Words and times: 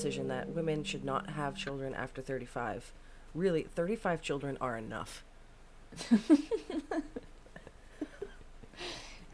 decision 0.00 0.28
that 0.28 0.48
women 0.48 0.82
should 0.82 1.04
not 1.04 1.28
have 1.30 1.54
children 1.54 1.94
after 1.94 2.22
35. 2.22 2.92
Really, 3.34 3.64
35 3.64 4.22
children 4.22 4.56
are 4.60 4.78
enough. 4.78 5.22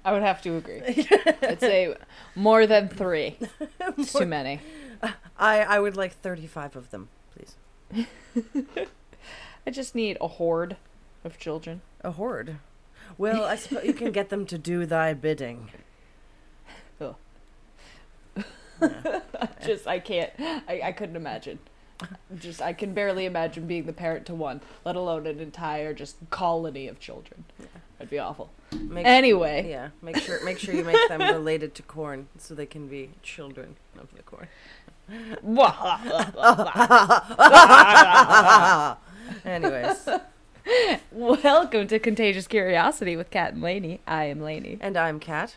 I 0.06 0.12
would 0.12 0.22
have 0.22 0.40
to 0.42 0.56
agree. 0.56 0.82
I'd 1.42 1.58
say 1.58 1.92
more 2.36 2.64
than 2.64 2.88
three. 2.88 3.36
It's 3.80 4.12
too 4.12 4.24
many. 4.24 4.60
I, 5.36 5.62
I 5.62 5.80
would 5.80 5.96
like 5.96 6.12
35 6.12 6.76
of 6.76 6.90
them, 6.92 7.08
please. 7.34 8.06
I 9.66 9.70
just 9.72 9.96
need 9.96 10.16
a 10.20 10.28
horde 10.28 10.76
of 11.24 11.40
children. 11.40 11.80
A 12.02 12.12
horde. 12.12 12.58
Well, 13.18 13.44
I 13.44 13.56
suppose 13.56 13.84
you 13.84 13.92
can 13.92 14.12
get 14.12 14.28
them 14.28 14.46
to 14.46 14.56
do 14.56 14.86
thy 14.86 15.12
bidding. 15.12 15.70
Oh. 16.98 17.16
Ugh. 18.80 19.22
just 19.66 19.86
I 19.86 19.98
can't. 19.98 20.30
I, 20.38 20.80
I 20.84 20.92
couldn't 20.92 21.16
imagine. 21.16 21.58
Just 22.38 22.62
I 22.62 22.72
can 22.72 22.94
barely 22.94 23.26
imagine 23.26 23.66
being 23.66 23.84
the 23.84 23.92
parent 23.92 24.24
to 24.26 24.34
one, 24.34 24.62
let 24.82 24.96
alone 24.96 25.26
an 25.26 25.38
entire 25.38 25.92
just 25.92 26.16
colony 26.30 26.88
of 26.88 26.98
children. 26.98 27.44
That'd 27.98 28.10
be 28.10 28.18
awful. 28.18 28.50
Make 28.72 29.06
Anyway. 29.06 29.70
yeah, 29.70 29.90
make 30.02 30.16
sure 30.18 30.44
make 30.44 30.58
sure 30.58 30.74
you 30.74 30.84
make 30.84 31.08
them 31.08 31.20
related 31.34 31.74
to 31.76 31.82
corn 31.82 32.28
so 32.38 32.54
they 32.54 32.66
can 32.66 32.88
be 32.88 33.10
children 33.22 33.76
of 33.98 34.08
the 34.14 34.22
corn. 34.22 34.48
Anyways, 39.44 40.08
Welcome 41.12 41.86
to 41.88 41.98
Contagious 42.00 42.46
Curiosity 42.48 43.16
with 43.16 43.30
Kat 43.30 43.52
and 43.54 43.62
Laney. 43.62 44.00
I 44.06 44.24
am 44.24 44.40
Laney. 44.40 44.78
and 44.80 44.96
I'm 44.96 45.20
Kat. 45.20 45.54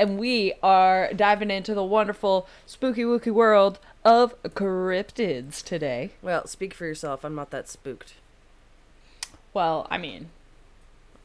And 0.00 0.18
we 0.18 0.54
are 0.62 1.12
diving 1.12 1.50
into 1.50 1.74
the 1.74 1.84
wonderful 1.84 2.48
spooky 2.66 3.04
wooky 3.04 3.30
world 3.30 3.78
of 4.04 4.40
cryptids 4.44 5.62
today. 5.62 6.12
Well, 6.22 6.46
speak 6.46 6.72
for 6.72 6.86
yourself. 6.86 7.24
I'm 7.24 7.34
not 7.34 7.50
that 7.50 7.68
spooked. 7.68 8.14
Well, 9.52 9.86
I 9.90 9.98
mean, 9.98 10.30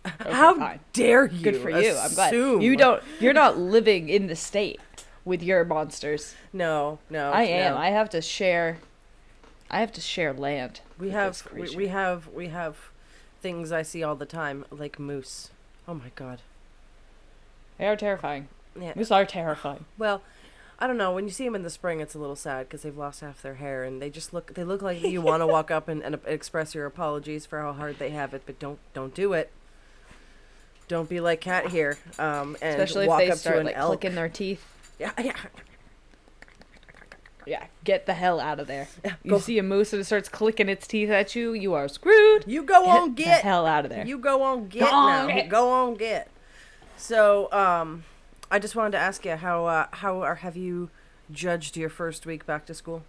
okay, 0.06 0.32
How 0.32 0.58
fine. 0.58 0.80
dare 0.92 1.26
you? 1.26 1.44
Good 1.44 1.58
for 1.58 1.70
you. 1.70 1.96
I'm 1.96 2.14
glad 2.14 2.34
you 2.34 2.76
don't. 2.76 3.04
You're 3.20 3.34
not 3.34 3.58
living 3.58 4.10
in 4.10 4.28
the 4.28 4.36
state 4.36 4.80
with 5.26 5.42
your 5.42 5.64
monsters. 5.64 6.36
No, 6.52 7.00
no. 7.10 7.32
I 7.32 7.44
am. 7.44 7.74
no. 7.74 7.80
I 7.80 7.90
have 7.90 8.10
to 8.12 8.22
share. 8.22 8.80
I 9.70 9.80
have 9.80 9.92
to 9.94 10.02
share 10.02 10.34
land. 10.34 10.82
we 11.00 11.10
have 11.10 11.48
we, 11.54 11.76
we 11.76 11.88
have 11.88 12.28
we 12.28 12.50
have 12.50 12.78
things 13.42 13.72
I 13.72 13.82
see 13.82 14.04
all 14.04 14.16
the 14.16 14.26
time 14.26 14.66
like 14.70 15.00
moose. 15.00 15.50
Oh 15.88 15.94
my 15.94 16.12
god. 16.16 16.42
They 17.78 17.88
are 17.88 17.96
terrifying. 17.96 18.50
Yeah. 18.80 18.94
Moose 18.96 19.12
are 19.12 19.26
terrifying. 19.26 19.86
Well, 19.98 20.22
I 20.80 20.88
don't 20.88 20.98
know. 20.98 21.12
When 21.12 21.26
you 21.26 21.32
see 21.32 21.46
them 21.46 21.56
in 21.56 21.64
the 21.64 21.70
spring, 21.70 22.02
it's 22.02 22.16
a 22.16 22.20
little 22.20 22.36
sad 22.36 22.68
because 22.68 22.82
they've 22.82 22.98
lost 22.98 23.22
half 23.22 23.42
their 23.42 23.56
hair, 23.56 23.84
and 23.84 24.02
they 24.02 24.10
just 24.10 24.34
look. 24.34 24.54
They 24.54 24.64
look 24.64 24.82
like 24.82 25.02
you 25.02 25.22
want 25.22 25.42
to 25.42 25.48
walk 25.48 25.72
up 25.72 25.88
and, 25.88 26.02
and 26.04 26.20
express 26.26 26.76
your 26.76 26.86
apologies 26.86 27.46
for 27.46 27.60
how 27.62 27.74
hard 27.74 28.00
they 28.00 28.10
have 28.10 28.34
it, 28.34 28.44
but 28.46 28.60
don't 28.60 28.80
don't 28.94 29.14
do 29.14 29.34
it. 29.34 29.52
Don't 30.88 31.08
be 31.10 31.20
like 31.20 31.42
Kat 31.42 31.68
here, 31.70 31.98
um, 32.20 32.56
and 32.62 32.80
Especially 32.80 33.06
if 33.08 33.18
they 33.18 33.28
up 33.30 33.34
to 33.34 33.40
start 33.40 33.58
an 33.60 33.66
like 33.66 33.78
elk. 33.78 33.88
clicking 34.02 34.16
their 34.16 34.30
teeth. 34.30 34.64
Yeah, 35.00 35.12
yeah. 35.20 35.34
Yeah, 37.46 37.66
get 37.84 38.06
the 38.06 38.14
hell 38.14 38.40
out 38.40 38.60
of 38.62 38.68
there. 38.68 38.88
Yeah, 39.04 39.16
You 39.24 39.32
go- 39.32 39.40
see 39.40 39.58
a 39.60 39.64
moose 39.64 39.92
and 39.92 40.02
it 40.02 40.06
starts 40.06 40.30
clicking 40.30 40.70
its 40.70 40.88
teeth 40.88 41.10
at 41.10 41.36
you, 41.36 41.52
you 41.54 41.74
are 41.74 41.90
screwed. 41.90 42.46
You 42.48 42.64
go 42.64 42.86
on, 42.88 43.16
Get 43.16 43.26
get 43.26 43.42
the 43.42 43.48
hell 43.48 43.66
out 43.66 43.84
of 43.84 43.92
there. 43.92 44.06
You 44.06 44.18
go 44.18 44.44
on, 44.44 44.68
get 44.70 44.82
Go 44.90 44.96
on, 44.96 45.28
now. 45.28 45.36
get. 45.36 45.50
Go 45.50 45.70
on, 45.70 45.96
get. 45.96 46.30
So, 46.96 47.52
um, 47.52 48.06
I 48.50 48.60
just 48.60 48.76
wanted 48.78 48.92
to 48.92 48.98
ask 49.00 49.26
you 49.26 49.36
how 49.36 49.66
uh, 49.66 49.88
how 49.92 50.22
are, 50.22 50.36
have 50.36 50.56
you 50.56 50.90
judged 51.32 51.76
your 51.76 51.90
first 51.90 52.26
week 52.26 52.46
back 52.46 52.66
to 52.68 52.74
school? 52.74 53.04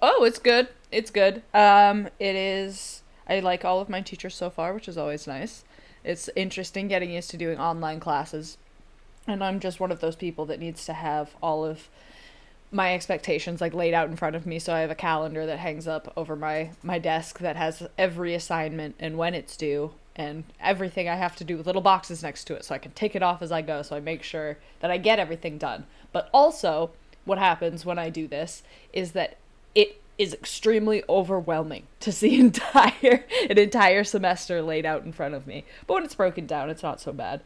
Oh, 0.00 0.24
it's 0.24 0.38
good. 0.38 0.68
It's 0.90 1.10
good. 1.10 1.42
Um, 1.52 2.08
it 2.18 2.34
is. 2.34 3.02
I 3.28 3.40
like 3.40 3.62
all 3.64 3.80
of 3.80 3.90
my 3.90 4.00
teachers 4.00 4.34
so 4.34 4.48
far, 4.48 4.72
which 4.72 4.88
is 4.88 4.96
always 4.96 5.26
nice. 5.26 5.64
It's 6.04 6.30
interesting 6.34 6.88
getting 6.88 7.10
used 7.10 7.30
to 7.30 7.36
doing 7.36 7.58
online 7.58 8.00
classes, 8.00 8.56
and 9.26 9.44
I'm 9.44 9.60
just 9.60 9.80
one 9.80 9.92
of 9.92 10.00
those 10.00 10.16
people 10.16 10.46
that 10.46 10.60
needs 10.60 10.84
to 10.86 10.92
have 10.92 11.30
all 11.42 11.64
of 11.64 11.88
my 12.72 12.94
expectations 12.94 13.60
like 13.60 13.74
laid 13.74 13.94
out 13.94 14.08
in 14.08 14.16
front 14.16 14.36
of 14.36 14.46
me. 14.46 14.58
So 14.58 14.72
I 14.72 14.80
have 14.80 14.90
a 14.90 14.94
calendar 14.94 15.44
that 15.46 15.58
hangs 15.58 15.86
up 15.88 16.12
over 16.16 16.36
my 16.36 16.70
my 16.82 16.98
desk 16.98 17.40
that 17.40 17.56
has 17.56 17.86
every 17.98 18.34
assignment 18.34 18.94
and 18.98 19.18
when 19.18 19.34
it's 19.34 19.56
due 19.56 19.92
and 20.16 20.44
everything 20.60 21.08
I 21.08 21.16
have 21.16 21.36
to 21.36 21.44
do 21.44 21.56
with 21.56 21.66
little 21.66 21.82
boxes 21.82 22.22
next 22.22 22.44
to 22.44 22.54
it, 22.54 22.64
so 22.64 22.74
I 22.74 22.78
can 22.78 22.92
take 22.92 23.16
it 23.16 23.22
off 23.22 23.42
as 23.42 23.52
I 23.52 23.62
go. 23.62 23.82
So 23.82 23.96
I 23.96 24.00
make 24.00 24.22
sure 24.22 24.58
that 24.80 24.90
I 24.90 24.98
get 24.98 25.18
everything 25.18 25.58
done. 25.58 25.86
But 26.12 26.28
also, 26.32 26.90
what 27.24 27.38
happens 27.38 27.86
when 27.86 27.98
I 27.98 28.10
do 28.10 28.26
this 28.26 28.62
is 28.92 29.12
that 29.12 29.36
it 29.74 30.00
is 30.18 30.34
extremely 30.34 31.02
overwhelming 31.08 31.86
to 32.00 32.12
see 32.12 32.38
entire 32.40 33.24
an 33.48 33.58
entire 33.58 34.04
semester 34.04 34.62
laid 34.62 34.86
out 34.86 35.04
in 35.04 35.12
front 35.12 35.34
of 35.34 35.46
me. 35.46 35.64
But 35.86 35.94
when 35.94 36.04
it's 36.04 36.14
broken 36.14 36.46
down, 36.46 36.70
it's 36.70 36.82
not 36.82 37.00
so 37.00 37.12
bad. 37.12 37.42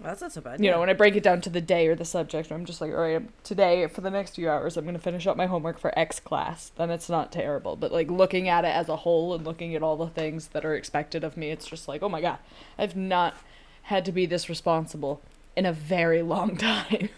Well, 0.00 0.10
that's 0.10 0.20
not 0.20 0.32
so 0.32 0.40
bad. 0.40 0.58
You 0.58 0.66
yeah. 0.66 0.72
know, 0.72 0.80
when 0.80 0.90
I 0.90 0.94
break 0.94 1.14
it 1.14 1.22
down 1.22 1.40
to 1.42 1.50
the 1.50 1.60
day 1.60 1.86
or 1.86 1.94
the 1.94 2.04
subject, 2.04 2.50
I'm 2.50 2.64
just 2.64 2.80
like, 2.80 2.90
all 2.90 2.96
right, 2.96 3.44
today 3.44 3.86
for 3.86 4.00
the 4.00 4.10
next 4.10 4.34
few 4.34 4.50
hours, 4.50 4.76
I'm 4.76 4.84
going 4.84 4.96
to 4.96 5.00
finish 5.00 5.28
up 5.28 5.36
my 5.36 5.46
homework 5.46 5.78
for 5.78 5.96
X 5.96 6.18
class. 6.18 6.72
Then 6.76 6.90
it's 6.90 7.08
not 7.08 7.30
terrible. 7.30 7.76
But 7.76 7.92
like 7.92 8.10
looking 8.10 8.48
at 8.48 8.64
it 8.64 8.74
as 8.74 8.88
a 8.88 8.96
whole 8.96 9.32
and 9.34 9.44
looking 9.44 9.76
at 9.76 9.82
all 9.82 9.96
the 9.96 10.08
things 10.08 10.48
that 10.48 10.64
are 10.64 10.74
expected 10.74 11.22
of 11.22 11.36
me, 11.36 11.50
it's 11.50 11.66
just 11.66 11.86
like, 11.86 12.02
oh 12.02 12.08
my 12.08 12.20
god, 12.20 12.38
I've 12.76 12.96
not 12.96 13.34
had 13.82 14.04
to 14.06 14.12
be 14.12 14.26
this 14.26 14.48
responsible 14.48 15.22
in 15.56 15.66
a 15.66 15.72
very 15.72 16.22
long 16.22 16.56
time. 16.56 17.10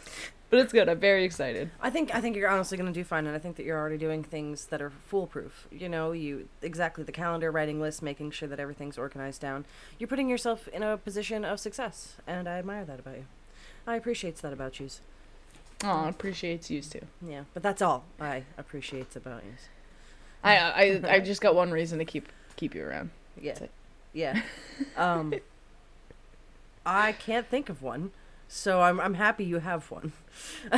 But 0.55 0.61
it's 0.63 0.73
good. 0.73 0.89
I'm 0.89 1.01
very 1.01 1.25
excited. 1.25 1.73
I 1.81 1.91
think 1.91 2.15
I 2.15 2.21
think 2.21 2.37
you're 2.37 2.49
honestly 2.49 2.79
going 2.79 2.87
to 2.87 2.97
do 2.97 3.03
fine, 3.03 3.27
and 3.27 3.35
I 3.35 3.41
think 3.41 3.57
that 3.57 3.65
you're 3.65 3.77
already 3.77 3.99
doing 3.99 4.23
things 4.23 4.67
that 4.67 4.81
are 4.81 4.91
foolproof. 4.91 5.67
You 5.73 5.89
know, 5.89 6.13
you 6.13 6.49
exactly 6.63 7.03
the 7.03 7.11
calendar, 7.11 7.51
writing 7.51 7.81
list, 7.81 8.03
making 8.03 8.31
sure 8.31 8.49
that 8.49 8.61
everything's 8.61 8.97
organized 8.97 9.41
down. 9.41 9.65
You're 9.99 10.07
putting 10.07 10.29
yourself 10.29 10.69
in 10.69 10.85
a 10.85 10.97
position 10.97 11.45
of 11.45 11.59
success, 11.59 12.19
and 12.25 12.49
I 12.49 12.59
admire 12.59 12.85
that 12.85 13.01
about 13.01 13.17
you. 13.17 13.25
I 13.85 13.97
appreciate 13.97 14.37
that 14.37 14.53
about 14.53 14.79
you. 14.79 14.89
Oh, 15.83 15.89
I 15.89 16.09
appreciates 16.09 16.71
you 16.71 16.81
too. 16.83 17.05
Yeah, 17.21 17.43
but 17.53 17.65
that's 17.65 17.83
all 17.83 18.05
I 18.21 18.45
appreciate 18.57 19.17
about 19.17 19.43
you. 19.43 19.55
I 20.45 20.57
I 20.57 21.01
I 21.15 21.19
just 21.19 21.41
got 21.41 21.57
one 21.57 21.73
reason 21.73 21.99
to 21.99 22.05
keep 22.05 22.29
keep 22.55 22.77
you 22.77 22.87
around. 22.87 23.11
Yeah, 23.41 23.59
yeah. 24.13 24.41
Um, 24.97 25.35
I 26.87 27.13
can't 27.13 27.49
think 27.49 27.69
of 27.69 27.83
one, 27.83 28.13
so 28.49 28.81
I'm 28.83 29.01
I'm 29.01 29.15
happy 29.15 29.45
you 29.45 29.59
have 29.61 29.91
one. 29.91 30.13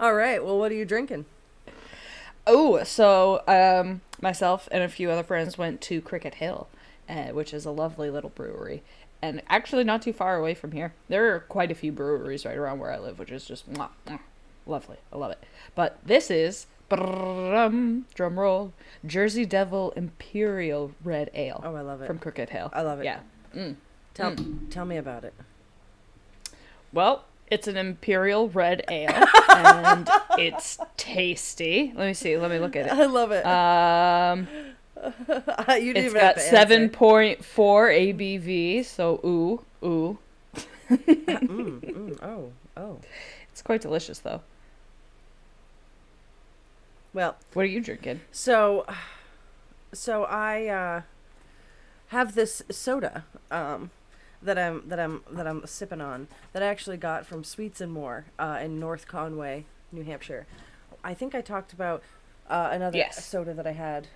all 0.00 0.14
right. 0.14 0.44
Well, 0.44 0.58
what 0.58 0.72
are 0.72 0.74
you 0.74 0.84
drinking? 0.84 1.24
Oh, 2.46 2.82
so 2.82 3.42
um, 3.46 4.00
myself 4.20 4.68
and 4.72 4.82
a 4.82 4.88
few 4.88 5.10
other 5.10 5.22
friends 5.22 5.56
went 5.56 5.80
to 5.82 6.00
Cricket 6.00 6.34
Hill, 6.34 6.68
uh, 7.08 7.26
which 7.28 7.54
is 7.54 7.64
a 7.64 7.70
lovely 7.70 8.10
little 8.10 8.30
brewery, 8.30 8.82
and 9.20 9.42
actually 9.48 9.84
not 9.84 10.02
too 10.02 10.12
far 10.12 10.36
away 10.36 10.54
from 10.54 10.72
here. 10.72 10.92
There 11.08 11.32
are 11.34 11.40
quite 11.40 11.70
a 11.70 11.74
few 11.74 11.92
breweries 11.92 12.44
right 12.44 12.56
around 12.56 12.80
where 12.80 12.90
I 12.92 12.98
live, 12.98 13.18
which 13.20 13.30
is 13.30 13.44
just 13.44 13.72
mwah, 13.72 13.90
mwah, 14.08 14.18
lovely. 14.66 14.96
I 15.12 15.18
love 15.18 15.30
it. 15.30 15.38
But 15.76 15.98
this 16.04 16.30
is 16.30 16.66
drum 16.90 18.04
roll 18.38 18.72
Jersey 19.06 19.46
Devil 19.46 19.92
Imperial 19.96 20.92
Red 21.02 21.30
Ale 21.32 21.62
Oh, 21.64 21.74
I 21.74 21.80
love 21.80 22.02
it. 22.02 22.06
from 22.06 22.18
Cricket 22.18 22.50
Hill. 22.50 22.70
I 22.74 22.82
love 22.82 22.98
it. 23.00 23.04
Yeah. 23.04 23.20
Mm. 23.56 23.76
Tell 24.14 24.34
tell 24.70 24.84
me 24.84 24.96
about 24.96 25.24
it. 25.24 25.34
Well, 26.92 27.24
it's 27.48 27.66
an 27.66 27.76
imperial 27.76 28.48
red 28.48 28.84
ale, 28.90 29.24
and 29.54 30.08
it's 30.38 30.78
tasty. 30.96 31.92
Let 31.96 32.06
me 32.06 32.14
see. 32.14 32.36
Let 32.36 32.50
me 32.50 32.58
look 32.58 32.76
at 32.76 32.86
it. 32.86 32.92
I 32.92 33.06
love 33.06 33.32
it. 33.32 33.44
Um, 33.46 34.48
you 35.82 35.94
didn't 35.94 36.04
it's 36.04 36.14
got 36.14 36.40
seven 36.40 36.90
point 36.90 37.44
four 37.44 37.88
ABV. 37.88 38.84
So 38.84 39.20
ooh, 39.24 39.64
ooh, 39.86 40.18
Mm, 40.90 41.80
mm, 41.80 42.22
oh, 42.22 42.52
oh. 42.76 42.98
it's 43.50 43.62
quite 43.62 43.80
delicious 43.80 44.18
though. 44.18 44.42
Well, 47.14 47.36
What 47.52 47.62
are 47.62 47.66
you 47.68 47.80
drinking? 47.80 48.20
so, 48.30 48.86
so 49.92 50.24
I 50.24 50.66
uh, 50.66 51.02
have 52.08 52.34
this 52.34 52.62
soda 52.70 53.24
um, 53.50 53.90
that 54.42 54.58
I'm 54.58 54.88
that 54.88 54.98
I'm 55.00 55.22
that 55.30 55.46
I'm 55.46 55.66
sipping 55.66 56.00
on 56.00 56.28
that 56.52 56.62
I 56.62 56.66
actually 56.66 56.96
got 56.96 57.26
from 57.26 57.44
Sweets 57.44 57.80
and 57.80 57.92
More 57.92 58.26
uh, 58.38 58.58
in 58.62 58.78
North 58.80 59.06
Conway, 59.06 59.64
New 59.92 60.02
Hampshire. 60.02 60.46
I 61.04 61.14
think 61.14 61.34
I 61.34 61.40
talked 61.40 61.72
about 61.72 62.02
uh, 62.48 62.68
another 62.72 62.98
Yes. 62.98 63.24
soda 63.24 63.54
that 63.54 63.66
I 63.66 63.72
had 63.72 64.08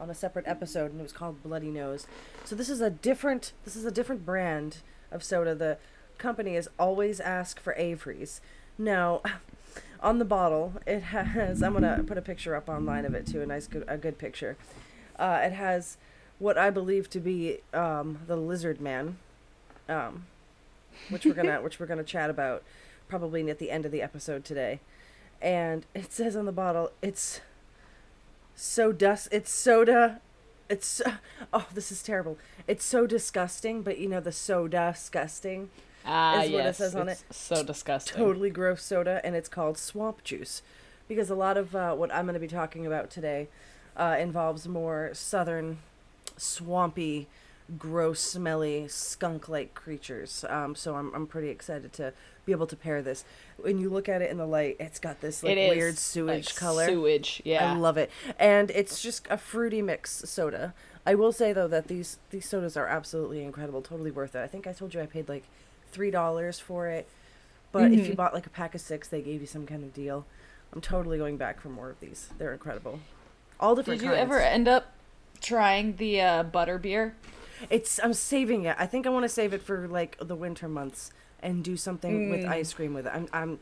on 0.00 0.10
a 0.10 0.14
separate 0.14 0.46
episode, 0.48 0.90
and 0.90 0.98
it 1.00 1.02
was 1.04 1.12
called 1.12 1.42
Bloody 1.42 1.68
Nose. 1.70 2.06
So 2.44 2.56
this 2.56 2.68
is 2.68 2.80
a 2.80 2.90
different 2.90 3.52
this 3.64 3.76
is 3.76 3.84
a 3.84 3.90
different 3.90 4.24
brand 4.26 4.78
of 5.10 5.22
soda. 5.22 5.54
The 5.54 5.78
company 6.18 6.56
is 6.56 6.68
always 6.78 7.20
ask 7.20 7.60
for 7.60 7.74
Avery's. 7.74 8.40
Now, 8.78 9.22
on 10.00 10.18
the 10.18 10.24
bottle, 10.24 10.74
it 10.86 11.00
has. 11.02 11.62
I'm 11.62 11.72
gonna 11.74 12.02
put 12.06 12.18
a 12.18 12.22
picture 12.22 12.54
up 12.56 12.68
online 12.68 13.04
of 13.04 13.14
it 13.14 13.26
too. 13.26 13.40
A 13.42 13.46
nice, 13.46 13.66
good, 13.66 13.84
a 13.88 13.96
good 13.98 14.18
picture. 14.18 14.56
Uh, 15.18 15.40
it 15.42 15.52
has 15.52 15.96
what 16.38 16.56
I 16.58 16.70
believe 16.70 17.08
to 17.10 17.20
be 17.20 17.58
um, 17.72 18.20
the 18.26 18.34
lizard 18.36 18.80
man, 18.80 19.18
um, 19.88 20.26
which 21.08 21.24
we're 21.26 21.34
gonna 21.34 21.60
which 21.62 21.78
we're 21.80 21.86
gonna 21.86 22.04
chat 22.04 22.30
about 22.30 22.62
probably 23.08 23.48
at 23.50 23.58
the 23.58 23.70
end 23.70 23.84
of 23.84 23.92
the 23.92 24.02
episode 24.02 24.44
today. 24.44 24.80
And 25.40 25.84
it 25.94 26.12
says 26.12 26.36
on 26.36 26.46
the 26.46 26.52
bottle, 26.52 26.92
it's 27.02 27.40
so 28.54 28.92
dust. 28.92 29.28
It's 29.32 29.50
soda. 29.50 30.20
It's 30.68 30.86
so, 30.86 31.04
oh, 31.52 31.66
this 31.74 31.90
is 31.92 32.02
terrible. 32.02 32.38
It's 32.68 32.84
so 32.84 33.06
disgusting, 33.06 33.82
but 33.82 33.98
you 33.98 34.08
know 34.08 34.20
the 34.20 34.32
so 34.32 34.68
disgusting 34.68 35.70
Ah, 36.04 36.42
is 36.42 36.50
what 36.50 36.66
it 36.66 36.74
says 36.76 36.94
on 36.96 37.08
it's 37.08 37.24
So 37.30 37.62
disgusting. 37.62 38.16
totally 38.16 38.50
gross 38.50 38.82
soda, 38.82 39.20
and 39.24 39.34
it's 39.36 39.48
called 39.48 39.78
swamp 39.78 40.24
juice, 40.24 40.62
because 41.08 41.28
a 41.30 41.34
lot 41.34 41.56
of 41.56 41.74
uh, 41.76 41.94
what 41.94 42.12
I'm 42.14 42.24
going 42.24 42.34
to 42.34 42.40
be 42.40 42.48
talking 42.48 42.86
about 42.86 43.10
today 43.10 43.48
uh, 43.96 44.16
involves 44.18 44.66
more 44.66 45.10
southern, 45.12 45.78
swampy, 46.36 47.26
gross, 47.78 48.20
smelly, 48.20 48.86
skunk-like 48.88 49.74
creatures. 49.74 50.44
Um, 50.48 50.74
so 50.74 50.94
I'm 50.96 51.14
I'm 51.14 51.26
pretty 51.26 51.48
excited 51.48 51.92
to 51.94 52.12
be 52.44 52.52
able 52.52 52.66
to 52.66 52.76
pair 52.76 53.02
this. 53.02 53.24
When 53.56 53.78
you 53.78 53.88
look 53.88 54.08
at 54.08 54.20
it 54.22 54.30
in 54.30 54.36
the 54.38 54.46
light, 54.46 54.76
it's 54.80 54.98
got 54.98 55.20
this 55.20 55.42
like 55.42 55.56
weird 55.56 55.98
sewage 55.98 56.46
like 56.48 56.56
color. 56.56 56.86
Sewage, 56.86 57.40
yeah. 57.44 57.72
I 57.72 57.76
love 57.76 57.96
it, 57.96 58.10
and 58.38 58.70
it's 58.72 59.00
just 59.00 59.26
a 59.30 59.36
fruity 59.38 59.82
mix 59.82 60.28
soda. 60.28 60.74
I 61.06 61.14
will 61.14 61.32
say 61.32 61.52
though 61.52 61.68
that 61.68 61.88
these 61.88 62.18
these 62.30 62.48
sodas 62.48 62.76
are 62.76 62.86
absolutely 62.86 63.42
incredible, 63.42 63.82
totally 63.82 64.10
worth 64.10 64.34
it. 64.34 64.40
I 64.40 64.46
think 64.46 64.66
I 64.66 64.72
told 64.72 64.94
you 64.94 65.00
I 65.00 65.06
paid 65.06 65.28
like 65.28 65.44
three 65.92 66.10
dollars 66.10 66.58
for 66.58 66.88
it, 66.88 67.06
but 67.72 67.92
if 67.92 68.06
you 68.06 68.14
Mhm. 68.14 68.16
bought 68.16 68.34
like 68.34 68.46
a 68.46 68.50
pack 68.50 68.74
of 68.74 68.80
six, 68.80 69.08
they 69.08 69.20
gave 69.22 69.40
you 69.40 69.46
some 69.46 69.66
kind 69.66 69.82
of 69.84 69.92
deal. 69.94 70.26
I'm 70.72 70.80
totally 70.80 71.18
going 71.18 71.36
back 71.36 71.60
for 71.60 71.68
more 71.68 71.90
of 71.90 72.00
these. 72.00 72.30
They're 72.38 72.52
incredible, 72.52 73.00
all 73.60 73.74
different. 73.74 74.00
Did 74.00 74.06
you 74.06 74.14
ever 74.14 74.40
end 74.40 74.68
up 74.68 74.92
trying 75.40 75.96
the 75.96 76.20
uh, 76.20 76.42
butter 76.44 76.78
beer? 76.78 77.14
It's 77.70 77.98
I'm 78.02 78.12
saving 78.14 78.64
it. 78.64 78.76
I 78.78 78.86
think 78.86 79.06
I 79.06 79.10
want 79.10 79.24
to 79.24 79.28
save 79.28 79.52
it 79.52 79.62
for 79.62 79.86
like 79.88 80.16
the 80.20 80.36
winter 80.36 80.68
months 80.68 81.10
and 81.42 81.62
do 81.64 81.76
something 81.76 82.30
with 82.30 82.42
Mm. 82.42 82.48
ice 82.48 82.72
cream 82.72 82.94
with 82.94 83.06
it. 83.06 83.12
I'm 83.14 83.28
I'm 83.32 83.58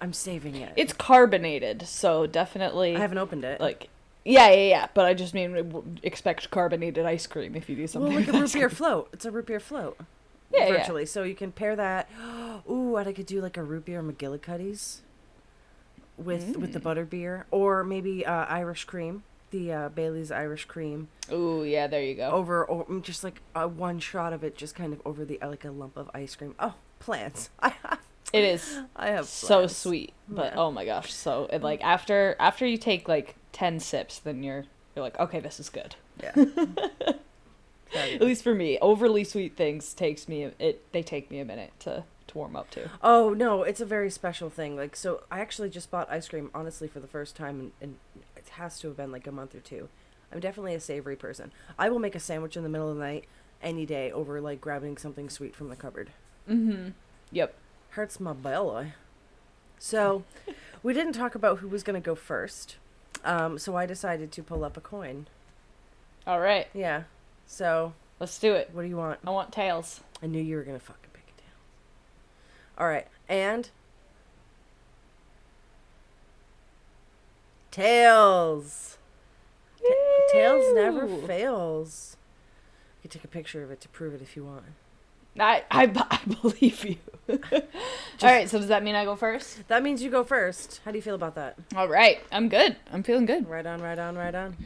I'm 0.00 0.12
saving 0.12 0.56
it. 0.56 0.72
It's 0.76 0.92
carbonated, 0.92 1.86
so 1.86 2.26
definitely 2.26 2.96
I 2.96 3.00
haven't 3.00 3.18
opened 3.18 3.44
it. 3.44 3.60
like 3.60 3.88
yeah, 4.24 4.48
yeah, 4.50 4.68
yeah. 4.68 4.86
But 4.94 5.04
I 5.06 5.14
just 5.14 5.34
mean 5.34 5.96
expect 6.02 6.50
carbonated 6.50 7.04
ice 7.06 7.26
cream 7.26 7.54
if 7.54 7.68
you 7.68 7.76
do 7.76 7.86
something. 7.86 8.10
well, 8.12 8.20
like 8.20 8.28
a 8.28 8.32
with 8.32 8.40
root 8.40 8.52
beer 8.54 8.70
float. 8.70 9.08
It's 9.12 9.24
a 9.24 9.30
root 9.30 9.46
beer 9.46 9.60
float. 9.60 9.98
Yeah, 10.52 10.66
yeah. 10.68 10.76
virtually. 10.78 11.04
So 11.06 11.22
you 11.24 11.34
can 11.34 11.52
pair 11.52 11.74
that. 11.76 12.08
Ooh, 12.70 12.96
and 12.96 13.08
I 13.08 13.12
could 13.12 13.26
do 13.26 13.40
like 13.40 13.56
a 13.56 13.62
root 13.62 13.84
beer 13.86 14.02
McGillicuddy's 14.02 15.02
with 16.16 16.56
with 16.56 16.72
the 16.72 16.80
Mm. 16.80 16.84
butter 16.84 17.04
beer, 17.04 17.46
or 17.50 17.82
maybe 17.84 18.24
uh, 18.24 18.44
Irish 18.46 18.84
cream, 18.84 19.24
the 19.54 19.72
uh, 19.72 19.88
Bailey's 19.90 20.30
Irish 20.32 20.64
cream 20.64 21.08
Oh 21.30 21.62
yeah, 21.62 21.86
there 21.86 22.02
you 22.02 22.14
go. 22.16 22.30
over, 22.30 22.64
or 22.64 22.84
mm, 22.86 23.02
just 23.02 23.22
like 23.24 23.40
a 23.54 23.66
one 23.68 23.98
shot 24.00 24.32
of 24.32 24.42
it, 24.44 24.56
just 24.56 24.74
kind 24.74 24.92
of 24.92 25.00
over 25.06 25.24
the 25.24 25.38
like 25.42 25.64
a 25.64 25.70
lump 25.70 25.96
of 25.96 26.10
ice 26.12 26.34
cream. 26.36 26.54
Oh, 26.58 26.74
plants! 26.98 27.50
It 28.32 28.42
is 28.42 28.80
I 28.96 29.08
have 29.10 29.26
so 29.26 29.58
plants. 29.58 29.76
sweet, 29.76 30.12
but 30.28 30.54
Yeah. 30.54 30.60
oh 30.60 30.72
my 30.72 30.84
gosh, 30.84 31.12
so 31.12 31.46
and 31.52 31.62
like 31.62 31.84
after 31.84 32.34
after 32.40 32.66
you 32.66 32.76
take 32.78 33.06
like 33.06 33.36
ten 33.52 33.78
sips, 33.78 34.18
then 34.18 34.42
you're 34.42 34.64
you're 34.96 35.04
like, 35.04 35.18
okay, 35.20 35.38
this 35.38 35.60
is 35.60 35.68
good. 35.68 35.94
Yeah. 36.20 36.32
At 37.94 38.20
least 38.22 38.42
for 38.42 38.54
me, 38.54 38.76
overly 38.82 39.22
sweet 39.22 39.56
things 39.56 39.94
takes 39.94 40.26
me 40.26 40.50
it 40.58 40.82
they 40.92 41.02
take 41.02 41.30
me 41.30 41.38
a 41.38 41.44
minute 41.44 41.72
to 41.80 42.02
to 42.26 42.38
warm 42.38 42.56
up 42.56 42.70
to. 42.70 42.90
Oh 43.02 43.34
no, 43.34 43.62
it's 43.62 43.80
a 43.80 43.86
very 43.86 44.10
special 44.10 44.50
thing. 44.50 44.74
Like 44.76 44.96
so, 44.96 45.22
I 45.30 45.38
actually 45.40 45.70
just 45.70 45.90
bought 45.92 46.10
ice 46.10 46.26
cream 46.28 46.50
honestly 46.54 46.88
for 46.88 46.98
the 46.98 47.06
first 47.06 47.36
time, 47.36 47.60
and, 47.60 47.72
and 47.80 47.96
it 48.16 48.23
has 48.54 48.78
to 48.80 48.88
have 48.88 48.96
been 48.96 49.12
like 49.12 49.26
a 49.26 49.32
month 49.32 49.54
or 49.54 49.60
two. 49.60 49.88
I'm 50.32 50.40
definitely 50.40 50.74
a 50.74 50.80
savory 50.80 51.16
person. 51.16 51.52
I 51.78 51.88
will 51.88 51.98
make 52.00 52.14
a 52.14 52.20
sandwich 52.20 52.56
in 52.56 52.62
the 52.64 52.68
middle 52.68 52.90
of 52.90 52.96
the 52.96 53.02
night 53.02 53.24
any 53.62 53.86
day 53.86 54.10
over 54.10 54.40
like 54.40 54.60
grabbing 54.60 54.96
something 54.96 55.30
sweet 55.30 55.54
from 55.54 55.68
the 55.68 55.76
cupboard. 55.76 56.10
Mm-hmm. 56.48 56.90
Yep. 57.30 57.54
Hurts 57.90 58.18
my 58.20 58.32
belly. 58.32 58.92
So, 59.78 60.24
we 60.82 60.92
didn't 60.94 61.12
talk 61.12 61.34
about 61.34 61.58
who 61.58 61.68
was 61.68 61.82
gonna 61.82 62.00
go 62.00 62.14
first. 62.14 62.76
Um, 63.24 63.58
so 63.58 63.76
I 63.76 63.86
decided 63.86 64.32
to 64.32 64.42
pull 64.42 64.64
up 64.64 64.76
a 64.76 64.80
coin. 64.80 65.26
All 66.26 66.40
right, 66.40 66.68
Yeah. 66.74 67.04
So 67.46 67.92
let's 68.18 68.38
do 68.38 68.54
it. 68.54 68.70
what 68.72 68.82
do 68.82 68.88
you 68.88 68.96
want? 68.96 69.20
I 69.26 69.30
want 69.30 69.52
tails. 69.52 70.00
I 70.22 70.26
knew 70.26 70.42
you 70.42 70.56
were 70.56 70.62
gonna 70.62 70.78
fucking 70.80 71.10
pick 71.12 71.24
a 71.28 71.40
tail. 71.40 71.50
All 72.78 72.88
right, 72.88 73.06
and 73.28 73.68
tails. 77.74 78.98
Ta- 79.78 80.32
tails 80.32 80.74
never 80.74 81.08
fails. 81.08 82.16
You 83.02 83.10
can 83.10 83.18
take 83.18 83.24
a 83.24 83.28
picture 83.28 83.62
of 83.62 83.70
it 83.70 83.80
to 83.82 83.88
prove 83.88 84.14
it 84.14 84.22
if 84.22 84.36
you 84.36 84.44
want. 84.44 84.64
I, 85.38 85.64
I, 85.70 85.82
I 86.10 86.20
believe 86.42 86.84
you. 86.84 86.96
All 87.28 87.38
right, 88.22 88.48
so 88.48 88.58
does 88.58 88.68
that 88.68 88.84
mean 88.84 88.94
I 88.94 89.04
go 89.04 89.16
first? 89.16 89.66
That 89.66 89.82
means 89.82 90.02
you 90.02 90.10
go 90.10 90.22
first. 90.22 90.80
How 90.84 90.92
do 90.92 90.98
you 90.98 91.02
feel 91.02 91.16
about 91.16 91.34
that? 91.34 91.56
All 91.74 91.88
right, 91.88 92.20
I'm 92.30 92.48
good. 92.48 92.76
I'm 92.92 93.02
feeling 93.02 93.26
good. 93.26 93.48
Right 93.48 93.66
on, 93.66 93.82
right 93.82 93.98
on, 93.98 94.16
right 94.16 94.34
on. 94.34 94.56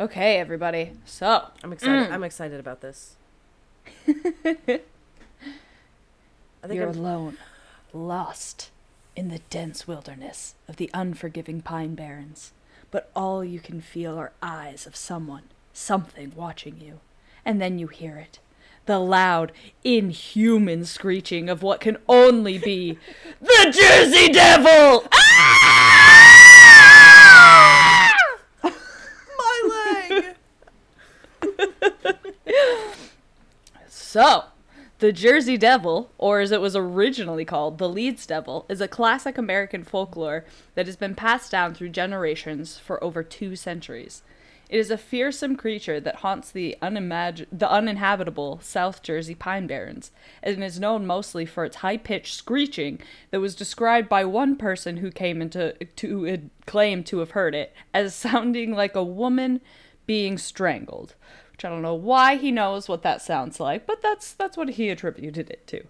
Okay, 0.00 0.38
everybody. 0.38 0.92
So, 1.04 1.48
I'm 1.62 1.72
excited. 1.72 2.10
Mm. 2.10 2.12
I'm 2.12 2.24
excited 2.24 2.58
about 2.58 2.80
this. 2.80 3.16
I 4.08 4.12
think 4.66 4.82
you're 6.72 6.88
I'm, 6.88 6.98
alone, 6.98 7.38
lost 7.92 8.70
in 9.16 9.28
the 9.28 9.40
dense 9.50 9.88
wilderness 9.88 10.54
of 10.68 10.76
the 10.76 10.90
unforgiving 10.94 11.62
pine 11.62 11.94
barrens, 11.94 12.52
but 12.90 13.10
all 13.16 13.42
you 13.42 13.58
can 13.58 13.80
feel 13.80 14.16
are 14.18 14.32
eyes 14.42 14.86
of 14.86 14.94
someone, 14.94 15.44
something 15.72 16.32
watching 16.36 16.78
you. 16.80 17.00
And 17.44 17.60
then 17.60 17.78
you 17.78 17.88
hear 17.88 18.18
it. 18.18 18.38
The 18.84 18.98
loud, 18.98 19.50
inhuman 19.82 20.84
screeching 20.84 21.48
of 21.48 21.62
what 21.62 21.80
can 21.80 21.96
only 22.08 22.58
be 22.58 22.98
the 23.40 23.74
Jersey 23.76 24.28
Devil! 24.32 25.04
Ah! 25.12 25.32
my 29.38 29.62
leg. 30.12 30.36
So, 33.88 34.44
the 34.98 35.12
Jersey 35.12 35.58
Devil, 35.58 36.10
or 36.16 36.40
as 36.40 36.52
it 36.52 36.60
was 36.60 36.74
originally 36.74 37.44
called, 37.44 37.78
the 37.78 37.88
Leeds 37.88 38.26
Devil, 38.26 38.64
is 38.68 38.80
a 38.80 38.88
classic 38.88 39.36
American 39.36 39.84
folklore 39.84 40.44
that 40.74 40.86
has 40.86 40.96
been 40.96 41.14
passed 41.14 41.50
down 41.50 41.74
through 41.74 41.90
generations 41.90 42.78
for 42.78 43.02
over 43.04 43.22
two 43.22 43.56
centuries. 43.56 44.22
It 44.68 44.78
is 44.78 44.90
a 44.90 44.98
fearsome 44.98 45.54
creature 45.54 46.00
that 46.00 46.16
haunts 46.16 46.50
the, 46.50 46.76
unimag- 46.82 47.46
the 47.52 47.70
uninhabitable 47.70 48.58
South 48.62 49.02
Jersey 49.02 49.34
pine 49.34 49.66
barrens, 49.66 50.10
and 50.42 50.64
is 50.64 50.80
known 50.80 51.06
mostly 51.06 51.46
for 51.46 51.64
its 51.64 51.76
high-pitched 51.76 52.34
screeching 52.34 52.98
that 53.30 53.40
was 53.40 53.54
described 53.54 54.08
by 54.08 54.24
one 54.24 54.56
person 54.56 54.96
who 54.96 55.10
came 55.12 55.40
into 55.40 55.74
to 55.96 56.50
claim 56.64 57.04
to 57.04 57.18
have 57.18 57.32
heard 57.32 57.54
it 57.54 57.74
as 57.94 58.14
sounding 58.14 58.72
like 58.72 58.96
a 58.96 59.04
woman 59.04 59.60
being 60.06 60.38
strangled 60.38 61.14
which 61.56 61.64
I 61.64 61.70
don't 61.70 61.82
know 61.82 61.94
why 61.94 62.36
he 62.36 62.50
knows 62.52 62.86
what 62.88 63.02
that 63.02 63.22
sounds 63.22 63.58
like, 63.58 63.86
but 63.86 64.02
that's 64.02 64.32
that's 64.32 64.56
what 64.56 64.70
he 64.70 64.90
attributed 64.90 65.48
it 65.50 65.66
to. 65.68 65.84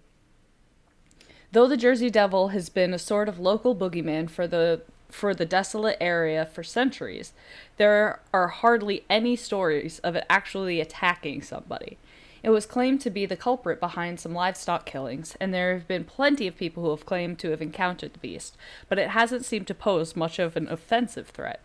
Though 1.52 1.66
the 1.66 1.76
Jersey 1.76 2.10
Devil 2.10 2.48
has 2.48 2.68
been 2.68 2.94
a 2.94 2.98
sort 2.98 3.28
of 3.28 3.38
local 3.40 3.74
boogeyman 3.74 4.30
for 4.30 4.46
the 4.46 4.82
for 5.08 5.34
the 5.34 5.46
desolate 5.46 5.96
area 6.00 6.44
for 6.46 6.62
centuries, 6.62 7.32
there 7.78 8.20
are 8.32 8.48
hardly 8.48 9.04
any 9.08 9.34
stories 9.36 9.98
of 10.00 10.14
it 10.16 10.24
actually 10.28 10.80
attacking 10.80 11.42
somebody. 11.42 11.96
It 12.42 12.50
was 12.50 12.66
claimed 12.66 13.00
to 13.00 13.10
be 13.10 13.26
the 13.26 13.36
culprit 13.36 13.80
behind 13.80 14.20
some 14.20 14.34
livestock 14.34 14.86
killings, 14.86 15.36
and 15.40 15.52
there 15.52 15.74
have 15.74 15.88
been 15.88 16.04
plenty 16.04 16.46
of 16.46 16.56
people 16.56 16.84
who 16.84 16.90
have 16.90 17.06
claimed 17.06 17.38
to 17.40 17.50
have 17.50 17.62
encountered 17.62 18.12
the 18.12 18.18
beast, 18.20 18.56
but 18.88 18.98
it 19.00 19.10
hasn't 19.10 19.44
seemed 19.44 19.66
to 19.68 19.74
pose 19.74 20.14
much 20.14 20.38
of 20.38 20.56
an 20.56 20.68
offensive 20.68 21.28
threat. 21.28 21.60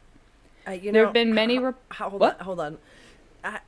Uh, 0.67 0.71
you 0.71 0.91
There 0.91 1.01
know, 1.01 1.05
have 1.07 1.13
been 1.13 1.35
many 1.35 1.57
ho- 1.57 1.75
hold 1.91 2.19
What? 2.19 2.39
on, 2.39 2.45
hold 2.45 2.59
on. 2.59 2.77
I, 3.43 3.59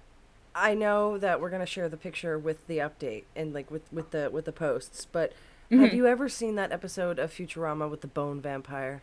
I 0.55 0.74
know 0.74 1.17
that 1.17 1.41
we're 1.41 1.50
gonna 1.50 1.65
share 1.65 1.89
the 1.89 1.98
picture 1.98 2.38
with 2.38 2.65
the 2.67 2.77
update 2.77 3.24
and 3.36 3.53
like 3.53 3.69
with 3.72 3.91
with 3.91 4.12
the 4.12 4.29
with 4.31 4.45
the 4.45 4.51
posts, 4.51 5.05
but 5.05 5.33
have 5.72 5.79
Mhm. 5.91 5.93
you 5.93 6.07
ever 6.07 6.29
seen 6.29 6.55
that 6.55 6.72
episode 6.72 7.17
of 7.19 7.31
Futurama 7.31 7.89
with 7.89 8.01
the 8.01 8.07
bone 8.07 8.39
vampire? 8.39 9.01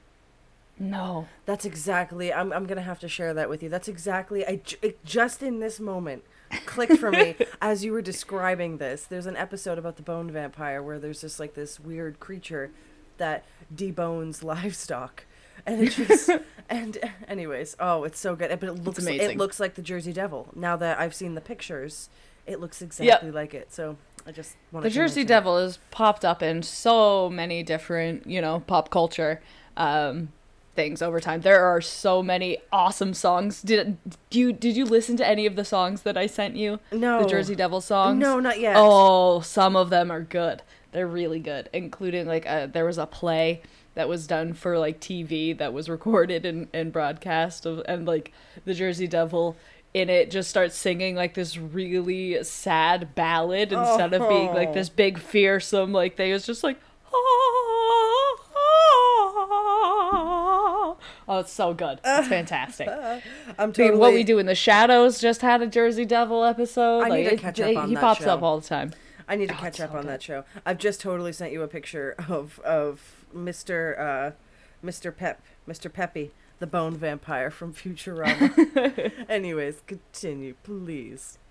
No. 0.79 1.27
That's 1.47 1.65
exactly. 1.65 2.33
I'm 2.33 2.53
I'm 2.53 2.67
gonna 2.67 2.81
have 2.83 3.01
to 3.01 3.09
share 3.09 3.35
that 3.35 3.49
with 3.49 3.63
you. 3.63 3.69
That's 3.69 3.89
exactly. 3.89 4.47
I 4.47 4.61
it 4.81 5.05
just 5.05 5.43
in 5.43 5.61
this 5.61 5.79
moment 5.81 6.25
clicked 6.67 6.97
for 6.99 7.11
me 7.11 7.37
as 7.61 7.85
you 7.85 7.93
were 7.93 8.03
describing 8.03 8.79
this. 8.79 9.05
There's 9.05 9.27
an 9.27 9.37
episode 9.37 9.79
about 9.79 9.97
the 9.97 10.03
bone 10.03 10.31
vampire 10.31 10.83
where 10.83 10.99
there's 10.99 11.21
just 11.21 11.39
like 11.41 11.55
this 11.55 11.79
weird 11.81 12.19
creature 12.21 12.71
that 13.19 13.45
debones 13.75 14.43
livestock. 14.53 15.25
And 15.67 15.83
it 15.83 15.91
just 16.09 16.31
and 16.69 16.99
anyways, 17.29 17.77
oh, 17.81 18.05
it's 18.05 18.19
so 18.19 18.37
good. 18.37 18.59
But 18.61 18.69
it 18.69 18.85
looks 18.85 19.07
it 19.07 19.37
looks 19.37 19.61
like 19.61 19.75
the 19.75 19.83
Jersey 19.83 20.13
Devil. 20.13 20.49
Now 20.55 20.77
that 20.77 20.99
I've 20.99 21.15
seen 21.15 21.35
the 21.35 21.41
pictures, 21.41 22.09
it 22.47 22.61
looks 22.61 22.83
exactly 22.83 23.31
like 23.31 23.55
it. 23.55 23.73
So 23.73 23.97
I 24.27 24.33
just 24.33 24.57
want 24.73 24.85
The 24.85 24.91
Jersey 24.91 25.25
Devil 25.25 25.59
has 25.59 25.79
popped 25.91 26.25
up 26.25 26.43
in 26.43 26.63
so 26.63 27.29
many 27.31 27.63
different, 27.63 28.27
you 28.27 28.41
know, 28.41 28.61
pop 28.67 28.91
culture 28.91 29.41
um, 29.77 30.31
things 30.75 31.03
over 31.03 31.21
time. 31.21 31.41
There 31.41 31.65
are 31.65 31.81
so 31.81 32.23
many 32.23 32.59
awesome 32.73 33.15
songs. 33.15 33.63
Did 33.63 33.97
you 34.31 34.53
did 34.53 34.77
you 34.77 34.85
listen 34.85 35.17
to 35.19 35.27
any 35.27 35.47
of 35.47 35.57
the 35.57 35.65
songs 35.65 36.03
that 36.03 36.17
I 36.17 36.27
sent 36.27 36.57
you? 36.57 36.81
No. 36.93 37.23
The 37.23 37.29
Jersey 37.29 37.55
Devil 37.55 37.81
songs? 37.81 38.19
No, 38.19 38.41
not 38.41 38.61
yet. 38.61 38.75
Oh, 38.77 39.41
some 39.41 39.77
of 39.77 39.91
them 39.91 40.11
are 40.11 40.23
good. 40.23 40.63
They're 40.93 41.07
really 41.07 41.39
good, 41.39 41.69
including 41.73 42.27
like 42.27 42.47
a, 42.47 42.69
there 42.73 42.85
was 42.85 42.99
a 42.99 43.07
play 43.07 43.63
that 43.95 44.09
was 44.09 44.27
done 44.27 44.55
for 44.55 44.79
like 44.79 45.01
TV 45.01 45.57
that 45.59 45.73
was 45.73 45.89
recorded 45.89 46.47
and, 46.47 46.69
and 46.73 46.93
broadcast 46.93 47.67
of, 47.67 47.83
and 47.87 48.07
like 48.07 48.33
the 48.65 48.75
Jersey 48.75 49.07
Devil 49.07 49.57
in 49.93 50.09
it 50.09 50.31
just 50.31 50.49
starts 50.49 50.77
singing 50.77 51.17
like 51.17 51.35
this 51.35 51.57
really 51.59 52.43
sad 52.45 53.13
ballad 53.17 53.73
instead 53.73 54.13
of 54.15 54.29
being 54.29 54.55
like 54.55 54.69
Oh. 54.69 54.73
this 54.75 54.89
big 54.89 55.19
fearsome 55.19 55.93
like 55.93 56.15
they 56.17 56.33
was 56.33 56.47
just 56.47 56.63
like 56.63 56.79
ah. 58.83 60.97
oh 61.29 61.39
it's 61.41 61.53
so 61.53 61.75
good 61.75 62.01
it's 62.05 62.29
fantastic 62.29 62.89
I'm 62.89 63.21
I 63.59 63.67
mean, 63.67 63.73
totally. 63.73 63.99
what 63.99 64.13
we 64.13 64.25
do 64.25 64.39
in 64.39 64.47
the 64.47 64.55
shadows 64.55 65.21
just 65.21 65.43
had 65.43 65.61
a 65.63 65.67
Jersey 65.67 66.05
Devil 66.05 66.45
episode. 66.45 67.01
I 67.01 67.09
like, 67.09 67.23
need 67.25 67.29
to 67.31 67.35
it- 67.35 67.41
catch 67.41 67.61
up 67.61 67.67
they- 67.67 67.77
on 67.77 67.89
he 67.89 67.95
that 67.97 68.01
pops 68.01 68.21
show. 68.23 68.31
up 68.31 68.43
all 68.43 68.61
the 68.61 68.67
time. 68.67 68.93
I 69.29 69.37
need 69.37 69.49
to 69.49 69.55
Oh, 69.55 69.59
catch 69.59 69.81
up 69.81 69.91
so 69.91 69.97
on 69.97 70.03
good. 70.03 70.11
that 70.11 70.23
show. 70.23 70.45
I've 70.67 70.79
just 70.79 71.01
totally 71.01 71.33
sent 71.33 71.53
you 71.53 71.63
a 71.63 71.69
picture 71.69 72.15
of 72.29 72.59
of 72.61 73.20
Mr. 73.35 73.99
Uh, 73.99 74.31
Mr. 74.85 75.15
Pep, 75.15 75.43
Mr. 75.69 75.93
Peppy, 75.93 76.31
the 76.59 76.67
bone 76.67 76.95
vampire 76.97 77.51
from 77.51 77.73
Futurama. 77.73 79.13
Anyways, 79.29 79.83
continue, 79.87 80.55
please. 80.63 81.39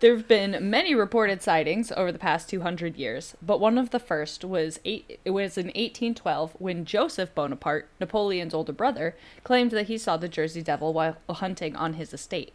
There 0.00 0.16
have 0.16 0.28
been 0.28 0.70
many 0.70 0.94
reported 0.94 1.42
sightings 1.42 1.92
over 1.92 2.10
the 2.12 2.18
past 2.18 2.48
200 2.48 2.96
years, 2.96 3.36
but 3.42 3.60
one 3.60 3.78
of 3.78 3.90
the 3.90 3.98
first 3.98 4.44
was 4.44 4.80
eight, 4.84 5.20
it 5.24 5.30
was 5.30 5.58
in 5.58 5.66
1812 5.66 6.54
when 6.58 6.84
Joseph 6.84 7.34
Bonaparte, 7.34 7.88
Napoleon's 8.00 8.54
older 8.54 8.72
brother, 8.72 9.16
claimed 9.44 9.70
that 9.72 9.86
he 9.86 9.98
saw 9.98 10.16
the 10.16 10.28
Jersey 10.28 10.62
Devil 10.62 10.92
while 10.92 11.16
hunting 11.28 11.76
on 11.76 11.94
his 11.94 12.12
estate. 12.12 12.52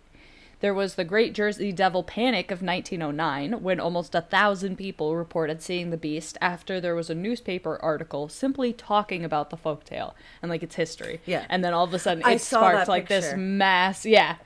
There 0.63 0.73
was 0.73 0.95
the 0.95 1.03
Great 1.03 1.33
Jersey 1.33 1.73
Devil 1.73 2.03
Panic 2.03 2.49
of 2.49 2.61
1909 2.61 3.61
when 3.61 3.81
almost 3.81 4.15
a 4.15 4.21
thousand 4.21 4.77
people 4.77 5.13
reported 5.13 5.61
seeing 5.61 5.89
the 5.89 5.97
beast 5.97 6.37
after 6.39 6.79
there 6.79 6.95
was 6.95 7.09
a 7.09 7.13
newspaper 7.15 7.77
article 7.81 8.29
simply 8.29 8.71
talking 8.71 9.25
about 9.25 9.49
the 9.49 9.57
folktale 9.57 10.13
and 10.41 10.49
like 10.49 10.63
its 10.63 10.75
history. 10.75 11.19
Yeah. 11.25 11.45
And 11.49 11.65
then 11.65 11.73
all 11.73 11.83
of 11.83 11.93
a 11.93 11.99
sudden 11.99 12.25
it 12.25 12.39
sparked 12.39 12.87
like 12.87 13.09
this 13.09 13.33
mass, 13.35 14.05
yeah. 14.05 14.37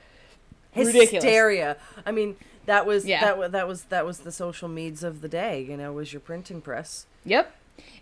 Ridiculous. 0.74 1.22
Hysteria. 1.22 1.76
I 2.04 2.10
mean, 2.10 2.34
that 2.66 2.84
was 2.84 3.06
Yeah. 3.06 3.20
that 3.20 3.38
was 3.38 3.52
that 3.52 3.68
was 3.68 3.82
that 3.84 4.04
was 4.04 4.18
the 4.18 4.32
social 4.32 4.68
meds 4.68 5.04
of 5.04 5.20
the 5.20 5.28
day. 5.28 5.62
You 5.62 5.76
know, 5.76 5.92
was 5.92 6.12
your 6.12 6.18
printing 6.18 6.60
press. 6.60 7.06
Yep. 7.26 7.54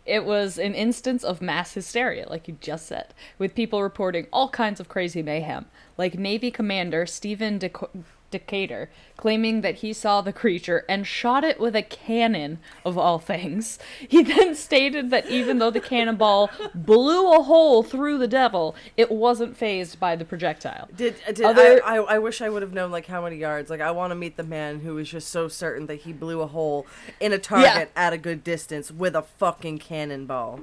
It 0.04 0.24
was 0.24 0.58
an 0.58 0.74
instance 0.74 1.24
of 1.24 1.42
mass 1.42 1.74
hysteria, 1.74 2.28
like 2.28 2.48
you 2.48 2.56
just 2.60 2.86
said, 2.86 3.14
with 3.38 3.54
people 3.54 3.82
reporting 3.82 4.26
all 4.32 4.48
kinds 4.48 4.80
of 4.80 4.88
crazy 4.88 5.22
mayhem, 5.22 5.66
like 5.98 6.18
Navy 6.18 6.50
Commander 6.50 7.06
Stephen 7.06 7.58
Deco- 7.58 8.04
Decatur 8.30 8.90
claiming 9.16 9.62
that 9.62 9.76
he 9.76 9.92
saw 9.92 10.20
the 10.20 10.32
creature 10.32 10.84
and 10.88 11.06
shot 11.06 11.42
it 11.42 11.58
with 11.58 11.74
a 11.74 11.82
cannon, 11.82 12.58
of 12.84 12.98
all 12.98 13.18
things. 13.18 13.78
He 14.08 14.22
then 14.22 14.54
stated 14.54 15.10
that 15.10 15.28
even 15.28 15.58
though 15.58 15.70
the 15.70 15.80
cannonball 15.80 16.50
blew 16.74 17.32
a 17.32 17.42
hole 17.42 17.82
through 17.82 18.18
the 18.18 18.28
devil, 18.28 18.74
it 18.96 19.10
wasn't 19.10 19.56
phased 19.56 19.98
by 19.98 20.16
the 20.16 20.24
projectile. 20.24 20.88
Did 20.94 21.16
uh, 21.26 21.32
did 21.32 21.44
Other- 21.44 21.84
I, 21.84 21.96
I? 21.96 22.14
I 22.14 22.18
wish 22.18 22.40
I 22.40 22.48
would 22.48 22.62
have 22.62 22.72
known 22.72 22.90
like 22.90 23.06
how 23.06 23.22
many 23.22 23.36
yards. 23.36 23.68
Like 23.70 23.80
I 23.80 23.90
want 23.90 24.10
to 24.10 24.14
meet 24.14 24.36
the 24.36 24.44
man 24.44 24.80
who 24.80 24.94
was 24.94 25.10
just 25.10 25.28
so 25.28 25.48
certain 25.48 25.86
that 25.86 25.96
he 26.02 26.12
blew 26.12 26.40
a 26.40 26.46
hole 26.46 26.86
in 27.20 27.32
a 27.32 27.38
target 27.38 27.90
at 27.96 28.12
a 28.12 28.18
good 28.18 28.44
distance 28.44 28.90
with 28.90 29.14
a 29.14 29.22
fucking 29.22 29.78
cannonball. 29.78 30.60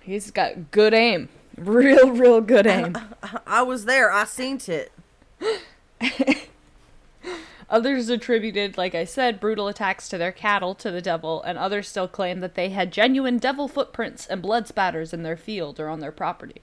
He's 0.00 0.30
got 0.30 0.70
good 0.70 0.94
aim. 0.94 1.28
Real, 1.56 2.10
real 2.10 2.40
good 2.40 2.66
aim. 2.66 2.96
I 3.46 3.62
was 3.62 3.84
there. 3.84 4.10
I 4.10 4.24
seen 4.24 4.60
it. 4.66 4.92
Others 7.70 8.08
attributed, 8.08 8.76
like 8.76 8.96
I 8.96 9.04
said, 9.04 9.38
brutal 9.38 9.68
attacks 9.68 10.08
to 10.08 10.18
their 10.18 10.32
cattle 10.32 10.74
to 10.74 10.90
the 10.90 11.00
devil, 11.00 11.40
and 11.42 11.56
others 11.56 11.88
still 11.88 12.08
claim 12.08 12.40
that 12.40 12.56
they 12.56 12.70
had 12.70 12.92
genuine 12.92 13.38
devil 13.38 13.68
footprints 13.68 14.26
and 14.26 14.42
blood 14.42 14.66
spatters 14.66 15.12
in 15.12 15.22
their 15.22 15.36
field 15.36 15.78
or 15.78 15.88
on 15.88 16.00
their 16.00 16.10
property. 16.10 16.62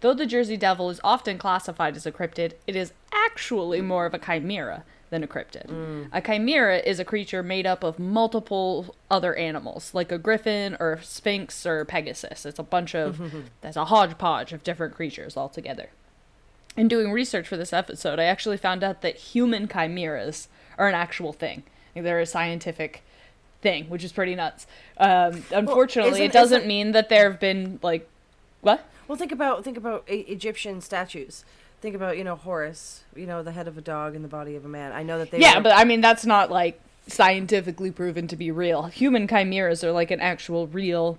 Though 0.00 0.14
the 0.14 0.26
Jersey 0.26 0.56
Devil 0.56 0.88
is 0.90 1.00
often 1.02 1.36
classified 1.36 1.96
as 1.96 2.06
a 2.06 2.12
cryptid, 2.12 2.52
it 2.66 2.76
is 2.76 2.92
actually 3.12 3.80
more 3.80 4.06
of 4.06 4.14
a 4.14 4.18
chimera 4.18 4.84
than 5.10 5.24
a 5.24 5.26
cryptid. 5.26 5.66
Mm. 5.66 6.08
A 6.12 6.20
chimera 6.20 6.78
is 6.78 7.00
a 7.00 7.04
creature 7.04 7.42
made 7.42 7.66
up 7.66 7.82
of 7.82 7.98
multiple 7.98 8.94
other 9.10 9.34
animals, 9.34 9.94
like 9.94 10.12
a 10.12 10.18
griffin 10.18 10.76
or 10.78 11.00
sphinx 11.02 11.66
or 11.66 11.84
pegasus. 11.84 12.46
It's 12.46 12.58
a 12.60 12.64
bunch 12.64 12.94
of, 12.94 13.20
that's 13.62 13.76
a 13.76 13.86
hodgepodge 13.86 14.52
of 14.52 14.62
different 14.62 14.94
creatures 14.94 15.36
all 15.36 15.48
together 15.48 15.88
in 16.76 16.88
doing 16.88 17.12
research 17.12 17.46
for 17.46 17.56
this 17.56 17.72
episode, 17.72 18.18
I 18.18 18.24
actually 18.24 18.56
found 18.56 18.82
out 18.82 19.02
that 19.02 19.16
human 19.16 19.68
chimeras 19.68 20.48
are 20.78 20.88
an 20.88 20.94
actual 20.94 21.32
thing. 21.32 21.62
They're 21.94 22.20
a 22.20 22.26
scientific 22.26 23.02
thing, 23.62 23.88
which 23.88 24.02
is 24.02 24.12
pretty 24.12 24.34
nuts. 24.34 24.66
Um, 24.98 25.44
unfortunately, 25.52 26.12
isn't- 26.12 26.24
it 26.26 26.32
doesn't 26.32 26.58
isn't- 26.58 26.68
mean 26.68 26.92
that 26.92 27.08
there 27.08 27.30
have 27.30 27.40
been 27.40 27.78
like 27.82 28.08
what? 28.60 28.84
Well, 29.06 29.16
think 29.16 29.32
about 29.32 29.62
think 29.64 29.76
about 29.76 30.04
e- 30.10 30.24
Egyptian 30.28 30.80
statues. 30.80 31.44
Think 31.80 31.94
about 31.94 32.16
you 32.18 32.24
know 32.24 32.34
Horus, 32.34 33.04
you 33.14 33.26
know 33.26 33.42
the 33.42 33.52
head 33.52 33.68
of 33.68 33.76
a 33.78 33.82
dog 33.82 34.16
and 34.16 34.24
the 34.24 34.28
body 34.28 34.56
of 34.56 34.64
a 34.64 34.68
man. 34.68 34.92
I 34.92 35.02
know 35.02 35.18
that 35.18 35.30
they 35.30 35.38
yeah, 35.38 35.56
were, 35.58 35.62
but 35.62 35.72
I 35.76 35.84
mean 35.84 36.00
that's 36.00 36.24
not 36.26 36.50
like 36.50 36.80
scientifically 37.06 37.90
proven 37.90 38.26
to 38.28 38.36
be 38.36 38.50
real. 38.50 38.84
Human 38.84 39.28
chimeras 39.28 39.84
are 39.84 39.92
like 39.92 40.10
an 40.10 40.20
actual 40.20 40.66
real 40.66 41.18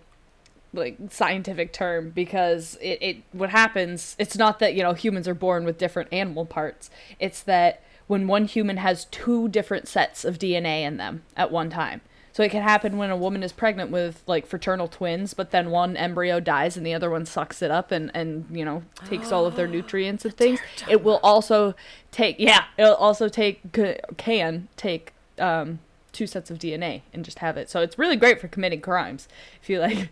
like 0.75 0.97
scientific 1.09 1.73
term 1.73 2.09
because 2.09 2.77
it, 2.81 2.97
it 3.01 3.17
what 3.31 3.49
happens 3.49 4.15
it's 4.19 4.37
not 4.37 4.59
that 4.59 4.75
you 4.75 4.83
know 4.83 4.93
humans 4.93 5.27
are 5.27 5.35
born 5.35 5.65
with 5.65 5.77
different 5.77 6.09
animal 6.11 6.45
parts. 6.45 6.89
It's 7.19 7.41
that 7.43 7.81
when 8.07 8.27
one 8.27 8.45
human 8.45 8.77
has 8.77 9.05
two 9.05 9.47
different 9.47 9.87
sets 9.87 10.23
of 10.23 10.37
dna 10.37 10.83
in 10.83 10.97
them 10.97 11.23
at 11.35 11.51
one 11.51 11.69
time. 11.69 12.01
So 12.33 12.43
it 12.43 12.51
can 12.51 12.63
happen 12.63 12.97
when 12.97 13.11
a 13.11 13.15
woman 13.15 13.43
is 13.43 13.53
pregnant 13.53 13.91
with 13.91 14.21
like 14.27 14.45
fraternal 14.45 14.87
twins 14.87 15.33
but 15.33 15.51
then 15.51 15.71
one 15.71 15.95
embryo 15.95 16.39
dies 16.39 16.75
and 16.75 16.85
the 16.85 16.93
other 16.93 17.09
one 17.09 17.25
sucks 17.25 17.61
it 17.61 17.71
up 17.71 17.91
and 17.91 18.11
and 18.13 18.45
you 18.51 18.65
know 18.65 18.83
takes 19.05 19.31
all 19.31 19.45
of 19.45 19.55
their 19.55 19.67
nutrients 19.75 20.25
and 20.25 20.35
things. 20.35 20.59
it 20.89 21.03
will 21.03 21.19
also 21.23 21.73
take 22.11 22.35
yeah 22.37 22.65
it'll 22.77 22.95
also 22.95 23.29
take 23.29 23.61
can 24.17 24.67
take 24.75 25.13
um 25.39 25.79
two 26.15 26.25
sets 26.25 26.49
of 26.49 26.57
dna 26.57 27.01
and 27.13 27.25
just 27.25 27.39
have 27.39 27.57
it. 27.57 27.69
So 27.69 27.81
it's 27.81 27.99
really 27.99 28.15
great 28.15 28.39
for 28.39 28.47
committing 28.47 28.79
crimes 28.81 29.27
if 29.61 29.69
you 29.69 29.79
like 29.79 30.09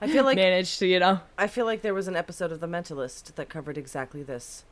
I 0.00 0.08
feel 0.08 0.24
like 0.24 0.36
managed 0.36 0.78
to, 0.80 0.86
you 0.86 0.98
know. 0.98 1.20
I 1.38 1.46
feel 1.46 1.64
like 1.64 1.82
there 1.82 1.94
was 1.94 2.08
an 2.08 2.16
episode 2.16 2.52
of 2.52 2.60
The 2.60 2.66
Mentalist 2.66 3.34
that 3.34 3.48
covered 3.48 3.78
exactly 3.78 4.22
this. 4.22 4.64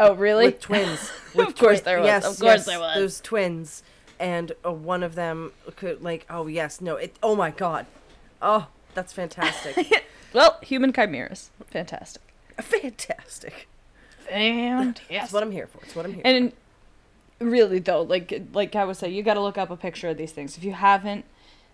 Oh, 0.00 0.14
really? 0.14 0.46
With 0.46 0.60
twins. 0.60 1.10
With 1.34 1.48
Of 1.48 1.56
course 1.56 1.80
twi- 1.80 1.84
there 1.84 1.98
was. 1.98 2.06
Yes, 2.06 2.24
Of 2.24 2.38
course 2.38 2.42
yes, 2.42 2.66
there 2.66 2.78
was. 2.78 2.94
Those 2.96 3.20
twins, 3.20 3.82
and 4.20 4.52
uh, 4.64 4.72
one 4.72 5.02
of 5.02 5.14
them 5.14 5.52
could 5.76 6.02
like. 6.02 6.26
Oh 6.30 6.46
yes, 6.46 6.80
no. 6.80 6.96
It. 6.96 7.16
Oh 7.22 7.34
my 7.34 7.50
god. 7.50 7.86
Oh, 8.40 8.68
that's 8.94 9.12
fantastic. 9.12 10.06
well, 10.32 10.58
human 10.62 10.92
chimeras. 10.92 11.50
Fantastic. 11.70 12.22
fantastic. 12.58 13.68
Fantastic. 14.20 15.08
That's 15.08 15.32
what 15.32 15.42
I'm 15.42 15.52
here 15.52 15.66
for. 15.66 15.80
It's 15.82 15.96
what 15.96 16.04
I'm 16.04 16.14
here. 16.14 16.22
and 16.24 16.52
really 17.40 17.78
though, 17.78 18.02
like 18.02 18.42
like 18.52 18.76
I 18.76 18.84
would 18.84 18.96
say, 18.96 19.08
you 19.08 19.22
got 19.22 19.34
to 19.34 19.40
look 19.40 19.58
up 19.58 19.70
a 19.70 19.76
picture 19.76 20.08
of 20.08 20.16
these 20.16 20.32
things. 20.32 20.56
If 20.56 20.64
you 20.64 20.72
haven't 20.72 21.24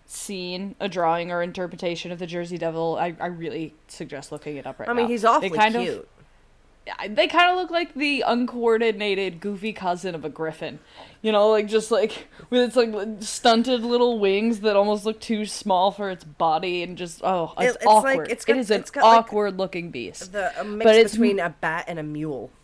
seen 0.05 0.75
a 0.79 0.87
drawing 0.87 1.31
or 1.31 1.41
interpretation 1.41 2.11
of 2.11 2.19
the 2.19 2.27
Jersey 2.27 2.57
Devil, 2.57 2.97
I, 2.99 3.15
I 3.19 3.27
really 3.27 3.73
suggest 3.87 4.31
looking 4.31 4.57
it 4.57 4.65
up 4.67 4.79
right 4.79 4.87
now. 4.87 4.91
I 4.93 4.95
now. 4.95 5.01
mean, 5.01 5.09
he's 5.09 5.25
awfully 5.25 5.49
They 5.49 5.55
kind 5.55 5.75
cute. 5.75 5.97
Of, 5.97 7.15
they 7.15 7.27
kind 7.27 7.49
of 7.49 7.57
look 7.57 7.71
like 7.71 7.95
the 7.95 8.23
uncoordinated, 8.27 9.39
goofy 9.39 9.73
cousin 9.73 10.13
of 10.13 10.23
a 10.23 10.29
griffin. 10.29 10.77
You 11.23 11.31
know, 11.31 11.49
like 11.49 11.67
just 11.67 11.89
like 11.89 12.27
with 12.51 12.61
its 12.61 12.75
like 12.75 12.93
stunted 13.21 13.81
little 13.81 14.19
wings 14.19 14.59
that 14.59 14.75
almost 14.75 15.03
look 15.05 15.19
too 15.19 15.47
small 15.47 15.89
for 15.91 16.11
its 16.11 16.23
body, 16.23 16.83
and 16.83 16.95
just 16.95 17.21
oh, 17.23 17.53
It- 17.59 17.63
it's, 17.63 17.75
it's 17.77 17.85
like- 17.85 17.95
awkward. 17.95 18.31
it's 18.31 18.45
got- 18.45 18.57
it 18.57 18.59
is 18.59 18.69
an 18.71 18.81
it's 18.81 18.95
like, 18.95 19.03
awkward 19.03 19.57
looking 19.57 19.89
beast. 19.89 20.31
the 20.33 20.51
a 20.61 20.63
mix 20.63 20.83
But 20.85 20.95
it's- 20.95 21.11
between 21.13 21.39
a 21.39 21.49
bat 21.49 21.85
and 21.87 21.97
a 21.97 22.03
mule. 22.03 22.51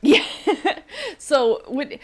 Yeah. 0.00 0.22
so 1.18 1.62
when 1.66 1.98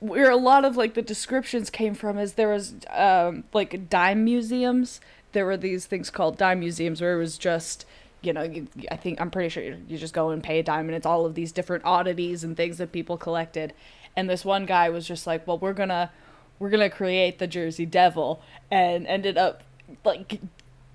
where 0.00 0.30
a 0.30 0.36
lot 0.36 0.64
of 0.64 0.76
like 0.76 0.94
the 0.94 1.02
descriptions 1.02 1.70
came 1.70 1.94
from 1.94 2.18
is 2.18 2.34
there 2.34 2.48
was 2.48 2.74
um 2.90 3.44
like 3.52 3.88
dime 3.88 4.24
museums. 4.24 5.00
There 5.32 5.46
were 5.46 5.56
these 5.56 5.86
things 5.86 6.10
called 6.10 6.38
dime 6.38 6.60
museums 6.60 7.00
where 7.00 7.14
it 7.14 7.18
was 7.18 7.38
just 7.38 7.84
you 8.22 8.32
know, 8.32 8.42
you, 8.42 8.66
I 8.90 8.96
think 8.96 9.20
I'm 9.20 9.30
pretty 9.30 9.48
sure 9.48 9.62
you, 9.62 9.76
you 9.88 9.96
just 9.96 10.14
go 10.14 10.30
and 10.30 10.42
pay 10.42 10.58
a 10.58 10.62
dime, 10.62 10.86
and 10.88 10.96
it's 10.96 11.06
all 11.06 11.26
of 11.26 11.34
these 11.34 11.52
different 11.52 11.84
oddities 11.84 12.42
and 12.42 12.56
things 12.56 12.78
that 12.78 12.92
people 12.92 13.16
collected. 13.16 13.72
And 14.16 14.28
this 14.28 14.44
one 14.44 14.66
guy 14.66 14.88
was 14.90 15.06
just 15.06 15.26
like, 15.26 15.46
"Well, 15.46 15.58
we're 15.58 15.74
gonna, 15.74 16.10
we're 16.58 16.70
gonna 16.70 16.90
create 16.90 17.38
the 17.38 17.46
Jersey 17.46 17.86
Devil," 17.86 18.42
and 18.70 19.06
ended 19.06 19.38
up 19.38 19.62
like 20.04 20.40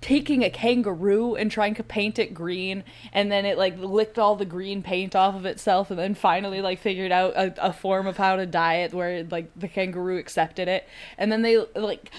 taking 0.02 0.42
a 0.42 0.50
kangaroo 0.50 1.36
and 1.36 1.50
trying 1.50 1.74
to 1.76 1.82
paint 1.82 2.18
it 2.18 2.34
green 2.34 2.82
and 3.12 3.30
then 3.30 3.46
it 3.46 3.56
like 3.56 3.78
licked 3.78 4.18
all 4.18 4.34
the 4.34 4.44
green 4.44 4.82
paint 4.82 5.14
off 5.14 5.36
of 5.36 5.46
itself 5.46 5.90
and 5.90 5.98
then 5.98 6.12
finally 6.12 6.60
like 6.60 6.80
figured 6.80 7.12
out 7.12 7.32
a, 7.34 7.68
a 7.68 7.72
form 7.72 8.08
of 8.08 8.16
how 8.16 8.34
to 8.34 8.44
dye 8.44 8.78
it 8.78 8.92
where 8.92 9.22
like 9.30 9.48
the 9.56 9.68
kangaroo 9.68 10.18
accepted 10.18 10.66
it. 10.66 10.88
And 11.16 11.30
then 11.30 11.42
they 11.42 11.64
like 11.76 12.10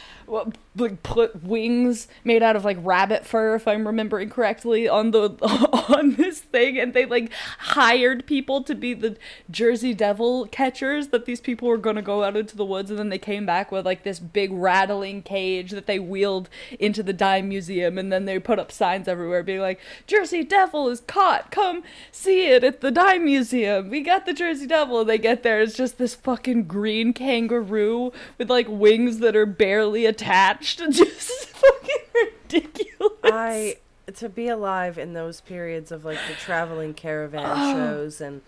like 0.76 1.04
put 1.04 1.44
wings 1.44 2.08
made 2.24 2.42
out 2.42 2.56
of 2.56 2.66
like 2.66 2.78
rabbit 2.82 3.26
fur 3.26 3.56
if 3.56 3.68
i'm 3.68 3.86
remembering 3.86 4.30
correctly 4.30 4.88
on 4.88 5.12
the 5.12 5.30
on 5.90 6.16
this 6.16 6.40
thing 6.40 6.80
and 6.80 6.94
they 6.94 7.06
like 7.06 7.32
hired 7.60 8.26
people 8.26 8.64
to 8.64 8.74
be 8.74 8.94
the 8.94 9.16
jersey 9.52 9.94
devil 9.94 10.48
catchers 10.48 11.10
that 11.10 11.26
these 11.26 11.42
people 11.42 11.68
were 11.68 11.78
going 11.78 11.96
to 11.96 12.02
go 12.02 12.24
out 12.24 12.36
into 12.36 12.56
the 12.56 12.66
woods 12.66 12.90
and 12.90 12.98
then 12.98 13.10
they 13.10 13.18
came 13.18 13.46
back 13.46 13.72
with 13.72 13.86
like 13.86 14.04
this 14.04 14.20
big 14.20 14.52
rattling 14.52 15.22
cage 15.22 15.72
that 15.72 15.86
they 15.86 16.00
wheeled 16.00 16.50
into 16.80 17.04
the 17.04 17.14
dime 17.14 17.50
museum 17.50 17.98
and 17.98 18.12
then 18.12 18.26
they 18.26 18.40
put 18.40 18.60
up 18.60 18.72
signs 18.72 19.08
everywhere 19.08 19.44
being 19.44 19.60
like 19.60 19.80
jersey 20.08 20.44
devil 20.44 20.90
is 20.90 21.02
caught. 21.02 21.52
Come 21.52 21.84
see 22.12 22.48
it 22.48 22.64
at 22.64 22.82
the 22.82 22.92
dime 22.92 23.26
museum. 23.26 23.90
We 23.90 24.02
got 24.02 24.26
the 24.26 24.34
jersey 24.34 24.68
devil. 24.68 25.02
And 25.02 25.10
they 25.10 25.18
get 25.18 25.44
there. 25.44 25.62
It's 25.62 25.76
just 25.76 25.98
this 25.98 26.16
fucking 26.16 26.64
green 26.64 27.14
kangaroo 27.14 28.12
with 28.38 28.50
like 28.50 28.68
wings 28.70 29.20
that 29.20 29.36
are 29.36 29.46
barely 29.46 30.06
attached 30.14 30.78
just 30.92 31.48
fucking 31.50 31.96
ridiculous 32.16 33.12
I 33.24 33.78
to 34.16 34.30
be 34.30 34.48
alive 34.48 34.98
in 34.98 35.14
those 35.14 35.42
periods 35.42 35.92
of 35.92 36.06
like 36.06 36.20
the 36.28 36.34
traveling 36.36 36.94
caravan 36.94 37.56
shows 37.76 38.22
and 38.22 38.42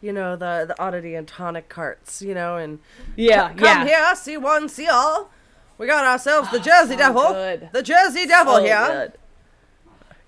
you 0.00 0.12
know 0.12 0.34
the 0.36 0.64
the 0.68 0.80
oddity 0.82 1.14
and 1.14 1.26
tonic 1.28 1.68
carts, 1.68 2.22
you 2.22 2.34
know, 2.34 2.56
and 2.56 2.78
yeah 3.16 3.48
come 3.52 3.58
yeah 3.64 3.84
here, 3.86 4.14
see 4.16 4.36
one, 4.36 4.68
see 4.68 4.88
all. 4.88 5.30
We 5.78 5.86
got 5.86 6.04
ourselves 6.04 6.50
the 6.50 6.58
Jersey 6.70 6.92
so 6.94 6.98
Devil. 6.98 7.28
good. 7.32 7.68
The 7.72 7.82
Jersey 7.82 8.26
Devil 8.26 8.56
So 8.56 8.62
here. 8.64 8.86
good. 8.88 9.12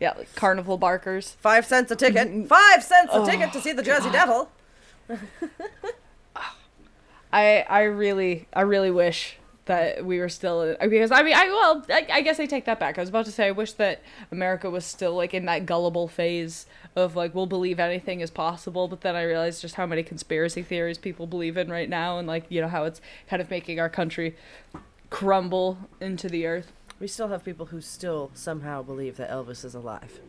yeah 0.01 0.13
like 0.17 0.35
carnival 0.35 0.77
barkers 0.79 1.37
Five 1.41 1.65
cents 1.67 1.91
a 1.91 1.97
ticket. 1.97 2.49
Five 2.59 2.83
cents 2.83 3.13
a 3.13 3.19
oh 3.19 3.27
ticket 3.27 3.53
to 3.53 3.61
see 3.61 3.73
the 3.73 3.83
Jersey 3.83 4.11
Devil. 4.11 4.51
I 7.33 7.65
I 7.69 7.83
really 7.85 8.47
I 8.53 8.61
really 8.63 8.91
wish 8.91 9.39
that 9.67 10.05
we 10.05 10.19
were 10.19 10.29
still 10.29 10.77
because 10.81 11.13
I 11.13 11.23
mean 11.23 11.35
I 11.35 11.47
well 11.47 11.85
I, 11.89 12.07
I 12.13 12.21
guess 12.23 12.41
I 12.41 12.47
take 12.47 12.65
that 12.65 12.81
back. 12.81 12.99
I 12.99 13.03
was 13.03 13.11
about 13.11 13.27
to 13.27 13.33
say 13.33 13.47
I 13.47 13.51
wish 13.53 13.73
that 13.75 14.03
America 14.31 14.69
was 14.69 14.85
still 14.85 15.15
like 15.15 15.35
in 15.35 15.45
that 15.47 15.67
gullible 15.67 16.09
phase 16.09 16.67
of 16.97 17.15
like 17.15 17.35
we'll 17.35 17.47
believe 17.47 17.79
anything 17.79 18.21
is 18.21 18.31
possible, 18.31 18.89
but 18.89 19.03
then 19.03 19.15
I 19.15 19.23
realized 19.23 19.63
just 19.63 19.77
how 19.77 19.87
many 19.87 20.03
conspiracy 20.03 20.63
theories 20.63 20.99
people 20.99 21.27
believe 21.27 21.57
in 21.57 21.71
right 21.71 21.89
now 21.89 22.19
and 22.19 22.27
like 22.27 22.45
you 22.49 22.61
know 22.61 22.69
how 22.69 22.85
it's 22.85 23.01
kind 23.29 23.41
of 23.41 23.51
making 23.51 23.79
our 23.79 23.89
country 23.89 24.35
crumble 25.11 25.79
into 26.01 26.29
the 26.29 26.47
earth. 26.47 26.73
We 26.99 27.07
still 27.07 27.29
have 27.29 27.45
people 27.45 27.67
who 27.67 27.81
still 27.81 28.31
somehow 28.35 28.83
believe 28.83 29.17
that 29.17 29.31
Elvis 29.31 29.65
is 29.65 29.75
alive. 29.75 30.21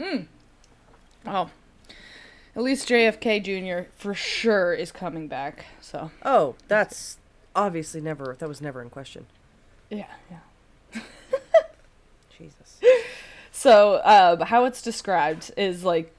Hmm. 0.00 0.22
Oh. 1.26 1.50
At 2.56 2.62
least 2.62 2.88
JFK 2.88 3.42
Jr. 3.42 3.90
for 3.96 4.14
sure 4.14 4.72
is 4.72 4.92
coming 4.92 5.26
back. 5.26 5.66
So 5.80 6.10
Oh, 6.24 6.54
that's 6.68 7.18
obviously 7.54 8.00
never 8.00 8.36
that 8.38 8.48
was 8.48 8.60
never 8.60 8.82
in 8.82 8.90
question. 8.90 9.26
yeah, 9.90 10.06
yeah. 10.30 11.00
Jesus. 12.38 12.80
So, 13.52 14.00
um, 14.04 14.40
how 14.46 14.64
it's 14.64 14.82
described 14.82 15.52
is 15.56 15.84
like 15.84 16.12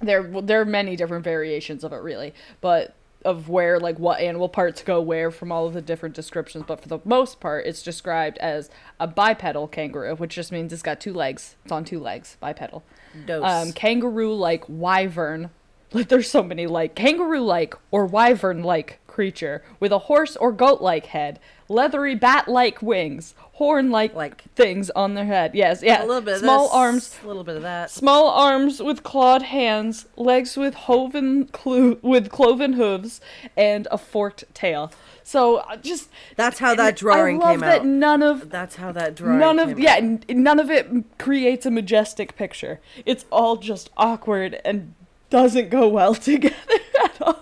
there 0.00 0.22
there 0.22 0.60
are 0.60 0.64
many 0.64 0.96
different 0.96 1.24
variations 1.24 1.84
of 1.84 1.92
it, 1.92 1.96
really, 1.96 2.34
but 2.60 2.94
of 3.24 3.48
where 3.48 3.80
like 3.80 3.98
what 3.98 4.20
animal 4.20 4.48
parts 4.48 4.82
go 4.82 5.00
where 5.00 5.30
from 5.30 5.50
all 5.50 5.66
of 5.66 5.72
the 5.74 5.80
different 5.80 6.14
descriptions. 6.14 6.64
But 6.66 6.80
for 6.80 6.88
the 6.88 6.98
most 7.04 7.40
part, 7.40 7.66
it's 7.66 7.82
described 7.82 8.38
as 8.38 8.70
a 9.00 9.06
bipedal 9.06 9.66
kangaroo, 9.68 10.14
which 10.16 10.34
just 10.34 10.52
means 10.52 10.72
it's 10.72 10.82
got 10.82 11.00
two 11.00 11.12
legs. 11.12 11.56
It's 11.64 11.72
on 11.72 11.84
two 11.84 11.98
legs, 11.98 12.36
bipedal. 12.40 12.82
Dose. 13.26 13.44
Um, 13.44 13.72
kangaroo 13.72 14.34
like 14.34 14.64
wyvern. 14.68 15.50
Like 15.92 16.08
there's 16.08 16.30
so 16.30 16.42
many 16.42 16.66
like 16.66 16.94
kangaroo 16.94 17.40
like 17.40 17.74
or 17.90 18.04
wyvern 18.04 18.62
like 18.62 19.00
creature 19.14 19.62
with 19.78 19.92
a 19.92 19.98
horse 20.10 20.34
or 20.36 20.50
goat 20.50 20.80
like 20.82 21.06
head, 21.06 21.38
leathery 21.68 22.14
bat 22.16 22.48
like 22.48 22.82
wings, 22.82 23.34
horn 23.52 23.90
like 23.90 24.12
Like- 24.14 24.42
things 24.56 24.90
on 24.90 25.14
their 25.14 25.24
head. 25.24 25.52
Yes, 25.54 25.82
yeah. 25.82 26.02
a 26.02 26.06
little 26.06 26.20
bit 26.20 26.34
of 26.34 26.40
small 26.40 26.64
this, 26.64 26.74
arms, 26.74 27.16
a 27.22 27.26
little 27.28 27.44
bit 27.44 27.56
of 27.56 27.62
that. 27.62 27.90
small 27.90 28.28
arms 28.28 28.82
with 28.82 29.02
clawed 29.04 29.42
hands, 29.42 30.06
legs 30.16 30.56
with 30.56 30.74
hoven 30.74 31.46
clo- 31.46 31.98
with 32.02 32.28
cloven 32.30 32.72
hooves, 32.74 33.20
and 33.56 33.86
a 33.92 33.98
forked 33.98 34.44
tail. 34.52 34.90
So 35.22 35.56
uh, 35.58 35.76
just 35.76 36.10
That's 36.36 36.58
how 36.58 36.74
that 36.74 36.96
drawing 36.96 37.36
I 37.40 37.46
love 37.46 37.50
came 37.52 37.60
that 37.60 37.80
out. 37.80 37.86
none 37.86 38.22
of 38.22 38.50
That's 38.50 38.74
how 38.76 38.92
that 38.92 39.14
drawing 39.14 39.38
none 39.38 39.58
of 39.58 39.78
yeah 39.78 39.94
out. 39.94 40.28
none 40.28 40.58
of 40.60 40.70
it 40.70 40.86
creates 41.18 41.64
a 41.64 41.70
majestic 41.70 42.36
picture 42.36 42.78
it's 43.06 43.24
all 43.32 43.56
just 43.56 43.88
awkward 43.96 44.60
and 44.66 44.92
doesn't 45.30 45.70
go 45.70 45.88
well 45.88 46.14
together 46.30 46.54
at 47.02 47.22
all 47.22 47.38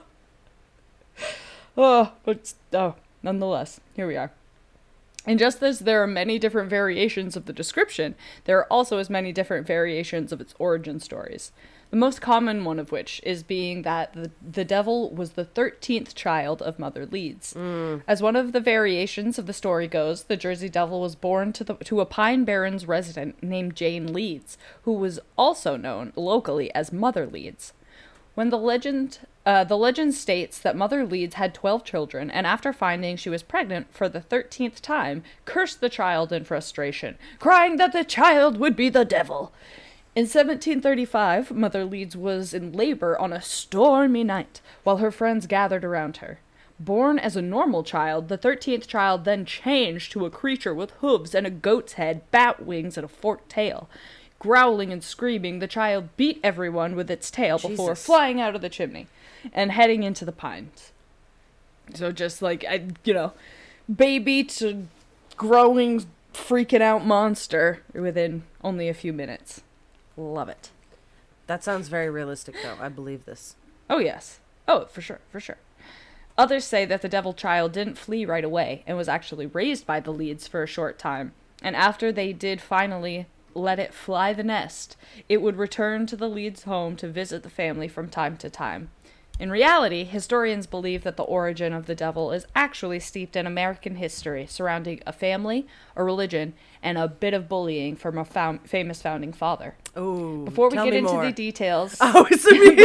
oh 1.76 2.12
but 2.24 2.54
oh 2.72 2.94
nonetheless 3.22 3.80
here 3.94 4.06
we 4.06 4.16
are 4.16 4.32
and 5.24 5.38
just 5.38 5.62
as 5.62 5.80
there 5.80 6.02
are 6.02 6.06
many 6.08 6.38
different 6.38 6.68
variations 6.68 7.36
of 7.36 7.46
the 7.46 7.52
description, 7.52 8.16
there 8.44 8.58
are 8.58 8.66
also 8.72 8.98
as 8.98 9.08
many 9.08 9.32
different 9.32 9.66
variations 9.66 10.32
of 10.32 10.40
its 10.40 10.54
origin 10.58 10.98
stories. 10.98 11.52
The 11.90 11.96
most 11.96 12.22
common 12.22 12.64
one 12.64 12.78
of 12.78 12.90
which 12.90 13.20
is 13.22 13.42
being 13.42 13.82
that 13.82 14.14
the, 14.14 14.30
the 14.40 14.64
devil 14.64 15.10
was 15.10 15.32
the 15.32 15.44
13th 15.44 16.14
child 16.14 16.62
of 16.62 16.78
Mother 16.78 17.04
Leeds. 17.04 17.52
Mm. 17.52 18.02
As 18.08 18.22
one 18.22 18.34
of 18.34 18.52
the 18.52 18.60
variations 18.60 19.38
of 19.38 19.46
the 19.46 19.52
story 19.52 19.86
goes, 19.86 20.24
the 20.24 20.36
Jersey 20.36 20.70
Devil 20.70 21.02
was 21.02 21.14
born 21.14 21.52
to, 21.52 21.62
the, 21.62 21.74
to 21.74 22.00
a 22.00 22.06
Pine 22.06 22.44
Barrens 22.44 22.86
resident 22.86 23.42
named 23.42 23.76
Jane 23.76 24.12
Leeds, 24.12 24.56
who 24.82 24.92
was 24.94 25.20
also 25.36 25.76
known 25.76 26.14
locally 26.16 26.74
as 26.74 26.94
Mother 26.94 27.26
Leeds. 27.26 27.74
When 28.34 28.48
the 28.48 28.58
legend, 28.58 29.18
uh, 29.44 29.64
the 29.64 29.76
legend 29.76 30.14
states 30.14 30.58
that 30.58 30.76
Mother 30.76 31.04
Leeds 31.04 31.34
had 31.34 31.52
twelve 31.52 31.84
children, 31.84 32.30
and 32.30 32.46
after 32.46 32.72
finding 32.72 33.16
she 33.16 33.28
was 33.28 33.42
pregnant 33.42 33.92
for 33.92 34.08
the 34.08 34.22
thirteenth 34.22 34.80
time, 34.80 35.22
cursed 35.44 35.80
the 35.80 35.90
child 35.90 36.32
in 36.32 36.44
frustration, 36.44 37.18
crying 37.38 37.76
that 37.76 37.92
the 37.92 38.04
child 38.04 38.56
would 38.56 38.74
be 38.74 38.88
the 38.88 39.04
devil. 39.04 39.52
In 40.14 40.24
1735, 40.24 41.52
Mother 41.52 41.84
Leeds 41.84 42.16
was 42.16 42.52
in 42.52 42.72
labor 42.72 43.18
on 43.18 43.32
a 43.32 43.40
stormy 43.40 44.24
night, 44.24 44.60
while 44.82 44.98
her 44.98 45.10
friends 45.10 45.46
gathered 45.46 45.84
around 45.84 46.18
her. 46.18 46.38
Born 46.78 47.18
as 47.18 47.36
a 47.36 47.42
normal 47.42 47.82
child, 47.82 48.28
the 48.28 48.36
13th 48.36 48.86
child 48.86 49.24
then 49.24 49.44
changed 49.44 50.12
to 50.12 50.26
a 50.26 50.30
creature 50.30 50.74
with 50.74 50.90
hooves 51.00 51.34
and 51.34 51.46
a 51.46 51.50
goat's 51.50 51.94
head, 51.94 52.30
bat 52.30 52.64
wings, 52.64 52.96
and 52.98 53.04
a 53.04 53.08
forked 53.08 53.48
tail. 53.48 53.88
Growling 54.42 54.92
and 54.92 55.04
screaming, 55.04 55.60
the 55.60 55.68
child 55.68 56.08
beat 56.16 56.40
everyone 56.42 56.96
with 56.96 57.08
its 57.08 57.30
tail 57.30 57.60
before 57.60 57.94
flying 57.94 58.40
out 58.40 58.56
of 58.56 58.60
the 58.60 58.68
chimney 58.68 59.06
and 59.52 59.70
heading 59.70 60.02
into 60.02 60.24
the 60.24 60.32
pines. 60.32 60.90
So 61.94 62.10
just 62.10 62.42
like 62.42 62.64
I, 62.68 62.88
you 63.04 63.14
know, 63.14 63.34
baby 63.94 64.42
to 64.42 64.88
growing, 65.36 66.06
freaking 66.34 66.80
out 66.80 67.06
monster 67.06 67.82
within 67.94 68.42
only 68.64 68.88
a 68.88 68.94
few 68.94 69.12
minutes. 69.12 69.60
Love 70.16 70.48
it. 70.48 70.70
That 71.46 71.62
sounds 71.62 71.86
very 71.86 72.10
realistic, 72.10 72.56
though. 72.64 72.78
I 72.80 72.88
believe 72.88 73.26
this. 73.26 73.54
Oh 73.88 73.98
yes. 73.98 74.40
Oh, 74.66 74.86
for 74.86 75.02
sure, 75.02 75.20
for 75.30 75.38
sure. 75.38 75.58
Others 76.36 76.64
say 76.64 76.84
that 76.84 77.00
the 77.00 77.08
devil 77.08 77.32
child 77.32 77.70
didn't 77.70 77.96
flee 77.96 78.24
right 78.24 78.42
away 78.42 78.82
and 78.88 78.96
was 78.96 79.08
actually 79.08 79.46
raised 79.46 79.86
by 79.86 80.00
the 80.00 80.12
Leeds 80.12 80.48
for 80.48 80.64
a 80.64 80.66
short 80.66 80.98
time. 80.98 81.30
And 81.62 81.76
after 81.76 82.10
they 82.10 82.32
did 82.32 82.60
finally 82.60 83.26
let 83.54 83.78
it 83.78 83.94
fly 83.94 84.32
the 84.32 84.42
nest, 84.42 84.96
it 85.28 85.42
would 85.42 85.56
return 85.56 86.06
to 86.06 86.16
the 86.16 86.28
Leeds 86.28 86.64
home 86.64 86.96
to 86.96 87.08
visit 87.08 87.42
the 87.42 87.50
family 87.50 87.88
from 87.88 88.08
time 88.08 88.36
to 88.38 88.50
time. 88.50 88.90
In 89.40 89.50
reality, 89.50 90.04
historians 90.04 90.66
believe 90.66 91.02
that 91.02 91.16
the 91.16 91.22
origin 91.24 91.72
of 91.72 91.86
the 91.86 91.94
devil 91.94 92.30
is 92.30 92.46
actually 92.54 93.00
steeped 93.00 93.34
in 93.34 93.46
American 93.46 93.96
history 93.96 94.46
surrounding 94.46 95.00
a 95.06 95.12
family, 95.12 95.66
a 95.96 96.04
religion, 96.04 96.54
and 96.82 96.98
a 96.98 97.08
bit 97.08 97.34
of 97.34 97.48
bullying 97.48 97.96
from 97.96 98.18
a 98.18 98.24
found, 98.24 98.68
famous 98.68 99.02
founding 99.02 99.32
father. 99.32 99.74
Oh, 99.96 100.44
Before 100.44 100.68
we 100.68 100.76
get 100.76 100.92
into 100.94 101.12
more. 101.12 101.26
the 101.26 101.32
details, 101.32 101.96
Oh, 102.00 102.26
it's 102.30 102.44
me. 102.50 102.76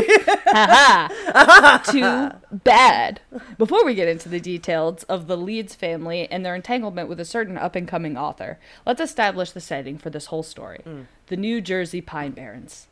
Too 1.92 2.58
bad. 2.64 3.22
Before 3.58 3.86
we 3.86 3.94
get 3.94 4.08
into 4.08 4.30
the 4.30 4.40
details 4.40 5.04
of 5.04 5.28
the 5.28 5.38
Leeds 5.38 5.76
family 5.76 6.28
and 6.32 6.46
their 6.46 6.56
entanglement 6.56 7.10
with 7.10 7.20
a 7.20 7.26
certain 7.26 7.58
up 7.58 7.76
and 7.76 7.88
coming 7.88 8.18
author, 8.18 8.58
let's 8.86 9.02
establish 9.02 9.52
the 9.52 9.62
setting 9.62 9.98
for 9.98 10.10
this 10.10 10.28
whole 10.28 10.44
story 10.44 10.82
mm. 10.86 11.06
the 11.28 11.38
New 11.38 11.62
Jersey 11.62 12.02
Pine 12.02 12.32
Barrens. 12.32 12.88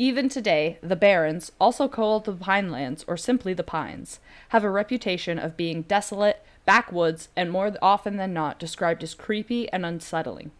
Even 0.00 0.28
today, 0.28 0.78
the 0.80 0.94
Barrens, 0.96 1.50
also 1.60 1.88
called 1.88 2.24
the 2.24 2.32
Pinelands 2.34 3.04
or 3.08 3.16
simply 3.16 3.52
the 3.52 3.64
Pines, 3.64 4.20
have 4.50 4.62
a 4.62 4.70
reputation 4.70 5.38
of 5.40 5.56
being 5.56 5.82
desolate, 5.82 6.40
backwoods, 6.64 7.28
and 7.34 7.50
more 7.50 7.74
often 7.82 8.16
than 8.16 8.32
not 8.32 8.60
described 8.60 9.02
as 9.02 9.14
creepy 9.14 9.68
and 9.72 9.84
unsettling. 9.84 10.52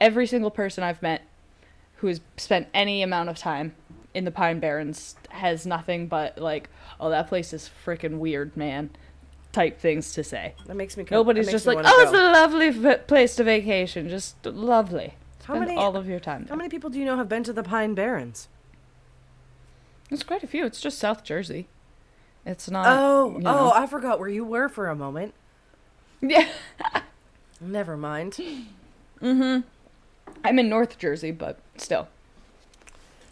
Every 0.00 0.26
single 0.26 0.50
person 0.50 0.82
I've 0.82 1.00
met 1.02 1.22
who 1.96 2.08
has 2.08 2.20
spent 2.36 2.66
any 2.74 3.02
amount 3.02 3.28
of 3.28 3.38
time 3.38 3.76
in 4.14 4.24
the 4.24 4.32
Pine 4.32 4.58
Barrens 4.58 5.14
has 5.30 5.64
nothing 5.64 6.08
but 6.08 6.36
like, 6.38 6.68
oh, 6.98 7.08
that 7.10 7.28
place 7.28 7.52
is 7.52 7.70
freaking 7.86 8.18
weird, 8.18 8.56
man, 8.56 8.90
type 9.52 9.78
things 9.78 10.12
to 10.14 10.24
say. 10.24 10.54
That 10.66 10.74
makes 10.74 10.96
me. 10.96 11.04
co- 11.04 11.14
Nobody's 11.14 11.46
that 11.46 11.52
just 11.52 11.66
makes 11.68 11.76
like, 11.76 11.86
oh, 11.86 11.96
wanna 12.04 12.10
it's 12.10 12.18
a 12.18 12.32
lovely 12.32 12.88
f- 12.90 13.06
place 13.06 13.36
to 13.36 13.44
vacation, 13.44 14.08
just 14.08 14.44
lovely. 14.44 15.14
How 15.44 15.54
Spend 15.54 15.66
many 15.66 15.78
all 15.78 15.96
of 15.96 16.08
your 16.08 16.18
time 16.20 16.42
how 16.42 16.48
there. 16.48 16.56
many 16.56 16.68
people 16.68 16.90
do 16.90 16.98
you 16.98 17.04
know 17.04 17.16
have 17.16 17.28
been 17.28 17.44
to 17.44 17.52
the 17.52 17.62
Pine 17.62 17.94
Barrens? 17.94 18.48
There's 20.12 20.22
quite 20.24 20.42
a 20.42 20.46
few. 20.46 20.66
It's 20.66 20.78
just 20.78 20.98
South 20.98 21.24
Jersey. 21.24 21.68
It's 22.44 22.70
not. 22.70 22.84
oh, 22.86 23.32
you 23.38 23.38
know. 23.44 23.50
oh, 23.50 23.72
I 23.74 23.86
forgot 23.86 24.20
where 24.20 24.28
you 24.28 24.44
were 24.44 24.68
for 24.68 24.88
a 24.90 24.94
moment. 24.94 25.32
yeah. 26.20 26.48
Never 27.62 27.96
mind. 27.96 28.32
Mm-hmm. 29.22 29.60
I'm 30.44 30.58
in 30.58 30.68
North 30.68 30.98
Jersey, 30.98 31.30
but 31.30 31.60
still. 31.78 32.08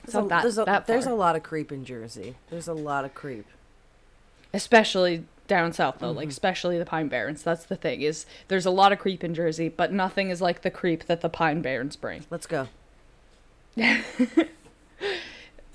It's 0.04 0.14
There's 0.14 0.14
not 0.14 0.24
a, 0.24 0.28
that, 0.30 0.42
there's, 0.42 0.58
a, 0.58 0.84
there's 0.86 1.06
a 1.06 1.12
lot 1.12 1.36
of 1.36 1.42
creep 1.42 1.70
in 1.70 1.84
Jersey. 1.84 2.36
There's 2.48 2.66
a 2.66 2.72
lot 2.72 3.04
of 3.04 3.12
creep. 3.12 3.44
especially 4.54 5.26
down 5.46 5.74
south 5.74 5.96
though 5.98 6.06
Mm-hmm. 6.08 6.16
like 6.16 6.28
especially 6.30 6.78
the 6.78 6.86
pine 6.86 7.08
barrens 7.08 7.42
that's 7.42 7.64
the 7.64 7.74
thing 7.76 8.00
is 8.02 8.24
there's 8.48 8.64
a 8.66 8.70
lot 8.70 8.92
of 8.92 9.00
creep 9.00 9.24
in 9.24 9.34
jersey 9.34 9.68
but 9.68 9.92
nothing 9.92 10.30
is 10.30 10.40
like 10.40 10.62
the 10.62 10.70
creep 10.70 11.06
that 11.06 11.22
the 11.22 11.28
pine 11.28 11.60
barrens 11.60 11.96
bring 11.96 12.24
Let's 12.30 12.46
go. 12.46 12.68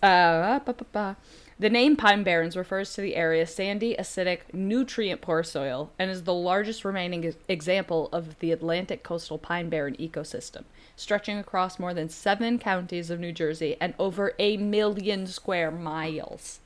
uh, 0.06 0.60
ba, 0.60 0.74
ba, 0.74 0.86
ba. 0.92 1.18
the 1.58 1.70
name 1.70 1.96
pine 1.96 2.24
barrens 2.24 2.56
refers 2.56 2.94
to 2.94 3.02
the 3.02 3.16
area's 3.16 3.54
sandy 3.54 3.96
acidic 3.98 4.42
nutrient 4.54 5.22
poor 5.22 5.44
soil 5.44 5.92
and 5.98 6.12
is 6.12 6.24
the 6.24 6.34
largest 6.34 6.86
remaining 6.86 7.34
example 7.48 8.10
of 8.12 8.38
the 8.40 8.52
atlantic 8.52 9.04
coastal 9.04 9.38
pine 9.38 9.70
barren 9.70 9.96
ecosystem 9.96 10.64
stretching 10.96 11.38
across 11.38 11.80
more 11.80 11.94
than 11.94 12.10
seven 12.10 12.60
counties 12.60 13.10
of 13.10 13.20
new 13.20 13.32
jersey 13.32 13.76
and 13.82 13.94
over 13.98 14.34
a 14.40 14.58
million 14.58 15.26
square 15.26 15.72
miles 15.72 16.60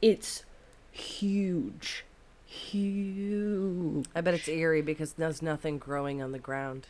it's 0.00 0.44
huge 0.90 2.04
huge 2.46 4.06
I 4.14 4.20
bet 4.20 4.34
it's 4.34 4.48
eerie 4.48 4.82
because 4.82 5.14
there's 5.14 5.40
nothing 5.40 5.78
growing 5.78 6.20
on 6.22 6.32
the 6.32 6.38
ground. 6.38 6.86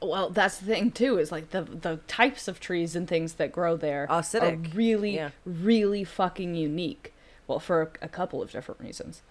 Well 0.00 0.30
that's 0.30 0.58
the 0.58 0.66
thing 0.66 0.90
too 0.90 1.18
is 1.18 1.30
like 1.30 1.50
the 1.50 1.62
the 1.62 1.96
types 2.08 2.48
of 2.48 2.60
trees 2.60 2.96
and 2.96 3.06
things 3.06 3.34
that 3.34 3.52
grow 3.52 3.76
there 3.76 4.06
Acidic, 4.08 4.72
are 4.72 4.76
really 4.76 5.16
yeah. 5.16 5.30
really 5.44 6.04
fucking 6.04 6.54
unique 6.54 7.12
well 7.46 7.60
for 7.60 7.82
a, 7.82 8.06
a 8.06 8.08
couple 8.08 8.40
of 8.42 8.50
different 8.50 8.80
reasons 8.80 9.22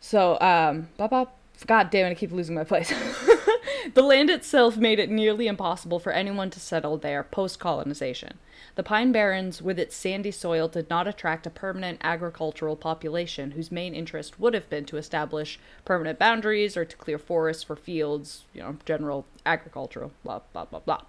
so 0.00 0.38
um 0.40 0.88
bop, 0.96 1.10
bop. 1.10 1.38
god 1.66 1.90
damn 1.90 2.06
it 2.06 2.10
i 2.10 2.14
keep 2.14 2.32
losing 2.32 2.54
my 2.54 2.64
place 2.64 2.92
the 3.94 4.02
land 4.02 4.30
itself 4.30 4.76
made 4.76 4.98
it 4.98 5.10
nearly 5.10 5.46
impossible 5.46 5.98
for 5.98 6.12
anyone 6.12 6.50
to 6.50 6.60
settle 6.60 6.96
there 6.96 7.22
post 7.22 7.58
colonization 7.58 8.38
the 8.74 8.82
pine 8.82 9.12
barrens 9.12 9.60
with 9.60 9.78
its 9.78 9.96
sandy 9.96 10.30
soil 10.30 10.68
did 10.68 10.88
not 10.88 11.06
attract 11.06 11.46
a 11.46 11.50
permanent 11.50 11.98
agricultural 12.02 12.76
population 12.76 13.52
whose 13.52 13.72
main 13.72 13.94
interest 13.94 14.38
would 14.40 14.54
have 14.54 14.68
been 14.70 14.84
to 14.84 14.96
establish 14.96 15.58
permanent 15.84 16.18
boundaries 16.18 16.76
or 16.76 16.84
to 16.84 16.96
clear 16.96 17.18
forests 17.18 17.62
for 17.62 17.76
fields 17.76 18.44
you 18.52 18.62
know 18.62 18.76
general 18.84 19.26
agricultural 19.44 20.12
blah 20.24 20.40
blah 20.52 20.64
blah 20.64 20.80
blah. 20.80 21.02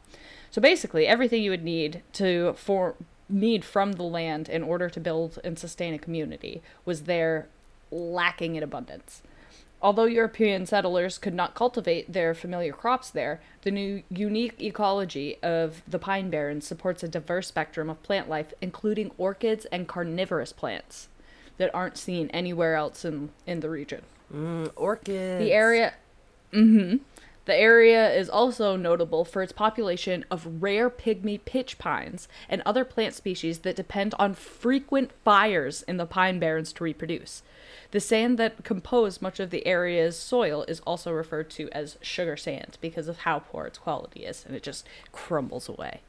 So 0.52 0.62
basically 0.62 1.08
everything 1.08 1.44
you 1.44 1.52
would 1.52 1.64
need 1.64 2.02
to 2.14 2.54
for 2.54 2.96
need 3.30 3.66
from 3.66 3.94
the 3.94 4.04
land 4.04 4.50
in 4.50 4.64
order 4.64 4.90
to 4.90 5.00
build 5.00 5.40
and 5.44 5.58
sustain 5.58 5.94
a 5.94 6.00
community 6.00 6.62
was 6.86 7.04
there 7.04 7.48
lacking 7.92 8.56
in 8.56 8.64
abundance 8.64 9.22
Although 9.84 10.06
European 10.06 10.66
settlers 10.66 11.18
could 11.18 11.34
not 11.34 11.56
cultivate 11.56 12.14
their 12.14 12.34
familiar 12.34 12.72
crops 12.72 13.10
there, 13.10 13.42
the 13.64 13.72
new 13.72 14.04
unique 14.10 14.62
ecology 14.62 15.38
of 15.44 15.84
the 15.86 16.00
Pine 16.00 16.30
Barrens 16.30 16.66
supports 16.66 17.04
a 17.04 17.10
diverse 17.10 17.50
spectrum 17.50 17.90
of 17.90 18.02
plant 18.02 18.30
life, 18.30 18.54
including 18.62 19.12
orchids 19.18 19.66
and 19.74 19.86
carnivorous 19.86 20.54
plants 20.54 21.10
that 21.58 21.70
aren't 21.76 21.98
seen 21.98 22.30
anywhere 22.30 22.76
else 22.76 23.04
in, 23.04 23.32
in 23.46 23.60
the 23.60 23.70
region. 23.70 24.04
Mm, 24.34 24.72
orchids. 24.78 25.44
The 25.44 25.52
area 25.52 25.94
hmm 26.54 26.96
The 27.44 27.56
area 27.56 28.10
is 28.14 28.30
also 28.30 28.78
notable 28.78 29.26
for 29.26 29.42
its 29.42 29.52
population 29.52 30.24
of 30.32 30.64
rare 30.64 30.90
pygmy 30.90 31.44
pitch 31.44 31.78
pines 31.78 32.30
and 32.48 32.62
other 32.66 32.86
plant 32.86 33.16
species 33.16 33.60
that 33.60 33.76
depend 33.76 34.16
on 34.18 34.34
frequent 34.34 35.12
fires 35.26 35.82
in 35.82 35.98
the 35.98 36.06
pine 36.06 36.40
barrens 36.40 36.72
to 36.74 36.86
reproduce. 36.86 37.44
The 37.94 38.00
sand 38.00 38.40
that 38.40 38.64
composed 38.64 39.22
much 39.22 39.40
of 39.40 39.52
the 39.52 39.68
area's 39.68 40.18
soil 40.18 40.66
is 40.68 40.80
also 40.80 41.12
referred 41.12 41.52
to 41.52 41.70
as 41.72 42.00
sugar 42.02 42.36
sand 42.36 42.80
because 42.82 43.08
of 43.08 43.18
how 43.20 43.38
poor 43.38 43.66
its 43.66 43.78
quality 43.78 44.26
is, 44.26 44.44
and 44.48 44.56
it 44.56 44.64
just 44.64 44.88
crumbles 45.12 45.70
away. 45.70 46.02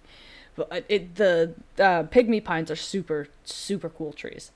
But 0.56 0.72
uh, 0.72 0.80
it, 0.88 1.16
the 1.16 1.52
uh, 1.78 2.04
pygmy 2.04 2.42
pines 2.42 2.70
are 2.70 2.76
super, 2.76 3.28
super 3.44 3.90
cool 3.90 4.14
trees. 4.14 4.50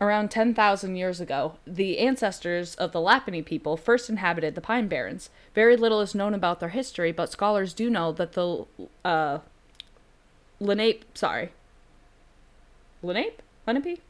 Around 0.00 0.32
10,000 0.32 0.96
years 0.96 1.20
ago, 1.20 1.54
the 1.68 2.00
ancestors 2.00 2.74
of 2.74 2.90
the 2.90 2.98
Lapini 2.98 3.44
people 3.44 3.76
first 3.76 4.10
inhabited 4.10 4.56
the 4.56 4.60
Pine 4.60 4.88
Barrens. 4.88 5.30
Very 5.54 5.76
little 5.76 6.00
is 6.00 6.16
known 6.16 6.34
about 6.34 6.58
their 6.58 6.70
history, 6.70 7.12
but 7.12 7.30
scholars 7.30 7.74
do 7.74 7.88
know 7.88 8.10
that 8.10 8.32
the 8.32 8.66
uh, 9.04 9.38
Lenape, 10.58 11.04
sorry, 11.16 11.52
Lenape, 13.04 13.40
Lenape. 13.68 14.00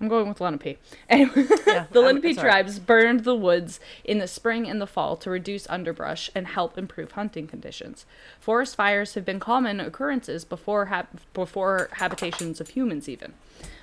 I'm 0.00 0.08
going 0.08 0.28
with 0.28 0.40
Lenape. 0.40 0.78
Anyway, 1.08 1.46
Yeah, 1.66 1.86
the 1.90 2.00
Lenape 2.00 2.24
all 2.38 2.44
right. 2.44 2.50
tribes 2.52 2.78
burned 2.78 3.24
the 3.24 3.34
woods 3.34 3.80
in 4.04 4.18
the 4.18 4.28
spring 4.28 4.68
and 4.68 4.80
the 4.80 4.86
fall 4.86 5.16
to 5.16 5.28
reduce 5.30 5.68
underbrush 5.68 6.30
and 6.34 6.46
help 6.46 6.78
improve 6.78 7.12
hunting 7.12 7.46
conditions. 7.48 8.06
Forest 8.38 8.76
fires 8.76 9.14
have 9.14 9.24
been 9.24 9.40
common 9.40 9.80
occurrences 9.80 10.44
before 10.44 10.86
hab- 10.86 11.20
before 11.34 11.88
habitations 11.94 12.60
of 12.60 12.68
humans 12.70 13.08
even. 13.08 13.32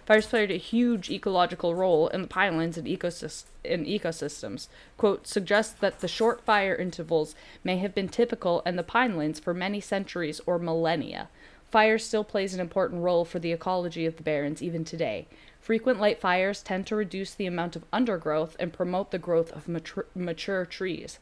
Fires 0.06 0.28
played 0.28 0.52
a 0.52 0.58
huge 0.58 1.10
ecological 1.10 1.74
role 1.76 2.08
in 2.10 2.22
the 2.22 2.28
pinelands 2.28 2.78
and 2.78 2.88
ecosys- 2.88 3.46
in 3.64 3.86
ecosystems. 3.86 4.68
Quote 4.98 5.28
suggests 5.28 5.74
that 5.80 6.00
the 6.00 6.08
short 6.08 6.42
fire 6.42 6.76
intervals 6.76 7.36
may 7.64 7.78
have 7.80 7.94
been 7.96 8.08
typical 8.08 8.62
in 8.66 8.76
the 8.76 8.84
pinelands 8.84 9.42
for 9.42 9.54
many 9.54 9.82
centuries 9.82 10.40
or 10.46 10.60
millennia. 10.60 11.28
Fire 11.72 11.98
still 11.98 12.24
plays 12.24 12.54
an 12.54 12.60
important 12.62 13.02
role 13.02 13.26
for 13.26 13.40
the 13.40 13.52
ecology 13.52 14.06
of 14.06 14.16
the 14.18 14.24
barrens 14.24 14.62
even 14.62 14.86
today. 14.86 15.28
Frequent 15.66 16.00
light 16.00 16.22
fires 16.22 16.62
tend 16.62 16.86
to 16.86 16.96
reduce 16.96 17.34
the 17.34 17.48
amount 17.48 17.76
of 17.76 17.86
undergrowth 17.92 18.56
and 18.60 18.72
promote 18.72 19.10
the 19.10 19.18
growth 19.18 19.52
of 19.52 19.68
mature, 19.68 20.06
mature 20.14 20.64
trees. 20.64 21.18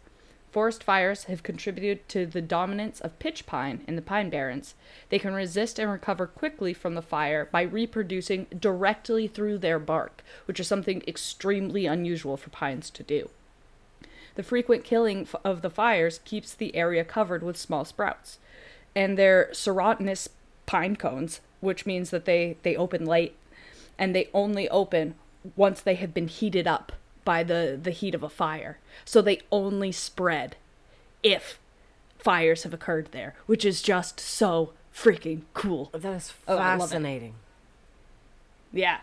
Forest 0.51 0.83
fires 0.83 1.23
have 1.23 1.43
contributed 1.43 2.09
to 2.09 2.25
the 2.25 2.41
dominance 2.41 2.99
of 2.99 3.17
pitch 3.19 3.45
pine 3.45 3.85
in 3.87 3.95
the 3.95 4.01
pine 4.01 4.29
barrens. 4.29 4.75
They 5.07 5.17
can 5.17 5.33
resist 5.33 5.79
and 5.79 5.89
recover 5.89 6.27
quickly 6.27 6.73
from 6.73 6.93
the 6.93 7.01
fire 7.01 7.47
by 7.53 7.61
reproducing 7.61 8.47
directly 8.59 9.29
through 9.29 9.59
their 9.59 9.79
bark, 9.79 10.25
which 10.43 10.59
is 10.59 10.67
something 10.67 11.01
extremely 11.07 11.85
unusual 11.85 12.35
for 12.35 12.49
pines 12.49 12.89
to 12.89 13.01
do. 13.01 13.29
The 14.35 14.43
frequent 14.43 14.83
killing 14.83 15.25
of 15.45 15.61
the 15.61 15.69
fires 15.69 16.19
keeps 16.25 16.53
the 16.53 16.75
area 16.75 17.05
covered 17.05 17.43
with 17.43 17.55
small 17.55 17.85
sprouts. 17.85 18.39
And 18.93 19.17
they're 19.17 19.47
serotinous 19.53 20.27
pine 20.65 20.97
cones, 20.97 21.39
which 21.61 21.85
means 21.85 22.09
that 22.09 22.25
they, 22.25 22.57
they 22.63 22.75
open 22.75 23.05
late 23.05 23.37
and 23.97 24.15
they 24.15 24.29
only 24.33 24.67
open 24.69 25.15
once 25.55 25.81
they 25.81 25.95
have 25.95 26.13
been 26.13 26.27
heated 26.27 26.67
up 26.67 26.91
by 27.25 27.43
the, 27.43 27.79
the 27.81 27.91
heat 27.91 28.15
of 28.15 28.23
a 28.23 28.29
fire. 28.29 28.79
So 29.05 29.21
they 29.21 29.39
only 29.51 29.91
spread 29.91 30.55
if 31.21 31.59
fires 32.17 32.63
have 32.63 32.73
occurred 32.73 33.09
there, 33.11 33.33
which 33.45 33.63
is 33.65 33.81
just 33.81 34.19
so 34.19 34.71
freaking 34.93 35.41
cool. 35.53 35.89
That 35.93 36.13
is 36.13 36.33
Oh, 36.47 36.57
I 36.57 36.71
love 36.75 36.89
it. 36.89 36.93
fascinating. 36.93 37.35
Yeah. 38.71 38.99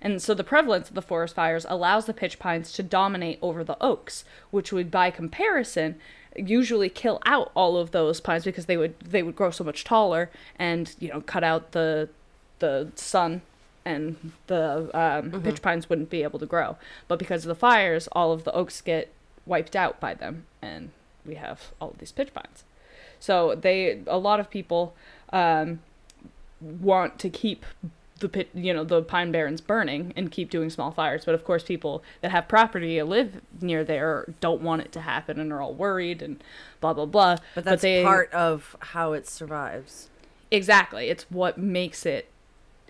And 0.00 0.22
so 0.22 0.32
the 0.34 0.44
prevalence 0.44 0.88
of 0.88 0.94
the 0.94 1.02
forest 1.02 1.34
fires 1.34 1.66
allows 1.68 2.06
the 2.06 2.14
pitch 2.14 2.38
pines 2.38 2.72
to 2.72 2.82
dominate 2.82 3.38
over 3.42 3.64
the 3.64 3.76
oaks, 3.82 4.24
which 4.50 4.72
would 4.72 4.90
by 4.90 5.10
comparison 5.10 5.96
usually 6.36 6.88
kill 6.88 7.20
out 7.26 7.50
all 7.54 7.76
of 7.76 7.90
those 7.90 8.20
pines 8.20 8.44
because 8.44 8.66
they 8.66 8.76
would 8.76 8.98
they 9.00 9.24
would 9.24 9.34
grow 9.34 9.50
so 9.50 9.64
much 9.64 9.82
taller 9.82 10.30
and 10.56 10.94
you 11.00 11.08
know 11.08 11.20
cut 11.22 11.42
out 11.42 11.72
the 11.72 12.08
the 12.60 12.92
sun 12.94 13.42
and 13.88 14.32
the 14.46 14.90
um, 14.94 15.42
pitch 15.42 15.62
pines 15.62 15.88
wouldn't 15.88 16.10
be 16.10 16.22
able 16.22 16.38
to 16.38 16.46
grow. 16.46 16.76
But 17.08 17.18
because 17.18 17.44
of 17.44 17.48
the 17.48 17.54
fires, 17.54 18.08
all 18.12 18.32
of 18.32 18.44
the 18.44 18.52
oaks 18.52 18.80
get 18.80 19.12
wiped 19.46 19.74
out 19.74 19.98
by 19.98 20.14
them, 20.14 20.44
and 20.60 20.90
we 21.24 21.34
have 21.36 21.72
all 21.80 21.90
of 21.90 21.98
these 21.98 22.12
pitch 22.12 22.32
pines. 22.34 22.64
So 23.20 23.54
they 23.54 24.02
a 24.06 24.18
lot 24.18 24.38
of 24.40 24.50
people 24.50 24.94
um, 25.32 25.80
want 26.60 27.18
to 27.18 27.30
keep 27.30 27.64
the 28.20 28.28
pit, 28.28 28.48
you 28.52 28.74
know, 28.74 28.84
the 28.84 29.02
pine 29.02 29.30
barrens 29.30 29.60
burning 29.60 30.12
and 30.16 30.30
keep 30.30 30.50
doing 30.50 30.70
small 30.70 30.90
fires. 30.90 31.24
But 31.24 31.34
of 31.34 31.44
course, 31.44 31.62
people 31.62 32.02
that 32.20 32.30
have 32.30 32.48
property 32.48 32.98
and 32.98 33.08
live 33.08 33.40
near 33.60 33.84
there 33.84 34.32
don't 34.40 34.60
want 34.60 34.82
it 34.82 34.92
to 34.92 35.00
happen 35.00 35.38
and 35.40 35.52
are 35.52 35.60
all 35.62 35.74
worried 35.74 36.22
and 36.22 36.42
blah 36.80 36.92
blah 36.92 37.06
blah. 37.06 37.36
But 37.54 37.64
that's 37.64 37.82
they, 37.82 38.02
part 38.02 38.32
of 38.32 38.76
how 38.80 39.12
it 39.12 39.28
survives. 39.28 40.08
exactly. 40.50 41.08
It's 41.08 41.24
what 41.30 41.58
makes 41.58 42.04
it. 42.06 42.28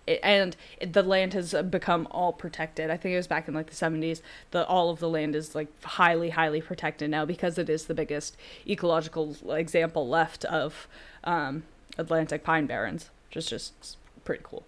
It 0.09 0.21
and 0.23 0.57
the 0.81 1.03
land 1.03 1.35
has 1.35 1.55
become 1.71 2.09
all 2.11 2.33
protected. 2.33 2.91
I 2.91 2.97
think 2.97 3.13
it 3.13 3.17
was 3.17 3.27
back 3.27 3.49
in 3.49 3.55
like 3.55 3.67
the 3.67 3.77
70s. 3.77 4.23
The 4.51 4.67
all 4.67 4.91
of 4.91 4.99
the 4.99 5.09
land 5.09 5.37
is 5.37 5.55
like 5.55 5.69
highly, 5.83 6.31
highly 6.31 6.61
protected 6.61 7.11
now 7.11 7.25
because 7.25 7.59
it 7.59 7.69
is 7.69 7.87
the 7.87 7.95
biggest 7.95 8.37
ecological 8.67 9.37
example 9.51 10.09
left 10.09 10.45
of 10.47 10.89
um, 11.25 11.65
Atlantic 11.97 12.43
pine 12.43 12.67
barrens, 12.67 13.11
which 13.29 13.37
is 13.37 13.47
just 13.47 13.97
pretty 14.25 14.43
cool. 14.45 14.65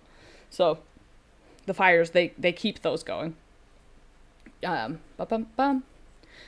So 0.50 0.79
the 1.66 1.74
fires 1.74 2.11
they 2.11 2.33
they 2.38 2.53
keep 2.53 2.83
those 2.83 3.03
going. 3.03 3.37
Um, 4.64 5.00
bum, 5.16 5.26
bum, 5.29 5.46
bum. 5.57 5.85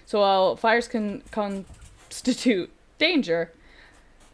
So 0.04 0.22
uh, 0.22 0.56
fires 0.56 0.88
can 0.88 1.22
constitute 1.30 2.70
danger, 2.98 3.52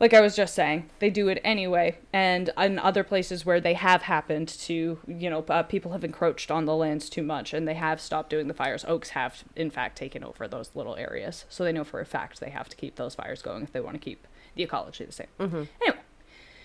like 0.01 0.15
I 0.15 0.21
was 0.21 0.37
just 0.37 0.55
saying, 0.55 0.89
they 1.01 1.11
do 1.11 1.29
it 1.29 1.41
anyway. 1.43 1.99
And 2.13 2.51
in 2.57 2.79
other 2.79 3.03
places 3.03 3.45
where 3.45 3.61
they 3.61 3.75
have 3.75 4.03
happened 4.03 4.49
to, 4.49 4.99
you 5.07 5.31
know, 5.31 5.45
uh, 5.49 5.63
people 5.65 5.93
have 5.93 6.05
encroached 6.05 6.51
on 6.51 6.65
the 6.65 6.77
lands 6.77 7.09
too 7.09 7.23
much 7.23 7.53
and 7.53 7.67
they 7.67 7.75
have 7.75 8.01
stopped 8.01 8.31
doing 8.31 8.49
the 8.49 8.55
fires, 8.55 8.85
oaks 8.87 9.11
have, 9.11 9.45
in 9.57 9.71
fact, 9.71 9.99
taken 9.99 10.23
over 10.23 10.47
those 10.47 10.71
little 10.75 10.97
areas. 10.97 11.45
So 11.49 11.65
they 11.65 11.73
know 11.73 11.85
for 11.85 12.01
a 12.01 12.07
fact 12.07 12.41
they 12.41 12.51
have 12.51 12.69
to 12.69 12.77
keep 12.77 12.97
those 12.97 13.15
fires 13.15 13.43
going 13.43 13.65
if 13.65 13.73
they 13.73 13.81
want 13.81 13.95
to 13.95 14.01
keep 14.01 14.27
the 14.55 14.63
ecology 14.63 15.05
the 15.05 15.13
same. 15.13 15.27
Mm-hmm. 15.41 15.63
Anyway, 15.83 15.99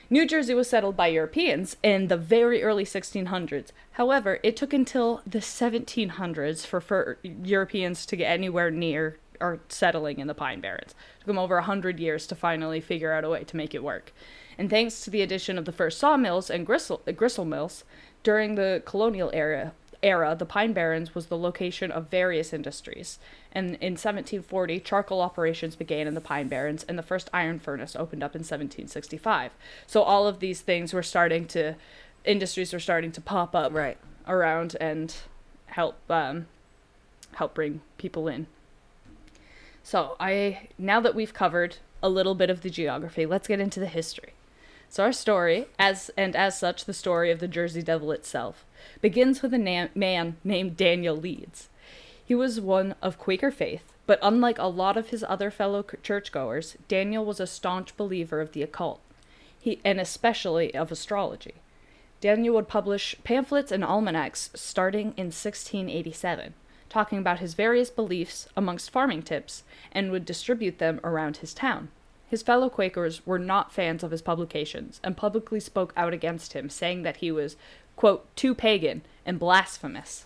New 0.10 0.28
Jersey 0.28 0.54
was 0.54 0.70
settled 0.70 0.96
by 0.96 1.08
Europeans 1.08 1.76
in 1.82 2.08
the 2.08 2.18
very 2.18 2.62
early 2.62 2.84
1600s. 2.86 3.70
However, 3.94 4.40
it 4.44 4.56
took 4.56 4.74
until 4.74 5.22
the 5.26 5.40
1700s 5.40 6.68
for, 6.68 6.80
for 6.82 7.18
Europeans 7.24 8.06
to 8.06 8.16
get 8.16 8.32
anywhere 8.32 8.70
near 8.70 9.18
or 9.40 9.60
settling 9.70 10.20
in 10.20 10.28
the 10.28 10.34
Pine 10.34 10.62
Barrens. 10.62 10.92
It 10.92 11.20
took 11.20 11.28
them 11.28 11.38
over 11.38 11.56
100 11.56 12.00
years 12.00 12.28
to 12.28 12.36
finally 12.36 12.80
figure 12.82 13.12
out 13.12 13.24
a 13.24 13.30
way 13.30 13.44
to 13.44 13.58
make 13.58 13.74
it 13.74 13.84
work. 13.84 14.14
And 14.58 14.70
thanks 14.70 15.02
to 15.02 15.10
the 15.10 15.22
addition 15.22 15.58
of 15.58 15.66
the 15.66 15.72
first 15.72 15.98
sawmills 16.00 16.50
and 16.50 16.66
gristle, 16.66 17.02
uh, 17.08 17.12
gristle 17.12 17.46
mills 17.46 17.84
during 18.24 18.56
the 18.56 18.82
colonial 18.86 19.32
era, 19.34 19.74
era, 20.02 20.36
the 20.38 20.46
Pine 20.46 20.74
Barrens 20.74 21.16
was 21.16 21.28
the 21.28 21.38
location 21.38 21.92
of 21.92 22.10
various 22.10 22.54
industries. 22.54 23.20
And 23.52 23.76
in 23.76 23.94
1740, 23.94 24.80
charcoal 24.82 25.22
operations 25.22 25.76
began 25.76 26.08
in 26.08 26.14
the 26.14 26.22
Pine 26.22 26.48
Barrens, 26.50 26.84
and 26.84 26.98
the 26.98 27.04
first 27.04 27.30
iron 27.34 27.60
furnace 27.60 27.96
opened 27.96 28.24
up 28.24 28.36
in 28.36 28.40
1765. 28.40 29.54
So 29.88 30.02
all 30.04 30.28
of 30.28 30.40
these 30.40 30.62
things 30.62 30.94
were 30.94 31.04
starting 31.04 31.46
to, 31.48 31.76
industries 32.26 32.74
were 32.74 32.80
starting 32.80 33.12
to 33.14 33.22
pop 33.22 33.56
up 33.56 33.74
Right. 33.74 33.98
around 34.28 34.76
and 34.80 35.16
help 35.68 35.98
um, 36.10 36.48
help 37.36 37.54
bring 37.54 37.82
people 37.98 38.28
in. 38.28 38.48
So 39.84 40.16
I 40.20 40.70
now 40.78 41.00
that 41.02 41.14
we've 41.14 41.34
covered 41.34 41.78
a 42.02 42.10
little 42.10 42.36
bit 42.36 42.50
of 42.50 42.62
the 42.62 42.70
geography, 42.70 43.26
let's 43.26 43.48
get 43.48 43.60
into 43.60 43.80
the 43.80 43.88
history. 43.88 44.34
So 44.90 45.04
our 45.04 45.12
story, 45.12 45.66
as 45.80 46.12
and 46.16 46.36
as 46.36 46.58
such, 46.58 46.86
the 46.86 46.94
story 46.94 47.32
of 47.32 47.40
the 47.40 47.48
Jersey 47.48 47.82
Devil 47.82 48.12
itself, 48.12 48.64
begins 49.02 49.42
with 49.42 49.54
a 49.54 49.58
na- 49.58 49.88
man 49.96 50.38
named 50.44 50.78
Daniel 50.78 51.16
Leeds. 51.16 51.68
He 52.24 52.36
was 52.36 52.62
one 52.62 52.96
of 53.02 53.18
Quaker 53.18 53.52
faith, 53.52 53.92
but 54.06 54.20
unlike 54.22 54.60
a 54.60 54.68
lot 54.68 54.96
of 54.96 55.10
his 55.10 55.24
other 55.28 55.50
fellow 55.50 55.84
churchgoers, 56.04 56.78
Daniel 56.88 57.26
was 57.26 57.40
a 57.40 57.48
staunch 57.48 57.98
believer 57.98 58.40
of 58.40 58.52
the 58.52 58.64
occult, 58.64 59.02
he 59.60 59.80
and 59.84 60.00
especially 60.00 60.76
of 60.76 60.92
astrology. 60.92 61.56
Daniel 62.22 62.56
would 62.56 62.68
publish 62.68 63.16
pamphlets 63.24 63.72
and 63.72 63.84
almanacs 63.84 64.50
starting 64.54 65.14
in 65.18 65.28
1687, 65.28 66.54
talking 66.94 67.18
about 67.18 67.40
his 67.40 67.56
various 67.56 67.90
beliefs 67.90 68.48
amongst 68.56 68.92
farming 68.92 69.24
tips, 69.24 69.64
and 69.92 70.12
would 70.12 70.26
distribute 70.26 70.78
them 70.78 71.00
around 71.04 71.38
his 71.38 71.54
town. 71.54 71.90
His 72.30 72.44
fellow 72.44 72.70
Quakers 72.70 73.26
were 73.26 73.40
not 73.40 73.74
fans 73.74 74.04
of 74.04 74.12
his 74.12 74.22
publications 74.22 75.02
and 75.04 75.18
publicly 75.18 75.60
spoke 75.60 75.92
out 75.98 76.14
against 76.14 76.54
him, 76.54 76.70
saying 76.70 77.02
that 77.02 77.18
he 77.18 77.32
was, 77.32 77.56
quote, 77.96 78.24
too 78.36 78.54
pagan 78.54 79.02
and 79.26 79.40
blasphemous. 79.40 80.26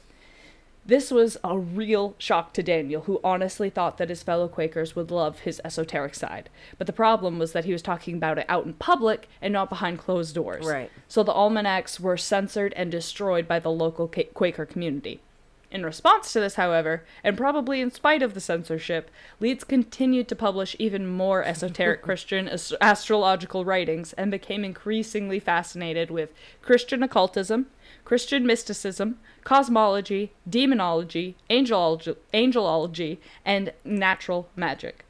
This 0.86 1.10
was 1.10 1.38
a 1.43 1.58
real 1.58 2.15
shock 2.17 2.53
to 2.53 2.63
Daniel, 2.63 3.01
who 3.03 3.19
honestly 3.23 3.69
thought 3.69 3.97
that 3.97 4.10
his 4.10 4.23
fellow 4.23 4.47
Quakers 4.47 4.95
would 4.95 5.12
love 5.12 5.39
his 5.39 5.62
esoteric 5.63 6.15
side. 6.15 6.49
But 6.77 6.88
the 6.88 6.93
problem 6.93 7.39
was 7.39 7.51
that 7.53 7.65
he 7.65 7.73
was 7.73 7.82
talking 7.82 8.15
about 8.15 8.38
it 8.38 8.45
out 8.47 8.65
in 8.65 8.73
public 8.73 9.30
and 9.41 9.53
not 9.53 9.69
behind 9.69 9.99
closed 9.99 10.36
doors. 10.36 10.65
Right. 10.65 10.91
So 11.08 11.23
the 11.23 11.34
almanacs 11.34 11.99
were 11.99 12.15
censored 12.17 12.73
and 12.77 12.89
destroyed 12.89 13.47
by 13.47 13.60
the 13.60 13.71
local 13.71 14.08
Quaker 14.34 14.65
community. 14.65 15.21
In 15.69 15.86
response 15.86 16.32
to 16.32 16.39
this, 16.39 16.56
however, 16.56 17.03
and 17.23 17.38
probably 17.38 17.82
in 17.82 17.91
spite 17.91 18.21
of 18.21 18.34
the 18.34 18.39
censorship, 18.39 19.12
Leeds 19.41 19.65
continued 19.65 20.30
to 20.30 20.36
publish 20.36 20.77
even 20.80 21.06
more 21.06 21.43
esoteric 21.43 22.01
Christian 22.03 22.47
as- 22.47 22.73
astrological 22.80 23.65
writings 23.65 24.13
and 24.13 24.32
became 24.32 24.63
increasingly 24.63 25.39
fascinated 25.39 26.10
with 26.10 26.32
Christian 26.62 27.03
occultism, 27.03 27.67
Christian 28.06 28.45
mysticism, 28.45 29.19
cosmology, 29.43 30.32
demonology, 30.49 31.36
angelology, 31.49 32.15
angelology 32.34 33.17
and 33.43 33.73
natural 33.84 34.49
magic. 34.56 35.07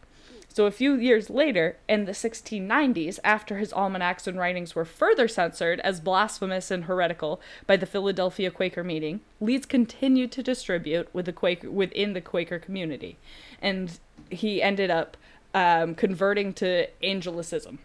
So, 0.57 0.65
a 0.65 0.71
few 0.71 0.95
years 0.95 1.29
later, 1.29 1.77
in 1.87 2.05
the 2.05 2.13
1690s, 2.13 3.19
after 3.23 3.59
his 3.59 3.71
almanacs 3.71 4.25
and 4.25 4.39
writings 4.39 4.73
were 4.73 4.85
further 4.85 5.27
censored 5.27 5.79
as 5.81 5.99
blasphemous 5.99 6.71
and 6.71 6.85
heretical 6.85 7.39
by 7.67 7.77
the 7.77 7.85
Philadelphia 7.85 8.49
Quaker 8.49 8.83
meeting, 8.83 9.19
Leeds 9.39 9.67
continued 9.67 10.31
to 10.31 10.41
distribute 10.41 11.13
with 11.13 11.27
the 11.27 11.31
Quaker, 11.31 11.69
within 11.69 12.13
the 12.13 12.21
Quaker 12.21 12.57
community. 12.57 13.17
And 13.61 13.99
he 14.31 14.59
ended 14.63 14.89
up 14.89 15.15
um, 15.53 15.93
converting 15.93 16.53
to 16.53 16.87
Angelicism. 17.03 17.77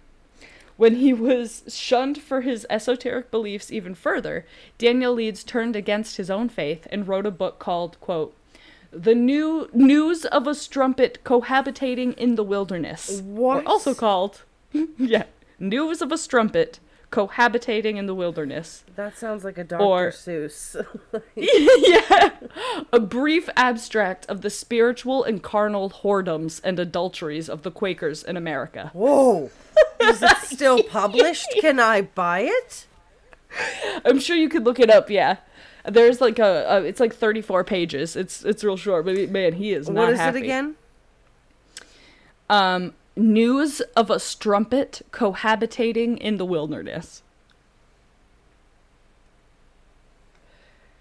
When 0.79 0.95
he 0.95 1.13
was 1.13 1.65
shunned 1.69 2.23
for 2.23 2.41
his 2.41 2.67
esoteric 2.71 3.31
beliefs 3.31 3.71
even 3.71 3.95
further, 3.95 4.47
Daniel 4.79 5.13
Leeds 5.13 5.45
turned 5.45 5.77
against 5.77 6.17
his 6.17 6.31
own 6.31 6.49
faith 6.49 6.87
and 6.91 7.07
wrote 7.07 7.27
a 7.27 7.31
book 7.31 7.59
called, 7.59 8.01
quote, 8.01 8.35
The 8.93 9.15
New 9.15 9.71
News 9.73 10.27
of 10.27 10.47
a 10.47 10.55
Strumpet 10.55 11.19
Cohabitating 11.25 12.15
in 12.19 12.35
the 12.35 12.45
Wilderness. 12.45 13.23
What? 13.23 13.65
also 13.67 13.95
called, 13.95 14.43
yeah, 14.99 15.25
News 15.59 16.03
of 16.03 16.13
a 16.13 16.19
Strumpet 16.19 16.79
Cohabitating 17.11 17.97
in 17.97 18.07
the 18.07 18.15
Wilderness. 18.15 18.85
That 18.97 19.17
sounds 19.17 19.45
like 19.45 19.57
a 19.59 19.65
Dr. 19.65 19.83
Or- 19.83 20.11
Seuss. 20.11 20.77
yeah. 21.35 22.31
A 22.93 23.01
brief 23.01 23.49
abstract 23.57 24.27
of 24.27 24.43
the 24.43 24.51
spiritual 24.51 25.25
and 25.25 25.43
carnal 25.43 25.91
whoredoms 25.91 26.61
and 26.63 26.79
adulteries 26.79 27.49
of 27.49 27.63
the 27.63 27.71
Quakers 27.71 28.23
in 28.23 28.37
America. 28.37 28.91
Whoa. 28.93 29.51
Is 30.01 30.23
it 30.23 30.37
still 30.39 30.83
published? 30.83 31.47
Can 31.61 31.81
I 31.81 32.03
buy 32.03 32.41
it? 32.41 32.87
I'm 34.05 34.19
sure 34.19 34.37
you 34.37 34.49
could 34.49 34.65
look 34.65 34.81
it 34.81 34.91
up. 34.91 35.11
Yeah, 35.11 35.37
there's 35.85 36.21
like 36.21 36.39
a, 36.39 36.67
a 36.69 36.83
it's 36.85 37.01
like 37.01 37.15
34 37.15 37.65
pages. 37.65 38.17
It's 38.17 38.45
it's 38.45 38.63
real 38.65 38.77
short, 38.77 39.05
but 39.05 39.17
man, 39.31 39.55
he 39.55 39.73
is 39.73 39.89
not 39.89 39.97
What 40.05 40.13
is 40.13 40.19
happy. 40.19 40.39
it 40.39 40.43
again? 40.45 40.77
Um, 42.51 42.95
news 43.17 43.81
of 43.97 44.11
a 44.11 44.21
strumpet 44.21 45.03
cohabitating 45.11 46.19
in 46.19 46.37
the 46.37 46.45
wilderness. 46.45 47.23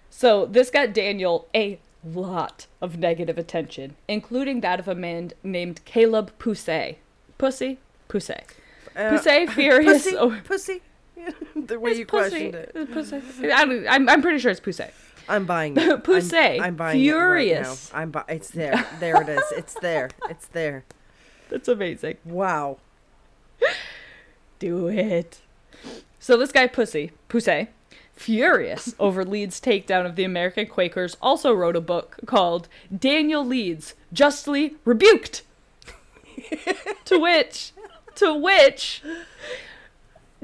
So 0.10 0.46
this 0.46 0.70
got 0.70 0.94
Daniel 0.94 1.48
a 1.56 1.80
lot 2.04 2.67
of 2.82 2.98
negative 2.98 3.38
attention, 3.38 3.96
including 4.08 4.62
that 4.62 4.80
of 4.80 4.88
a 4.88 4.96
man 4.96 5.32
named 5.44 5.84
Caleb 5.86 6.32
Poussey. 6.39 6.98
Pussy, 7.38 7.80
Poussey. 8.08 8.44
Uh, 8.96 9.00
Poussey, 9.12 9.50
furious. 9.54 10.04
Pussy? 10.04 10.17
over- 10.17 10.41
Pussy? 10.44 10.82
the 11.55 11.79
way 11.79 11.91
It's 11.91 11.99
you 11.99 12.05
Pussy. 12.05 12.29
questioned 12.51 12.55
it. 12.55 12.71
It's 12.75 12.91
Pussy. 12.91 13.51
I 13.51 13.65
don't, 13.65 13.88
I'm, 13.88 14.10
I'm 14.10 14.21
pretty 14.21 14.39
sure 14.39 14.51
it's 14.51 14.60
Poussey. 14.60 14.89
I'm 15.29 15.45
buying 15.45 15.77
it. 15.77 15.81
I'm- 15.89 16.62
I'm, 16.62 16.75
buying 16.75 16.99
furious. 16.99 17.89
it 17.89 17.93
right 17.93 17.97
now. 17.97 18.01
I'm 18.01 18.12
bu- 18.12 18.34
It's 18.34 18.49
there. 18.49 18.86
There 18.99 19.21
it 19.21 19.29
is. 19.29 19.43
It's 19.55 19.73
there. 19.75 20.10
It's 20.29 20.47
there. 20.47 20.84
That's 21.49 21.67
amazing. 21.67 22.17
Wow. 22.25 22.77
Do 24.60 24.88
it. 24.88 25.39
So 26.19 26.38
this 26.38 26.51
guy 26.51 26.67
Pussy, 26.67 27.12
Pussy, 27.29 27.67
furious 28.15 28.93
over 28.99 29.25
Leeds' 29.25 29.60
takedown 29.60 30.05
of 30.05 30.15
the 30.15 30.23
American 30.23 30.67
Quakers, 30.67 31.17
also 31.21 31.51
wrote 31.53 31.75
a 31.75 31.81
book 31.81 32.17
called 32.25 32.67
Daniel 32.95 33.45
Leeds 33.45 33.95
Justly 34.13 34.75
Rebuked. 34.86 35.41
to 37.05 37.17
which, 37.19 37.71
to 38.15 38.34
which, 38.36 39.01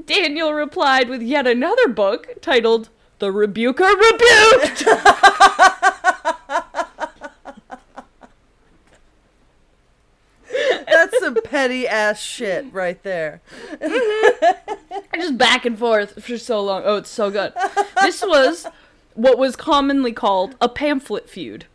Daniel 0.06 0.54
replied 0.54 1.10
with 1.10 1.22
yet 1.22 1.48
another 1.48 1.88
book 1.88 2.42
titled 2.42 2.90
The 3.20 3.32
Rebuker 3.32 3.84
Rebuked. 3.84 4.86
That's 10.88 11.20
some 11.20 11.36
petty 11.44 11.88
ass 11.88 12.22
shit 12.22 12.66
right 12.72 13.02
there. 13.04 13.42
just 15.16 15.38
back 15.38 15.66
and 15.66 15.78
forth 15.78 16.24
for 16.24 16.38
so 16.38 16.62
long. 16.62 16.84
Oh, 16.86 16.98
it's 16.98 17.10
so 17.10 17.32
good. 17.32 17.54
This 18.02 18.22
was 18.22 18.68
what 19.14 19.38
was 19.38 19.56
commonly 19.56 20.14
called 20.14 20.56
a 20.62 20.70
pamphlet 20.70 21.30
feud, 21.30 21.66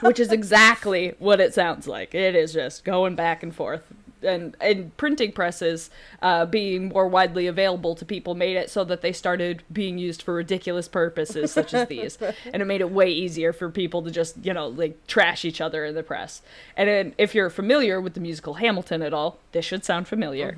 which 0.00 0.18
is 0.18 0.32
exactly 0.32 1.14
what 1.18 1.40
it 1.40 1.54
sounds 1.54 1.86
like. 1.86 2.14
It 2.14 2.34
is 2.34 2.52
just 2.52 2.84
going 2.84 3.14
back 3.14 3.42
and 3.42 3.54
forth. 3.54 3.82
And, 4.24 4.56
and 4.60 4.96
printing 4.96 5.32
presses 5.32 5.90
uh, 6.22 6.46
being 6.46 6.88
more 6.88 7.06
widely 7.06 7.46
available 7.46 7.94
to 7.94 8.04
people 8.04 8.34
made 8.34 8.56
it 8.56 8.70
so 8.70 8.84
that 8.84 9.02
they 9.02 9.12
started 9.12 9.62
being 9.72 9.98
used 9.98 10.22
for 10.22 10.34
ridiculous 10.34 10.88
purposes 10.88 11.52
such 11.52 11.74
as 11.74 11.88
these. 11.88 12.18
And 12.52 12.62
it 12.62 12.64
made 12.66 12.80
it 12.80 12.90
way 12.90 13.10
easier 13.10 13.52
for 13.52 13.70
people 13.70 14.02
to 14.02 14.10
just 14.10 14.36
you 14.44 14.52
know 14.52 14.68
like 14.68 15.06
trash 15.06 15.44
each 15.44 15.60
other 15.60 15.84
in 15.84 15.94
the 15.94 16.02
press. 16.02 16.42
And 16.76 16.88
then 16.88 17.14
if 17.18 17.34
you're 17.34 17.50
familiar 17.50 18.00
with 18.00 18.14
the 18.14 18.20
musical 18.20 18.54
hamilton 18.54 19.02
at 19.02 19.12
all 19.12 19.38
this 19.52 19.64
should 19.64 19.84
sound 19.84 20.08
familiar. 20.08 20.56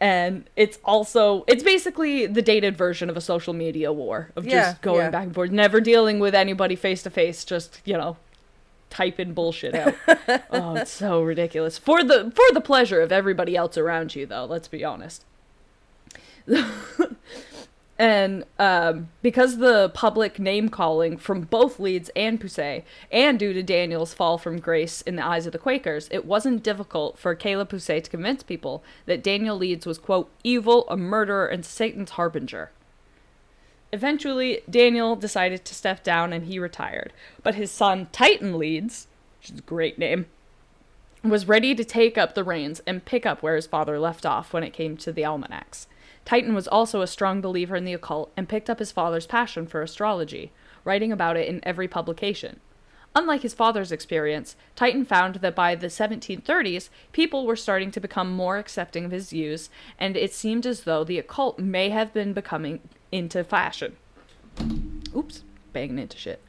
And 0.00 0.48
it's 0.56 0.78
also 0.84 1.44
it's 1.46 1.62
basically 1.62 2.26
the 2.26 2.40
dated 2.42 2.76
version 2.76 3.10
of 3.10 3.16
a 3.16 3.20
social 3.20 3.52
media 3.52 3.92
war 3.92 4.30
of 4.34 4.46
Yeah, 4.46 4.70
just 4.70 4.80
going 4.82 5.00
yeah. 5.00 5.10
back 5.10 5.24
and 5.24 5.34
forth 5.34 5.50
never 5.50 5.80
dealing 5.80 6.20
with 6.20 6.34
anybody 6.34 6.74
face 6.76 7.02
to 7.02 7.10
face 7.10 7.44
just 7.44 7.80
you 7.84 7.94
know 7.94 8.16
typing 8.90 9.32
bullshit 9.32 9.74
out. 9.74 9.94
oh, 10.50 10.74
it's 10.74 10.90
so 10.90 11.22
ridiculous. 11.22 11.78
For 11.78 12.04
the 12.04 12.32
for 12.34 12.52
the 12.52 12.60
pleasure 12.60 13.00
of 13.00 13.12
everybody 13.12 13.56
else 13.56 13.78
around 13.78 14.14
you, 14.14 14.26
though. 14.26 14.44
Let's 14.44 14.68
be 14.68 14.84
honest. 14.84 15.24
and 17.98 18.44
um, 18.58 19.08
because 19.22 19.58
the 19.58 19.90
public 19.90 20.38
name 20.38 20.68
calling 20.68 21.16
from 21.16 21.42
both 21.42 21.78
Leeds 21.78 22.10
and 22.16 22.40
Pusey, 22.40 22.82
and 23.10 23.38
due 23.38 23.52
to 23.52 23.62
Daniel's 23.62 24.14
fall 24.14 24.38
from 24.38 24.58
grace 24.58 25.02
in 25.02 25.16
the 25.16 25.26
eyes 25.26 25.46
of 25.46 25.52
the 25.52 25.58
Quakers, 25.58 26.08
it 26.10 26.24
wasn't 26.24 26.62
difficult 26.62 27.18
for 27.18 27.34
Caleb 27.34 27.70
Pusey 27.70 28.02
to 28.02 28.10
convince 28.10 28.42
people 28.42 28.82
that 29.06 29.22
Daniel 29.22 29.56
Leeds 29.56 29.86
was, 29.86 29.98
quote, 29.98 30.30
evil, 30.42 30.88
a 30.88 30.96
murderer, 30.96 31.46
and 31.46 31.64
Satan's 31.64 32.12
harbinger. 32.12 32.70
Eventually, 33.92 34.60
Daniel 34.68 35.16
decided 35.16 35.64
to 35.64 35.74
step 35.74 36.04
down 36.04 36.32
and 36.32 36.44
he 36.44 36.58
retired. 36.58 37.12
But 37.42 37.56
his 37.56 37.70
son, 37.70 38.08
Titan 38.12 38.58
Leeds, 38.58 39.08
which 39.38 39.50
is 39.50 39.58
a 39.58 39.62
great 39.62 39.98
name, 39.98 40.26
was 41.22 41.48
ready 41.48 41.74
to 41.74 41.84
take 41.84 42.16
up 42.16 42.34
the 42.34 42.44
reins 42.44 42.80
and 42.86 43.04
pick 43.04 43.26
up 43.26 43.42
where 43.42 43.56
his 43.56 43.66
father 43.66 43.98
left 43.98 44.24
off 44.24 44.52
when 44.52 44.62
it 44.62 44.72
came 44.72 44.96
to 44.98 45.12
the 45.12 45.24
almanacs. 45.24 45.86
Titan 46.24 46.54
was 46.54 46.68
also 46.68 47.02
a 47.02 47.06
strong 47.06 47.40
believer 47.40 47.76
in 47.76 47.84
the 47.84 47.92
occult 47.92 48.30
and 48.36 48.48
picked 48.48 48.70
up 48.70 48.78
his 48.78 48.92
father's 48.92 49.26
passion 49.26 49.66
for 49.66 49.82
astrology, 49.82 50.52
writing 50.84 51.12
about 51.12 51.36
it 51.36 51.48
in 51.48 51.60
every 51.62 51.88
publication. 51.88 52.60
Unlike 53.14 53.42
his 53.42 53.54
father's 53.54 53.90
experience, 53.90 54.54
Titan 54.76 55.04
found 55.04 55.36
that 55.36 55.56
by 55.56 55.74
the 55.74 55.88
1730s, 55.88 56.90
people 57.12 57.44
were 57.44 57.56
starting 57.56 57.90
to 57.90 58.00
become 58.00 58.30
more 58.30 58.56
accepting 58.58 59.04
of 59.04 59.10
his 59.10 59.30
views, 59.30 59.68
and 59.98 60.16
it 60.16 60.32
seemed 60.32 60.64
as 60.64 60.84
though 60.84 61.02
the 61.02 61.18
occult 61.18 61.58
may 61.58 61.88
have 61.88 62.14
been 62.14 62.32
becoming 62.32 62.80
into 63.12 63.44
fashion. 63.44 63.96
Oops, 65.14 65.42
banging 65.72 65.98
into 65.98 66.16
shit. 66.18 66.42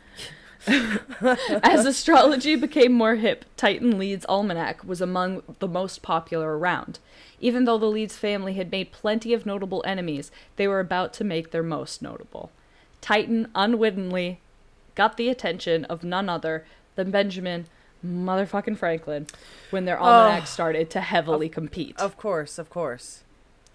As 0.68 1.86
astrology 1.88 2.56
became 2.56 2.92
more 2.92 3.16
hip, 3.16 3.46
Titan 3.58 3.98
Leeds' 3.98 4.26
almanac 4.30 4.84
was 4.84 5.02
among 5.02 5.42
the 5.60 5.68
most 5.68 6.02
popular 6.04 6.58
around. 6.58 7.00
Even 7.40 7.66
though 7.66 7.80
the 7.80 7.88
Leeds 7.88 8.18
family 8.18 8.54
had 8.54 8.70
made 8.70 8.92
plenty 8.92 9.34
of 9.34 9.46
notable 9.46 9.84
enemies, 9.88 10.30
they 10.58 10.68
were 10.68 10.80
about 10.80 11.14
to 11.16 11.24
make 11.24 11.50
their 11.50 11.64
most 11.64 12.02
notable. 12.04 12.52
Titan 13.02 13.48
unwittingly 13.56 14.40
got 14.94 15.18
the 15.18 15.30
attention 15.30 15.86
of 15.86 16.04
none 16.04 16.30
other 16.30 16.66
than 16.96 17.10
Benjamin 17.10 17.66
motherfucking 18.06 18.78
Franklin 18.78 19.26
when 19.72 19.86
their 19.86 20.00
almanac 20.00 20.44
Oh. 20.44 20.46
started 20.46 20.92
to 20.92 21.02
heavily 21.02 21.50
compete. 21.50 22.00
Of 22.00 22.18
course, 22.18 22.60
of 22.60 22.70
course. 22.70 23.24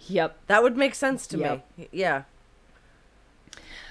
Yep. 0.07 0.37
That 0.47 0.63
would 0.63 0.77
make 0.77 0.95
sense 0.95 1.27
to 1.27 1.37
Yep. 1.37 1.65
me. 1.77 1.87
Yeah. 1.91 2.23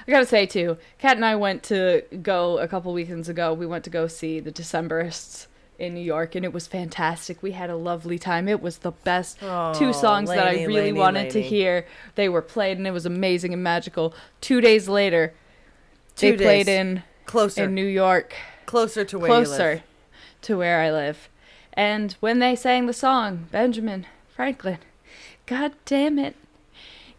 I 0.06 0.10
gotta 0.10 0.26
say 0.26 0.46
too, 0.46 0.78
Kat 0.98 1.16
and 1.16 1.24
I 1.24 1.34
went 1.34 1.62
to 1.64 2.02
go 2.22 2.58
a 2.58 2.68
couple 2.68 2.92
weekends 2.92 3.28
ago. 3.28 3.52
We 3.52 3.66
went 3.66 3.84
to 3.84 3.90
go 3.90 4.06
see 4.06 4.38
the 4.38 4.52
Decemberists 4.52 5.46
in 5.78 5.94
New 5.94 6.00
York, 6.00 6.34
and 6.34 6.44
it 6.44 6.52
was 6.52 6.66
fantastic. 6.66 7.42
We 7.42 7.52
had 7.52 7.70
a 7.70 7.76
lovely 7.76 8.18
time. 8.18 8.48
It 8.48 8.62
was 8.62 8.78
the 8.78 8.92
best 8.92 9.38
Oh, 9.42 9.74
two 9.74 9.92
songs 9.92 10.28
that 10.30 10.46
I 10.46 10.64
really 10.64 10.74
Lainey, 10.74 10.98
wanted 10.98 11.30
to 11.30 11.42
hear. 11.42 11.86
They 12.14 12.28
were 12.28 12.42
played, 12.42 12.78
and 12.78 12.86
it 12.86 12.92
was 12.92 13.04
amazing 13.04 13.52
and 13.52 13.62
magical. 13.62 14.14
Two 14.40 14.60
days 14.60 14.88
later, 14.88 15.34
Two 16.14 16.36
they 16.36 16.44
played 16.44 16.68
in 16.68 17.02
Closer. 17.26 17.64
in 17.64 17.74
New 17.74 17.84
York, 17.84 18.34
closer 18.64 19.04
to 19.04 19.18
where 19.18 19.28
you 19.28 19.44
closer 19.44 19.82
to 20.42 20.56
where 20.56 20.80
I 20.80 20.90
live. 20.90 21.28
And 21.72 22.12
when 22.20 22.38
they 22.38 22.56
sang 22.56 22.86
the 22.86 22.92
song, 22.94 23.48
Benjamin 23.50 24.06
Franklin, 24.34 24.78
God 25.44 25.72
damn 25.84 26.18
it. 26.18 26.36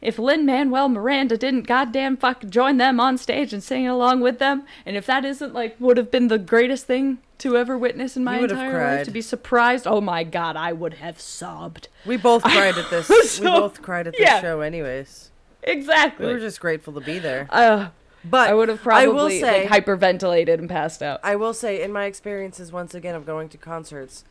If 0.01 0.19
Lin 0.19 0.45
Manuel 0.45 0.89
Miranda 0.89 1.37
didn't 1.37 1.67
goddamn 1.67 2.17
fuck 2.17 2.45
join 2.47 2.77
them 2.77 2.99
on 2.99 3.17
stage 3.17 3.51
and 3.51 3.63
sing 3.63 3.87
along 3.87 4.21
with 4.21 4.39
them, 4.39 4.63
and 4.85 4.95
if 4.95 5.05
that 5.07 5.25
isn't 5.25 5.53
like 5.53 5.75
would 5.79 5.97
have 5.97 6.11
been 6.11 6.27
the 6.27 6.37
greatest 6.37 6.85
thing 6.85 7.17
to 7.39 7.57
ever 7.57 7.77
witness 7.77 8.15
in 8.15 8.23
my 8.23 8.39
entire 8.39 8.97
life, 8.97 9.05
to 9.05 9.11
be 9.11 9.21
surprised, 9.21 9.87
oh 9.87 10.01
my 10.01 10.23
god, 10.23 10.55
I 10.55 10.71
would 10.73 10.95
have 10.95 11.19
sobbed. 11.19 11.87
We 12.05 12.17
both 12.17 12.43
cried 12.43 12.77
at 12.77 12.89
this. 12.89 13.09
was 13.09 13.39
we 13.41 13.47
both 13.47 13.81
cried 13.81 14.07
at 14.07 14.13
this 14.13 14.21
yeah. 14.21 14.41
show, 14.41 14.61
anyways. 14.61 15.31
Exactly. 15.63 16.25
We 16.27 16.33
were 16.33 16.39
just 16.39 16.59
grateful 16.59 16.93
to 16.93 17.01
be 17.01 17.19
there. 17.19 17.47
uh, 17.49 17.89
But 18.23 18.49
I 18.49 18.53
would 18.53 18.69
have 18.69 18.81
probably 18.81 19.03
I 19.03 19.07
will 19.07 19.29
say, 19.29 19.67
like 19.67 19.85
hyperventilated 19.85 20.59
and 20.59 20.69
passed 20.69 21.01
out. 21.03 21.19
I 21.23 21.35
will 21.35 21.53
say, 21.53 21.81
in 21.81 21.91
my 21.91 22.05
experiences, 22.05 22.71
once 22.71 22.93
again, 22.95 23.15
of 23.15 23.25
going 23.25 23.49
to 23.49 23.57
concerts, 23.57 24.23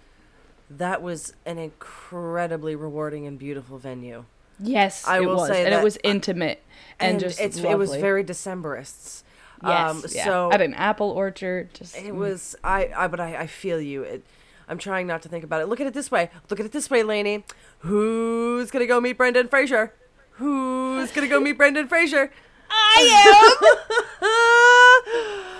that 0.70 1.02
was 1.02 1.34
an 1.44 1.58
incredibly 1.58 2.74
rewarding 2.74 3.26
and 3.26 3.38
beautiful 3.38 3.78
venue. 3.78 4.24
Yes, 4.58 5.06
I 5.06 5.18
it 5.18 5.26
will 5.26 5.36
was, 5.36 5.48
say 5.48 5.64
and 5.64 5.72
that- 5.72 5.80
it 5.80 5.84
was 5.84 5.98
intimate 6.02 6.62
and, 6.98 7.10
And, 7.12 7.20
just 7.20 7.40
it's 7.40 7.58
it 7.58 7.76
was 7.78 7.94
very 7.96 8.24
Decemberists. 8.24 9.22
Yes, 9.64 9.90
um, 9.90 10.04
yeah. 10.12 10.24
so 10.24 10.52
at 10.52 10.60
an 10.60 10.74
apple 10.74 11.10
orchard, 11.10 11.72
just 11.74 11.96
It 11.96 12.14
was 12.14 12.54
I, 12.62 12.90
I 12.96 13.06
but 13.08 13.20
I, 13.20 13.36
I 13.36 13.46
feel 13.46 13.80
you. 13.80 14.02
It, 14.02 14.24
I'm 14.68 14.78
trying 14.78 15.06
not 15.06 15.22
to 15.22 15.28
think 15.28 15.44
about 15.44 15.62
it. 15.62 15.66
Look 15.66 15.80
at 15.80 15.86
it 15.86 15.94
this 15.94 16.10
way. 16.10 16.28
Look 16.50 16.58
at 16.60 16.66
it 16.66 16.72
this 16.72 16.90
way, 16.90 17.02
Lainey. 17.02 17.44
Who's 17.80 18.70
gonna 18.70 18.86
go 18.86 19.00
meet 19.00 19.16
Brendan 19.16 19.48
Fraser? 19.48 19.92
Who's 20.32 21.10
gonna 21.12 21.28
go 21.28 21.40
meet 21.40 21.52
Brendan 21.56 21.88
Fraser? 21.88 22.30
I 22.70 23.56
am. 24.20 25.46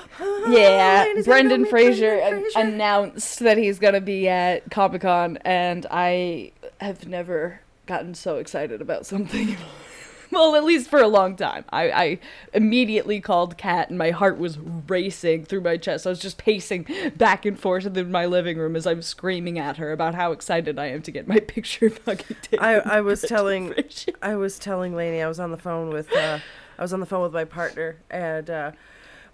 Yeah, 0.48 1.04
Lainey's 1.06 1.26
gonna 1.26 1.42
go 1.42 1.48
Brendan 1.48 1.66
Fraser, 1.66 2.16
Brendan 2.18 2.42
Fraser. 2.52 2.59
announced 2.59 3.38
that 3.40 3.59
he's 3.59 3.78
gonna 3.78 4.00
be 4.00 4.28
at 4.28 4.70
Comic 4.70 5.02
Con, 5.02 5.38
and 5.44 5.85
I 5.90 6.52
have 6.80 7.06
never 7.06 7.61
gotten 7.87 8.14
so 8.14 8.37
excited 8.37 8.81
about 8.81 9.07
something. 9.07 9.57
well, 10.31 10.55
at 10.55 10.64
least 10.64 10.90
for 10.90 11.01
a 11.01 11.09
long 11.09 11.37
time. 11.37 11.64
I, 11.70 11.90
I 11.90 12.18
immediately 12.53 13.20
called 13.20 13.57
Kat, 13.57 13.88
and 13.88 13.99
my 13.99 14.11
heart 14.11 14.38
was 14.38 14.59
racing 14.59 15.44
through 15.44 15.62
my 15.62 15.77
chest. 15.77 16.07
I 16.07 16.11
was 16.11 16.18
just 16.18 16.38
pacing 16.38 16.87
back 17.16 17.46
and 17.46 17.59
forth 17.59 17.87
in 17.87 18.11
my 18.11 18.27
living 18.27 18.59
room 18.59 18.77
as 18.77 18.87
I'm 18.87 19.03
screaming 19.03 19.59
at 19.59 19.77
her 19.77 19.92
about 19.92 20.14
how 20.14 20.33
excited 20.33 20.79
I 20.79 20.87
am 20.87 21.03
to 21.03 21.11
get 21.11 21.29
my 21.29 21.40
picture 21.40 21.90
fucking 21.90 22.37
taken. 22.42 22.64
I, 22.64 22.75
I 22.75 23.01
was 23.01 23.22
telling 23.22 23.75
I 24.22 24.37
was 24.37 24.59
telling 24.59 24.94
Lainey 24.94 25.22
I 25.22 25.29
was 25.29 25.40
on 25.40 25.51
the 25.51 25.59
phone 25.59 25.90
with 25.90 26.12
uh, 26.12 26.38
I 26.79 26.83
was 26.83 26.92
on 26.92 27.01
the 27.01 27.07
phone 27.07 27.22
with 27.22 27.33
my 27.33 27.44
partner 27.44 27.96
and 28.11 28.51
uh, 28.51 28.72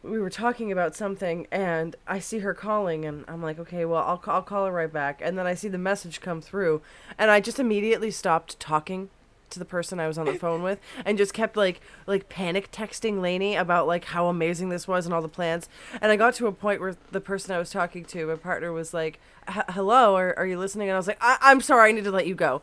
we 0.03 0.19
were 0.19 0.31
talking 0.31 0.73
about 0.73 0.97
something 0.97 1.47
and 1.53 1.95
I 2.07 2.19
see 2.19 2.41
her 2.41 2.55
calling 2.55 3.05
and 3.05 3.25
I'm 3.29 3.43
like 3.43 3.59
okay 3.59 3.85
well 3.85 4.03
I'll 4.03 4.23
I'll 4.27 4.43
call 4.43 4.67
her 4.67 4.73
right 4.73 4.93
back 4.93 5.21
and 5.23 5.39
then 5.39 5.47
I 5.47 5.55
see 5.55 5.69
the 5.69 5.79
message 5.79 6.21
come 6.21 6.41
through 6.41 6.83
and 7.19 7.31
I 7.31 7.41
just 7.41 7.61
immediately 7.61 8.11
stopped 8.11 8.59
talking 8.59 9.11
to 9.51 9.59
the 9.59 9.65
person 9.65 10.01
I 10.01 10.09
was 10.09 10.17
on 10.17 10.27
the 10.27 10.35
phone 10.35 10.63
with 10.63 10.81
and 11.05 11.19
just 11.19 11.35
kept 11.35 11.57
like 11.57 11.81
like 12.07 12.29
panic 12.29 12.73
texting 12.73 13.21
Lainey 13.21 13.55
about 13.55 13.87
like 13.87 14.07
how 14.07 14.27
amazing 14.29 14.71
this 14.71 14.89
was 14.89 15.05
and 15.05 15.15
all 15.15 15.23
the 15.23 15.29
plans 15.29 15.69
and 16.01 16.11
I 16.11 16.17
got 16.17 16.35
to 16.35 16.47
a 16.47 16.53
point 16.53 16.81
where 16.81 16.97
the 17.13 17.21
person 17.21 17.55
I 17.55 17.59
was 17.59 17.71
talking 17.71 18.05
to 18.07 18.27
my 18.27 18.37
partner 18.37 18.73
was 18.73 18.93
like 18.93 19.21
hello 19.49 20.17
are, 20.17 20.37
are 20.39 20.47
you 20.47 20.59
listening 20.59 20.89
and 20.89 20.95
I 20.95 20.99
was 20.99 21.07
like 21.07 21.19
I- 21.21 21.39
I'm 21.43 21.61
sorry 21.61 21.91
I 21.91 21.93
need 21.93 22.05
to 22.05 22.11
let 22.11 22.27
you 22.27 22.35
go 22.35 22.63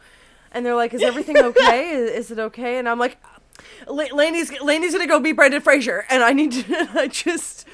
and 0.51 0.65
they're 0.65 0.75
like, 0.75 0.93
"Is 0.93 1.01
everything 1.03 1.37
okay? 1.37 1.89
is, 1.93 2.09
is 2.09 2.31
it 2.31 2.39
okay?" 2.39 2.79
And 2.79 2.89
I'm 2.89 2.99
like, 2.99 3.17
La- 3.87 4.13
"Lainey's 4.13 4.51
Lainey's 4.61 4.93
gonna 4.93 5.07
go 5.07 5.19
beat 5.19 5.33
Brendan 5.33 5.61
Fraser," 5.61 6.05
and 6.09 6.23
I 6.23 6.33
need 6.33 6.51
to. 6.53 6.89
I 6.99 7.07
just 7.07 7.67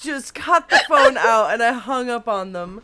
just 0.00 0.34
cut 0.34 0.68
the 0.68 0.80
phone 0.88 1.16
out 1.18 1.52
and 1.52 1.62
I 1.62 1.72
hung 1.72 2.10
up 2.10 2.28
on 2.28 2.52
them. 2.52 2.82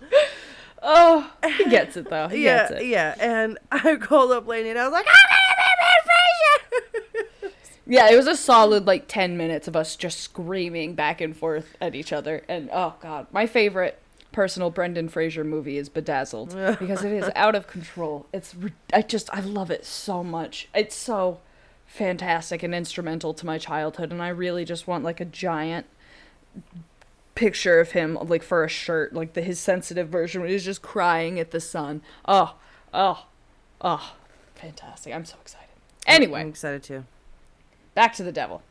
Oh, 0.83 1.31
he 1.57 1.65
gets 1.69 1.97
it 1.97 2.09
though. 2.11 2.29
He 2.29 2.45
yeah, 2.45 2.69
gets 2.69 2.81
it. 2.81 2.87
yeah. 2.87 3.15
And 3.19 3.59
I 3.73 3.97
called 3.97 4.31
up 4.33 4.47
Lainey, 4.47 4.71
and 4.71 4.79
I 4.79 4.85
was 4.85 4.93
like, 4.93 5.07
"I'm 5.07 5.15
gonna 5.29 5.57
beat 5.59 6.81
Brendan 6.81 7.13
Fraser." 7.43 7.53
Yeah, 7.89 8.11
it 8.11 8.17
was 8.17 8.27
a 8.27 8.35
solid 8.37 8.85
like 8.85 9.07
10 9.07 9.37
minutes 9.37 9.69
of 9.69 9.77
us 9.77 9.95
just 9.95 10.19
screaming 10.19 10.95
back 10.97 11.21
and 11.21 11.37
forth 11.37 11.77
at 11.81 11.95
each 11.95 12.13
other. 12.13 12.43
And 12.49 12.69
oh 12.73 12.95
god, 13.01 13.29
my 13.33 13.47
favorite 13.47 14.03
personal 14.33 14.71
Brendan 14.71 15.09
Fraser 15.09 15.45
movie 15.45 15.79
is 15.79 15.89
Bedazzled 15.89 16.49
because 16.81 17.05
it 17.05 17.13
is 17.13 17.31
out 17.37 17.55
of 17.55 17.69
control. 17.69 18.27
It's 18.33 18.57
re- 18.57 18.73
I 18.93 19.03
just 19.03 19.33
I 19.33 19.39
love 19.39 19.71
it 19.71 19.85
so 19.87 20.25
much. 20.25 20.69
It's 20.75 20.97
so 20.97 21.39
fantastic 21.87 22.63
and 22.63 22.75
instrumental 22.75 23.33
to 23.35 23.47
my 23.47 23.59
childhood 23.59 24.13
and 24.13 24.23
I 24.23 24.29
really 24.29 24.65
just 24.65 24.87
want 24.87 25.05
like 25.05 25.21
a 25.21 25.25
giant 25.25 25.87
picture 27.37 27.79
of 27.79 27.93
him 27.93 28.19
like 28.21 28.43
for 28.43 28.65
a 28.65 28.69
shirt, 28.69 29.13
like 29.13 29.35
the 29.35 29.43
his 29.43 29.61
sensitive 29.61 30.09
version 30.09 30.41
where 30.41 30.51
he's 30.51 30.65
just 30.65 30.83
crying 30.83 31.39
at 31.39 31.53
the 31.53 31.61
sun. 31.61 32.03
Oh, 32.25 32.57
oh, 32.93 33.27
oh, 33.81 34.15
fantastic. 34.57 35.15
I'm 35.15 35.25
so 35.25 35.37
excited. 35.41 35.69
Anyway, 36.07 36.41
I'm 36.41 36.49
excited 36.49 36.83
too. 36.83 37.05
Back 37.95 38.15
to 38.15 38.25
the 38.25 38.33
devil. 38.33 38.63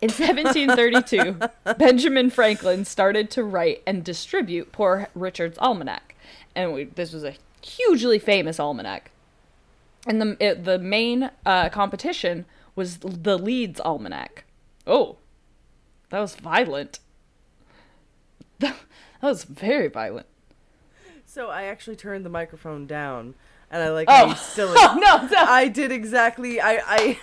In 0.00 0.08
1732, 0.08 1.38
Benjamin 1.78 2.30
Franklin 2.30 2.84
started 2.84 3.30
to 3.32 3.44
write 3.44 3.82
and 3.86 4.02
distribute 4.02 4.72
Poor 4.72 5.08
Richard's 5.14 5.58
Almanac. 5.58 6.16
And 6.54 6.72
we, 6.72 6.84
this 6.84 7.12
was 7.12 7.22
a 7.22 7.34
hugely 7.62 8.18
famous 8.18 8.58
almanac. 8.58 9.10
And 10.10 10.20
the, 10.20 10.36
it, 10.40 10.64
the 10.64 10.76
main 10.80 11.30
uh, 11.46 11.68
competition 11.68 12.44
was 12.74 12.98
the 12.98 13.38
Leeds 13.38 13.78
Almanac. 13.78 14.42
Oh, 14.84 15.18
that 16.08 16.18
was 16.18 16.34
violent. 16.34 16.98
that 18.58 18.74
was 19.22 19.44
very 19.44 19.86
violent. 19.86 20.26
So 21.26 21.48
I 21.48 21.62
actually 21.62 21.94
turned 21.94 22.26
the 22.26 22.28
microphone 22.28 22.88
down, 22.88 23.34
and 23.70 23.84
I 23.84 23.90
like 23.90 24.08
Oh. 24.10 24.34
still. 24.34 24.74
Oh, 24.76 24.98
no, 25.00 25.28
no. 25.28 25.44
I 25.48 25.68
did 25.68 25.92
exactly. 25.92 26.60
I 26.60 26.80
I 26.84 27.18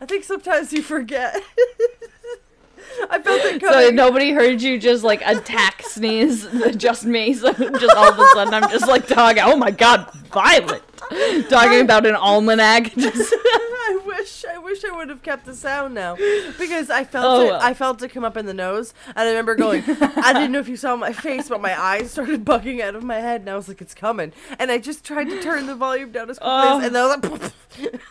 I 0.00 0.06
think 0.06 0.24
sometimes 0.24 0.72
you 0.72 0.80
forget. 0.80 1.36
I 3.10 3.20
felt 3.20 3.42
it 3.44 3.60
So 3.60 3.90
nobody 3.90 4.32
heard 4.32 4.62
you 4.62 4.78
just 4.78 5.04
like 5.04 5.20
attack 5.26 5.82
sneeze, 5.82 6.48
just 6.74 7.04
me. 7.04 7.34
So 7.34 7.52
just 7.52 7.94
all 7.94 8.12
of 8.12 8.18
a 8.18 8.26
sudden, 8.28 8.54
I'm 8.54 8.70
just 8.70 8.88
like 8.88 9.08
dog. 9.08 9.36
Oh 9.42 9.56
my 9.56 9.70
god, 9.70 10.10
violent! 10.32 10.82
Talking 11.48 11.80
about 11.80 12.06
an 12.06 12.14
almanac. 12.14 12.92
Just 12.96 13.34
I 13.90 14.00
wish 14.04 14.44
I 14.44 14.58
wish 14.58 14.84
I 14.84 14.90
would 14.94 15.08
have 15.08 15.22
kept 15.22 15.46
the 15.46 15.54
sound 15.54 15.94
now 15.94 16.16
because 16.58 16.90
I 16.90 17.04
felt 17.04 17.24
Oh, 17.26 17.40
it. 17.46 17.50
well. 17.50 17.60
I 17.62 17.72
felt 17.74 18.02
it 18.02 18.08
come 18.10 18.24
up 18.24 18.36
in 18.36 18.44
the 18.46 18.52
nose, 18.54 18.92
and 19.08 19.18
I 19.20 19.28
remember 19.28 19.54
going. 19.54 19.82
I 19.88 20.32
didn't 20.34 20.52
know 20.52 20.58
if 20.58 20.68
you 20.68 20.76
saw 20.76 20.94
my 20.96 21.12
face, 21.12 21.48
but 21.48 21.60
my 21.62 21.78
eyes 21.80 22.10
started 22.10 22.44
bugging 22.44 22.80
out 22.82 22.94
of 22.94 23.02
my 23.02 23.16
head, 23.20 23.40
and 23.42 23.50
I 23.50 23.56
was 23.56 23.66
like, 23.68 23.80
"It's 23.80 23.94
coming!" 23.94 24.32
And 24.58 24.70
I 24.70 24.76
just 24.78 25.04
tried 25.04 25.24
to 25.30 25.40
turn 25.42 25.66
the 25.66 25.74
volume 25.74 26.12
down 26.12 26.28
as 26.28 26.38
quickly 26.38 26.52
Oh. 26.52 26.78
as, 26.80 26.86
and 26.86 26.96
oh. 26.96 27.16
then 27.16 27.32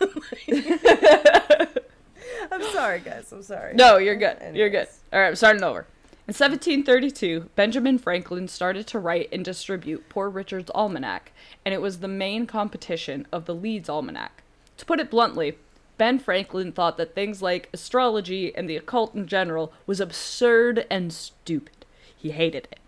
was 0.00 1.68
like, 1.68 1.84
"I'm 2.52 2.62
sorry, 2.72 3.00
guys. 3.00 3.30
I'm 3.32 3.42
sorry." 3.42 3.74
no, 3.74 3.98
you're 3.98 4.16
good. 4.16 4.36
You're 4.54 4.70
good. 4.70 4.88
All 5.12 5.20
right, 5.20 5.28
I'm 5.28 5.36
starting 5.36 5.62
over. 5.62 5.86
In 6.28 6.34
1732, 6.34 7.48
Benjamin 7.56 7.96
Franklin 7.96 8.48
started 8.48 8.86
to 8.88 8.98
write 8.98 9.30
and 9.32 9.42
distribute 9.42 10.10
Poor 10.10 10.28
Richard's 10.28 10.70
Almanac, 10.74 11.32
and 11.64 11.72
it 11.72 11.80
was 11.80 12.00
the 12.00 12.06
main 12.06 12.46
competition 12.46 13.26
of 13.32 13.46
the 13.46 13.54
Leeds 13.54 13.88
Almanac. 13.88 14.42
To 14.76 14.84
put 14.84 15.00
it 15.00 15.10
bluntly, 15.10 15.56
Ben 15.96 16.18
Franklin 16.18 16.70
thought 16.70 16.98
that 16.98 17.14
things 17.14 17.40
like 17.40 17.70
astrology 17.72 18.54
and 18.54 18.68
the 18.68 18.76
occult 18.76 19.14
in 19.14 19.26
general 19.26 19.72
was 19.86 20.00
absurd 20.00 20.84
and 20.90 21.14
stupid. 21.14 21.86
He 22.14 22.32
hated 22.32 22.68
it. 22.72 22.80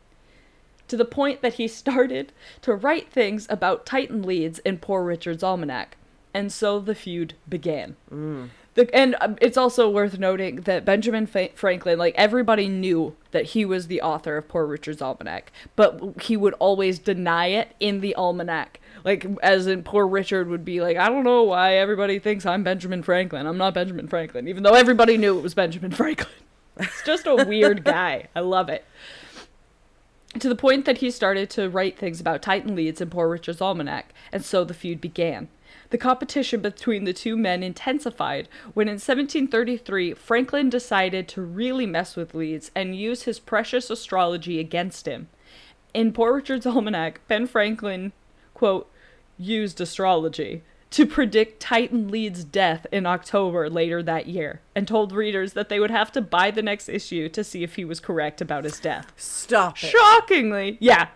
To 0.89 0.99
the 0.99 1.07
point 1.07 1.41
that 1.41 1.55
he 1.55 1.67
started 1.83 2.35
to 2.61 2.75
write 2.75 3.11
things 3.11 3.47
about 3.49 3.87
Titan 3.87 4.23
Leeds 4.23 4.59
in 4.67 4.77
Poor 4.77 5.03
Richard's 5.03 5.43
Almanac, 5.43 5.97
and 6.35 6.53
so 6.53 6.79
the 6.79 6.95
feud 6.95 7.33
began. 7.49 7.97
Mm. 8.13 8.51
The, 8.75 8.95
and 8.95 9.17
um, 9.21 9.37
it's 9.41 9.57
also 9.57 9.91
worth 9.91 10.19
noting 10.19 10.63
that 10.63 10.85
Benjamin 10.85 11.27
Fa- 11.27 11.51
Franklin, 11.57 11.99
like 11.99 12.15
everybody 12.17 12.69
knew 12.69 13.17
that 13.33 13.47
he 13.47 13.65
was 13.65 13.89
the 13.89 14.01
author 14.01 14.37
of 14.37 14.49
Poor 14.49 14.65
Richard's 14.65 15.03
Almanac, 15.03 15.51
but 15.75 16.23
he 16.23 16.37
would 16.37 16.55
always 16.55 16.99
deny 16.99 17.47
it 17.47 17.75
in 17.81 18.01
the 18.01 18.15
almanac. 18.15 18.81
Like, 19.05 19.27
as 19.43 19.67
in, 19.67 19.83
Poor 19.83 20.07
Richard 20.07 20.49
would 20.49 20.65
be 20.65 20.81
like, 20.81 20.97
I 20.97 21.09
don't 21.09 21.25
know 21.25 21.43
why 21.43 21.75
everybody 21.75 22.19
thinks 22.19 22.47
I'm 22.47 22.63
Benjamin 22.63 23.03
Franklin. 23.03 23.47
I'm 23.47 23.59
not 23.59 23.75
Benjamin 23.75 24.07
Franklin, 24.09 24.47
even 24.47 24.63
though 24.63 24.75
everybody 24.75 25.17
knew 25.17 25.39
it 25.39 25.43
was 25.43 25.55
Benjamin 25.55 25.91
Franklin. 25.93 26.29
It's 26.79 27.03
just 27.05 27.27
a 27.27 27.45
weird 27.45 27.83
guy. 27.85 28.29
I 28.37 28.41
love 28.41 28.69
it. 28.69 28.85
To 30.39 30.49
the 30.49 30.55
point 30.55 30.85
that 30.85 30.99
he 30.99 31.11
started 31.11 31.51
to 31.51 31.69
write 31.69 31.99
things 31.99 32.21
about 32.21 32.41
Titan 32.41 32.77
Leeds 32.77 33.01
in 33.01 33.11
Poor 33.11 33.29
Richard's 33.29 33.61
Almanac, 33.61 34.15
and 34.31 34.45
so 34.45 34.63
the 34.63 34.75
feud 34.75 35.01
began. 35.01 35.49
The 35.91 35.99
competition 35.99 36.61
between 36.61 37.05
the 37.05 37.13
two 37.13 37.37
men 37.37 37.63
intensified 37.63 38.49
when 38.75 38.89
in 38.89 38.95
1733 38.95 40.15
Franklin 40.15 40.71
decided 40.71 41.29
to 41.29 41.43
really 41.43 41.87
mess 41.87 42.17
with 42.17 42.35
Leeds 42.35 42.71
and 42.75 42.97
use 42.97 43.25
his 43.25 43.41
precious 43.41 43.91
astrology 43.91 44.61
against 44.61 45.07
him. 45.07 45.29
In 45.93 46.13
Poor 46.13 46.35
Richard's 46.35 46.67
Almanac, 46.67 47.21
Ben 47.27 47.47
Franklin, 47.47 48.13
quote, 48.55 48.91
used 49.37 49.81
astrology 49.81 50.63
to 50.91 51.07
predict 51.07 51.61
Titan 51.61 52.09
Leeds' 52.09 52.45
death 52.45 52.87
in 52.91 53.07
October 53.07 53.71
later 53.71 54.03
that 54.03 54.27
year, 54.27 54.61
and 54.75 54.89
told 54.89 55.13
readers 55.13 55.53
that 55.53 55.69
they 55.69 55.79
would 55.79 55.91
have 55.91 56.11
to 56.13 56.21
buy 56.21 56.51
the 56.51 56.63
next 56.63 56.89
issue 56.89 57.29
to 57.29 57.45
see 57.45 57.63
if 57.63 57.77
he 57.77 57.85
was 57.85 58.01
correct 58.01 58.41
about 58.41 58.65
his 58.65 58.81
death. 58.81 59.13
Stop 59.17 59.77
it. 59.83 59.91
Shockingly, 59.91 60.77
yeah, 60.81 61.09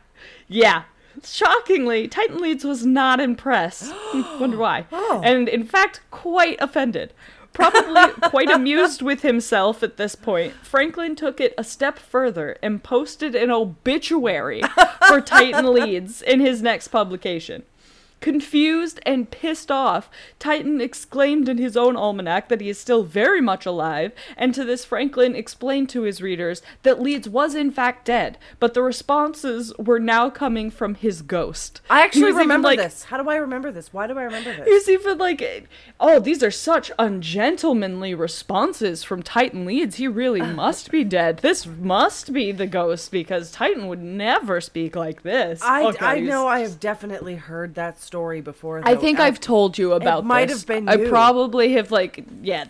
yeah. 0.47 0.85
Shockingly, 1.23 2.09
Titan 2.09 2.39
Leeds 2.39 2.65
was 2.65 2.85
not 2.85 3.21
impressed. 3.21 3.93
Hmm, 4.15 4.41
wonder 4.41 4.57
why. 4.57 4.87
Oh. 4.93 5.21
And 5.25 5.49
in 5.49 5.65
fact, 5.65 6.01
quite 6.11 6.57
offended. 6.61 7.13
Probably 7.53 8.13
quite 8.31 8.51
amused 8.51 9.03
with 9.03 9.23
himself 9.23 9.83
at 9.83 9.97
this 9.97 10.15
point, 10.15 10.53
Franklin 10.63 11.17
took 11.17 11.41
it 11.41 11.55
a 11.57 11.65
step 11.65 11.99
further 11.99 12.57
and 12.63 12.83
posted 12.83 13.35
an 13.35 13.51
obituary 13.51 14.63
for 15.09 15.21
Titan 15.21 15.67
Leeds 15.73 16.23
in 16.23 16.41
his 16.41 16.63
next 16.63 16.89
publication. 16.89 17.63
Confused 18.25 19.01
and 19.05 19.31
pissed 19.31 19.71
off, 19.71 20.09
Titan 20.39 20.81
exclaimed 20.81 21.47
in 21.47 21.59
his 21.59 21.77
own 21.77 21.95
almanac 21.95 22.49
that 22.49 22.63
he 22.63 22.71
is 22.71 22.79
still 22.79 23.03
very 23.03 23.43
much 23.43 23.67
alive, 23.67 24.13
and 24.39 24.55
to 24.55 24.65
this 24.65 24.83
Franklin 24.83 25.37
explained 25.37 25.91
to 25.91 26.05
his 26.05 26.23
readers 26.23 26.63
that 26.85 27.03
Leeds 27.03 27.29
was 27.29 27.55
in 27.55 27.71
fact 27.71 28.07
dead, 28.07 28.39
but 28.59 28.73
the 28.73 28.81
responses 28.81 29.75
were 29.77 30.01
now 30.01 30.31
coming 30.31 30.71
from 30.71 30.95
his 30.95 31.21
ghost. 31.21 31.83
I 31.91 32.01
actually 32.01 32.33
remember 32.33 32.69
like- 32.69 32.79
this. 32.79 33.05
How 33.05 33.23
do 33.23 33.29
I 33.29 33.37
remember 33.37 33.71
this? 33.71 33.93
Why 33.93 34.07
do 34.07 34.19
I 34.19 34.23
remember 34.23 34.57
this? 34.57 34.69
He's 34.69 34.89
even 34.89 35.19
like, 35.19 35.69
oh, 36.01 36.19
these 36.19 36.43
are 36.43 36.51
such 36.51 36.91
ungentlemanly 36.99 38.15
responses 38.15 39.05
from 39.05 39.23
Titan 39.23 39.67
Leeds. 39.67 39.97
He 39.97 40.09
really 40.09 40.41
must 40.55 40.91
be 40.91 41.05
dead. 41.05 41.41
This 41.41 41.67
must 41.67 42.33
be 42.33 42.53
the 42.53 42.67
ghost 42.67 43.13
because 43.13 43.51
Titan 43.51 43.87
would 43.89 44.03
never 44.03 44.63
speak 44.63 44.97
like 44.97 45.25
this. 45.25 45.61
I, 45.63 45.83
God, 45.83 45.97
I 46.01 46.21
know 46.21 46.47
I 46.47 46.61
have 46.61 46.81
definitely 46.81 47.35
heard 47.35 47.75
that 47.75 48.01
story 48.01 48.14
before. 48.41 48.81
I 48.85 48.95
though. 48.95 49.01
think 49.01 49.19
Uh, 49.21 49.25
I've 49.25 49.41
told 49.41 49.77
you 49.79 49.93
about 49.93 50.25
might 50.25 50.49
this. 50.49 50.59
have 50.61 50.67
been 50.67 50.89
I 50.89 50.95
you. 50.95 51.09
probably 51.09 51.73
have 51.75 51.91
like 51.91 52.25
yeah, 52.43 52.65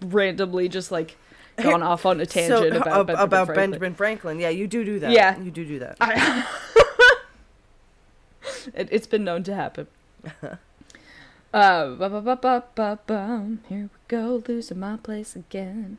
randomly 0.00 0.68
just 0.68 0.90
like 0.92 1.16
gone 1.62 1.82
off 1.82 2.04
on 2.06 2.20
a 2.20 2.26
tangent 2.26 2.72
so, 2.74 2.80
about 2.80 3.00
ab- 3.00 3.06
Benjamin 3.06 3.24
about 3.24 3.46
Franklin. 3.46 3.70
Benjamin 3.70 3.94
Franklin. 3.94 4.40
Yeah, 4.40 4.48
you 4.50 4.66
do 4.66 4.84
do 4.84 4.98
that. 5.00 5.10
Yeah. 5.10 5.38
you 5.40 5.50
do 5.50 5.64
do 5.64 5.78
that. 5.80 5.96
I- 6.00 6.46
it, 8.74 8.88
it's 8.90 9.06
been 9.06 9.24
known 9.24 9.42
to 9.44 9.54
happen. 9.54 9.86
Uh, 11.54 11.94
ba 11.94 12.08
ba 12.10 12.20
ba 12.20 12.64
ba 12.74 12.98
ba. 13.06 13.46
Here 13.68 13.82
we 13.82 13.88
go, 14.08 14.42
losing 14.48 14.80
my 14.80 14.96
place 14.96 15.36
again. 15.36 15.98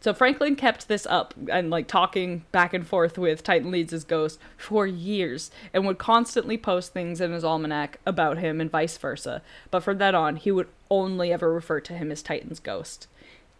So 0.00 0.14
Franklin 0.14 0.54
kept 0.54 0.86
this 0.86 1.06
up 1.06 1.34
and 1.50 1.70
like 1.70 1.88
talking 1.88 2.44
back 2.52 2.72
and 2.72 2.86
forth 2.86 3.18
with 3.18 3.42
Titan 3.42 3.70
Leeds' 3.70 4.04
ghost 4.04 4.38
for 4.56 4.86
years 4.86 5.50
and 5.72 5.84
would 5.86 5.98
constantly 5.98 6.56
post 6.56 6.92
things 6.92 7.20
in 7.20 7.32
his 7.32 7.44
almanac 7.44 7.98
about 8.06 8.38
him 8.38 8.60
and 8.60 8.70
vice 8.70 8.96
versa. 8.96 9.42
But 9.70 9.80
from 9.80 9.98
then 9.98 10.14
on, 10.14 10.36
he 10.36 10.52
would 10.52 10.68
only 10.88 11.32
ever 11.32 11.52
refer 11.52 11.80
to 11.80 11.94
him 11.94 12.12
as 12.12 12.22
Titan's 12.22 12.60
ghost. 12.60 13.08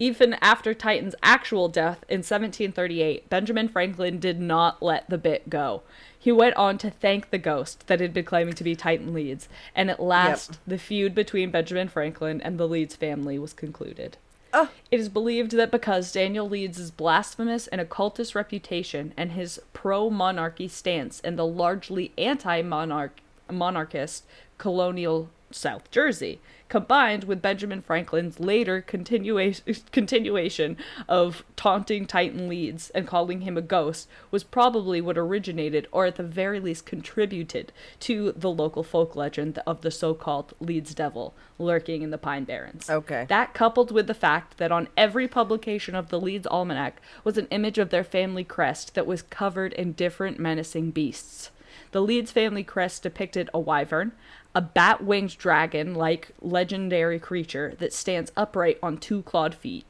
Even 0.00 0.34
after 0.34 0.74
Titan's 0.74 1.16
actual 1.24 1.68
death 1.68 2.04
in 2.08 2.18
1738, 2.18 3.28
Benjamin 3.28 3.68
Franklin 3.68 4.20
did 4.20 4.40
not 4.40 4.80
let 4.80 5.10
the 5.10 5.18
bit 5.18 5.50
go. 5.50 5.82
He 6.16 6.30
went 6.30 6.54
on 6.54 6.78
to 6.78 6.90
thank 6.90 7.30
the 7.30 7.38
ghost 7.38 7.84
that 7.88 7.98
had 7.98 8.14
been 8.14 8.24
claiming 8.24 8.54
to 8.54 8.64
be 8.64 8.76
Titan 8.76 9.12
Leeds, 9.12 9.48
and 9.74 9.90
at 9.90 9.98
last, 9.98 10.60
the 10.64 10.78
feud 10.78 11.16
between 11.16 11.50
Benjamin 11.50 11.88
Franklin 11.88 12.40
and 12.40 12.58
the 12.58 12.68
Leeds 12.68 12.94
family 12.94 13.40
was 13.40 13.52
concluded. 13.52 14.18
Oh. 14.52 14.70
It 14.90 14.98
is 15.00 15.08
believed 15.08 15.52
that 15.52 15.70
because 15.70 16.12
Daniel 16.12 16.48
Leeds' 16.48 16.90
blasphemous 16.90 17.66
and 17.66 17.80
occultist 17.80 18.34
reputation 18.34 19.12
and 19.16 19.32
his 19.32 19.60
pro 19.72 20.08
monarchy 20.08 20.68
stance 20.68 21.20
in 21.20 21.36
the 21.36 21.46
largely 21.46 22.12
anti 22.16 22.62
monarchist 22.62 24.24
colonial 24.56 25.30
South 25.50 25.90
Jersey, 25.90 26.40
combined 26.68 27.24
with 27.24 27.42
Benjamin 27.42 27.80
Franklin's 27.80 28.38
later 28.38 28.80
continua- 28.80 29.54
continuation 29.92 30.76
of 31.08 31.44
taunting 31.56 32.06
Titan 32.06 32.48
Leeds 32.48 32.90
and 32.90 33.06
calling 33.06 33.42
him 33.42 33.56
a 33.56 33.62
ghost, 33.62 34.08
was 34.30 34.44
probably 34.44 35.00
what 35.00 35.16
originated, 35.16 35.86
or 35.90 36.06
at 36.06 36.16
the 36.16 36.22
very 36.22 36.60
least 36.60 36.84
contributed, 36.84 37.72
to 38.00 38.32
the 38.32 38.50
local 38.50 38.82
folk 38.82 39.16
legend 39.16 39.58
of 39.66 39.80
the 39.80 39.90
so 39.90 40.14
called 40.14 40.54
Leeds 40.60 40.94
Devil 40.94 41.34
lurking 41.58 42.02
in 42.02 42.10
the 42.10 42.18
Pine 42.18 42.44
Barrens. 42.44 42.88
Okay. 42.88 43.26
That, 43.28 43.54
coupled 43.54 43.90
with 43.90 44.06
the 44.06 44.14
fact 44.14 44.58
that 44.58 44.72
on 44.72 44.88
every 44.96 45.26
publication 45.26 45.94
of 45.94 46.08
the 46.08 46.20
Leeds 46.20 46.46
Almanac 46.46 47.00
was 47.24 47.36
an 47.36 47.48
image 47.50 47.78
of 47.78 47.90
their 47.90 48.04
family 48.04 48.44
crest 48.44 48.94
that 48.94 49.06
was 49.06 49.22
covered 49.22 49.72
in 49.72 49.92
different 49.92 50.38
menacing 50.38 50.90
beasts. 50.92 51.50
The 51.90 52.02
Leeds 52.02 52.30
family 52.30 52.64
crest 52.64 53.02
depicted 53.02 53.48
a 53.54 53.58
wyvern, 53.58 54.12
a 54.54 54.60
bat 54.60 55.04
winged 55.04 55.38
dragon 55.38 55.94
like 55.94 56.30
legendary 56.40 57.18
creature 57.18 57.74
that 57.78 57.92
stands 57.92 58.32
upright 58.36 58.78
on 58.82 58.98
two 58.98 59.22
clawed 59.22 59.54
feet. 59.54 59.84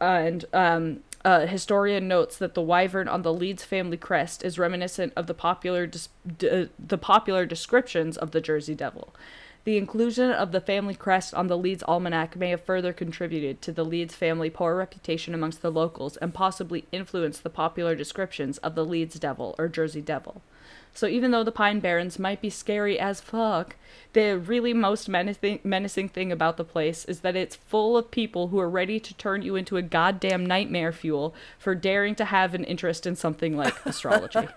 And 0.00 0.44
um, 0.52 1.00
a 1.24 1.46
historian 1.46 2.06
notes 2.06 2.36
that 2.38 2.54
the 2.54 2.62
wyvern 2.62 3.08
on 3.08 3.22
the 3.22 3.32
Leeds 3.32 3.64
family 3.64 3.96
crest 3.96 4.44
is 4.44 4.58
reminiscent 4.58 5.12
of 5.16 5.26
the 5.26 5.34
popular 5.34 5.90
the 6.38 6.98
popular 7.00 7.46
descriptions 7.46 8.16
of 8.16 8.30
the 8.30 8.40
Jersey 8.40 8.74
Devil. 8.74 9.12
The 9.64 9.76
inclusion 9.76 10.30
of 10.30 10.52
the 10.52 10.60
family 10.60 10.94
crest 10.94 11.34
on 11.34 11.48
the 11.48 11.58
Leeds 11.58 11.82
almanac 11.88 12.36
may 12.36 12.50
have 12.50 12.62
further 12.62 12.92
contributed 12.92 13.60
to 13.62 13.72
the 13.72 13.84
Leeds 13.84 14.14
family 14.14 14.48
poor 14.48 14.76
reputation 14.76 15.34
amongst 15.34 15.60
the 15.60 15.72
locals 15.72 16.16
and 16.18 16.32
possibly 16.32 16.84
influenced 16.92 17.42
the 17.42 17.50
popular 17.50 17.96
descriptions 17.96 18.58
of 18.58 18.76
the 18.76 18.84
Leeds 18.84 19.18
Devil 19.18 19.56
or 19.58 19.66
Jersey 19.66 20.00
Devil. 20.00 20.40
So 20.96 21.06
even 21.06 21.30
though 21.30 21.44
the 21.44 21.52
Pine 21.52 21.80
Barrens 21.80 22.18
might 22.18 22.40
be 22.40 22.48
scary 22.48 22.98
as 22.98 23.20
fuck, 23.20 23.76
the 24.14 24.38
really 24.38 24.72
most 24.72 25.10
menacing, 25.10 25.60
menacing 25.62 26.08
thing 26.08 26.32
about 26.32 26.56
the 26.56 26.64
place 26.64 27.04
is 27.04 27.20
that 27.20 27.36
it's 27.36 27.54
full 27.54 27.98
of 27.98 28.10
people 28.10 28.48
who 28.48 28.58
are 28.58 28.68
ready 28.68 28.98
to 29.00 29.12
turn 29.14 29.42
you 29.42 29.56
into 29.56 29.76
a 29.76 29.82
goddamn 29.82 30.46
nightmare 30.46 30.92
fuel 30.92 31.34
for 31.58 31.74
daring 31.74 32.14
to 32.14 32.24
have 32.24 32.54
an 32.54 32.64
interest 32.64 33.06
in 33.06 33.14
something 33.14 33.58
like 33.58 33.74
astrology. 33.84 34.48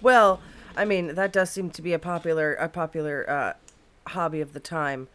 Well, 0.00 0.40
I 0.76 0.84
mean, 0.84 1.14
that 1.14 1.32
does 1.32 1.50
seem 1.50 1.70
to 1.70 1.82
be 1.82 1.92
a 1.92 1.98
popular 2.00 2.54
a 2.54 2.68
popular 2.68 3.30
uh, 3.30 3.52
hobby 4.10 4.40
of 4.40 4.54
the 4.54 4.60
time. 4.60 5.06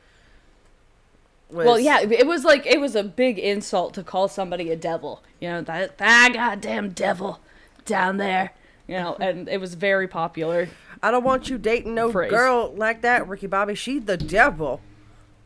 was 1.50 1.66
Well, 1.66 1.80
yeah, 1.80 2.00
it 2.00 2.26
was 2.26 2.46
like 2.46 2.66
it 2.66 2.80
was 2.80 2.96
a 2.96 3.04
big 3.04 3.38
insult 3.38 3.94
to 3.96 4.04
call 4.04 4.30
somebody 4.30 4.72
a 4.72 4.78
devil. 4.78 5.24
You 5.42 5.50
know 5.50 5.62
that 5.64 5.98
that 5.98 6.32
goddamn 6.34 6.92
devil 6.92 7.42
down 7.86 8.16
there. 8.16 8.54
You 8.88 8.96
know, 8.96 9.18
and 9.20 9.50
it 9.50 9.60
was 9.60 9.74
very 9.74 10.08
popular. 10.08 10.70
I 11.04 11.12
don't 11.12 11.24
want 11.24 11.50
you 11.50 11.58
dating 11.58 11.94
no 11.94 12.12
Phrase. 12.12 12.32
girl 12.32 12.74
like 12.76 13.02
that, 13.02 13.28
Ricky 13.28 13.48
Bobby. 13.48 13.76
She 13.76 14.00
the 14.00 14.18
devil. 14.18 14.82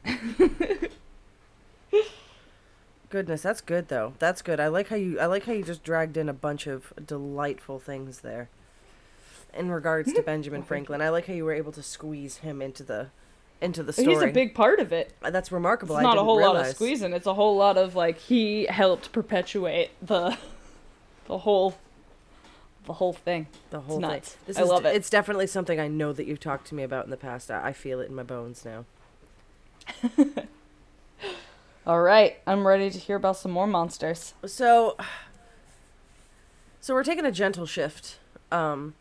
Goodness, 3.10 3.42
that's 3.42 3.60
good 3.60 3.89
though. 3.89 4.14
That's 4.20 4.42
good. 4.42 4.60
I 4.60 4.68
like 4.70 4.88
how 4.88 4.96
you 4.96 5.20
I 5.20 5.26
like 5.26 5.46
how 5.46 5.52
you 5.52 5.64
just 5.64 5.84
dragged 5.84 6.16
in 6.16 6.30
a 6.30 6.34
bunch 6.34 6.66
of 6.66 6.94
delightful 7.06 7.78
things 7.78 8.22
there. 8.22 8.50
In 9.54 9.70
regards 9.70 10.14
to 10.14 10.22
Benjamin 10.22 10.64
Franklin, 10.64 11.02
I 11.02 11.10
like 11.10 11.28
how 11.28 11.34
you 11.34 11.44
were 11.44 11.54
able 11.54 11.74
to 11.74 11.84
squeeze 11.84 12.38
him 12.38 12.62
into 12.62 12.84
the 12.84 13.08
into 13.60 13.84
the 13.84 13.92
story. 13.92 14.14
He's 14.14 14.22
a 14.24 14.28
big 14.28 14.56
part 14.56 14.80
of 14.80 14.94
it. 14.94 15.14
Uh, 15.22 15.30
That's 15.30 15.52
remarkable. 15.52 15.98
It's 15.98 16.04
not 16.04 16.18
a 16.18 16.24
whole 16.24 16.39
lot 16.39 16.56
of 16.56 16.68
squeezing. 16.68 17.12
It's 17.12 17.28
a 17.28 17.34
whole 17.34 17.58
lot 17.58 17.78
of 17.78 17.96
like 17.96 18.18
he 18.18 18.66
helped 18.66 19.12
perpetuate 19.12 19.92
the 20.02 20.38
the 21.28 21.39
whole 21.39 21.76
the 22.86 22.94
whole 22.94 23.14
thing. 23.14 23.48
The 23.70 23.82
whole 23.82 24.00
thing. 24.00 24.10
nuts. 24.10 24.38
This 24.46 24.58
I 24.58 24.64
is, 24.64 24.70
love 24.70 24.86
it. 24.86 24.96
It's 24.96 25.10
definitely 25.10 25.48
something 25.48 25.80
I 25.80 25.88
know 25.88 26.14
that 26.14 26.26
you've 26.26 26.40
talked 26.40 26.68
to 26.68 26.76
me 26.76 26.84
about 26.84 27.06
in 27.06 27.12
the 27.12 27.18
past. 27.18 27.52
I, 27.52 27.68
I 27.68 27.74
feel 27.74 28.00
it 28.00 28.10
in 28.10 28.16
my 28.16 28.24
bones 28.24 28.66
now. 28.66 28.86
All 31.86 32.02
right, 32.02 32.38
I'm 32.46 32.68
ready 32.68 32.92
to 32.92 32.98
hear 33.00 33.16
about 33.16 33.38
some 33.38 33.52
more 33.52 33.66
monsters. 33.66 34.36
So, 34.46 34.96
so 36.80 36.94
we're 36.94 37.04
taking 37.04 37.26
a 37.26 37.32
gentle 37.32 37.66
shift, 37.66 38.20
um, 38.52 38.94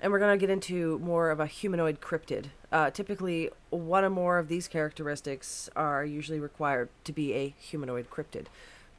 and 0.00 0.12
we're 0.12 0.20
gonna 0.20 0.36
get 0.36 0.48
into 0.48 1.00
more 1.00 1.30
of 1.30 1.40
a 1.40 1.46
humanoid 1.46 2.00
cryptid. 2.00 2.46
Uh, 2.70 2.90
typically, 2.90 3.50
one 3.70 4.04
or 4.04 4.10
more 4.10 4.38
of 4.38 4.46
these 4.46 4.68
characteristics 4.68 5.68
are 5.74 6.04
usually 6.04 6.38
required 6.38 6.90
to 7.02 7.12
be 7.12 7.34
a 7.34 7.54
humanoid 7.58 8.08
cryptid: 8.08 8.46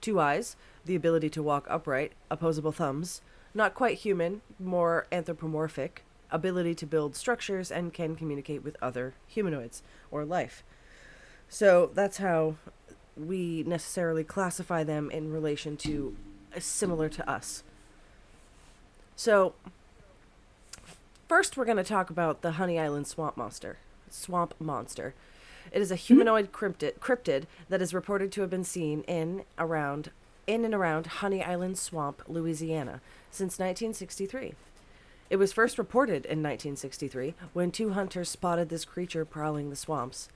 two 0.01 0.19
eyes, 0.19 0.57
the 0.83 0.95
ability 0.95 1.29
to 1.29 1.41
walk 1.41 1.65
upright, 1.69 2.11
opposable 2.29 2.73
thumbs, 2.73 3.21
not 3.53 3.75
quite 3.75 3.99
human, 3.99 4.41
more 4.59 5.07
anthropomorphic, 5.11 6.03
ability 6.31 6.75
to 6.75 6.85
build 6.85 7.15
structures, 7.15 7.71
and 7.71 7.93
can 7.93 8.15
communicate 8.15 8.63
with 8.63 8.77
other 8.81 9.13
humanoids 9.27 9.81
or 10.11 10.25
life. 10.25 10.63
So 11.49 11.91
that's 11.93 12.17
how 12.17 12.55
we 13.15 13.63
necessarily 13.63 14.23
classify 14.23 14.83
them 14.83 15.09
in 15.09 15.31
relation 15.31 15.77
to 15.77 16.15
uh, 16.55 16.59
similar 16.59 17.09
to 17.09 17.29
us. 17.29 17.63
So, 19.15 19.55
first 21.27 21.57
we're 21.57 21.65
going 21.65 21.77
to 21.77 21.83
talk 21.83 22.09
about 22.09 22.41
the 22.41 22.53
Honey 22.53 22.79
Island 22.79 23.07
swamp 23.07 23.37
monster. 23.37 23.77
Swamp 24.09 24.53
monster. 24.59 25.15
It 25.71 25.81
is 25.81 25.91
a 25.91 25.95
humanoid 25.95 26.51
cryptid, 26.51 26.99
cryptid 26.99 27.45
that 27.69 27.81
is 27.81 27.93
reported 27.93 28.31
to 28.33 28.41
have 28.41 28.49
been 28.49 28.63
seen 28.63 29.01
in 29.01 29.43
around 29.57 30.11
in 30.47 30.63
and 30.65 30.73
around 30.73 31.05
Honey 31.07 31.43
Island 31.43 31.77
Swamp, 31.77 32.23
Louisiana, 32.27 33.01
since 33.29 33.59
1963. 33.59 34.53
It 35.29 35.35
was 35.35 35.51
first 35.51 35.77
reported 35.77 36.25
in 36.25 36.41
1963 36.41 37.35
when 37.53 37.69
two 37.69 37.91
hunters 37.91 38.29
spotted 38.29 38.69
this 38.69 38.85
creature 38.85 39.25
prowling 39.25 39.69
the 39.69 39.75
swamps. 39.75 40.29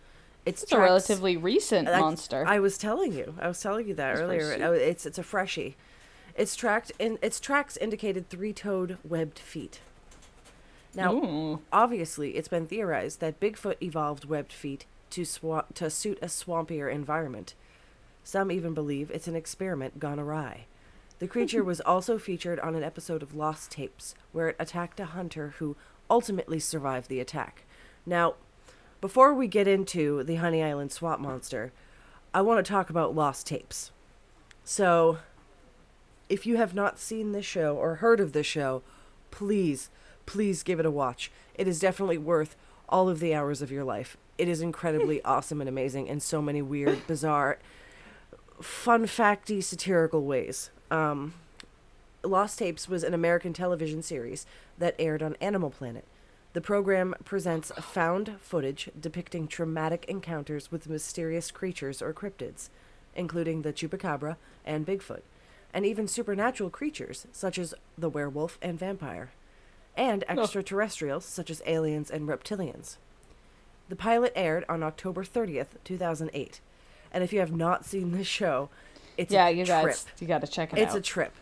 Its 0.46 0.64
It's 0.64 0.72
a 0.74 0.80
relatively 0.80 1.38
recent 1.38 1.88
I- 1.88 2.00
monster. 2.00 2.44
I 2.46 2.60
was 2.60 2.78
telling 2.78 3.14
you. 3.14 3.36
I 3.40 3.48
was 3.48 3.62
telling 3.62 3.88
you 3.88 3.94
that 3.96 4.16
pretty 4.18 4.44
earlier. 4.44 4.66
Oh, 4.68 4.74
It's 4.74 5.06
it's 5.06 5.18
a 5.18 5.24
freshie. 5.24 5.78
Its 6.36 6.56
tracked 6.56 6.92
in 7.00 7.18
its 7.22 7.40
tracks 7.40 7.78
indicated 7.78 8.30
three-toed 8.30 8.98
webbed 9.04 9.40
feet. 9.40 9.80
Now, 10.94 11.14
Ooh. 11.14 11.62
obviously, 11.72 12.32
it's 12.36 12.48
been 12.50 12.68
theorized 12.68 13.22
that 13.22 13.40
Bigfoot 13.40 13.76
evolved 13.82 14.26
webbed 14.26 14.52
feet 14.52 14.86
to 15.12 15.22
swa- 15.22 15.66
to 15.76 15.90
suit 15.90 16.18
a 16.22 16.26
swampier 16.26 16.92
environment. 16.92 17.54
Some 18.24 18.52
even 18.52 18.74
believe 18.74 19.12
it's 19.12 19.28
an 19.28 19.36
experiment 19.36 20.00
gone 20.00 20.20
awry. 20.20 20.66
The 21.20 21.28
creature 21.28 21.64
was 21.64 21.82
also 21.86 22.18
featured 22.18 22.60
on 22.60 22.76
an 22.76 22.84
episode 22.84 23.24
of 23.24 23.36
Lost 23.36 23.72
Tapes, 23.72 24.16
where 24.32 24.50
it 24.50 24.56
attacked 24.60 25.00
a 25.00 25.06
hunter 25.06 25.56
who 25.60 25.76
ultimately 26.10 26.60
survived 26.60 27.10
the 27.10 27.20
attack. 27.20 27.64
Now, 28.06 28.36
before 29.00 29.34
we 29.34 29.48
get 29.48 29.68
into 29.68 30.24
the 30.24 30.36
Honey 30.36 30.64
Island 30.64 30.92
swamp 30.92 31.22
monster, 31.22 31.72
I 32.34 32.42
want 32.42 32.64
to 32.64 32.70
talk 32.70 32.90
about 32.90 33.16
Lost 33.16 33.48
Tapes. 33.48 33.92
So, 34.64 35.18
if 36.30 36.46
you 36.46 36.58
have 36.58 36.74
not 36.74 37.00
seen 37.00 37.32
this 37.32 37.46
show 37.46 37.76
or 37.76 37.96
heard 37.96 38.20
of 38.20 38.32
this 38.32 38.46
show, 38.46 38.84
please, 39.32 39.90
please 40.26 40.64
give 40.64 40.80
it 40.80 40.86
a 40.86 40.92
watch. 40.92 41.32
It 41.56 41.68
is 41.68 41.80
definitely 41.80 42.18
worth 42.18 42.56
all 42.88 43.10
of 43.10 43.20
the 43.20 43.34
hours 43.34 43.62
of 43.62 43.72
your 43.72 43.84
life. 43.84 44.18
It 44.38 44.48
is 44.48 44.62
incredibly 44.62 45.22
awesome 45.26 45.62
and 45.62 45.70
amazing 45.70 46.10
and 46.10 46.22
so 46.22 46.42
many 46.42 46.62
weird, 46.62 47.06
bizarre, 47.08 47.60
fun 48.62 49.06
facty, 49.06 49.64
satirical 49.64 50.24
ways. 50.24 50.70
Um, 50.90 51.34
Lost 52.24 52.60
Tapes 52.60 52.88
was 52.88 53.04
an 53.04 53.14
American 53.14 53.54
television 53.54 54.04
series 54.04 54.46
that 54.78 54.96
aired 55.00 55.24
on 55.24 55.36
Animal 55.42 55.72
Planet. 55.72 56.06
The 56.54 56.62
program 56.62 57.16
presents 57.24 57.72
found 57.80 58.36
footage 58.42 58.90
depicting 59.00 59.48
traumatic 59.48 60.06
encounters 60.08 60.72
with 60.72 60.90
mysterious 60.90 61.50
creatures 61.50 62.02
or 62.02 62.14
cryptids, 62.14 62.70
including 63.16 63.62
the 63.62 63.72
chupacabra 63.72 64.36
and 64.66 64.86
Bigfoot, 64.86 65.22
and 65.74 65.86
even 65.86 66.08
supernatural 66.08 66.70
creatures 66.70 67.26
such 67.32 67.58
as 67.58 67.74
the 67.98 68.10
werewolf 68.10 68.60
and 68.62 68.78
vampire, 68.78 69.32
and 69.96 70.24
extraterrestrials 70.28 71.26
such 71.26 71.50
as 71.50 71.62
aliens 71.66 72.12
and 72.12 72.28
reptilians. 72.28 72.98
The 73.88 73.96
pilot 73.96 74.34
aired 74.36 74.66
on 74.70 74.84
October 74.84 75.24
30th, 75.24 75.68
2008. 75.84 76.60
And 77.12 77.24
if 77.24 77.34
you 77.34 77.40
have 77.40 77.52
not 77.52 77.86
seen 77.86 78.12
this 78.12 78.28
show, 78.28 78.70
it's 79.18 79.32
yeah, 79.32 79.48
a 79.48 79.52
you 79.52 79.66
trip. 79.66 79.86
guys, 79.86 80.06
you 80.20 80.28
got 80.28 80.42
to 80.42 80.48
check 80.48 80.74
it 80.74 80.80
It's 80.80 80.92
out. 80.92 80.98
It's 80.98 81.08
a 81.08 81.12
trip. 81.12 81.34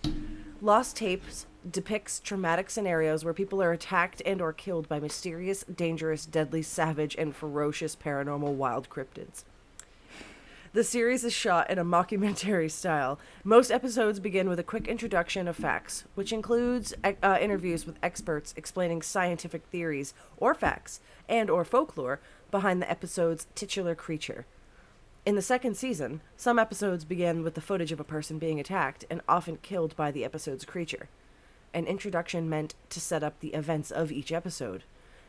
Lost 0.62 0.98
Tapes 0.98 1.46
depicts 1.70 2.20
traumatic 2.20 2.70
scenarios 2.70 3.24
where 3.24 3.34
people 3.34 3.62
are 3.62 3.72
attacked 3.72 4.22
and 4.26 4.42
or 4.42 4.54
killed 4.54 4.90
by 4.90 5.00
mysterious, 5.00 5.64
dangerous, 5.64 6.26
deadly, 6.26 6.62
savage, 6.62 7.16
and 7.18 7.36
ferocious 7.36 7.96
paranormal 7.96 8.54
wild 8.54 8.90
cryptids. 8.90 9.44
The 10.72 10.84
series 10.84 11.24
is 11.24 11.34
shot 11.34 11.70
in 11.72 11.80
a 11.80 11.86
mockumentary 11.86 12.70
style. 12.80 13.20
Most 13.44 13.72
episodes 13.72 14.20
begin 14.20 14.48
with 14.48 14.60
a 14.60 14.64
quick 14.64 14.88
introduction 14.88 15.48
of 15.48 15.56
facts, 15.56 16.04
which 16.14 16.32
includes 16.32 16.94
uh, 17.04 17.38
interviews 17.42 17.86
with 17.86 17.98
experts 18.04 18.54
explaining 18.56 19.02
scientific 19.02 19.66
theories 19.66 20.14
or 20.38 20.54
facts 20.54 21.00
and 21.28 21.50
or 21.50 21.66
folklore 21.66 22.20
behind 22.52 22.82
the 22.82 22.90
episode's 22.90 23.48
titular 23.56 23.96
creature. 23.96 24.46
In 25.26 25.36
the 25.36 25.42
second 25.42 25.76
season, 25.76 26.22
some 26.38 26.58
episodes 26.58 27.04
begin 27.04 27.44
with 27.44 27.54
the 27.54 27.62
footage 27.62 27.92
of 27.92 28.00
a 28.00 28.06
person 28.06 28.40
being 28.40 28.60
attacked 28.60 29.06
and 29.10 29.22
often 29.28 29.58
killed 29.58 29.96
by 29.96 30.12
the 30.12 30.24
episode's 30.24 30.64
creature. 30.64 31.10
An 31.74 31.86
introduction 31.86 32.50
meant 32.50 32.74
to 32.90 33.02
set 33.02 33.22
up 33.22 33.40
the 33.40 33.54
events 33.54 33.92
of 33.92 34.14
each 34.14 34.32
episode. 34.32 34.84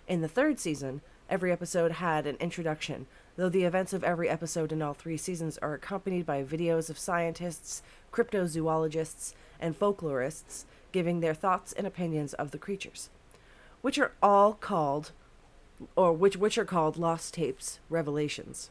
In 0.07 0.21
the 0.21 0.29
third 0.29 0.61
season, 0.61 1.03
every 1.29 1.51
episode 1.51 1.93
had 1.93 2.27
an 2.27 2.37
introduction, 2.37 3.07
though 3.37 3.49
the 3.49 3.65
events 3.65 3.93
of 3.93 4.05
every 4.05 4.29
episode 4.29 4.71
in 4.71 4.81
all 4.81 4.95
three 4.95 5.17
seasons 5.17 5.59
are 5.59 5.75
accompanied 5.75 6.25
by 6.25 6.45
videos 6.45 6.89
of 6.89 6.99
scientists, 6.99 7.83
cryptozoologists, 8.13 9.35
and 9.59 9.79
folklorists 9.79 10.65
giving 10.93 11.21
their 11.21 11.35
thoughts 11.35 11.73
and 11.73 11.87
opinions 11.87 12.33
of 12.35 12.53
the 12.53 12.59
creatures, 12.59 13.11
which 13.83 13.99
are 13.99 14.13
all 14.23 14.55
called 14.55 15.11
or 15.97 16.13
which 16.13 16.37
which 16.37 16.59
are 16.59 16.65
called 16.65 16.97
lost 16.97 17.35
tapes 17.35 17.81
revelations. 17.89 18.71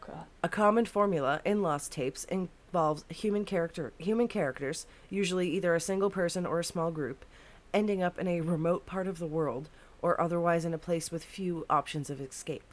God. 0.00 0.24
A 0.42 0.48
common 0.48 0.84
formula 0.84 1.40
in 1.44 1.62
lost 1.62 1.92
tapes 1.92 2.24
involves 2.24 3.04
human 3.08 3.44
character 3.44 3.92
human 3.98 4.28
characters, 4.28 4.86
usually 5.08 5.50
either 5.50 5.74
a 5.74 5.80
single 5.80 6.10
person 6.10 6.46
or 6.46 6.60
a 6.60 6.64
small 6.64 6.90
group, 6.90 7.24
ending 7.72 8.02
up 8.02 8.18
in 8.18 8.28
a 8.28 8.40
remote 8.40 8.86
part 8.86 9.06
of 9.06 9.18
the 9.18 9.26
world 9.26 9.68
or 10.02 10.20
otherwise 10.20 10.64
in 10.64 10.74
a 10.74 10.78
place 10.78 11.10
with 11.10 11.24
few 11.24 11.66
options 11.68 12.10
of 12.10 12.20
escape, 12.20 12.64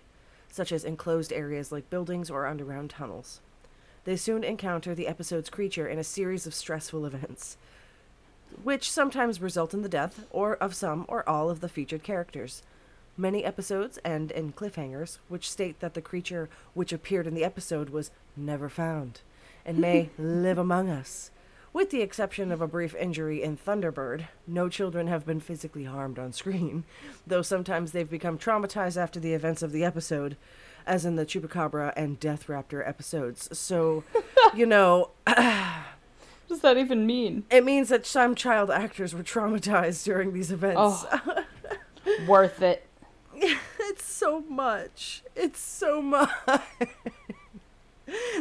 such 0.50 0.72
as 0.72 0.84
enclosed 0.84 1.34
areas 1.34 1.72
like 1.72 1.90
buildings 1.90 2.30
or 2.30 2.48
underground 2.48 2.90
tunnels. 2.90 3.42
They 4.06 4.16
soon 4.16 4.44
encounter 4.44 4.96
the 4.96 5.08
episode's 5.08 5.50
creature 5.50 5.88
in 5.88 6.00
a 6.00 6.04
series 6.04 6.48
of 6.48 6.54
stressful 6.54 7.06
events, 7.06 7.58
which 8.64 8.90
sometimes 8.90 9.42
result 9.42 9.74
in 9.74 9.82
the 9.82 9.90
death 9.90 10.26
or 10.30 10.56
of 10.56 10.74
some 10.74 11.06
or 11.10 11.28
all 11.28 11.50
of 11.50 11.60
the 11.60 11.68
featured 11.68 12.04
characters. 12.04 12.64
Many 13.20 13.44
episodes 13.44 13.98
end 14.06 14.30
in 14.32 14.54
cliffhangers, 14.54 15.18
which 15.28 15.50
state 15.50 15.80
that 15.80 15.96
the 15.96 16.02
creature 16.02 16.50
which 16.76 16.94
appeared 16.94 17.26
in 17.26 17.34
the 17.34 17.44
episode 17.44 17.90
was 17.90 18.12
never 18.36 18.70
found 18.70 19.22
and 19.66 19.80
may 19.80 20.12
live 20.20 20.58
among 20.60 20.90
us. 20.90 21.32
With 21.74 21.90
the 21.90 22.02
exception 22.02 22.52
of 22.52 22.62
a 22.62 22.68
brief 22.68 22.96
injury 22.96 23.44
in 23.44 23.58
Thunderbird, 23.58 24.28
no 24.48 24.70
children 24.70 25.08
have 25.08 25.26
been 25.26 25.40
physically 25.40 25.84
harmed 25.86 26.18
on 26.20 26.32
screen, 26.32 26.84
though 27.28 27.42
sometimes 27.42 27.92
they've 27.92 28.10
become 28.10 28.38
traumatized 28.38 28.98
after 28.98 29.20
the 29.20 29.34
events 29.34 29.62
of 29.62 29.72
the 29.72 29.84
episode, 29.84 30.38
as 30.86 31.04
in 31.04 31.16
the 31.18 31.26
Chupacabra 31.26 31.94
and 31.98 32.20
Death 32.20 32.48
Raptor 32.48 32.88
episodes. 32.88 33.50
So, 33.58 34.04
you 34.56 34.66
know, 34.66 35.10
What 35.28 36.56
does 36.56 36.62
that 36.62 36.78
even 36.78 37.06
mean? 37.06 37.44
it 37.50 37.66
means 37.66 37.90
that 37.90 38.06
some 38.06 38.34
child 38.36 38.72
actors 38.72 39.14
were 39.14 39.24
traumatized 39.24 40.06
during 40.06 40.32
these 40.34 40.52
events. 40.52 40.78
Oh. 41.12 41.44
Worth 42.26 42.62
it. 42.62 42.87
It's 43.80 44.06
so 44.06 44.42
much. 44.42 45.24
It's 45.36 45.60
so 45.60 46.02
much. 46.02 46.30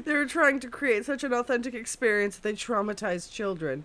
they 0.04 0.12
were 0.14 0.26
trying 0.26 0.60
to 0.60 0.68
create 0.68 1.04
such 1.04 1.22
an 1.24 1.32
authentic 1.32 1.74
experience 1.74 2.36
that 2.36 2.42
they 2.42 2.52
traumatized 2.54 3.32
children. 3.32 3.84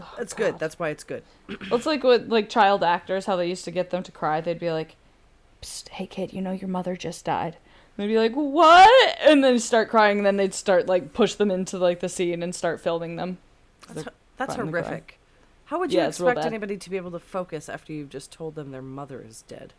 Oh, 0.00 0.14
that's 0.16 0.32
good. 0.32 0.58
That's 0.58 0.78
why 0.78 0.88
it's 0.88 1.04
good. 1.04 1.22
It's 1.70 1.86
like 1.86 2.02
with 2.02 2.28
like 2.28 2.48
child 2.48 2.82
actors, 2.82 3.26
how 3.26 3.36
they 3.36 3.48
used 3.48 3.64
to 3.66 3.70
get 3.70 3.90
them 3.90 4.02
to 4.04 4.12
cry. 4.12 4.40
They'd 4.40 4.58
be 4.58 4.70
like, 4.72 4.96
Psst, 5.60 5.88
"Hey 5.90 6.06
kid, 6.06 6.32
you 6.32 6.40
know 6.40 6.52
your 6.52 6.68
mother 6.68 6.96
just 6.96 7.24
died." 7.24 7.56
And 7.96 8.04
they'd 8.04 8.12
be 8.12 8.18
like, 8.18 8.32
"What?" 8.34 9.18
And 9.20 9.44
then 9.44 9.58
start 9.58 9.90
crying. 9.90 10.18
And 10.18 10.26
then 10.26 10.36
they'd 10.36 10.54
start 10.54 10.86
like 10.86 11.12
push 11.12 11.34
them 11.34 11.50
into 11.50 11.78
like 11.78 12.00
the 12.00 12.08
scene 12.08 12.42
and 12.42 12.54
start 12.54 12.80
filming 12.80 13.16
them. 13.16 13.38
That's, 13.88 14.08
that's 14.38 14.54
crying 14.54 14.66
to 14.72 14.72
cry. 14.72 14.82
horrific. 14.82 15.18
How 15.66 15.78
would 15.78 15.92
you 15.92 15.98
Yeah, 16.00 16.08
expect 16.08 16.40
anybody 16.44 16.76
to 16.76 16.90
be 16.90 16.96
able 16.96 17.12
to 17.12 17.18
focus 17.18 17.68
after 17.68 17.92
you've 17.92 18.10
just 18.10 18.32
told 18.32 18.54
them 18.54 18.70
their 18.72 18.82
mother 18.82 19.24
is 19.26 19.42
dead? 19.42 19.72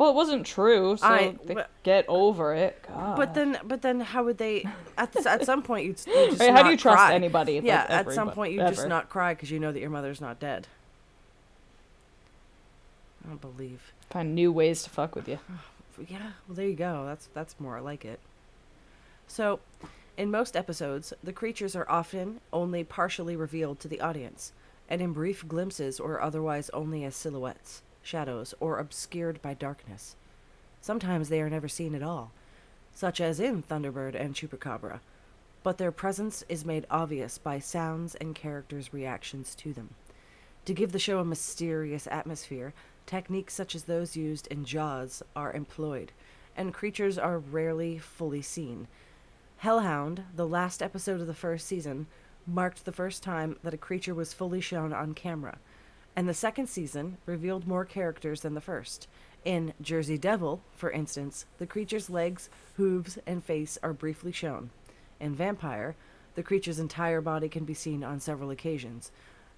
Well, 0.00 0.08
it 0.08 0.14
wasn't 0.14 0.46
true, 0.46 0.96
so 0.96 1.06
I- 1.06 1.36
they 1.44 1.52
but- 1.52 1.68
get 1.82 2.06
over 2.08 2.54
it. 2.54 2.82
God. 2.88 3.16
But 3.18 3.34
then, 3.34 3.58
but 3.64 3.82
then, 3.82 4.00
how 4.00 4.24
would 4.24 4.38
they? 4.38 4.64
At 4.96 5.14
at 5.26 5.44
some 5.44 5.62
point, 5.62 5.84
you'd, 5.84 6.00
you 6.06 6.14
just 6.28 6.40
Right, 6.40 6.52
how 6.52 6.62
do 6.62 6.70
you 6.70 6.78
trust 6.78 6.96
cry. 6.96 7.14
anybody? 7.14 7.56
like, 7.56 7.66
Yeah, 7.66 7.84
at 7.86 8.10
some 8.10 8.30
point, 8.30 8.54
you 8.54 8.60
just 8.60 8.88
not 8.88 9.10
cry 9.10 9.34
because 9.34 9.50
you 9.50 9.60
know 9.60 9.72
that 9.72 9.78
your 9.80 9.90
mother's 9.90 10.18
not 10.18 10.40
dead. 10.40 10.66
I 13.22 13.28
don't 13.28 13.42
believe. 13.42 13.92
find 14.08 14.34
new 14.34 14.50
ways 14.50 14.82
to 14.84 14.90
fuck 14.90 15.14
with 15.14 15.28
you. 15.28 15.38
Yeah, 16.08 16.30
well, 16.48 16.56
there 16.56 16.66
you 16.66 16.76
go. 16.76 17.04
That's 17.04 17.28
that's 17.34 17.60
more 17.60 17.76
I 17.76 17.80
like 17.80 18.06
it. 18.06 18.20
So, 19.28 19.60
in 20.16 20.30
most 20.30 20.56
episodes, 20.56 21.12
the 21.22 21.34
creatures 21.34 21.76
are 21.76 21.84
often 21.90 22.40
only 22.54 22.84
partially 22.84 23.36
revealed 23.36 23.80
to 23.80 23.88
the 23.88 24.00
audience, 24.00 24.52
and 24.88 25.02
in 25.02 25.12
brief 25.12 25.46
glimpses 25.46 26.00
or 26.00 26.22
otherwise 26.22 26.70
only 26.70 27.04
as 27.04 27.14
silhouettes, 27.14 27.82
shadows, 28.02 28.54
or 28.60 28.78
obscured 28.78 29.40
by 29.42 29.54
darkness. 29.54 30.16
Sometimes 30.80 31.28
they 31.28 31.40
are 31.40 31.50
never 31.50 31.68
seen 31.68 31.94
at 31.94 32.02
all, 32.02 32.32
such 32.94 33.20
as 33.20 33.40
in 33.40 33.62
Thunderbird 33.62 34.14
and 34.14 34.34
Chupacabra, 34.34 35.00
but 35.62 35.78
their 35.78 35.92
presence 35.92 36.42
is 36.48 36.64
made 36.64 36.86
obvious 36.90 37.38
by 37.38 37.58
sounds 37.58 38.14
and 38.14 38.34
characters' 38.34 38.94
reactions 38.94 39.54
to 39.56 39.72
them. 39.72 39.90
To 40.64 40.74
give 40.74 40.92
the 40.92 40.98
show 40.98 41.18
a 41.18 41.24
mysterious 41.24 42.06
atmosphere, 42.10 42.72
techniques 43.06 43.54
such 43.54 43.74
as 43.74 43.84
those 43.84 44.16
used 44.16 44.46
in 44.48 44.64
Jaws 44.64 45.22
are 45.34 45.52
employed, 45.52 46.12
and 46.56 46.74
creatures 46.74 47.18
are 47.18 47.38
rarely 47.38 47.98
fully 47.98 48.42
seen. 48.42 48.86
Hellhound, 49.58 50.24
the 50.34 50.46
last 50.46 50.82
episode 50.82 51.20
of 51.20 51.26
the 51.26 51.34
first 51.34 51.66
season, 51.66 52.06
marked 52.46 52.84
the 52.84 52.92
first 52.92 53.22
time 53.22 53.56
that 53.62 53.74
a 53.74 53.78
creature 53.78 54.14
was 54.14 54.32
fully 54.32 54.60
shown 54.60 54.92
on 54.92 55.14
camera, 55.14 55.58
and 56.20 56.28
the 56.28 56.34
second 56.34 56.66
season 56.66 57.16
revealed 57.24 57.66
more 57.66 57.86
characters 57.86 58.42
than 58.42 58.52
the 58.52 58.60
first. 58.60 59.08
In 59.42 59.72
Jersey 59.80 60.18
Devil, 60.18 60.60
for 60.76 60.90
instance, 60.90 61.46
the 61.56 61.66
creature's 61.66 62.10
legs, 62.10 62.50
hooves, 62.76 63.18
and 63.26 63.42
face 63.42 63.78
are 63.82 63.94
briefly 63.94 64.30
shown. 64.30 64.68
In 65.18 65.34
Vampire, 65.34 65.96
the 66.34 66.42
creature's 66.42 66.78
entire 66.78 67.22
body 67.22 67.48
can 67.48 67.64
be 67.64 67.72
seen 67.72 68.04
on 68.04 68.20
several 68.20 68.50
occasions, 68.50 69.10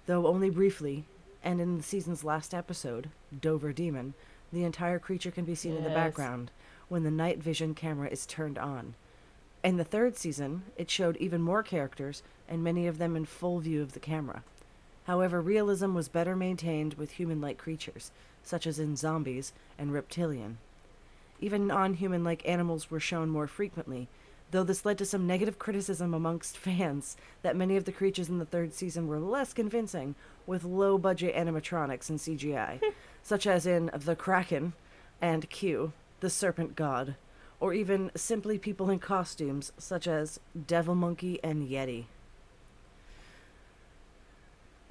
though 0.05 0.25
only 0.25 0.49
briefly, 0.49 1.03
and 1.43 1.59
in 1.59 1.75
the 1.75 1.83
season's 1.83 2.23
last 2.23 2.53
episode, 2.53 3.09
Dover 3.41 3.73
Demon, 3.73 4.13
the 4.53 4.63
entire 4.63 4.99
creature 4.99 5.31
can 5.31 5.43
be 5.43 5.55
seen 5.55 5.75
in 5.75 5.83
the 5.83 5.89
background 5.89 6.49
when 6.87 7.03
the 7.03 7.11
night 7.11 7.43
vision 7.43 7.75
camera 7.75 8.07
is 8.07 8.25
turned 8.25 8.57
on. 8.57 8.95
In 9.65 9.75
the 9.75 9.83
third 9.83 10.15
season, 10.15 10.63
it 10.77 10.89
showed 10.89 11.17
even 11.17 11.41
more 11.41 11.61
characters, 11.61 12.23
and 12.47 12.63
many 12.63 12.87
of 12.87 12.99
them 12.99 13.17
in 13.17 13.25
full 13.25 13.59
view 13.59 13.81
of 13.81 13.91
the 13.91 13.99
camera. 13.99 14.43
However, 15.05 15.41
realism 15.41 15.93
was 15.93 16.07
better 16.07 16.35
maintained 16.35 16.93
with 16.95 17.11
human 17.11 17.41
like 17.41 17.57
creatures, 17.57 18.11
such 18.43 18.65
as 18.65 18.79
in 18.79 18.95
Zombies 18.95 19.53
and 19.77 19.91
Reptilian. 19.91 20.57
Even 21.41 21.67
non 21.67 21.95
human 21.95 22.23
like 22.23 22.47
animals 22.47 22.89
were 22.89 22.99
shown 22.99 23.29
more 23.29 23.47
frequently, 23.47 24.07
though 24.51 24.63
this 24.63 24.85
led 24.85 24.97
to 24.99 25.05
some 25.05 25.27
negative 25.27 25.59
criticism 25.59 26.13
amongst 26.13 26.57
fans 26.57 27.17
that 27.41 27.55
many 27.55 27.75
of 27.75 27.85
the 27.85 27.91
creatures 27.91 28.29
in 28.29 28.39
the 28.39 28.45
third 28.45 28.73
season 28.73 29.07
were 29.07 29.19
less 29.19 29.51
convincing 29.51 30.15
with 30.45 30.63
low 30.63 30.97
budget 30.97 31.35
animatronics 31.35 32.09
and 32.09 32.19
CGI, 32.19 32.79
hmm. 32.81 32.91
such 33.21 33.45
as 33.45 33.65
in 33.65 33.89
The 33.93 34.15
Kraken 34.15 34.73
and 35.21 35.49
Q, 35.49 35.91
the 36.19 36.29
Serpent 36.29 36.75
God, 36.75 37.15
or 37.59 37.73
even 37.73 38.11
simply 38.15 38.57
people 38.57 38.89
in 38.89 38.99
costumes 38.99 39.71
such 39.77 40.07
as 40.07 40.39
Devil 40.67 40.95
Monkey 40.95 41.39
and 41.43 41.67
Yeti. 41.67 42.05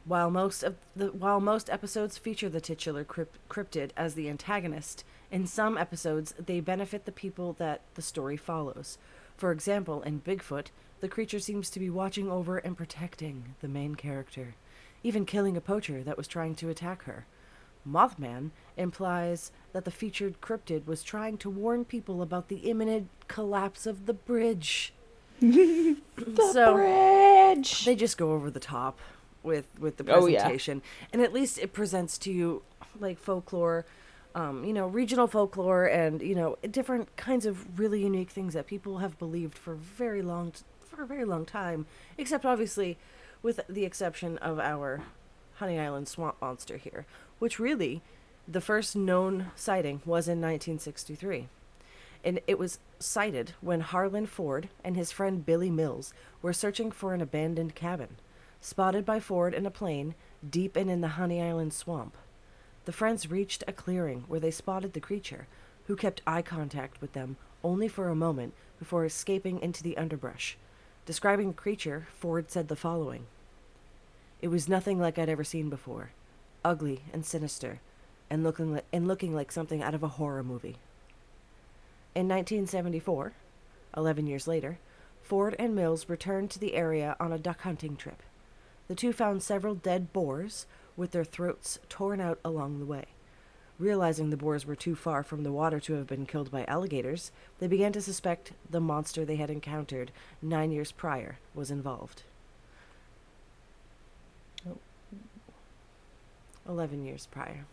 While 0.05 0.31
most 0.31 0.65
of 0.65 0.77
the 0.97 1.07
while 1.13 1.41
most 1.41 1.71
episodes 1.71 2.19
feature 2.19 2.49
the 2.49 2.61
titular 2.61 3.05
crypt, 3.05 3.39
cryptid 3.49 3.91
as 3.97 4.15
the 4.15 4.29
antagonist, 4.29 5.05
in 5.31 5.47
some 5.47 5.79
episodes 5.79 6.35
they 6.45 6.59
benefit 6.61 7.05
the 7.05 7.13
people 7.13 7.53
that 7.55 7.83
the 7.95 8.03
story 8.03 8.37
follows. 8.37 8.99
For 9.37 9.53
example, 9.53 10.03
in 10.03 10.21
Bigfoot, 10.21 10.67
the 11.01 11.09
creature 11.09 11.39
seems 11.39 11.71
to 11.71 11.81
be 11.81 11.89
watching 11.89 12.29
over 12.29 12.59
and 12.59 12.77
protecting 12.77 13.55
the 13.61 13.69
main 13.69 13.95
character, 13.95 14.55
even 15.05 15.25
killing 15.25 15.57
a 15.57 15.61
poacher 15.61 16.03
that 16.03 16.17
was 16.17 16.27
trying 16.29 16.57
to 16.57 16.69
attack 16.69 17.05
her. 17.05 17.27
Mothman 17.89 18.51
implies 18.77 19.51
that 19.73 19.85
the 19.85 19.91
featured 19.91 20.41
cryptid 20.41 20.87
was 20.87 21.03
trying 21.03 21.37
to 21.39 21.51
warn 21.51 21.85
people 21.85 22.23
about 22.23 22.49
the 22.49 22.59
imminent 22.59 23.09
collapse 23.29 23.87
of 23.87 24.07
the 24.07 24.15
bridge. 24.15 24.93
The 26.15 26.51
so 26.53 26.75
bridge. 26.75 27.85
they 27.85 27.97
just 27.97 28.17
go 28.17 28.33
over 28.33 28.49
the 28.51 28.61
top 28.61 29.01
with 29.43 29.67
with 29.79 29.97
the 29.97 30.05
Oh, 30.13 30.27
yeah. 30.27 30.39
presentation. 30.41 30.83
And 31.13 31.23
at 31.23 31.33
least 31.33 31.59
it 31.59 31.73
presents 31.73 32.19
to 32.19 32.33
you 32.33 32.63
like 33.01 33.19
folklore 33.19 33.85
um, 34.35 34.65
you 34.65 34.73
know 34.73 34.87
regional 34.87 35.27
folklore 35.27 35.85
and 35.87 36.23
you 36.23 36.35
know 36.35 36.57
different 36.71 37.15
kinds 37.17 37.45
of 37.47 37.79
really 37.79 38.03
unique 38.03 38.31
things 38.31 38.55
that 38.55 38.67
people 38.67 38.99
have 38.99 39.19
believed 39.19 39.57
for 39.59 39.75
very 39.75 40.23
long 40.23 40.53
t- 40.53 40.61
for 40.81 41.03
a 41.03 41.07
very 41.07 41.25
long 41.25 41.45
time 41.45 41.87
except 42.19 42.45
obviously 42.47 42.97
with 43.43 43.61
the 43.69 43.85
exception 43.85 44.39
of 44.39 44.59
our 44.59 45.03
honey 45.57 45.79
island 45.79 46.09
swamp 46.09 46.37
monster 46.41 46.77
here 46.79 47.05
which 47.39 47.59
really 47.59 48.01
the 48.49 48.61
first 48.61 48.97
known 48.97 49.47
sighting 49.55 49.97
was 50.07 50.29
in 50.29 50.41
1963 50.41 51.49
and 52.25 52.41
it 52.47 52.59
was 52.59 52.79
sighted 52.99 53.53
when 53.61 53.81
Harlan 53.81 54.27
Ford 54.27 54.69
and 54.85 54.97
his 54.97 55.13
friend 55.13 55.45
Billy 55.45 55.71
Mills 55.71 56.15
were 56.41 56.53
searching 56.53 56.91
for 56.93 57.15
an 57.15 57.21
abandoned 57.21 57.75
cabin, 57.75 58.17
spotted 58.63 59.05
by 59.05 59.19
Ford 59.19 59.53
in 59.53 59.67
a 59.67 59.71
plane 59.71 60.15
deep 60.49 60.77
and 60.77 60.89
in 60.89 61.01
the 61.01 61.09
Honey 61.09 61.43
Island 61.43 61.75
swamp. 61.75 62.17
The 62.85 62.93
friends 62.93 63.31
reached 63.31 63.65
a 63.67 63.73
clearing 63.73 64.25
where 64.29 64.41
they 64.41 64.53
spotted 64.53 64.93
the 64.93 65.01
creature, 65.01 65.47
who 65.87 65.97
kept 65.97 66.23
eye 66.27 66.43
contact 66.43 67.01
with 67.01 67.13
them 67.13 67.37
only 67.65 67.89
for 67.89 68.09
a 68.09 68.15
moment 68.15 68.55
before 68.79 69.05
escaping 69.05 69.61
into 69.61 69.83
the 69.83 69.97
underbrush. 69.97 70.57
Describing 71.07 71.49
the 71.49 71.55
creature, 71.55 72.07
Ford 72.13 72.51
said 72.51 72.69
the 72.69 72.77
following 72.77 73.27
It 74.41 74.49
was 74.49 74.69
nothing 74.69 74.99
like 74.99 75.19
I'd 75.19 75.29
ever 75.29 75.45
seen 75.45 75.69
before, 75.69 76.11
ugly 76.65 77.03
and 77.13 77.27
sinister, 77.27 77.81
and 78.31 78.45
looking, 78.45 78.75
li- 78.75 78.83
and 78.93 79.07
looking 79.07 79.35
like 79.35 79.53
something 79.53 79.83
out 79.83 79.95
of 79.95 80.05
a 80.05 80.09
horror 80.09 80.45
movie. 80.45 80.77
In 82.15 82.29
1974, 82.29 83.33
11 83.97 84.27
years 84.27 84.47
later, 84.47 84.79
Ford 85.21 85.57
and 85.59 85.75
Mills 85.75 86.09
returned 86.09 86.51
to 86.51 86.59
the 86.59 86.75
area 86.75 87.17
on 87.19 87.33
a 87.33 87.39
duck 87.39 87.63
hunting 87.63 87.97
trip. 87.97 88.23
The 88.93 88.97
two 88.97 89.15
found 89.15 89.43
several 89.43 89.75
dead 89.75 90.13
boars 90.13 90.67
with 90.99 91.13
their 91.13 91.25
throats 91.25 91.79
torn 91.89 92.21
out 92.21 92.39
along 92.45 92.79
the 92.79 92.85
way. 92.85 93.07
Realizing 93.79 94.29
the 94.29 94.37
boars 94.37 94.67
were 94.67 94.77
too 94.77 94.95
far 94.95 95.23
from 95.23 95.45
the 95.45 95.51
water 95.51 95.81
to 95.81 95.95
have 95.95 96.07
been 96.07 96.27
killed 96.27 96.51
by 96.51 96.67
alligators, 96.67 97.33
they 97.59 97.67
began 97.67 97.93
to 97.93 98.03
suspect 98.03 98.53
the 98.69 98.83
monster 98.83 99.25
they 99.25 99.37
had 99.37 99.49
encountered 99.49 100.13
nine 100.43 100.73
years 100.73 100.93
prior 100.93 101.39
was 101.55 101.71
involved. 101.71 102.25
Oh. 104.69 104.77
Eleven 106.69 107.03
years 107.03 107.27
prior. 107.31 107.65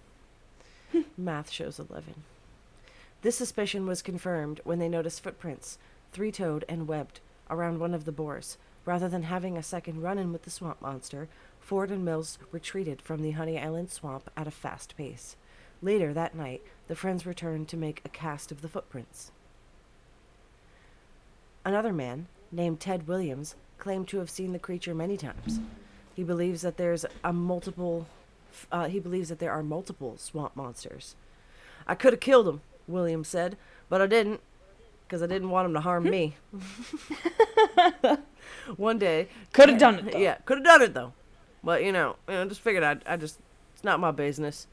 Math 1.17 1.51
shows 1.51 1.79
eleven. 1.79 2.23
This 3.23 3.35
suspicion 3.35 3.85
was 3.85 4.01
confirmed 4.01 4.61
when 4.63 4.79
they 4.79 4.87
noticed 4.87 5.21
footprints, 5.21 5.79
three 6.13 6.31
toed 6.31 6.63
and 6.69 6.87
webbed, 6.87 7.19
around 7.49 7.81
one 7.81 7.93
of 7.93 8.05
the 8.05 8.13
boars. 8.13 8.57
Rather 8.89 9.07
than 9.07 9.21
having 9.21 9.55
a 9.55 9.61
second 9.61 10.01
run 10.01 10.17
in 10.17 10.33
with 10.33 10.45
the 10.45 10.49
swamp 10.49 10.81
monster, 10.81 11.27
Ford 11.59 11.91
and 11.91 12.03
Mills 12.03 12.39
retreated 12.51 13.03
from 13.03 13.21
the 13.21 13.33
Honey 13.37 13.59
Island 13.59 13.91
swamp 13.91 14.31
at 14.35 14.47
a 14.47 14.51
fast 14.51 14.97
pace. 14.97 15.35
Later 15.79 16.11
that 16.11 16.33
night, 16.33 16.63
the 16.87 16.95
friends 16.95 17.23
returned 17.23 17.67
to 17.67 17.77
make 17.77 18.01
a 18.03 18.09
cast 18.09 18.51
of 18.51 18.63
the 18.63 18.67
footprints. 18.67 19.31
Another 21.63 21.93
man, 21.93 22.29
named 22.51 22.79
Ted 22.79 23.07
Williams, 23.07 23.53
claimed 23.77 24.07
to 24.07 24.17
have 24.17 24.29
seen 24.31 24.53
the 24.53 24.57
creature 24.57 24.95
many 24.95 25.17
times. 25.17 25.59
He 26.15 26.23
believes 26.23 26.63
that 26.63 26.77
there's 26.77 27.05
a 27.23 27.31
multiple. 27.31 28.07
Uh, 28.71 28.87
he 28.87 28.99
believes 28.99 29.29
that 29.29 29.37
there 29.37 29.51
are 29.51 29.61
multiple 29.61 30.17
swamp 30.17 30.55
monsters. 30.55 31.13
I 31.85 31.93
could 31.93 32.13
have 32.13 32.19
killed 32.21 32.47
him, 32.47 32.61
Williams 32.87 33.27
said, 33.27 33.55
but 33.87 34.01
I 34.01 34.07
didn't, 34.07 34.41
because 35.09 35.23
I 35.23 35.25
didn't 35.25 35.49
want 35.49 35.65
him 35.65 35.73
to 35.73 35.79
harm 35.81 36.03
me. 36.03 36.35
One 38.77 38.99
day, 38.99 39.27
Could 39.53 39.69
have 39.69 39.79
done 39.79 39.95
it. 39.95 40.11
Though. 40.11 40.17
yeah, 40.19 40.35
could 40.45 40.59
have 40.59 40.65
done 40.65 40.83
it 40.83 40.93
though, 40.93 41.13
but 41.63 41.83
you 41.83 41.91
know, 41.91 42.17
you 42.27 42.35
know, 42.35 42.43
I 42.43 42.45
just 42.45 42.61
figured 42.61 42.83
I, 42.83 42.97
I 43.11 43.17
just, 43.17 43.39
it's 43.73 43.83
not 43.83 43.99
my 43.99 44.11
business. 44.11 44.67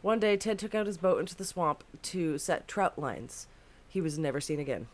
One 0.00 0.18
day, 0.18 0.36
Ted 0.38 0.58
took 0.58 0.74
out 0.74 0.86
his 0.86 0.96
boat 0.96 1.20
into 1.20 1.36
the 1.36 1.44
swamp 1.44 1.84
to 2.02 2.38
set 2.38 2.66
trout 2.66 2.98
lines. 2.98 3.46
He 3.88 4.00
was 4.00 4.18
never 4.18 4.40
seen 4.40 4.58
again. 4.58 4.88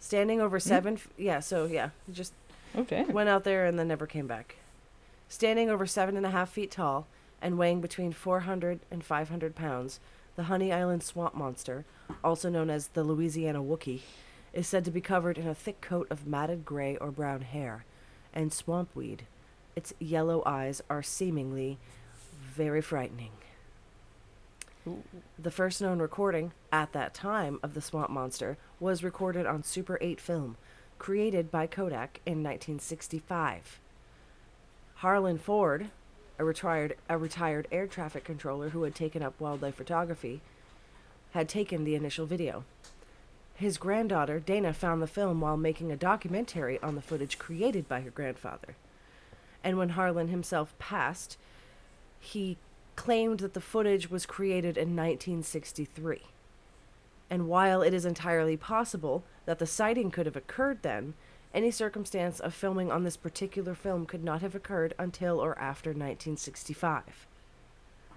Standing 0.00 0.40
over 0.40 0.56
hmm? 0.58 0.68
seven, 0.68 0.94
f- 0.94 1.08
yeah. 1.18 1.40
So 1.40 1.66
yeah, 1.66 1.90
just 2.10 2.32
Okay. 2.76 3.04
went 3.04 3.28
out 3.28 3.44
there 3.44 3.66
and 3.66 3.78
then 3.78 3.88
never 3.88 4.06
came 4.06 4.26
back. 4.26 4.56
Standing 5.28 5.68
over 5.68 5.86
seven 5.86 6.16
and 6.16 6.24
a 6.24 6.30
half 6.30 6.48
feet 6.50 6.70
tall 6.70 7.06
and 7.42 7.58
weighing 7.58 7.80
between 7.82 8.12
400 8.12 8.80
and 8.90 9.04
500 9.04 9.54
pounds, 9.54 10.00
the 10.36 10.44
Honey 10.44 10.72
Island 10.72 11.02
swamp 11.02 11.34
monster, 11.34 11.84
also 12.22 12.48
known 12.48 12.70
as 12.70 12.88
the 12.88 13.02
Louisiana 13.02 13.62
Wookiee, 13.62 14.02
is 14.52 14.68
said 14.68 14.84
to 14.84 14.90
be 14.90 15.00
covered 15.00 15.38
in 15.38 15.48
a 15.48 15.54
thick 15.54 15.80
coat 15.80 16.06
of 16.10 16.26
matted 16.26 16.64
gray 16.64 16.96
or 16.98 17.10
brown 17.10 17.40
hair 17.40 17.84
and 18.32 18.52
swamp 18.52 18.94
weed. 18.94 19.26
Its 19.74 19.92
yellow 19.98 20.42
eyes 20.46 20.82
are 20.88 21.02
seemingly 21.02 21.78
very 22.54 22.80
frightening. 22.80 23.32
The 25.38 25.50
first 25.50 25.80
known 25.80 25.98
recording 25.98 26.52
at 26.70 26.92
that 26.92 27.12
time 27.12 27.58
of 27.62 27.74
the 27.74 27.80
swamp 27.80 28.10
monster 28.10 28.56
was 28.78 29.02
recorded 29.02 29.44
on 29.44 29.64
Super 29.64 29.98
8 30.00 30.20
film, 30.20 30.56
created 30.98 31.50
by 31.50 31.66
Kodak 31.66 32.20
in 32.24 32.42
1965. 32.42 33.80
Harlan 34.96 35.38
Ford, 35.38 35.90
a 36.38 36.44
retired 36.44 36.96
a 37.08 37.18
retired 37.18 37.66
air 37.72 37.86
traffic 37.86 38.24
controller 38.24 38.70
who 38.70 38.82
had 38.82 38.94
taken 38.94 39.22
up 39.22 39.40
wildlife 39.40 39.74
photography, 39.74 40.40
had 41.32 41.48
taken 41.48 41.84
the 41.84 41.94
initial 41.94 42.26
video. 42.26 42.64
His 43.54 43.78
granddaughter, 43.78 44.38
Dana, 44.38 44.74
found 44.74 45.00
the 45.00 45.06
film 45.06 45.40
while 45.40 45.56
making 45.56 45.90
a 45.90 45.96
documentary 45.96 46.78
on 46.80 46.94
the 46.94 47.00
footage 47.00 47.38
created 47.38 47.88
by 47.88 48.02
her 48.02 48.10
grandfather. 48.10 48.76
And 49.64 49.78
when 49.78 49.90
Harlan 49.90 50.28
himself 50.28 50.78
passed, 50.78 51.38
he 52.20 52.58
claimed 52.96 53.40
that 53.40 53.54
the 53.54 53.60
footage 53.60 54.10
was 54.10 54.26
created 54.26 54.76
in 54.76 54.94
1963. 54.94 56.22
And 57.30 57.48
while 57.48 57.82
it 57.82 57.94
is 57.94 58.04
entirely 58.04 58.56
possible 58.56 59.24
that 59.46 59.58
the 59.58 59.66
sighting 59.66 60.10
could 60.10 60.26
have 60.26 60.36
occurred 60.36 60.82
then, 60.82 61.14
any 61.56 61.70
circumstance 61.70 62.38
of 62.38 62.54
filming 62.54 62.92
on 62.92 63.02
this 63.02 63.16
particular 63.16 63.74
film 63.74 64.04
could 64.04 64.22
not 64.22 64.42
have 64.42 64.54
occurred 64.54 64.94
until 64.98 65.40
or 65.40 65.58
after 65.58 65.90
1965. 65.90 67.26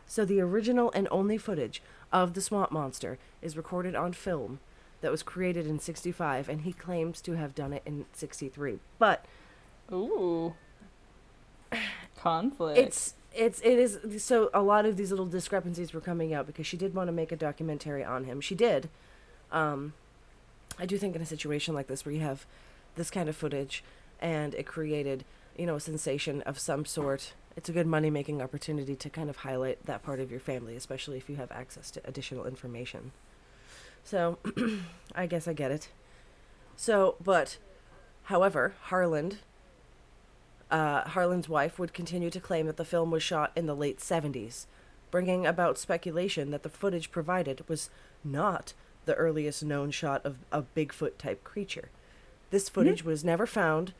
So 0.05 0.25
the 0.25 0.41
original 0.41 0.91
and 0.93 1.07
only 1.09 1.37
footage 1.37 1.81
of 2.11 2.33
the 2.33 2.41
swamp 2.41 2.71
monster 2.71 3.17
is 3.41 3.55
recorded 3.55 3.95
on 3.95 4.11
film 4.11 4.59
that 5.01 5.11
was 5.11 5.23
created 5.23 5.65
in 5.65 5.79
65 5.79 6.49
and 6.49 6.61
he 6.61 6.73
claims 6.73 7.21
to 7.21 7.33
have 7.33 7.55
done 7.55 7.71
it 7.71 7.83
in 7.85 8.05
63. 8.11 8.79
But 8.97 9.25
Ooh. 9.91 10.55
Conflict. 12.17 12.77
it's 12.77 13.13
it's 13.33 13.61
it 13.61 13.79
is 13.79 14.21
so 14.21 14.49
a 14.53 14.61
lot 14.61 14.85
of 14.85 14.97
these 14.97 15.11
little 15.11 15.27
discrepancies 15.27 15.93
were 15.93 16.01
coming 16.01 16.33
out 16.33 16.47
because 16.47 16.67
she 16.67 16.75
did 16.75 16.93
want 16.93 17.07
to 17.07 17.13
make 17.13 17.31
a 17.31 17.37
documentary 17.37 18.03
on 18.03 18.25
him. 18.25 18.41
She 18.41 18.55
did. 18.55 18.89
Um 19.51 19.93
I 20.77 20.85
do 20.85 20.97
think 20.97 21.15
in 21.15 21.21
a 21.21 21.25
situation 21.25 21.73
like 21.73 21.87
this 21.87 22.05
where 22.05 22.13
you 22.13 22.21
have 22.21 22.45
this 22.99 23.09
kind 23.09 23.29
of 23.29 23.35
footage 23.35 23.83
and 24.21 24.53
it 24.53 24.67
created, 24.67 25.23
you 25.57 25.65
know, 25.65 25.75
a 25.75 25.79
sensation 25.79 26.41
of 26.43 26.59
some 26.59 26.85
sort, 26.85 27.33
it's 27.55 27.69
a 27.69 27.71
good 27.71 27.87
money 27.87 28.09
making 28.09 28.41
opportunity 28.41 28.95
to 28.95 29.09
kind 29.09 29.29
of 29.29 29.37
highlight 29.37 29.85
that 29.85 30.03
part 30.03 30.19
of 30.19 30.29
your 30.29 30.39
family, 30.39 30.75
especially 30.75 31.17
if 31.17 31.29
you 31.29 31.37
have 31.37 31.51
access 31.51 31.89
to 31.91 32.01
additional 32.05 32.45
information. 32.45 33.11
So, 34.03 34.37
I 35.15 35.25
guess 35.25 35.47
I 35.47 35.53
get 35.53 35.71
it. 35.71 35.89
So, 36.75 37.15
but 37.23 37.57
however, 38.23 38.75
Harland 38.83 39.39
uh, 40.69 41.07
Harlan's 41.09 41.49
wife 41.49 41.79
would 41.79 41.93
continue 41.93 42.29
to 42.29 42.39
claim 42.39 42.67
that 42.67 42.77
the 42.77 42.85
film 42.85 43.09
was 43.09 43.23
shot 43.23 43.51
in 43.55 43.65
the 43.65 43.75
late 43.75 43.99
70s, 43.99 44.65
bringing 45.09 45.45
about 45.47 45.79
speculation 45.79 46.51
that 46.51 46.63
the 46.63 46.69
footage 46.69 47.11
provided 47.11 47.67
was 47.67 47.89
not 48.23 48.73
the 49.05 49.15
earliest 49.15 49.63
known 49.63 49.89
shot 49.89 50.23
of 50.23 50.37
a 50.51 50.61
Bigfoot 50.61 51.17
type 51.17 51.43
creature. 51.43 51.89
This 52.49 52.67
hmm? 52.67 52.73
footage 52.73 53.03
was 53.03 53.23
never 53.23 53.45
found. 53.45 53.93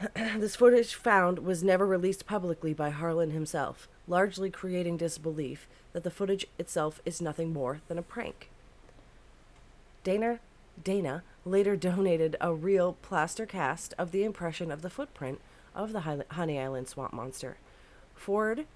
this 0.14 0.56
footage 0.56 0.94
found 0.94 1.40
was 1.40 1.62
never 1.62 1.86
released 1.86 2.26
publicly 2.26 2.74
by 2.74 2.90
Harlan 2.90 3.30
himself, 3.30 3.88
largely 4.06 4.50
creating 4.50 4.96
disbelief 4.96 5.68
that 5.92 6.04
the 6.04 6.10
footage 6.10 6.46
itself 6.58 7.00
is 7.04 7.20
nothing 7.22 7.52
more 7.52 7.80
than 7.88 7.98
a 7.98 8.02
prank. 8.02 8.50
Dana 10.04 10.40
Dana 10.82 11.22
later 11.44 11.76
donated 11.88 12.36
a 12.40 12.54
real 12.54 12.94
plaster 13.02 13.46
cast 13.46 13.94
of 13.98 14.12
the 14.12 14.24
impression 14.24 14.70
of 14.70 14.82
the 14.82 14.90
footprint 14.90 15.40
of 15.74 15.92
the 15.92 16.24
Honey 16.30 16.58
Island 16.58 16.88
swamp 16.88 17.12
monster. 17.12 17.58
Ford 18.14 18.66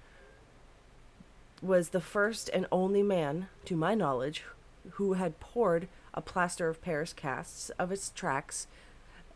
was 1.61 1.89
the 1.89 2.01
first 2.01 2.49
and 2.53 2.65
only 2.71 3.03
man, 3.03 3.47
to 3.65 3.75
my 3.75 3.93
knowledge, 3.93 4.43
who 4.91 5.13
had 5.13 5.39
poured 5.39 5.87
a 6.13 6.21
plaster 6.21 6.67
of 6.69 6.81
Paris 6.81 7.13
casts 7.13 7.69
of 7.71 7.91
its 7.91 8.09
tracks 8.09 8.67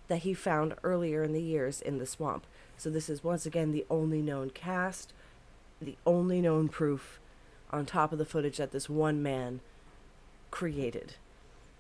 that 0.07 0.19
he 0.19 0.33
found 0.33 0.75
earlier 0.83 1.23
in 1.23 1.33
the 1.33 1.41
years 1.41 1.81
in 1.81 1.97
the 1.97 2.05
swamp. 2.05 2.45
So 2.77 2.89
this 2.89 3.09
is 3.09 3.23
once 3.23 3.45
again 3.45 3.71
the 3.71 3.85
only 3.89 4.21
known 4.21 4.49
cast, 4.49 5.13
the 5.81 5.97
only 6.05 6.41
known 6.41 6.67
proof 6.67 7.19
on 7.71 7.85
top 7.85 8.11
of 8.11 8.17
the 8.17 8.25
footage 8.25 8.57
that 8.57 8.71
this 8.71 8.89
one 8.89 9.23
man 9.23 9.61
created. 10.51 11.15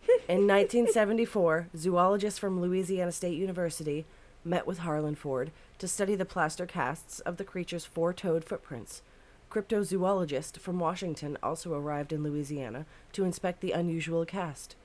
In 0.27 0.47
1974, 0.47 1.67
zoologists 1.75 2.39
from 2.39 2.61
Louisiana 2.61 3.11
State 3.11 3.37
University 3.37 4.05
met 4.43 4.67
with 4.67 4.79
Harlan 4.79 5.15
Ford 5.15 5.51
to 5.79 5.87
study 5.87 6.15
the 6.15 6.25
plaster 6.25 6.65
casts 6.65 7.19
of 7.21 7.37
the 7.37 7.43
creature's 7.43 7.85
four 7.85 8.13
toed 8.13 8.43
footprints. 8.43 9.01
Cryptozoologist 9.49 10.59
from 10.59 10.79
Washington 10.79 11.37
also 11.41 11.73
arrived 11.73 12.11
in 12.11 12.23
Louisiana 12.23 12.85
to 13.13 13.23
inspect 13.23 13.61
the 13.61 13.71
unusual 13.71 14.25
cast. 14.25 14.75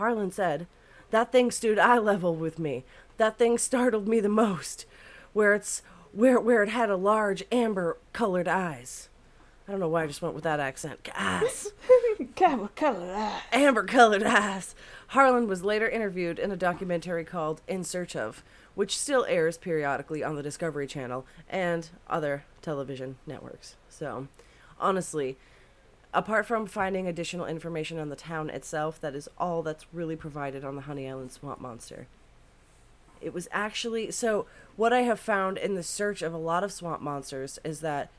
Harlan 0.00 0.32
said, 0.32 0.66
That 1.10 1.30
thing 1.30 1.50
stood 1.50 1.78
eye 1.78 1.98
level 1.98 2.34
with 2.34 2.58
me. 2.58 2.84
That 3.18 3.36
thing 3.36 3.58
startled 3.58 4.08
me 4.08 4.18
the 4.18 4.30
most, 4.30 4.86
where 5.34 5.52
it's 5.54 5.82
where 6.12 6.40
where 6.40 6.62
it 6.62 6.70
had 6.70 6.88
a 6.88 6.96
large 6.96 7.44
amber 7.52 7.98
colored 8.14 8.48
eyes. 8.48 9.10
I 9.68 9.70
don't 9.70 9.78
know 9.78 9.88
why 9.88 10.02
I 10.02 10.06
just 10.06 10.22
went 10.22 10.34
with 10.34 10.44
that 10.44 10.58
accent. 10.58 11.06
Eyes 11.14 11.72
Camel 12.34 12.70
color 12.74 13.14
eye. 13.14 13.42
amber 13.52 13.84
colored 13.84 14.22
eyes. 14.22 14.74
Harlan 15.08 15.46
was 15.46 15.62
later 15.62 15.88
interviewed 15.88 16.38
in 16.38 16.50
a 16.50 16.56
documentary 16.56 17.24
called 17.24 17.60
In 17.68 17.84
Search 17.84 18.16
of, 18.16 18.42
which 18.74 18.98
still 18.98 19.26
airs 19.28 19.58
periodically 19.58 20.24
on 20.24 20.34
the 20.34 20.42
Discovery 20.42 20.86
Channel 20.86 21.26
and 21.48 21.90
other 22.08 22.44
television 22.62 23.16
networks. 23.26 23.76
So, 23.88 24.28
honestly, 24.80 25.36
apart 26.12 26.46
from 26.46 26.66
finding 26.66 27.06
additional 27.06 27.46
information 27.46 27.98
on 27.98 28.08
the 28.08 28.16
town 28.16 28.50
itself, 28.50 29.00
that 29.00 29.14
is 29.14 29.28
all 29.38 29.62
that's 29.62 29.86
really 29.92 30.16
provided 30.16 30.64
on 30.64 30.76
the 30.76 30.82
Honey 30.82 31.08
Island 31.08 31.32
Swamp 31.32 31.60
Monster. 31.60 32.06
It 33.20 33.34
was 33.34 33.48
actually 33.52 34.10
so 34.10 34.46
what 34.76 34.92
I 34.92 35.02
have 35.02 35.20
found 35.20 35.58
in 35.58 35.74
the 35.74 35.82
search 35.82 36.22
of 36.22 36.32
a 36.32 36.38
lot 36.38 36.64
of 36.64 36.72
swamp 36.72 37.02
monsters 37.02 37.58
is 37.64 37.80
that 37.80 38.10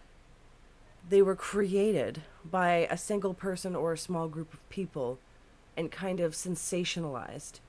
they 1.09 1.21
were 1.21 1.35
created 1.35 2.21
by 2.45 2.87
a 2.89 2.97
single 2.97 3.33
person 3.33 3.75
or 3.75 3.93
a 3.93 3.97
small 3.97 4.27
group 4.27 4.53
of 4.53 4.69
people 4.69 5.17
and 5.75 5.91
kind 5.91 6.19
of 6.19 6.33
sensationalized 6.33 7.59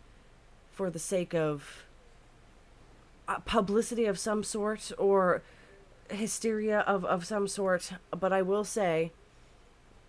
for 0.70 0.90
the 0.90 0.98
sake 0.98 1.34
of 1.34 1.84
uh, 3.26 3.38
publicity 3.40 4.04
of 4.04 4.18
some 4.18 4.44
sort 4.44 4.92
or 4.98 5.42
hysteria 6.10 6.80
of, 6.80 7.04
of 7.06 7.24
some 7.24 7.48
sort. 7.48 7.92
But 8.10 8.32
I 8.32 8.42
will 8.42 8.64
say 8.64 9.12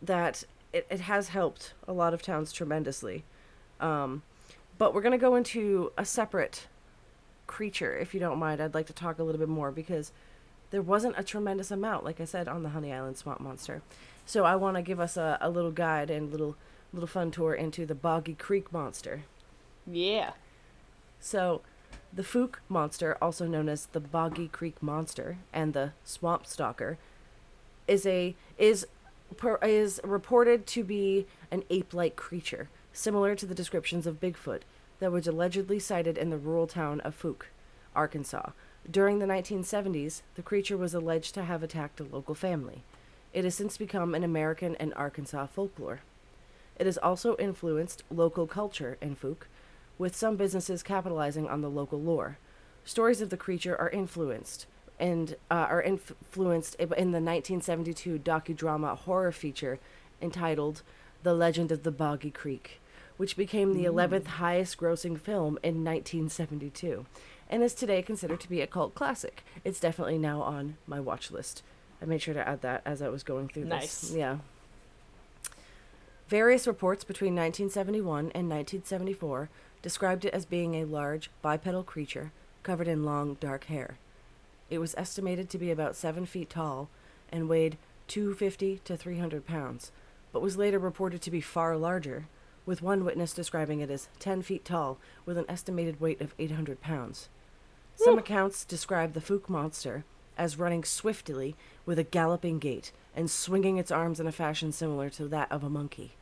that 0.04 0.44
it, 0.72 0.86
it 0.90 1.02
has 1.02 1.30
helped 1.30 1.74
a 1.88 1.94
lot 1.94 2.14
of 2.14 2.22
towns 2.22 2.52
tremendously. 2.52 3.24
Um, 3.80 4.24
but 4.78 4.94
we're 4.94 5.02
going 5.02 5.12
to 5.12 5.18
go 5.18 5.36
into 5.36 5.92
a 5.98 6.06
separate 6.06 6.68
creature, 7.48 7.98
if 7.98 8.14
you 8.14 8.20
don't 8.20 8.40
mind. 8.40 8.62
I'd 8.62 8.74
like 8.74 8.88
to 8.88 8.94
talk 8.94 9.20
a 9.20 9.24
little 9.24 9.40
bit 9.40 9.50
more 9.50 9.72
because 9.72 10.12
there 10.72 10.82
wasn't 10.82 11.18
a 11.18 11.24
tremendous 11.24 11.72
amount, 11.72 12.04
like 12.04 12.20
I 12.20 12.26
said, 12.26 12.48
on 12.48 12.64
the 12.64 12.70
Honey 12.70 12.92
Island 12.92 13.18
Swamp 13.18 13.40
Monster. 13.40 13.82
So 14.26 14.46
I 14.46 14.56
want 14.56 14.76
to 14.78 14.82
give 14.82 15.00
us 15.00 15.18
a, 15.18 15.38
a 15.42 15.50
little 15.50 15.72
guide 15.72 16.10
and 16.10 16.32
little 16.32 16.56
little 16.94 17.08
fun 17.08 17.32
tour 17.32 17.54
into 17.54 17.86
the 17.86 17.96
Boggy 17.96 18.36
Creek 18.36 18.72
Monster. 18.72 19.24
Yeah. 19.86 20.34
So, 21.20 21.62
the 22.14 22.22
Fouke 22.22 22.58
monster, 22.70 23.18
also 23.22 23.48
known 23.48 23.68
as 23.68 23.88
the 23.88 24.00
Boggy 24.00 24.48
Creek 24.48 24.82
Monster 24.82 25.38
and 25.52 25.74
the 25.74 25.94
Swamp 26.04 26.46
Stalker, 26.46 26.98
is 27.88 28.06
a 28.06 28.36
is 28.58 28.86
is 29.64 30.00
reported 30.04 30.66
to 30.68 30.84
be 30.84 31.28
an 31.52 31.64
ape-like 31.70 32.16
creature, 32.16 32.70
similar 32.92 33.36
to 33.36 33.46
the 33.46 33.56
descriptions 33.56 34.08
of 34.08 34.20
Bigfoot 34.20 34.62
that 35.00 35.12
was 35.12 35.28
allegedly 35.28 35.80
sighted 35.80 36.18
in 36.18 36.30
the 36.30 36.38
rural 36.38 36.68
town 36.68 37.00
of 37.02 37.20
Fouke, 37.20 37.48
Arkansas. 37.96 38.52
During 38.90 39.20
the 39.20 39.26
1970s, 39.26 40.22
the 40.36 40.42
creature 40.42 40.78
was 40.78 40.94
alleged 40.94 41.34
to 41.36 41.44
have 41.44 41.64
attacked 41.64 42.00
a 42.00 42.04
local 42.04 42.36
family. 42.36 42.84
It 43.34 43.44
has 43.44 43.56
since 43.56 43.78
become 43.78 44.14
an 44.14 44.24
American 44.24 44.76
and 44.76 44.94
Arkansas 44.96 45.48
folklore. 45.48 46.02
It 46.78 46.86
has 46.86 46.98
also 46.98 47.36
influenced 47.38 48.04
local 48.10 48.48
culture 48.48 48.98
in 49.02 49.16
Fouke, 49.16 49.48
with 49.98 50.16
some 50.16 50.36
businesses 50.36 50.84
capitalizing 50.84 51.48
on 51.48 51.62
the 51.62 51.70
local 51.70 52.02
lore. 52.02 52.38
Stories 52.84 53.22
of 53.22 53.30
the 53.30 53.38
creature 53.38 53.80
are 53.80 53.90
influenced 53.90 54.66
and 55.00 55.36
uh, 55.52 55.68
are 55.70 55.82
influenced 55.82 56.76
in 56.76 56.88
the 56.90 57.20
1972 57.20 58.20
docudrama 58.20 58.98
horror 58.98 59.32
feature 59.32 59.80
entitled 60.22 60.82
"The 61.24 61.34
Legend 61.34 61.72
of 61.72 61.84
the 61.84 61.92
Boggy 61.92 62.32
Creek," 62.32 62.80
which 63.18 63.36
became 63.38 63.74
the 63.74 63.86
11th 63.86 64.28
highest 64.28 64.78
grossing 64.78 65.20
film 65.20 65.58
in 65.64 65.84
1972 65.84 67.06
and 67.50 67.62
is 67.62 67.74
today 67.74 68.02
considered 68.02 68.40
to 68.40 68.50
be 68.50 68.62
a 68.62 68.68
cult 68.68 68.96
classic. 68.96 69.44
It's 69.64 69.80
definitely 69.80 70.18
now 70.18 70.42
on 70.42 70.78
my 70.88 71.00
watch 71.00 71.30
list. 71.30 71.62
I 72.02 72.06
made 72.06 72.22
sure 72.22 72.34
to 72.34 72.48
add 72.48 72.62
that 72.62 72.82
as 72.86 73.02
I 73.02 73.10
was 73.10 73.22
going 73.24 73.48
through 73.48 73.66
Nice. 73.66 74.02
this. 74.02 74.16
Yeah. 74.16 74.38
Various 76.28 76.66
reports 76.66 77.04
between 77.04 77.36
1971 77.36 78.32
and 78.34 78.50
1974 78.50 79.50
described 79.82 80.26
it 80.26 80.34
as 80.34 80.46
being 80.46 80.76
a 80.76 80.86
large 80.86 81.30
bipedal 81.42 81.84
creature 81.84 82.32
covered 82.64 82.88
in 82.88 83.04
long, 83.04 83.36
dark 83.36 83.66
hair. 83.66 83.98
It 84.74 84.82
was 84.82 84.96
estimated 84.98 85.52
to 85.52 85.60
be 85.60 85.70
about 85.70 85.96
seven 85.96 86.26
feet 86.26 86.50
tall 86.50 86.90
and 87.32 87.48
weighed 87.48 87.78
250 88.08 88.80
to 88.86 88.98
300 88.98 89.46
pounds, 89.46 89.92
but 90.32 90.42
was 90.42 90.58
later 90.58 90.80
reported 90.80 91.22
to 91.22 91.30
be 91.30 91.42
far 91.42 91.78
larger, 91.78 92.26
with 92.66 92.82
one 92.82 93.06
witness 93.06 93.36
describing 93.36 93.82
it 93.82 93.92
as 93.92 94.08
10 94.18 94.42
feet 94.42 94.66
tall 94.66 94.98
with 95.28 95.38
an 95.38 95.46
estimated 95.48 96.02
weight 96.02 96.20
of 96.22 96.34
800 96.40 96.82
pounds. 96.82 97.30
Some 97.94 98.18
accounts 98.18 98.66
describe 98.66 99.14
the 99.14 99.22
Fouke 99.22 99.48
monster 99.48 100.06
as 100.40 100.58
running 100.58 100.84
swiftly 100.84 101.56
with 101.86 102.00
a 102.00 102.04
galloping 102.04 102.58
gait 102.58 102.92
and 103.16 103.30
swinging 103.30 103.78
its 103.78 103.92
arms 103.92 104.20
in 104.20 104.26
a 104.26 104.32
fashion 104.32 104.72
similar 104.72 105.08
to 105.12 105.28
that 105.28 105.52
of 105.52 105.64
a 105.64 105.70
monkey. 105.70 106.14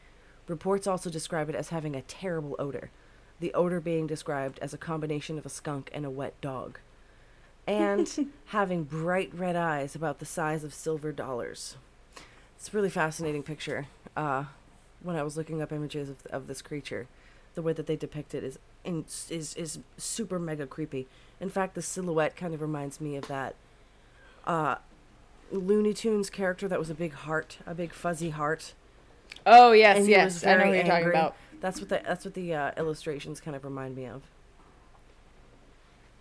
Reports 0.50 0.88
also 0.88 1.10
describe 1.10 1.48
it 1.48 1.56
as 1.56 1.70
having 1.70 1.96
a 1.96 2.02
terrible 2.02 2.58
odor, 2.60 2.92
the 3.40 3.54
odor 3.54 3.80
being 3.80 4.08
described 4.08 4.60
as 4.60 4.74
a 4.74 4.78
combination 4.78 5.38
of 5.38 5.46
a 5.46 5.50
skunk 5.50 5.90
and 5.94 6.06
a 6.06 6.10
wet 6.10 6.34
dog, 6.42 6.80
and 7.72 8.32
having 8.48 8.84
bright 8.84 9.32
red 9.34 9.56
eyes 9.56 9.96
about 9.96 10.20
the 10.20 10.26
size 10.26 10.64
of 10.64 10.74
silver 10.74 11.12
dollars. 11.12 11.78
It's 12.58 12.74
a 12.74 12.78
really 12.78 12.90
fascinating 12.90 13.44
picture. 13.44 13.88
Uh, 14.16 14.46
when 15.02 15.16
I 15.16 15.24
was 15.24 15.36
looking 15.38 15.62
up 15.62 15.72
images 15.72 16.10
of, 16.10 16.26
of 16.28 16.48
this 16.48 16.62
creature, 16.62 17.08
the 17.56 17.62
way 17.62 17.74
that 17.74 17.88
they 17.88 17.96
depict 17.96 18.36
it 18.36 18.44
is 18.44 18.60
in, 18.84 19.06
is 19.30 19.56
is 19.56 19.80
super 19.98 20.40
mega 20.40 20.68
creepy. 20.68 21.08
In 21.40 21.50
fact, 21.50 21.76
the 21.76 21.82
silhouette 21.82 22.36
kind 22.36 22.54
of 22.54 22.62
reminds 22.62 23.02
me 23.02 23.16
of 23.16 23.28
that 23.28 23.56
uh, 24.46 24.76
Looney 25.52 25.94
Tunes 25.94 26.30
character 26.30 26.68
that 26.68 26.80
was 26.80 26.90
a 26.90 26.96
big 26.96 27.14
heart, 27.14 27.58
a 27.66 27.74
big 27.74 27.94
fuzzy 27.94 28.30
heart. 28.30 28.74
Oh 29.46 29.72
yes, 29.72 29.98
And 29.98 30.08
yes. 30.08 30.46
I 30.46 30.56
know 30.56 30.68
what 30.68 30.76
you're 30.76 30.84
talking 30.84 31.10
about. 31.10 31.36
That's 31.62 31.80
what 31.80 31.90
the 31.90 32.02
that's 32.06 32.26
what 32.26 32.34
the 32.34 32.54
uh, 32.54 32.72
illustrations 32.78 33.42
kind 33.42 33.56
of 33.56 33.64
remind 33.64 33.96
me 33.96 34.06
of. 34.06 34.24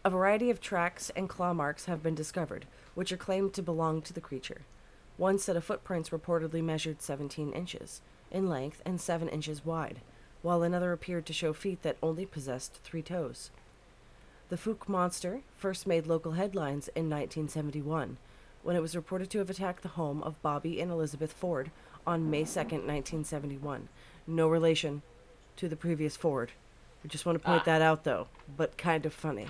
A 0.05 0.11
variety 0.11 0.51
of 0.51 0.61
tracks 0.61 1.11
and 1.15 1.29
claw 1.29 1.53
marks 1.53 1.85
have 1.85 2.03
been 2.03 2.15
discovered, 2.15 2.67
which 2.95 3.13
are 3.13 3.17
claimed 3.19 3.53
to 3.55 3.63
belong 3.63 4.01
to 4.03 4.13
the 4.13 4.21
creature. 4.21 4.63
One 5.17 5.39
set 5.39 5.57
of 5.57 5.65
footprints 5.65 6.09
reportedly 6.11 6.63
measured 6.63 7.03
17 7.03 7.53
inches 7.53 8.01
in 8.31 8.49
length 8.49 8.81
and 8.87 9.01
7 9.01 9.29
inches 9.29 9.65
wide, 9.65 10.01
while 10.41 10.63
another 10.63 10.93
appeared 10.93 11.27
to 11.27 11.33
show 11.35 11.53
feet 11.53 11.83
that 11.83 11.99
only 12.03 12.25
possessed 12.25 12.81
three 12.83 13.03
toes. 13.03 13.51
The 14.49 14.57
Fouke 14.57 14.89
monster 14.89 15.43
first 15.57 15.87
made 15.87 16.07
local 16.07 16.33
headlines 16.33 16.89
in 16.89 17.11
1971 17.11 18.17
when 18.63 18.77
it 18.77 18.83
was 18.83 18.97
reported 18.97 19.31
to 19.31 19.39
have 19.39 19.49
attacked 19.49 19.83
the 19.83 19.89
home 19.91 20.23
of 20.23 20.41
Bobby 20.43 20.81
and 20.81 20.91
Elizabeth 20.91 21.33
Ford 21.33 21.71
on 22.07 22.31
May 22.31 22.43
2nd, 22.45 22.85
1971. 22.87 23.89
No 24.27 24.49
relation 24.49 25.01
to 25.57 25.69
the 25.69 25.77
previous 25.77 26.17
Ford. 26.17 26.53
I 27.05 27.09
just 27.09 27.25
want 27.25 27.39
to 27.39 27.45
point 27.45 27.63
Ah. 27.63 27.65
that 27.67 27.83
out 27.83 28.05
though, 28.05 28.29
but 28.57 28.77
kind 28.77 29.07
of 29.07 29.15
funny. 29.15 29.49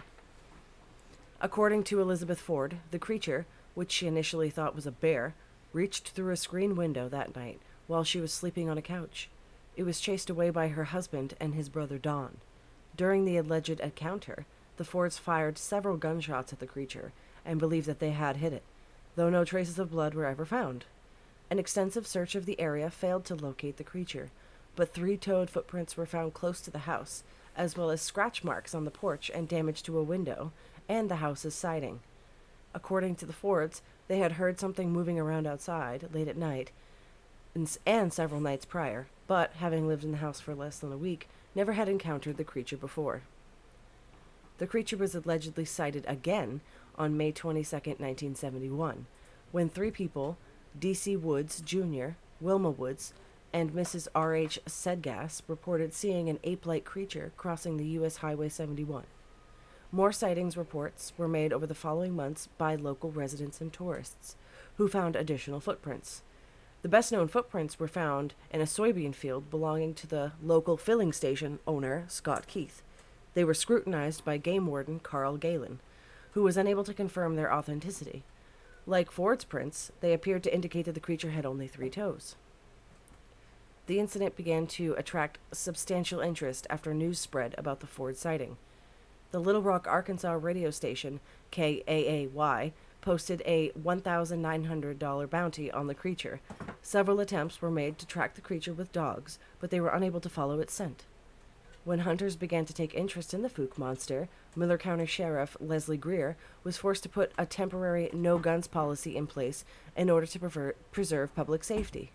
According 1.43 1.84
to 1.84 2.03
Elizabeth 2.03 2.38
Ford, 2.38 2.76
the 2.91 2.99
creature, 2.99 3.47
which 3.74 3.91
she 3.91 4.07
initially 4.07 4.51
thought 4.51 4.74
was 4.74 4.86
a 4.86 4.91
bear, 4.91 5.34
reached 5.72 6.11
through 6.11 6.32
a 6.32 6.36
screen 6.36 6.76
window 6.76 7.09
that 7.09 7.34
night 7.34 7.61
while 7.86 8.05
she 8.05 8.20
was 8.20 8.30
sleeping 8.30 8.68
on 8.68 8.76
a 8.76 8.82
couch. 8.82 9.30
It 9.74 9.84
was 9.84 10.01
chased 10.01 10.28
away 10.28 10.51
by 10.51 10.68
her 10.68 10.84
husband 10.84 11.34
and 11.41 11.55
his 11.55 11.70
brother 11.70 11.97
Don. 11.97 12.36
During 12.95 13.24
the 13.24 13.38
alleged 13.38 13.80
encounter, 13.80 14.45
the 14.76 14.84
Fords 14.84 15.16
fired 15.16 15.57
several 15.57 15.97
gunshots 15.97 16.53
at 16.53 16.59
the 16.59 16.66
creature 16.66 17.12
and 17.45 17.59
believed 17.59 17.86
that 17.86 18.01
they 18.01 18.11
had 18.11 18.36
hit 18.36 18.53
it, 18.53 18.62
though 19.16 19.30
no 19.30 19.45
traces 19.45 19.78
of 19.78 19.93
blood 19.93 20.14
were 20.14 20.26
ever 20.26 20.45
found. 20.45 20.84
An 21.51 21.59
extensive 21.59 22.07
search 22.07 22.34
of 22.34 22.45
the 22.45 22.61
area 22.61 22.91
failed 22.91 23.24
to 23.24 23.34
locate 23.34 23.78
the 23.78 23.84
creature, 23.84 24.30
but 24.76 24.93
three 24.93 25.16
toed 25.16 25.49
footprints 25.49 25.97
were 25.97 26.07
found 26.07 26.34
close 26.34 26.61
to 26.61 26.70
the 26.70 26.80
house, 26.80 27.22
as 27.57 27.76
well 27.76 27.91
as 27.91 28.03
scratch 28.03 28.45
marks 28.45 28.74
on 28.74 28.84
the 28.84 28.91
porch 28.91 29.30
and 29.34 29.49
damage 29.49 29.82
to 29.82 29.99
a 29.99 30.03
window 30.03 30.53
and 30.91 31.09
the 31.09 31.16
house's 31.16 31.55
siding. 31.55 32.01
According 32.74 33.14
to 33.16 33.26
the 33.26 33.32
Fords, 33.32 33.80
they 34.09 34.18
had 34.18 34.32
heard 34.32 34.59
something 34.59 34.91
moving 34.91 35.20
around 35.20 35.47
outside 35.47 36.09
late 36.12 36.26
at 36.26 36.36
night 36.36 36.72
and, 37.55 37.78
and 37.86 38.12
several 38.12 38.41
nights 38.41 38.64
prior, 38.64 39.07
but 39.28 39.53
having 39.55 39.86
lived 39.86 40.03
in 40.03 40.11
the 40.11 40.16
house 40.18 40.41
for 40.41 40.53
less 40.53 40.80
than 40.80 40.93
a 40.93 40.99
week, 40.99 41.28
never 41.55 41.72
had 41.72 41.88
encountered 41.88 42.36
the 42.36 42.45
creature 42.45 42.76
before. 42.76 43.22
The 44.59 44.66
creature 44.66 44.97
was 44.97 45.14
allegedly 45.14 45.64
sighted 45.64 46.05
again 46.09 46.61
on 46.99 47.16
May 47.16 47.30
22, 47.30 47.76
1971, 47.76 49.07
when 49.53 49.68
three 49.68 49.93
people, 49.93 50.36
D.C. 50.78 51.16
Woods 51.16 51.61
Jr., 51.61 52.11
Wilma 52.41 52.70
Woods, 52.70 53.14
and 53.53 53.72
Mrs. 53.72 54.09
R.H. 54.12 54.59
Sedgas, 54.66 55.43
reported 55.47 55.95
seeing 55.95 56.28
an 56.28 56.41
ape 56.43 56.66
like 56.66 56.84
creature 56.84 57.30
crossing 57.36 57.76
the 57.76 57.86
U.S. 57.86 58.16
Highway 58.16 58.49
71. 58.49 59.05
More 59.93 60.12
sightings 60.12 60.57
reports 60.57 61.12
were 61.18 61.26
made 61.26 61.53
over 61.53 61.66
the 61.66 61.74
following 61.74 62.14
months 62.14 62.49
by 62.59 62.76
local 62.76 63.11
residents 63.11 63.61
and 63.61 63.72
tourists, 63.72 64.36
who 64.76 64.86
found 64.86 65.16
additional 65.16 65.59
footprints. 65.59 66.22
The 66.82 66.88
best 66.88 67.11
known 67.11 67.26
footprints 67.26 67.80
were 67.80 67.88
found 67.88 68.34
in 68.53 68.61
a 68.61 68.64
soybean 68.64 69.14
field 69.14 69.51
belonging 69.51 69.95
to 69.95 70.07
the 70.07 70.32
local 70.41 70.76
filling 70.76 71.12
station 71.12 71.59
owner, 71.66 72.05
Scott 72.07 72.47
Keith. 72.47 72.82
They 73.34 73.43
were 73.43 73.53
scrutinized 73.53 74.24
by 74.24 74.36
game 74.36 74.66
warden 74.66 75.01
Carl 75.01 75.36
Galen, 75.36 75.80
who 76.32 76.43
was 76.45 76.57
unable 76.57 76.84
to 76.84 76.95
confirm 76.95 77.34
their 77.34 77.53
authenticity. 77.53 78.22
Like 78.86 79.11
Ford's 79.11 79.45
prints, 79.45 79.91
they 80.01 80.12
appeared 80.12 80.45
to 80.45 80.55
indicate 80.55 80.84
that 80.86 80.95
the 80.95 81.01
creature 81.01 81.30
had 81.30 81.45
only 81.45 81.66
three 81.66 81.91
toes. 81.91 82.36
The 83.86 83.99
incident 83.99 84.36
began 84.36 84.68
to 84.68 84.95
attract 84.97 85.38
substantial 85.51 86.20
interest 86.20 86.66
after 86.70 86.95
news 86.95 87.18
spread 87.18 87.57
about 87.59 87.80
the 87.80 87.88
Ford 87.88 88.16
sighting. 88.16 88.57
The 89.31 89.39
Little 89.39 89.62
Rock, 89.62 89.87
Arkansas 89.87 90.33
radio 90.33 90.70
station, 90.70 91.20
KAAY, 91.53 92.72
posted 93.01 93.43
a 93.47 93.70
$1,900 93.70 95.31
bounty 95.31 95.70
on 95.70 95.87
the 95.87 95.95
creature. 95.95 96.41
Several 96.83 97.20
attempts 97.20 97.62
were 97.62 97.70
made 97.70 97.97
to 97.99 98.07
track 98.07 98.35
the 98.35 98.41
creature 98.41 98.72
with 98.72 98.93
dogs, 98.93 99.39
but 99.61 99.70
they 99.70 99.81
were 99.81 99.91
unable 99.91 100.20
to 100.20 100.28
follow 100.28 100.59
its 100.59 100.74
scent. 100.74 101.05
When 101.85 102.01
hunters 102.01 102.37
began 102.37 102.66
to 102.66 102.74
take 102.74 102.93
interest 102.95 103.33
in 103.33 103.43
the 103.43 103.49
Fouke 103.49 103.78
monster, 103.78 104.28
Miller 104.55 104.76
County 104.76 105.07
Sheriff 105.07 105.57
Leslie 105.61 105.97
Greer 105.97 106.37
was 106.62 106.76
forced 106.76 107.05
to 107.05 107.09
put 107.09 107.33
a 107.39 107.47
temporary 107.47 108.11
no 108.12 108.37
guns 108.37 108.66
policy 108.66 109.16
in 109.16 109.26
place 109.26 109.64
in 109.97 110.11
order 110.11 110.26
to 110.26 110.39
prefer- 110.39 110.74
preserve 110.91 111.35
public 111.35 111.64
safety. 111.64 112.11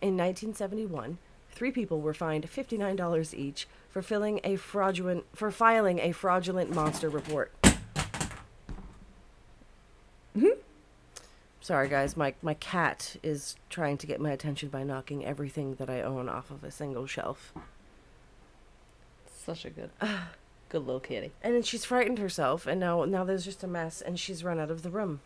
In 0.00 0.16
1971, 0.16 1.18
three 1.58 1.72
people 1.72 2.00
were 2.00 2.14
fined 2.14 2.48
$59 2.48 3.34
each 3.34 3.66
for 3.90 4.00
filling 4.00 4.38
a 4.44 4.54
fraudulent 4.54 5.24
for 5.34 5.50
filing 5.50 5.98
a 5.98 6.12
fraudulent 6.12 6.72
monster 6.72 7.08
report. 7.08 7.52
Hmm 10.38 10.58
Sorry 11.60 11.88
guys, 11.88 12.16
my 12.16 12.34
my 12.42 12.54
cat 12.54 13.16
is 13.24 13.56
trying 13.70 13.98
to 13.98 14.06
get 14.06 14.20
my 14.20 14.30
attention 14.30 14.68
by 14.68 14.84
knocking 14.84 15.24
everything 15.24 15.74
that 15.74 15.90
I 15.90 16.00
own 16.00 16.28
off 16.28 16.52
of 16.52 16.62
a 16.62 16.70
single 16.70 17.08
shelf. 17.08 17.52
Such 19.26 19.64
a 19.64 19.70
good, 19.70 19.90
good 20.68 20.86
little 20.86 21.00
kitty. 21.00 21.32
And 21.42 21.56
then 21.56 21.62
she's 21.64 21.84
frightened 21.84 22.20
herself 22.20 22.68
and 22.68 22.78
now 22.78 23.04
now 23.04 23.24
there's 23.24 23.44
just 23.44 23.64
a 23.64 23.66
mess 23.66 24.00
and 24.00 24.16
she's 24.16 24.44
run 24.44 24.60
out 24.60 24.70
of 24.70 24.82
the 24.82 24.90
room. 24.90 25.22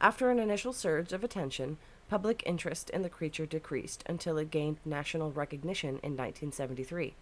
After 0.00 0.30
an 0.30 0.38
initial 0.38 0.72
surge 0.72 1.12
of 1.12 1.22
attention, 1.22 1.76
public 2.08 2.42
interest 2.46 2.90
in 2.90 3.02
the 3.02 3.08
creature 3.08 3.46
decreased 3.46 4.04
until 4.06 4.38
it 4.38 4.50
gained 4.50 4.78
national 4.84 5.32
recognition 5.32 6.00
in 6.02 6.16
1973, 6.16 7.14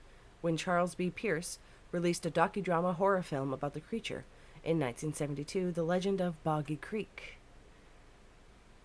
when 0.43 0.57
Charles 0.57 0.95
B. 0.95 1.11
Pierce 1.11 1.59
released 1.91 2.27
a 2.27 2.31
docudrama 2.31 2.95
horror 2.97 3.23
film 3.23 3.53
about 3.53 3.73
the 3.73 3.81
creature. 3.81 4.25
In 4.63 4.79
1972, 4.79 5.73
The 5.73 5.83
Legend 5.83 6.21
of 6.21 6.43
Boggy 6.43 6.77
Creek. 6.77 7.39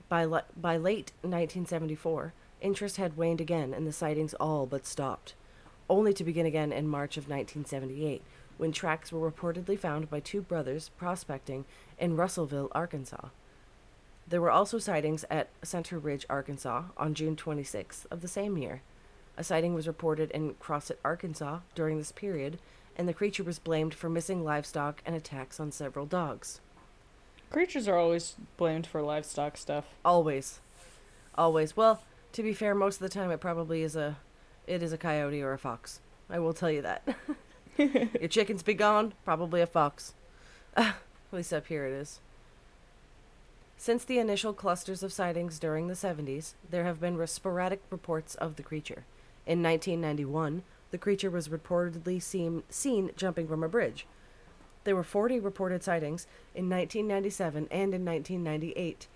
By, 0.07 0.25
le- 0.25 0.43
by 0.55 0.77
late 0.77 1.11
1974, 1.21 2.33
interest 2.61 2.97
had 2.97 3.17
waned 3.17 3.41
again 3.41 3.73
and 3.73 3.87
the 3.87 3.93
sightings 3.93 4.33
all 4.35 4.65
but 4.65 4.85
stopped, 4.85 5.33
only 5.89 6.13
to 6.13 6.23
begin 6.23 6.45
again 6.45 6.71
in 6.71 6.87
March 6.87 7.17
of 7.17 7.29
1978, 7.29 8.21
when 8.57 8.71
tracks 8.71 9.11
were 9.11 9.31
reportedly 9.31 9.79
found 9.79 10.09
by 10.09 10.19
two 10.19 10.41
brothers 10.41 10.89
prospecting 10.97 11.65
in 11.97 12.17
Russellville, 12.17 12.69
Arkansas. 12.73 13.29
There 14.29 14.41
were 14.41 14.51
also 14.51 14.77
sightings 14.77 15.25
at 15.31 15.49
Center 15.63 15.97
Ridge, 15.97 16.25
Arkansas 16.29 16.83
on 16.97 17.15
June 17.15 17.35
26th 17.35 18.05
of 18.11 18.21
the 18.21 18.27
same 18.27 18.57
year. 18.57 18.81
A 19.37 19.43
sighting 19.43 19.73
was 19.73 19.87
reported 19.87 20.29
in 20.31 20.53
Crossett, 20.59 20.99
Arkansas 21.03 21.59
during 21.73 21.97
this 21.97 22.11
period, 22.11 22.59
and 22.95 23.07
the 23.07 23.13
creature 23.13 23.43
was 23.43 23.57
blamed 23.57 23.93
for 23.93 24.07
missing 24.07 24.43
livestock 24.43 25.01
and 25.03 25.15
attacks 25.15 25.59
on 25.59 25.71
several 25.71 26.05
dogs. 26.05 26.61
Creatures 27.49 27.87
are 27.87 27.97
always 27.97 28.35
blamed 28.57 28.85
for 28.85 29.01
livestock 29.01 29.57
stuff. 29.57 29.85
Always. 30.05 30.59
Always. 31.35 31.75
Well, 31.75 32.03
To 32.33 32.43
be 32.43 32.53
fair, 32.53 32.75
most 32.75 32.97
of 32.97 33.01
the 33.01 33.09
time 33.09 33.31
it 33.31 33.39
probably 33.39 33.81
is 33.81 33.95
a, 33.95 34.17
it 34.67 34.83
is 34.83 34.93
a 34.93 34.97
coyote 34.97 35.41
or 35.41 35.53
a 35.53 35.57
fox. 35.57 35.99
I 36.29 36.37
will 36.37 36.53
tell 36.53 36.69
you 36.69 36.83
that. 36.83 37.07
Your 37.77 38.27
chickens 38.27 38.61
be 38.61 38.75
gone, 38.75 39.13
probably 39.25 39.61
a 39.61 39.65
fox. 39.65 40.13
At 40.77 40.93
least 41.31 41.51
up 41.51 41.65
here 41.65 41.87
it 41.87 41.93
is. 41.93 42.19
Since 43.81 44.03
the 44.03 44.19
initial 44.19 44.51
clusters 44.51 45.03
of 45.03 45.13
sightings 45.13 45.57
during 45.57 45.87
the 45.87 45.93
70s, 45.93 46.51
there 46.69 46.83
have 46.83 46.99
been 46.99 47.25
sporadic 47.25 47.81
reports 47.89 48.35
of 48.35 48.57
the 48.57 48.61
creature. 48.61 49.05
In 49.47 49.63
1991, 49.63 50.63
the 50.91 50.97
creature 50.97 51.29
was 51.29 51.47
reportedly 51.47 52.21
seen, 52.21 52.63
seen 52.69 53.11
jumping 53.15 53.47
from 53.47 53.63
a 53.63 53.69
bridge. 53.69 54.05
There 54.83 54.97
were 54.97 55.03
40 55.03 55.39
reported 55.39 55.81
sightings 55.81 56.27
in 56.53 56.69
1997 56.69 57.69
and 57.71 57.93
in 57.93 58.03
1998. 58.03 59.07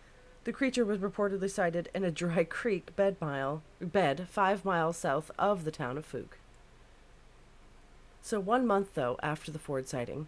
The 0.46 0.54
creature 0.54 0.86
was 0.86 1.00
reportedly 1.00 1.50
sighted 1.50 1.90
in 1.94 2.06
a 2.06 2.12
dry 2.12 2.44
creek 2.50 2.96
bed 2.96 3.18
mile 3.20 3.64
bed 3.82 4.28
5 4.30 4.64
miles 4.64 4.96
south 4.96 5.30
of 5.38 5.66
the 5.66 5.72
town 5.72 5.98
of 5.98 6.10
Fouke. 6.10 6.38
So 8.22 8.40
one 8.40 8.66
month 8.66 8.94
though 8.94 9.18
after 9.22 9.52
the 9.52 9.60
Ford 9.60 9.90
sighting, 9.90 10.28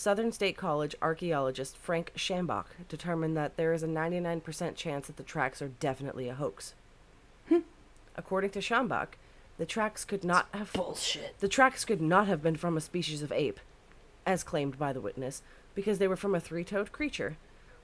Southern 0.00 0.32
State 0.32 0.56
College 0.56 0.96
archaeologist 1.02 1.76
Frank 1.76 2.10
Schambach 2.16 2.68
determined 2.88 3.36
that 3.36 3.58
there 3.58 3.74
is 3.74 3.82
a 3.82 3.86
99% 3.86 4.74
chance 4.74 5.06
that 5.06 5.18
the 5.18 5.22
tracks 5.22 5.60
are 5.60 5.68
definitely 5.68 6.26
a 6.26 6.34
hoax. 6.34 6.72
Hmm. 7.50 7.58
According 8.16 8.48
to 8.52 8.60
Schambach, 8.60 9.18
the 9.58 9.66
tracks 9.66 10.06
could 10.06 10.24
not 10.24 10.48
have 10.54 10.72
Bullshit. 10.72 11.38
the 11.40 11.48
tracks 11.48 11.84
could 11.84 12.00
not 12.00 12.28
have 12.28 12.42
been 12.42 12.56
from 12.56 12.78
a 12.78 12.80
species 12.80 13.20
of 13.20 13.30
ape, 13.30 13.60
as 14.24 14.42
claimed 14.42 14.78
by 14.78 14.94
the 14.94 15.02
witness, 15.02 15.42
because 15.74 15.98
they 15.98 16.08
were 16.08 16.16
from 16.16 16.34
a 16.34 16.40
three-toed 16.40 16.92
creature, 16.92 17.36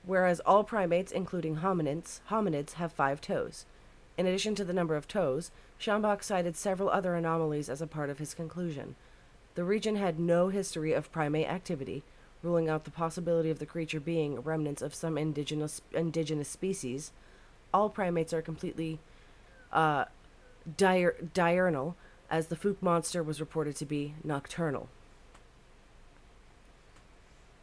whereas 0.03 0.41
all 0.41 0.65
primates, 0.65 1.13
including 1.13 1.57
hominids, 1.57 2.21
hominids 2.31 2.73
have 2.73 2.93
five 2.93 3.21
toes. 3.21 3.67
In 4.17 4.27
addition 4.27 4.55
to 4.55 4.65
the 4.65 4.73
number 4.73 4.97
of 4.97 5.07
toes, 5.07 5.51
Schambach 5.79 6.23
cited 6.23 6.57
several 6.57 6.89
other 6.89 7.15
anomalies 7.15 7.69
as 7.69 7.83
a 7.83 7.87
part 7.87 8.09
of 8.09 8.21
his 8.21 8.33
conclusion. 8.33 8.95
The 9.57 9.65
region 9.65 9.97
had 9.97 10.21
no 10.21 10.49
history 10.49 10.93
of 10.93 11.11
primate 11.11 11.49
activity, 11.49 12.03
ruling 12.43 12.69
out 12.69 12.85
the 12.85 12.91
possibility 12.91 13.51
of 13.51 13.59
the 13.59 13.67
creature 13.67 13.99
being 13.99 14.41
remnants 14.41 14.83
of 14.83 14.95
some 14.95 15.17
indigenous 15.17 15.81
indigenous 15.93 16.49
species. 16.49 17.11
All 17.73 17.89
primates 17.89 18.35
are 18.35 18.43
completely 18.43 18.99
uh, 19.73 20.05
diur- 20.77 21.33
diurnal, 21.33 21.97
as 22.31 22.49
the 22.49 22.57
Fouke 22.57 22.83
monster 22.83 23.23
was 23.23 23.41
reported 23.41 23.77
to 23.77 23.87
be 23.87 24.15
nocturnal. 24.23 24.89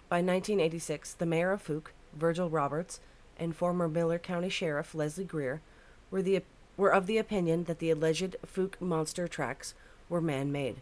By 0.10 0.18
1986, 0.18 1.14
the 1.14 1.28
mayor 1.28 1.52
of 1.52 1.64
Fouke, 1.64 1.92
Virgil 2.16 2.50
Roberts, 2.50 3.00
and 3.38 3.56
former 3.56 3.88
Miller 3.88 4.18
County 4.18 4.50
Sheriff 4.50 4.96
Leslie 4.96 5.26
Greer 5.26 5.62
were, 6.10 6.24
the, 6.24 6.42
were 6.76 6.94
of 6.94 7.06
the 7.06 7.20
opinion 7.20 7.66
that 7.66 7.78
the 7.78 7.92
alleged 7.92 8.36
Fouke 8.46 8.82
monster 8.82 9.28
tracks 9.28 9.76
were 10.10 10.22
man 10.22 10.52
made. 10.52 10.78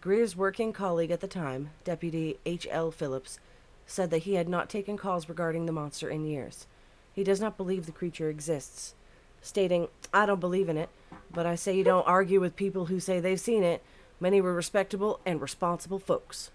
Greer's 0.00 0.36
working 0.36 0.72
colleague 0.72 1.10
at 1.10 1.20
the 1.20 1.28
time, 1.28 1.70
Deputy 1.84 2.38
H.L. 2.44 2.90
Phillips, 2.90 3.38
said 3.86 4.10
that 4.10 4.24
he 4.24 4.34
had 4.34 4.48
not 4.48 4.68
taken 4.68 4.96
calls 4.96 5.28
regarding 5.28 5.66
the 5.66 5.72
monster 5.72 6.08
in 6.08 6.26
years. 6.26 6.66
He 7.12 7.24
does 7.24 7.40
not 7.40 7.56
believe 7.56 7.86
the 7.86 7.92
creature 7.92 8.28
exists, 8.28 8.94
stating, 9.40 9.88
I 10.12 10.26
don't 10.26 10.40
believe 10.40 10.68
in 10.68 10.76
it, 10.76 10.90
but 11.32 11.46
I 11.46 11.54
say 11.54 11.74
you 11.74 11.84
don't 11.84 12.06
argue 12.06 12.40
with 12.40 12.56
people 12.56 12.86
who 12.86 13.00
say 13.00 13.20
they've 13.20 13.40
seen 13.40 13.62
it. 13.62 13.82
Many 14.20 14.40
were 14.40 14.54
respectable 14.54 15.20
and 15.24 15.40
responsible 15.40 15.98
folks. 15.98 16.50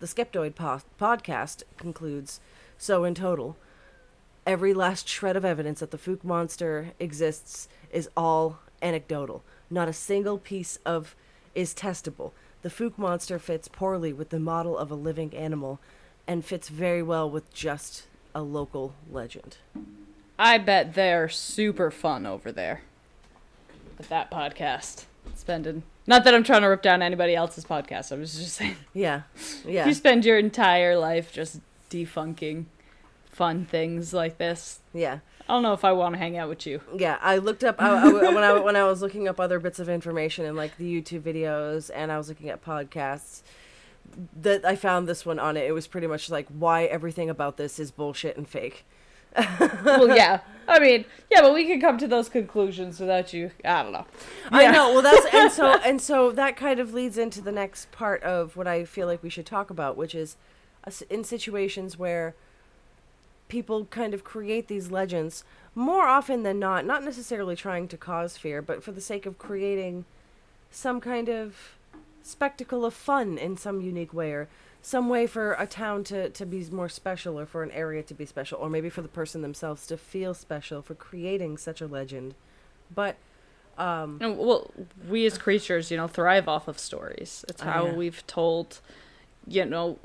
The 0.00 0.06
Skeptoid 0.06 0.54
po- 0.54 0.82
podcast 0.98 1.62
concludes 1.76 2.40
so, 2.78 3.04
in 3.04 3.14
total, 3.14 3.56
every 4.46 4.72
last 4.72 5.06
shred 5.06 5.36
of 5.36 5.44
evidence 5.44 5.80
that 5.80 5.90
the 5.90 5.98
Fouke 5.98 6.24
monster 6.24 6.92
exists 6.98 7.68
is 7.92 8.08
all 8.16 8.58
anecdotal. 8.80 9.42
Not 9.68 9.86
a 9.86 9.92
single 9.92 10.38
piece 10.38 10.78
of 10.86 11.14
is 11.54 11.74
testable. 11.74 12.32
The 12.62 12.68
Fouke 12.68 12.98
monster 12.98 13.38
fits 13.38 13.68
poorly 13.68 14.12
with 14.12 14.30
the 14.30 14.40
model 14.40 14.76
of 14.76 14.90
a 14.90 14.94
living 14.94 15.34
animal 15.34 15.80
and 16.26 16.44
fits 16.44 16.68
very 16.68 17.02
well 17.02 17.28
with 17.30 17.52
just 17.52 18.04
a 18.34 18.42
local 18.42 18.94
legend. 19.10 19.56
I 20.38 20.58
bet 20.58 20.94
they're 20.94 21.28
super 21.28 21.90
fun 21.90 22.26
over 22.26 22.52
there. 22.52 22.82
With 23.98 24.08
that 24.08 24.30
podcast. 24.30 25.04
Spending 25.34 25.82
not 26.06 26.24
that 26.24 26.34
I'm 26.34 26.42
trying 26.42 26.62
to 26.62 26.66
rip 26.68 26.82
down 26.82 27.02
anybody 27.02 27.34
else's 27.36 27.64
podcast. 27.64 28.10
I 28.10 28.16
was 28.16 28.34
just 28.34 28.54
saying 28.56 28.76
Yeah. 28.94 29.22
Yeah. 29.66 29.86
you 29.86 29.94
spend 29.94 30.24
your 30.24 30.38
entire 30.38 30.96
life 30.98 31.32
just 31.32 31.60
defunking 31.90 32.64
fun 33.30 33.64
things 33.66 34.12
like 34.12 34.38
this. 34.38 34.80
yeah. 34.92 35.18
I 35.50 35.54
don't 35.54 35.62
know 35.64 35.72
if 35.72 35.84
I 35.84 35.90
want 35.92 36.14
to 36.14 36.18
hang 36.20 36.38
out 36.38 36.48
with 36.48 36.64
you. 36.64 36.80
Yeah, 36.96 37.18
I 37.20 37.38
looked 37.38 37.64
up 37.64 37.82
I, 37.82 37.88
I- 38.08 38.12
when 38.32 38.44
I 38.44 38.52
when 38.60 38.76
I 38.76 38.84
was 38.84 39.02
looking 39.02 39.26
up 39.26 39.40
other 39.40 39.58
bits 39.58 39.80
of 39.80 39.88
information 39.88 40.44
and 40.44 40.56
like 40.56 40.76
the 40.76 40.84
YouTube 41.02 41.22
videos, 41.22 41.90
and 41.92 42.12
I 42.12 42.18
was 42.18 42.28
looking 42.28 42.48
at 42.50 42.64
podcasts. 42.64 43.42
That 44.42 44.64
I 44.64 44.74
found 44.76 45.06
this 45.08 45.26
one 45.26 45.38
on 45.38 45.56
it. 45.56 45.66
It 45.66 45.72
was 45.72 45.86
pretty 45.86 46.06
much 46.06 46.30
like 46.30 46.46
why 46.48 46.84
everything 46.84 47.28
about 47.30 47.56
this 47.56 47.78
is 47.78 47.90
bullshit 47.90 48.36
and 48.36 48.48
fake. 48.48 48.84
well, 49.36 50.08
yeah. 50.16 50.40
I 50.66 50.78
mean, 50.80 51.04
yeah, 51.30 51.40
but 51.42 51.54
we 51.54 51.64
can 51.66 51.80
come 51.80 51.96
to 51.98 52.08
those 52.08 52.28
conclusions 52.28 52.98
without 52.98 53.32
you. 53.32 53.52
I 53.64 53.82
don't 53.82 53.92
know. 53.92 54.06
I 54.50 54.62
Yeah. 54.62 54.70
know. 54.72 54.92
Well, 54.92 55.02
that's 55.02 55.26
and 55.34 55.50
so 55.52 55.66
and 55.84 56.00
so 56.00 56.32
that 56.32 56.56
kind 56.56 56.80
of 56.80 56.92
leads 56.94 57.18
into 57.18 57.40
the 57.40 57.52
next 57.52 57.90
part 57.92 58.22
of 58.22 58.56
what 58.56 58.66
I 58.66 58.84
feel 58.84 59.06
like 59.06 59.22
we 59.22 59.30
should 59.30 59.46
talk 59.46 59.70
about, 59.70 59.96
which 59.96 60.14
is 60.14 60.36
in 61.08 61.22
situations 61.24 61.96
where 61.98 62.34
people 63.50 63.84
kind 63.86 64.14
of 64.14 64.24
create 64.24 64.68
these 64.68 64.90
legends 64.90 65.44
more 65.74 66.04
often 66.04 66.42
than 66.42 66.58
not, 66.58 66.86
not 66.86 67.04
necessarily 67.04 67.54
trying 67.54 67.86
to 67.88 67.96
cause 67.98 68.36
fear, 68.38 68.62
but 68.62 68.82
for 68.82 68.92
the 68.92 69.00
sake 69.00 69.26
of 69.26 69.38
creating 69.38 70.04
some 70.70 71.00
kind 71.00 71.28
of 71.28 71.76
spectacle 72.22 72.84
of 72.84 72.94
fun 72.94 73.36
in 73.36 73.56
some 73.56 73.80
unique 73.80 74.14
way 74.14 74.32
or 74.32 74.48
some 74.82 75.08
way 75.08 75.26
for 75.26 75.52
a 75.54 75.66
town 75.66 76.02
to, 76.04 76.30
to 76.30 76.46
be 76.46 76.64
more 76.70 76.88
special 76.88 77.38
or 77.38 77.44
for 77.44 77.62
an 77.62 77.70
area 77.72 78.02
to 78.02 78.14
be 78.14 78.24
special 78.24 78.58
or 78.58 78.70
maybe 78.70 78.88
for 78.88 79.02
the 79.02 79.08
person 79.08 79.42
themselves 79.42 79.86
to 79.86 79.96
feel 79.96 80.32
special 80.32 80.80
for 80.80 80.94
creating 80.94 81.58
such 81.58 81.80
a 81.82 81.86
legend. 81.86 82.34
But 82.94 83.16
um 83.78 84.18
And, 84.20 84.38
Well, 84.38 84.70
we 85.08 85.26
as 85.26 85.36
creatures, 85.38 85.90
you 85.90 85.96
know, 85.96 86.08
thrive 86.08 86.48
off 86.48 86.66
of 86.68 86.78
stories. 86.78 87.44
It's 87.48 87.62
Oh, 87.62 87.66
how 87.66 87.86
yeah. 87.86 87.92
we've 87.92 88.26
told, 88.26 88.80
you 89.46 89.64
know, 89.64 89.98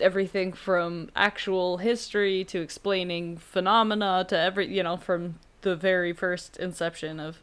everything 0.00 0.52
from 0.52 1.10
actual 1.14 1.78
history 1.78 2.44
to 2.44 2.60
explaining 2.60 3.36
phenomena 3.36 4.24
to 4.28 4.38
every, 4.38 4.66
you 4.74 4.82
know, 4.82 4.96
from 4.96 5.38
the 5.62 5.76
very 5.76 6.12
first 6.12 6.56
inception 6.58 7.20
of 7.20 7.38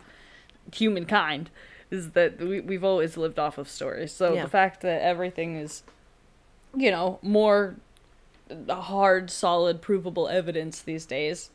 humankind 0.74 1.50
is 1.92 2.12
that 2.12 2.40
we, 2.40 2.60
we've 2.60 2.84
always 2.84 3.18
lived 3.18 3.40
off 3.40 3.58
of 3.58 3.70
stories. 3.70 4.12
So 4.12 4.34
Yeah. 4.34 4.44
the 4.44 4.50
fact 4.50 4.82
that 4.82 5.02
everything 5.02 5.56
is, 5.56 5.84
you 6.76 6.92
know, 6.92 7.20
more 7.22 7.76
hard, 8.70 9.30
solid, 9.30 9.82
provable 9.82 10.28
evidence 10.28 10.82
these 10.82 11.06
days 11.06 11.50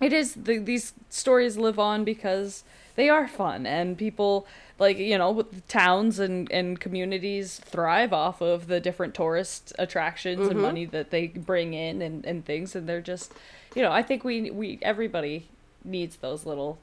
it 0.00 0.12
is 0.12 0.34
the, 0.34 0.58
these 0.58 0.94
stories 1.10 1.56
live 1.56 1.78
on 1.78 2.04
because 2.04 2.64
they 3.00 3.08
are 3.08 3.26
fun 3.26 3.64
and 3.64 3.96
people 3.96 4.46
like 4.78 4.98
you 4.98 5.16
know 5.16 5.42
towns 5.68 6.18
and, 6.18 6.52
and 6.52 6.78
communities 6.80 7.58
thrive 7.64 8.12
off 8.12 8.42
of 8.42 8.66
the 8.66 8.78
different 8.78 9.14
tourist 9.14 9.72
attractions 9.78 10.46
and 10.46 10.60
money 10.60 10.84
that 10.84 11.10
they 11.10 11.28
bring 11.28 11.72
in 11.72 12.02
and, 12.02 12.26
and 12.26 12.44
things 12.44 12.76
and 12.76 12.86
they're 12.86 13.00
just 13.00 13.32
you 13.74 13.80
know 13.80 13.90
i 13.90 14.02
think 14.02 14.22
we 14.22 14.50
we 14.50 14.78
everybody 14.82 15.48
needs 15.82 16.16
those 16.16 16.44
little 16.44 16.76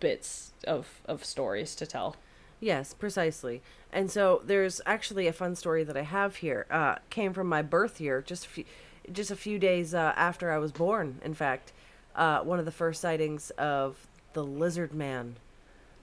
bits 0.00 0.50
of 0.66 1.00
of 1.06 1.24
stories 1.24 1.76
to 1.76 1.86
tell 1.86 2.16
Yes, 2.62 2.92
precisely. 2.92 3.62
And 3.90 4.10
so 4.10 4.42
there's 4.44 4.82
actually 4.84 5.26
a 5.26 5.32
fun 5.32 5.56
story 5.56 5.82
that 5.82 5.96
I 5.96 6.02
have 6.02 6.36
here. 6.36 6.66
Uh, 6.70 6.96
came 7.08 7.32
from 7.32 7.46
my 7.48 7.62
birth 7.62 8.00
year, 8.02 8.20
just 8.20 8.44
a 8.44 8.48
few, 8.50 8.64
just 9.10 9.30
a 9.30 9.36
few 9.36 9.58
days 9.58 9.94
uh, 9.94 10.12
after 10.14 10.52
I 10.52 10.58
was 10.58 10.70
born. 10.70 11.20
In 11.24 11.32
fact, 11.32 11.72
uh, 12.14 12.40
one 12.40 12.58
of 12.58 12.66
the 12.66 12.70
first 12.70 13.00
sightings 13.00 13.48
of 13.56 13.96
the 14.32 14.44
lizard 14.44 14.92
man 14.94 15.36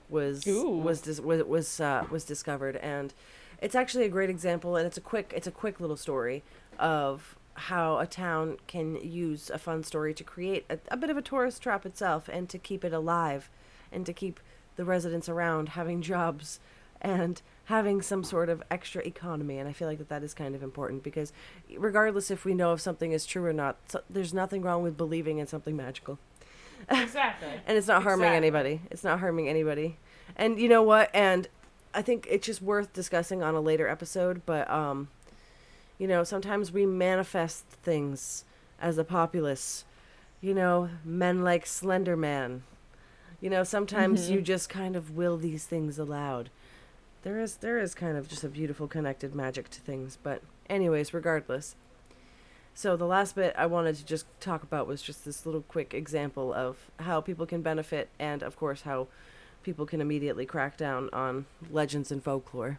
was 0.08 0.46
Ooh. 0.46 0.70
was 0.70 1.00
dis- 1.00 1.20
was 1.20 1.42
was, 1.44 1.80
uh, 1.80 2.06
was 2.10 2.24
discovered, 2.24 2.76
and 2.76 3.12
it's 3.60 3.74
actually 3.74 4.04
a 4.04 4.08
great 4.08 4.30
example. 4.30 4.76
And 4.76 4.86
it's 4.86 4.96
a 4.96 5.02
quick 5.02 5.32
it's 5.36 5.46
a 5.46 5.52
quick 5.52 5.80
little 5.80 5.96
story 5.96 6.42
of 6.78 7.36
how 7.54 7.98
a 7.98 8.06
town 8.06 8.56
can 8.66 8.96
use 8.96 9.50
a 9.50 9.58
fun 9.58 9.82
story 9.82 10.14
to 10.14 10.22
create 10.22 10.64
a, 10.70 10.78
a 10.90 10.96
bit 10.96 11.10
of 11.10 11.16
a 11.16 11.22
tourist 11.22 11.62
trap 11.62 11.84
itself, 11.84 12.28
and 12.28 12.48
to 12.48 12.58
keep 12.58 12.84
it 12.84 12.92
alive, 12.92 13.50
and 13.92 14.06
to 14.06 14.12
keep 14.12 14.40
the 14.76 14.84
residents 14.84 15.28
around 15.28 15.70
having 15.70 16.00
jobs 16.00 16.60
and 17.00 17.42
having 17.64 18.00
some 18.00 18.24
sort 18.24 18.48
of 18.48 18.62
extra 18.70 19.02
economy 19.02 19.58
and 19.58 19.68
i 19.68 19.72
feel 19.72 19.86
like 19.86 19.98
that 19.98 20.08
that 20.08 20.22
is 20.22 20.34
kind 20.34 20.54
of 20.54 20.62
important 20.62 21.02
because 21.02 21.32
regardless 21.76 22.30
if 22.30 22.44
we 22.44 22.54
know 22.54 22.72
if 22.72 22.80
something 22.80 23.12
is 23.12 23.26
true 23.26 23.44
or 23.44 23.52
not 23.52 23.76
so, 23.86 24.00
there's 24.10 24.34
nothing 24.34 24.62
wrong 24.62 24.82
with 24.82 24.96
believing 24.96 25.38
in 25.38 25.46
something 25.46 25.76
magical 25.76 26.18
exactly. 26.90 27.48
And 27.66 27.76
it's 27.76 27.86
not 27.88 28.02
harming 28.02 28.26
Exactly. 28.26 28.36
anybody. 28.36 28.80
It's 28.90 29.04
not 29.04 29.20
harming 29.20 29.48
anybody. 29.48 29.96
And 30.36 30.58
you 30.58 30.68
know 30.68 30.82
what? 30.82 31.10
And 31.14 31.48
i 31.94 32.02
think 32.02 32.26
it's 32.30 32.46
just 32.46 32.60
worth 32.60 32.92
discussing 32.92 33.42
on 33.42 33.54
a 33.54 33.60
later 33.62 33.88
episode 33.88 34.42
but 34.44 34.70
um 34.70 35.08
you 35.96 36.06
know 36.06 36.22
sometimes 36.22 36.70
we 36.70 36.84
manifest 36.84 37.64
things 37.82 38.44
as 38.80 38.98
a 38.98 39.04
populace. 39.04 39.84
You 40.40 40.54
know 40.54 40.90
men 41.04 41.42
like 41.42 41.66
slender 41.66 42.16
man. 42.16 42.62
You 43.40 43.50
know, 43.50 43.62
sometimes 43.64 44.28
you 44.30 44.40
just 44.40 44.68
kind 44.68 44.96
of 44.96 45.16
will 45.16 45.36
these 45.36 45.64
things 45.64 45.98
aloud. 45.98 46.50
There 47.22 47.38
is 47.40 47.56
there 47.56 47.78
is 47.78 47.94
kind 47.94 48.16
of 48.16 48.28
just 48.28 48.42
a 48.44 48.48
beautiful 48.48 48.86
connected 48.88 49.34
magic 49.34 49.68
to 49.70 49.80
things, 49.80 50.18
but 50.22 50.42
anyways, 50.68 51.14
regardless. 51.14 51.74
So 52.78 52.96
the 52.96 53.06
last 53.06 53.34
bit 53.34 53.56
I 53.58 53.66
wanted 53.66 53.96
to 53.96 54.04
just 54.04 54.24
talk 54.38 54.62
about 54.62 54.86
was 54.86 55.02
just 55.02 55.24
this 55.24 55.44
little 55.44 55.62
quick 55.62 55.92
example 55.92 56.54
of 56.54 56.76
how 57.00 57.20
people 57.20 57.44
can 57.44 57.60
benefit 57.60 58.08
and 58.20 58.40
of 58.40 58.56
course 58.56 58.82
how 58.82 59.08
people 59.64 59.84
can 59.84 60.00
immediately 60.00 60.46
crack 60.46 60.76
down 60.76 61.10
on 61.12 61.46
legends 61.72 62.12
and 62.12 62.22
folklore. 62.22 62.78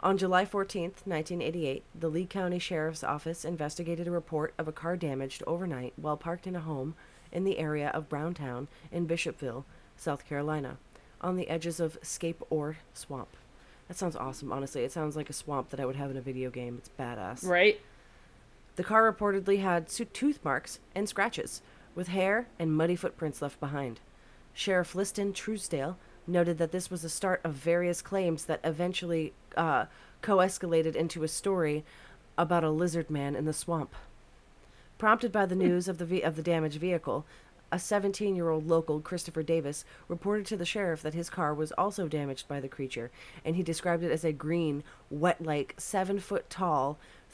On 0.00 0.18
July 0.18 0.44
14th, 0.44 1.06
1988, 1.06 1.84
the 1.98 2.10
Lee 2.10 2.26
County 2.26 2.58
Sheriff's 2.58 3.02
Office 3.02 3.46
investigated 3.46 4.06
a 4.06 4.10
report 4.10 4.52
of 4.58 4.68
a 4.68 4.72
car 4.72 4.94
damaged 4.94 5.42
overnight 5.46 5.94
while 5.96 6.18
parked 6.18 6.46
in 6.46 6.54
a 6.54 6.60
home 6.60 6.94
in 7.32 7.44
the 7.44 7.58
area 7.58 7.88
of 7.94 8.10
Browntown 8.10 8.68
in 8.92 9.06
Bishopville, 9.08 9.64
South 9.96 10.28
Carolina, 10.28 10.76
on 11.22 11.36
the 11.36 11.48
edges 11.48 11.80
of 11.80 11.96
Scape 12.02 12.42
Ore 12.50 12.76
Swamp. 12.92 13.38
That 13.88 13.96
sounds 13.96 14.16
awesome, 14.16 14.52
honestly. 14.52 14.84
It 14.84 14.92
sounds 14.92 15.16
like 15.16 15.30
a 15.30 15.34
swamp 15.34 15.70
that 15.70 15.80
I 15.80 15.86
would 15.86 15.96
have 15.96 16.10
in 16.10 16.18
a 16.18 16.20
video 16.20 16.50
game. 16.50 16.76
It's 16.76 16.90
badass. 16.98 17.46
Right? 17.46 17.80
The 18.76 18.84
car 18.84 19.10
reportedly 19.10 19.60
had 19.60 19.88
tooth 19.88 20.40
marks 20.44 20.80
and 20.94 21.08
scratches, 21.08 21.62
with 21.94 22.08
hair 22.08 22.48
and 22.58 22.72
muddy 22.72 22.96
footprints 22.96 23.40
left 23.40 23.60
behind. 23.60 24.00
Sheriff 24.52 24.94
Liston 24.94 25.32
Truesdale 25.32 25.96
noted 26.26 26.58
that 26.58 26.72
this 26.72 26.90
was 26.90 27.02
the 27.02 27.08
start 27.08 27.40
of 27.44 27.52
various 27.52 28.02
claims 28.02 28.46
that 28.46 28.60
eventually 28.64 29.32
uh, 29.56 29.86
co-escalated 30.22 30.96
into 30.96 31.22
a 31.22 31.28
story 31.28 31.84
about 32.36 32.64
a 32.64 32.70
lizard 32.70 33.10
man 33.10 33.36
in 33.36 33.44
the 33.44 33.52
swamp. 33.52 33.94
Prompted 34.98 35.30
by 35.30 35.46
the 35.46 35.54
news 35.54 35.86
of 35.86 35.98
the 35.98 36.06
ve- 36.06 36.22
of 36.22 36.36
the 36.36 36.42
damaged 36.42 36.80
vehicle, 36.80 37.26
a 37.70 37.76
17-year-old 37.76 38.68
local, 38.68 39.00
Christopher 39.00 39.42
Davis, 39.42 39.84
reported 40.08 40.46
to 40.46 40.56
the 40.56 40.64
sheriff 40.64 41.02
that 41.02 41.14
his 41.14 41.28
car 41.28 41.52
was 41.52 41.72
also 41.72 42.06
damaged 42.06 42.46
by 42.46 42.60
the 42.60 42.68
creature, 42.68 43.10
and 43.44 43.56
he 43.56 43.62
described 43.62 44.04
it 44.04 44.12
as 44.12 44.24
a 44.24 44.32
green, 44.32 44.84
wet-like, 45.10 45.74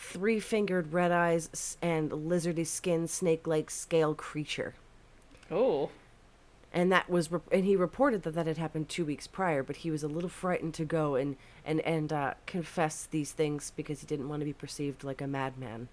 seven-foot-tall, 0.00 0.20
three-fingered, 0.20 0.92
red 0.92 1.12
eyes 1.12 1.76
and 1.82 2.10
lizardy 2.10 2.66
skin, 2.66 3.06
snake-like 3.08 3.70
scale 3.70 4.14
creature 4.14 4.74
Oh. 5.50 5.90
and 6.72 6.92
that 6.92 7.10
was 7.10 7.30
rep- 7.32 7.52
and 7.52 7.64
he 7.64 7.74
reported 7.76 8.22
that 8.22 8.34
that 8.34 8.46
had 8.46 8.56
happened 8.58 8.88
two 8.88 9.04
weeks 9.04 9.26
prior 9.26 9.62
but 9.64 9.76
he 9.76 9.90
was 9.90 10.02
a 10.04 10.08
little 10.08 10.28
frightened 10.30 10.74
to 10.74 10.84
go 10.84 11.16
and 11.16 11.36
and 11.64 11.80
and 11.80 12.12
uh, 12.12 12.34
confess 12.46 13.08
these 13.10 13.32
things 13.32 13.72
because 13.76 14.00
he 14.00 14.06
didn't 14.06 14.28
want 14.28 14.40
to 14.40 14.44
be 14.46 14.52
perceived 14.52 15.02
like 15.02 15.20
a 15.20 15.26
madman 15.26 15.88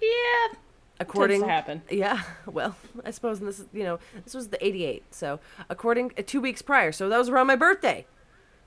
Yeah. 0.00 0.56
according 0.98 1.40
Tends 1.42 1.48
to 1.48 1.52
happen. 1.52 1.82
yeah 1.90 2.22
well 2.46 2.74
i 3.04 3.10
suppose 3.10 3.40
this 3.40 3.60
is 3.60 3.66
you 3.74 3.84
know 3.84 3.98
this 4.24 4.32
was 4.34 4.48
the 4.48 4.64
88 4.64 5.14
so 5.14 5.38
according 5.68 6.12
uh, 6.18 6.22
two 6.26 6.40
weeks 6.40 6.62
prior 6.62 6.90
so 6.92 7.10
that 7.10 7.18
was 7.18 7.28
around 7.28 7.46
my 7.48 7.56
birthday 7.56 8.06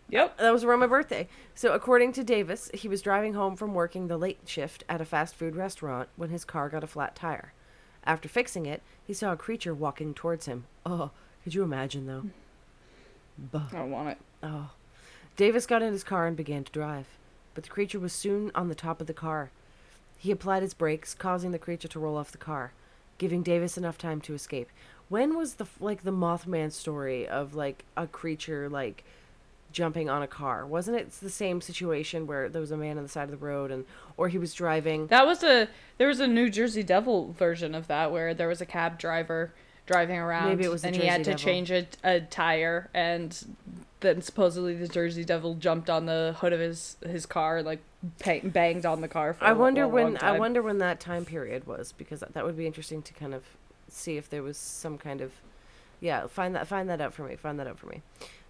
Yep. 0.09 0.37
that 0.37 0.53
was 0.53 0.63
around 0.63 0.79
my 0.79 0.87
birthday 0.87 1.27
so 1.55 1.73
according 1.73 2.13
to 2.13 2.23
davis 2.23 2.69
he 2.73 2.87
was 2.87 3.01
driving 3.01 3.33
home 3.33 3.55
from 3.55 3.73
working 3.73 4.07
the 4.07 4.17
late 4.17 4.39
shift 4.45 4.83
at 4.87 5.01
a 5.01 5.05
fast 5.05 5.33
food 5.35 5.55
restaurant 5.55 6.09
when 6.15 6.29
his 6.29 6.45
car 6.45 6.69
got 6.69 6.83
a 6.83 6.87
flat 6.87 7.15
tire 7.15 7.53
after 8.03 8.29
fixing 8.29 8.65
it 8.67 8.83
he 9.03 9.13
saw 9.13 9.31
a 9.31 9.37
creature 9.37 9.73
walking 9.73 10.13
towards 10.13 10.45
him 10.45 10.65
oh 10.85 11.09
could 11.43 11.55
you 11.55 11.63
imagine 11.63 12.05
though 12.05 12.25
Buh. 13.37 13.61
I 13.71 13.75
don't 13.75 13.91
want 13.91 14.09
it. 14.09 14.17
Oh. 14.43 14.71
Davis 15.35 15.65
got 15.65 15.81
in 15.81 15.91
his 15.91 16.03
car 16.03 16.27
and 16.27 16.37
began 16.37 16.63
to 16.63 16.71
drive, 16.71 17.07
but 17.53 17.63
the 17.63 17.69
creature 17.69 17.99
was 17.99 18.13
soon 18.13 18.51
on 18.55 18.69
the 18.69 18.75
top 18.75 19.01
of 19.01 19.07
the 19.07 19.13
car. 19.13 19.51
He 20.17 20.31
applied 20.31 20.63
his 20.63 20.73
brakes, 20.73 21.13
causing 21.13 21.51
the 21.51 21.59
creature 21.59 21.89
to 21.89 21.99
roll 21.99 22.17
off 22.17 22.31
the 22.31 22.37
car, 22.37 22.71
giving 23.17 23.43
Davis 23.43 23.77
enough 23.77 23.97
time 23.97 24.21
to 24.21 24.33
escape. 24.33 24.69
When 25.09 25.35
was 25.35 25.55
the 25.55 25.67
like 25.79 26.03
the 26.03 26.11
Mothman 26.11 26.71
story 26.71 27.27
of 27.27 27.53
like 27.53 27.83
a 27.97 28.07
creature 28.07 28.69
like 28.69 29.03
jumping 29.75 30.09
on 30.09 30.23
a 30.23 30.27
car? 30.27 30.65
Wasn't 30.65 30.97
it 30.97 31.11
the 31.21 31.29
same 31.29 31.59
situation 31.59 32.25
where 32.25 32.47
there 32.47 32.61
was 32.61 32.71
a 32.71 32.77
man 32.77 32.97
on 32.97 33.03
the 33.03 33.09
side 33.09 33.25
of 33.25 33.31
the 33.31 33.45
road 33.45 33.69
and 33.71 33.85
or 34.15 34.29
he 34.29 34.37
was 34.37 34.53
driving? 34.53 35.07
That 35.07 35.27
was 35.27 35.43
a 35.43 35.67
there 35.97 36.07
was 36.07 36.19
a 36.21 36.27
New 36.27 36.49
Jersey 36.49 36.81
Devil 36.81 37.33
version 37.33 37.75
of 37.75 37.87
that 37.87 38.11
where 38.11 38.33
there 38.33 38.47
was 38.47 38.61
a 38.61 38.65
cab 38.65 38.97
driver 38.97 39.53
driving 39.85 40.17
around 40.17 40.49
Maybe 40.49 40.63
it 40.63 40.71
was 40.71 40.83
and 40.85 40.95
he 40.95 41.05
had 41.05 41.23
Jersey 41.23 41.23
to 41.23 41.29
Devil. 41.31 41.43
change 41.43 41.71
a, 41.71 41.87
a 42.03 42.21
tire 42.21 42.89
and 42.93 43.55
then 43.99 44.21
supposedly 44.21 44.75
the 44.75 44.87
Jersey 44.87 45.25
Devil 45.25 45.55
jumped 45.55 45.89
on 45.89 46.05
the 46.05 46.35
hood 46.39 46.53
of 46.53 46.59
his 46.59 46.95
his 47.05 47.25
car 47.25 47.57
and 47.57 47.65
like 47.65 47.81
bang, 48.23 48.49
banged 48.49 48.85
on 48.85 49.01
the 49.01 49.07
car 49.07 49.33
for 49.33 49.43
I 49.43 49.51
a 49.51 49.55
wonder 49.55 49.83
long, 49.83 49.91
when 49.93 50.05
long 50.13 50.17
I 50.21 50.39
wonder 50.39 50.61
when 50.61 50.77
that 50.79 50.99
time 51.01 51.25
period 51.25 51.67
was 51.67 51.91
because 51.91 52.23
that 52.31 52.45
would 52.45 52.57
be 52.57 52.65
interesting 52.65 53.01
to 53.03 53.13
kind 53.13 53.33
of 53.33 53.43
see 53.89 54.15
if 54.17 54.29
there 54.29 54.41
was 54.41 54.57
some 54.57 54.97
kind 54.97 55.19
of 55.21 55.33
yeah 55.99 56.27
find 56.27 56.55
that 56.55 56.65
find 56.67 56.89
that 56.89 57.01
out 57.01 57.13
for 57.13 57.23
me 57.23 57.35
find 57.35 57.59
that 57.59 57.67
out 57.67 57.77
for 57.77 57.87
me. 57.87 58.01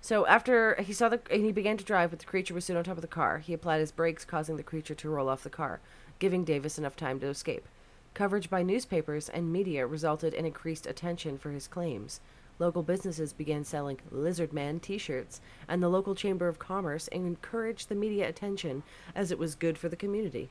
So 0.06 0.28
after 0.28 0.76
he 0.76 0.93
saw 0.93 1.10
the 1.10 1.20
and 1.32 1.43
he 1.43 1.51
began 1.51 1.78
to 1.78 1.84
drive, 1.84 2.12
but 2.12 2.20
the 2.20 2.28
creature 2.28 2.53
was 2.53 2.64
soon 2.64 2.78
on 2.78 2.84
top 2.84 2.97
of 2.97 3.01
the 3.01 3.08
car. 3.08 3.39
He 3.39 3.53
applied 3.53 3.80
his 3.80 3.91
brakes, 3.91 4.24
causing 4.24 4.56
the 4.56 4.62
creature 4.62 4.93
to 4.93 5.10
roll 5.10 5.28
off 5.28 5.41
the 5.41 5.49
car, 5.49 5.80
giving 6.20 6.43
Davis 6.43 6.78
enough 6.78 6.95
time 6.95 7.20
to 7.22 7.26
escape. 7.26 7.68
Coverage 8.14 8.47
by 8.47 8.62
newspapers 8.62 9.30
and 9.30 9.51
media 9.51 9.88
resulted 9.88 10.36
in 10.36 10.45
increased 10.45 10.86
attention 10.86 11.39
for 11.39 11.49
his 11.49 11.68
claims. 11.68 12.20
Local 12.60 12.84
businesses 12.84 13.34
began 13.34 13.64
selling 13.64 13.97
Lizard 14.12 14.53
Man 14.53 14.80
t 14.80 14.99
shirts, 14.99 15.41
and 15.68 15.82
the 15.82 15.89
local 15.89 16.14
Chamber 16.14 16.47
of 16.47 16.60
Commerce 16.60 17.08
encouraged 17.08 17.89
the 17.89 17.95
media 17.95 18.30
attention 18.30 18.84
as 19.16 19.32
it 19.32 19.39
was 19.39 19.56
good 19.56 19.76
for 19.76 19.89
the 19.89 19.95
community. 19.95 20.49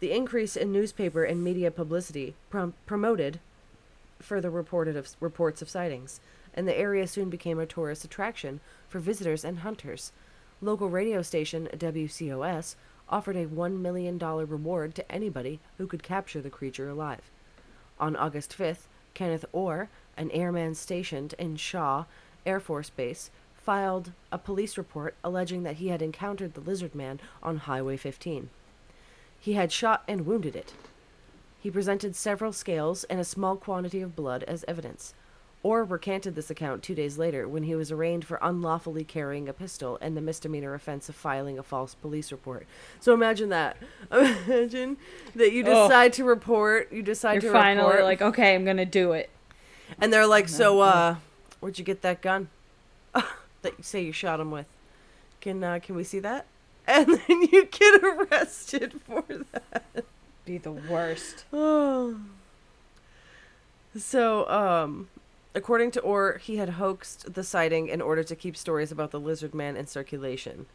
The 0.00 0.12
increase 0.12 0.54
in 0.54 0.70
newspaper 0.70 1.24
and 1.24 1.42
media 1.42 1.70
publicity 1.70 2.34
prom- 2.50 2.74
promoted 2.84 3.40
further 4.20 4.50
reported 4.50 4.96
of, 4.96 5.16
reports 5.18 5.62
of 5.62 5.70
sightings, 5.70 6.20
and 6.54 6.66
the 6.66 6.78
area 6.78 7.06
soon 7.06 7.28
became 7.28 7.58
a 7.58 7.66
tourist 7.66 8.04
attraction 8.04 8.60
for 8.88 8.98
visitors 9.00 9.44
and 9.44 9.58
hunters. 9.58 10.12
Local 10.60 10.88
radio 10.88 11.20
station 11.20 11.68
WCOS 11.76 12.76
offered 13.08 13.36
a 13.36 13.46
$1 13.46 13.80
million 13.80 14.18
reward 14.18 14.94
to 14.94 15.12
anybody 15.12 15.60
who 15.76 15.86
could 15.86 16.02
capture 16.02 16.40
the 16.40 16.50
creature 16.50 16.88
alive. 16.88 17.30
On 18.00 18.16
August 18.16 18.56
5th, 18.56 18.86
Kenneth 19.12 19.44
Orr, 19.52 19.88
an 20.16 20.30
airman 20.30 20.74
stationed 20.74 21.34
in 21.38 21.56
Shaw 21.56 22.04
Air 22.46 22.60
Force 22.60 22.90
Base, 22.90 23.30
filed 23.54 24.12
a 24.30 24.38
police 24.38 24.76
report 24.76 25.14
alleging 25.24 25.62
that 25.62 25.76
he 25.76 25.88
had 25.88 26.02
encountered 26.02 26.54
the 26.54 26.60
lizard 26.60 26.94
man 26.94 27.20
on 27.42 27.58
Highway 27.58 27.96
15. 27.96 28.50
He 29.40 29.54
had 29.54 29.72
shot 29.72 30.02
and 30.06 30.26
wounded 30.26 30.56
it. 30.56 30.72
He 31.60 31.70
presented 31.70 32.14
several 32.14 32.52
scales 32.52 33.04
and 33.04 33.18
a 33.18 33.24
small 33.24 33.56
quantity 33.56 34.02
of 34.02 34.16
blood 34.16 34.42
as 34.44 34.64
evidence. 34.68 35.14
Orr 35.64 35.82
recanted 35.82 36.34
this 36.34 36.50
account 36.50 36.82
two 36.82 36.94
days 36.94 37.16
later 37.18 37.48
when 37.48 37.62
he 37.62 37.74
was 37.74 37.90
arraigned 37.90 38.24
for 38.26 38.38
unlawfully 38.42 39.02
carrying 39.02 39.48
a 39.48 39.52
pistol 39.54 39.98
and 40.02 40.14
the 40.16 40.20
misdemeanor 40.20 40.74
offense 40.74 41.08
of 41.08 41.14
filing 41.16 41.58
a 41.58 41.62
false 41.62 41.94
police 41.94 42.30
report. 42.30 42.66
So 43.00 43.14
imagine 43.14 43.48
that. 43.48 43.78
Imagine 44.12 44.98
that 45.34 45.52
you 45.52 45.64
Oh. 45.66 45.88
decide 45.88 46.12
to 46.12 46.24
report, 46.24 46.92
you 46.92 47.02
decide 47.02 47.42
You're 47.42 47.50
to 47.52 47.58
finally 47.58 47.86
report, 47.88 48.04
like, 48.04 48.20
okay, 48.22 48.54
I'm 48.54 48.64
gonna 48.66 48.84
do 48.84 49.12
it. 49.12 49.30
and 50.00 50.12
they're 50.12 50.26
like, 50.26 50.48
"So, 50.48 50.80
uh, 50.80 51.16
where'd 51.60 51.78
you 51.78 51.84
get 51.84 52.02
that 52.02 52.20
gun 52.20 52.48
that 53.14 53.72
you 53.78 53.82
say 53.82 54.02
you 54.02 54.12
shot 54.12 54.40
him 54.40 54.50
with? 54.50 54.66
Can 55.40 55.64
uh, 55.64 55.78
can 55.82 55.96
we 55.96 56.04
see 56.04 56.20
that?" 56.20 56.44
And 56.86 57.06
then 57.08 57.40
you 57.50 57.64
get 57.64 58.04
arrested 58.04 59.00
for 59.06 59.24
that. 59.52 60.04
Be 60.44 60.58
the 60.58 60.72
worst. 60.72 61.44
Oh. 61.54 62.20
So, 63.96 64.48
um, 64.48 65.08
according 65.54 65.90
to 65.92 66.00
Orr, 66.00 66.38
he 66.38 66.56
had 66.56 66.70
hoaxed 66.70 67.34
the 67.34 67.44
sighting 67.44 67.88
in 67.88 68.00
order 68.00 68.24
to 68.24 68.36
keep 68.36 68.56
stories 68.56 68.92
about 68.92 69.10
the 69.10 69.20
lizard 69.20 69.54
man 69.54 69.76
in 69.76 69.86
circulation. 69.86 70.66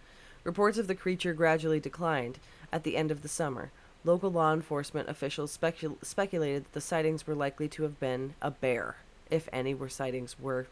Reports 0.44 0.78
of 0.78 0.88
the 0.88 0.96
creature 0.96 1.34
gradually 1.34 1.80
declined 1.80 2.40
at 2.72 2.84
the 2.84 2.96
end 2.96 3.12
of 3.12 3.22
the 3.22 3.28
summer. 3.28 3.72
Local 4.06 4.32
law 4.32 4.54
enforcement 4.54 5.10
officials 5.10 5.58
specul- 5.58 6.04
speculated 6.04 6.66
that 6.66 6.74
the 6.74 6.82
sightings 6.82 7.28
were 7.28 7.36
likely 7.36 7.68
to 7.68 7.84
have 7.84 8.00
been 8.00 8.34
a 8.42 8.52
bear, 8.52 8.96
if 9.30 9.50
any 9.52 9.74
were 9.74 9.90
sightings 9.90 10.40
were 10.40 10.68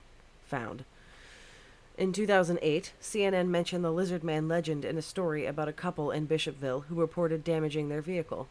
found. 0.45 0.85
In 1.97 2.13
2008, 2.13 2.93
CNN 3.01 3.47
mentioned 3.47 3.84
the 3.84 3.91
lizard 3.91 4.23
man 4.23 4.47
legend 4.47 4.85
in 4.85 4.97
a 4.97 5.01
story 5.01 5.45
about 5.45 5.67
a 5.67 5.73
couple 5.73 6.11
in 6.11 6.27
Bishopville 6.27 6.85
who 6.85 6.95
reported 6.95 7.43
damaging 7.43 7.89
their 7.89 8.01
vehicle 8.01 8.47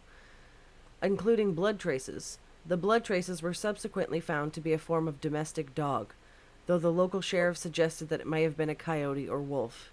including 1.03 1.55
blood 1.55 1.79
traces. 1.79 2.39
The 2.69 2.77
blood 2.77 3.05
traces 3.05 3.43
were 3.43 3.55
subsequently 3.55 4.19
found 4.19 4.53
to 4.53 4.61
be 4.61 4.73
a 4.73 4.79
form 4.79 5.07
of 5.07 5.21
domestic 5.21 5.73
dog, 5.75 6.15
though 6.67 6.79
the 6.79 6.91
local 6.91 7.21
sheriff 7.21 7.57
suggested 7.57 8.09
that 8.09 8.21
it 8.21 8.27
may 8.27 8.43
have 8.43 8.57
been 8.57 8.69
a 8.69 8.75
coyote 8.75 9.29
or 9.29 9.41
wolf. 9.41 9.93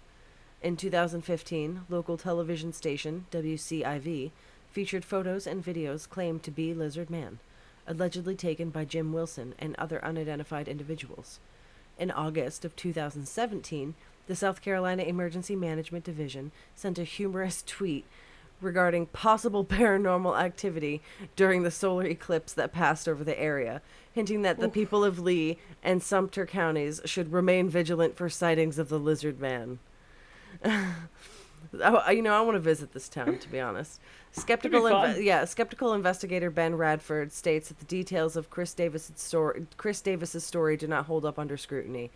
In 0.60 0.76
2015, 0.76 1.82
local 1.88 2.16
television 2.16 2.72
station 2.72 3.26
WCIV 3.30 4.32
featured 4.72 5.04
photos 5.04 5.46
and 5.46 5.64
videos 5.64 6.08
claimed 6.08 6.42
to 6.42 6.50
be 6.50 6.74
Lizard 6.74 7.10
Man, 7.10 7.38
allegedly 7.86 8.34
taken 8.34 8.70
by 8.70 8.84
Jim 8.84 9.12
Wilson 9.12 9.54
and 9.60 9.76
other 9.76 10.04
unidentified 10.04 10.66
individuals. 10.66 11.38
In 11.96 12.10
August 12.10 12.64
of 12.64 12.74
2017, 12.74 13.94
the 14.26 14.34
South 14.34 14.62
Carolina 14.62 15.04
Emergency 15.04 15.54
Management 15.54 16.04
Division 16.04 16.50
sent 16.74 16.98
a 16.98 17.04
humorous 17.04 17.62
tweet 17.66 18.04
regarding 18.64 19.06
possible 19.06 19.64
paranormal 19.64 20.38
activity 20.38 21.02
during 21.36 21.62
the 21.62 21.70
solar 21.70 22.04
eclipse 22.04 22.52
that 22.52 22.72
passed 22.72 23.08
over 23.08 23.22
the 23.22 23.38
area, 23.38 23.82
hinting 24.12 24.42
that 24.42 24.58
the 24.58 24.68
people 24.68 25.04
of 25.04 25.18
Lee 25.18 25.58
and 25.82 26.02
Sumter 26.02 26.46
counties 26.46 27.00
should 27.04 27.32
remain 27.32 27.68
vigilant 27.68 28.16
for 28.16 28.28
sightings 28.28 28.78
of 28.78 28.88
the 28.88 28.98
lizard 28.98 29.40
man. 29.40 29.78
I, 30.64 30.94
oh, 31.80 32.10
you 32.10 32.22
know, 32.22 32.34
I 32.34 32.40
want 32.40 32.56
to 32.56 32.60
visit 32.60 32.92
this 32.92 33.08
town, 33.08 33.38
to 33.38 33.48
be 33.48 33.60
honest. 33.60 34.00
Skeptical, 34.32 34.82
inve- 34.82 35.22
yeah, 35.22 35.44
skeptical 35.44 35.92
investigator 35.92 36.50
Ben 36.50 36.74
Radford 36.74 37.32
states 37.32 37.68
that 37.68 37.78
the 37.78 37.84
details 37.84 38.34
of 38.34 38.50
Chris 38.50 38.74
Davis's 38.74 39.20
story, 39.20 39.64
Chris 39.76 40.00
Davis's 40.00 40.42
story, 40.42 40.76
do 40.76 40.88
not 40.88 41.06
hold 41.06 41.24
up 41.24 41.38
under 41.38 41.56
scrutiny. 41.56 42.10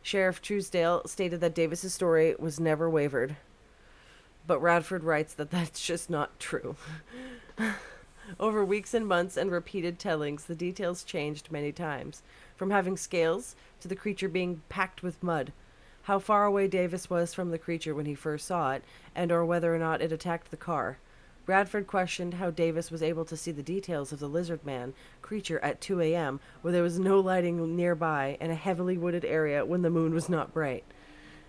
Sheriff 0.00 0.40
Truesdale 0.40 1.02
stated 1.06 1.40
that 1.40 1.54
Davis's 1.54 1.92
story 1.92 2.36
was 2.38 2.60
never 2.60 2.88
wavered, 2.88 3.36
but 4.46 4.60
Radford 4.60 5.04
writes 5.04 5.34
that 5.34 5.50
that's 5.50 5.84
just 5.84 6.10
not 6.10 6.38
true. 6.38 6.76
Over 8.40 8.64
weeks 8.64 8.94
and 8.94 9.06
months 9.06 9.36
and 9.36 9.50
repeated 9.50 9.98
tellings, 9.98 10.44
the 10.44 10.54
details 10.54 11.04
changed 11.04 11.52
many 11.52 11.72
times, 11.72 12.22
from 12.56 12.70
having 12.70 12.96
scales 12.96 13.54
to 13.80 13.88
the 13.88 13.96
creature 13.96 14.28
being 14.28 14.62
packed 14.68 15.02
with 15.02 15.22
mud. 15.22 15.52
How 16.02 16.18
far 16.18 16.44
away 16.44 16.68
Davis 16.68 17.08
was 17.08 17.32
from 17.32 17.50
the 17.50 17.58
creature 17.58 17.94
when 17.94 18.06
he 18.06 18.14
first 18.14 18.46
saw 18.46 18.72
it, 18.72 18.84
and 19.14 19.30
or 19.30 19.44
whether 19.44 19.74
or 19.74 19.78
not 19.78 20.02
it 20.02 20.12
attacked 20.12 20.50
the 20.50 20.56
car. 20.56 20.98
Radford 21.46 21.86
questioned 21.86 22.34
how 22.34 22.50
Davis 22.50 22.90
was 22.90 23.02
able 23.02 23.26
to 23.26 23.36
see 23.36 23.52
the 23.52 23.62
details 23.62 24.12
of 24.12 24.18
the 24.18 24.28
lizard 24.28 24.64
man 24.64 24.94
creature 25.20 25.58
at 25.60 25.80
2 25.80 26.00
a.m., 26.00 26.40
where 26.62 26.72
there 26.72 26.82
was 26.82 26.98
no 26.98 27.20
lighting 27.20 27.76
nearby 27.76 28.38
and 28.40 28.50
a 28.50 28.54
heavily 28.54 28.96
wooded 28.96 29.24
area 29.24 29.64
when 29.64 29.82
the 29.82 29.90
moon 29.90 30.14
was 30.14 30.28
not 30.28 30.54
bright. 30.54 30.84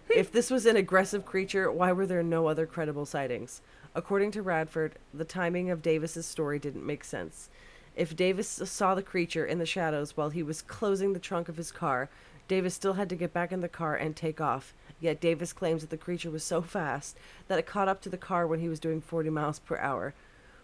If 0.09 0.31
this 0.31 0.49
was 0.49 0.65
an 0.65 0.75
aggressive 0.75 1.25
creature, 1.25 1.71
why 1.71 1.91
were 1.91 2.05
there 2.05 2.23
no 2.23 2.47
other 2.47 2.65
credible 2.65 3.05
sightings? 3.05 3.61
According 3.93 4.31
to 4.31 4.41
Radford, 4.41 4.95
the 5.13 5.25
timing 5.25 5.69
of 5.69 5.81
Davis's 5.81 6.25
story 6.25 6.59
didn't 6.59 6.85
make 6.85 7.03
sense. 7.03 7.49
If 7.95 8.15
Davis 8.15 8.49
saw 8.49 8.93
the 8.93 9.01
creature 9.01 9.45
in 9.45 9.57
the 9.57 9.65
shadows 9.65 10.17
while 10.17 10.29
he 10.29 10.43
was 10.43 10.61
closing 10.61 11.13
the 11.13 11.19
trunk 11.19 11.47
of 11.47 11.57
his 11.57 11.71
car, 11.71 12.09
Davis 12.47 12.73
still 12.73 12.93
had 12.93 13.09
to 13.09 13.15
get 13.15 13.33
back 13.33 13.51
in 13.51 13.61
the 13.61 13.69
car 13.69 13.95
and 13.95 14.15
take 14.15 14.41
off. 14.41 14.73
Yet 14.99 15.21
Davis 15.21 15.53
claims 15.53 15.81
that 15.81 15.89
the 15.89 15.97
creature 15.97 16.29
was 16.29 16.43
so 16.43 16.61
fast 16.61 17.17
that 17.47 17.57
it 17.57 17.65
caught 17.65 17.87
up 17.87 18.01
to 18.01 18.09
the 18.09 18.17
car 18.17 18.45
when 18.45 18.59
he 18.59 18.69
was 18.69 18.79
doing 18.79 19.01
40 19.01 19.29
miles 19.29 19.59
per 19.59 19.77
hour. 19.77 20.13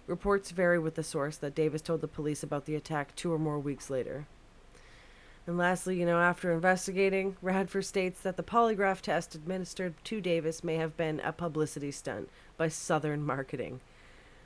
Reports 0.07 0.51
vary 0.51 0.77
with 0.77 0.95
the 0.95 1.03
source 1.03 1.37
that 1.37 1.55
Davis 1.55 1.81
told 1.81 2.01
the 2.01 2.07
police 2.07 2.43
about 2.43 2.65
the 2.65 2.75
attack 2.75 3.15
two 3.15 3.31
or 3.31 3.39
more 3.39 3.59
weeks 3.59 3.89
later. 3.89 4.25
And 5.51 5.57
lastly, 5.57 5.99
you 5.99 6.05
know, 6.05 6.21
after 6.21 6.53
investigating, 6.53 7.35
Radford 7.41 7.83
states 7.83 8.21
that 8.21 8.37
the 8.37 8.41
polygraph 8.41 9.01
test 9.01 9.35
administered 9.35 9.95
to 10.05 10.21
Davis 10.21 10.63
may 10.63 10.77
have 10.77 10.95
been 10.95 11.19
a 11.25 11.33
publicity 11.33 11.91
stunt 11.91 12.29
by 12.55 12.69
Southern 12.69 13.21
Marketing, 13.25 13.81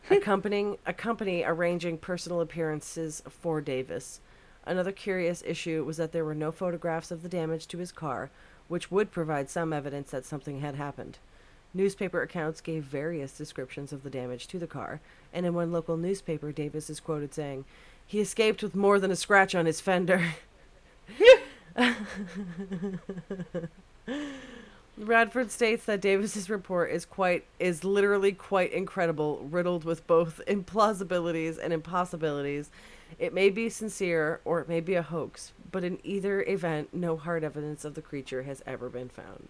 hmm. 0.08 0.16
accompanying 0.16 0.80
a 0.84 0.94
company 0.94 1.44
arranging 1.46 2.00
personal 2.00 2.42
appearances 2.42 3.22
for 3.30 3.62
Davis. 3.62 4.20
Another 4.66 4.92
curious 4.92 5.44
issue 5.46 5.84
was 5.86 5.98
that 5.98 6.12
there 6.12 6.26
were 6.26 6.34
no 6.34 6.52
photographs 6.52 7.12
of 7.12 7.22
the 7.22 7.30
damage 7.30 7.68
to 7.68 7.78
his 7.78 7.92
car, 7.92 8.32
which 8.68 8.90
would 8.90 9.12
provide 9.12 9.48
some 9.48 9.74
evidence 9.74 10.10
that 10.10 10.26
something 10.26 10.62
had 10.62 10.74
happened. 10.74 11.20
Newspaper 11.72 12.24
accounts 12.24 12.62
gave 12.62 12.84
various 12.84 13.38
descriptions 13.38 13.94
of 13.94 14.02
the 14.02 14.10
damage 14.10 14.48
to 14.48 14.58
the 14.58 14.66
car, 14.66 15.02
and 15.32 15.46
in 15.46 15.54
one 15.54 15.72
local 15.72 15.98
newspaper, 15.98 16.52
Davis 16.52 16.90
is 16.90 17.00
quoted 17.00 17.32
saying, 17.32 17.64
He 18.08 18.20
escaped 18.20 18.64
with 18.64 18.74
more 18.74 19.00
than 19.00 19.12
a 19.12 19.16
scratch 19.16 19.54
on 19.54 19.68
his 19.68 19.80
fender. 19.80 20.34
Radford 24.98 25.52
states 25.52 25.86
that 25.86 26.00
Davis's 26.00 26.50
report 26.50 26.90
is 26.92 27.04
quite 27.06 27.44
is 27.60 27.84
literally 27.84 28.32
quite 28.32 28.72
incredible, 28.72 29.46
riddled 29.50 29.84
with 29.84 30.08
both 30.08 30.42
implausibilities 30.48 31.58
and 31.62 31.74
impossibilities. 31.74 32.70
It 33.20 33.34
may 33.34 33.50
be 33.50 33.70
sincere 33.70 34.40
or 34.46 34.62
it 34.62 34.70
may 34.70 34.80
be 34.80 34.96
a 34.96 35.02
hoax, 35.02 35.52
but 35.72 35.84
in 35.84 36.00
either 36.04 36.44
event, 36.44 36.94
no 36.94 37.18
hard 37.18 37.44
evidence 37.44 37.84
of 37.84 37.94
the 37.94 38.02
creature 38.02 38.44
has 38.44 38.64
ever 38.66 38.90
been 38.90 39.10
found. 39.10 39.50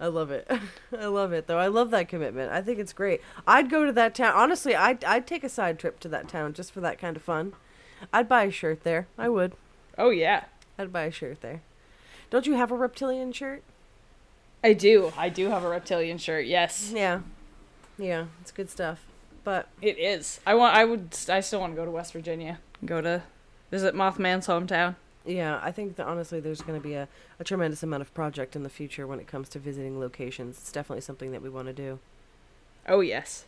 I 0.00 0.06
love 0.06 0.30
it. 0.30 0.50
I 0.98 1.06
love 1.06 1.32
it 1.32 1.46
though. 1.46 1.58
I 1.58 1.66
love 1.66 1.90
that 1.90 2.08
commitment. 2.08 2.50
I 2.50 2.62
think 2.62 2.78
it's 2.78 2.94
great. 2.94 3.20
I'd 3.46 3.68
go 3.70 3.84
to 3.84 3.92
that 3.92 4.14
town. 4.14 4.32
Honestly, 4.34 4.74
I'd 4.74 5.04
I'd 5.04 5.26
take 5.26 5.44
a 5.44 5.50
side 5.50 5.78
trip 5.78 6.00
to 6.00 6.08
that 6.08 6.28
town 6.28 6.54
just 6.54 6.72
for 6.72 6.80
that 6.80 6.98
kind 6.98 7.16
of 7.16 7.22
fun. 7.22 7.52
I'd 8.10 8.28
buy 8.28 8.44
a 8.44 8.50
shirt 8.50 8.84
there. 8.84 9.06
I 9.18 9.28
would. 9.28 9.52
Oh 9.98 10.10
yeah, 10.10 10.44
I'd 10.78 10.92
buy 10.92 11.04
a 11.04 11.10
shirt 11.10 11.40
there. 11.40 11.62
Don't 12.30 12.46
you 12.46 12.54
have 12.54 12.70
a 12.70 12.76
reptilian 12.76 13.32
shirt? 13.32 13.62
I 14.62 14.72
do. 14.72 15.12
I 15.16 15.28
do 15.28 15.48
have 15.48 15.64
a 15.64 15.68
reptilian 15.68 16.18
shirt. 16.18 16.46
Yes, 16.46 16.92
Yeah. 16.94 17.20
Yeah, 17.98 18.26
it's 18.40 18.50
good 18.52 18.70
stuff. 18.70 19.04
But 19.44 19.68
it 19.82 19.98
is. 19.98 20.40
I 20.46 20.54
want. 20.54 20.74
I 20.74 20.84
would. 20.84 21.16
I 21.28 21.40
still 21.40 21.60
want 21.60 21.72
to 21.72 21.76
go 21.76 21.84
to 21.84 21.90
West 21.90 22.12
Virginia. 22.12 22.58
Go 22.84 23.00
to 23.00 23.22
visit 23.70 23.94
Mothman's 23.94 24.46
hometown. 24.46 24.96
yeah, 25.26 25.60
I 25.62 25.70
think 25.70 25.96
that 25.96 26.06
honestly 26.06 26.40
there's 26.40 26.62
going 26.62 26.80
to 26.80 26.86
be 26.86 26.94
a, 26.94 27.08
a 27.38 27.44
tremendous 27.44 27.82
amount 27.82 28.00
of 28.02 28.12
project 28.14 28.56
in 28.56 28.62
the 28.62 28.68
future 28.70 29.06
when 29.06 29.20
it 29.20 29.26
comes 29.26 29.48
to 29.50 29.58
visiting 29.58 30.00
locations. 30.00 30.56
It's 30.58 30.72
definitely 30.72 31.02
something 31.02 31.30
that 31.32 31.42
we 31.42 31.48
want 31.50 31.66
to 31.66 31.72
do. 31.74 31.98
Oh 32.88 33.00
yes. 33.00 33.44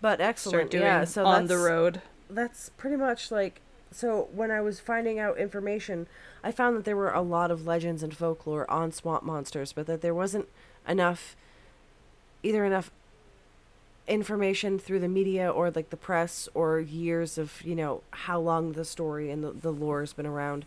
But 0.00 0.20
excellent. 0.20 0.54
Start 0.54 0.70
doing 0.70 0.82
yeah, 0.84 1.04
so 1.04 1.26
on 1.26 1.46
the 1.46 1.58
road. 1.58 2.00
that's 2.30 2.70
pretty 2.70 2.96
much 2.96 3.30
like 3.30 3.60
so 3.90 4.28
when 4.32 4.50
I 4.50 4.60
was 4.60 4.80
finding 4.80 5.18
out 5.18 5.38
information, 5.38 6.06
I 6.44 6.52
found 6.52 6.76
that 6.76 6.84
there 6.84 6.96
were 6.96 7.10
a 7.12 7.22
lot 7.22 7.50
of 7.50 7.66
legends 7.66 8.02
and 8.02 8.16
folklore 8.16 8.70
on 8.70 8.92
swamp 8.92 9.22
monsters, 9.24 9.72
but 9.72 9.86
that 9.86 10.02
there 10.02 10.14
wasn't 10.14 10.48
enough 10.86 11.36
either 12.42 12.64
enough 12.64 12.90
information 14.06 14.78
through 14.78 15.00
the 15.00 15.08
media 15.08 15.50
or 15.50 15.70
like 15.70 15.90
the 15.90 15.96
press 15.96 16.48
or 16.54 16.80
years 16.80 17.36
of, 17.36 17.60
you 17.62 17.74
know, 17.74 18.02
how 18.10 18.38
long 18.40 18.72
the 18.72 18.84
story 18.84 19.30
and 19.30 19.44
the, 19.44 19.50
the 19.50 19.72
lore 19.72 20.00
has 20.00 20.12
been 20.12 20.26
around. 20.26 20.64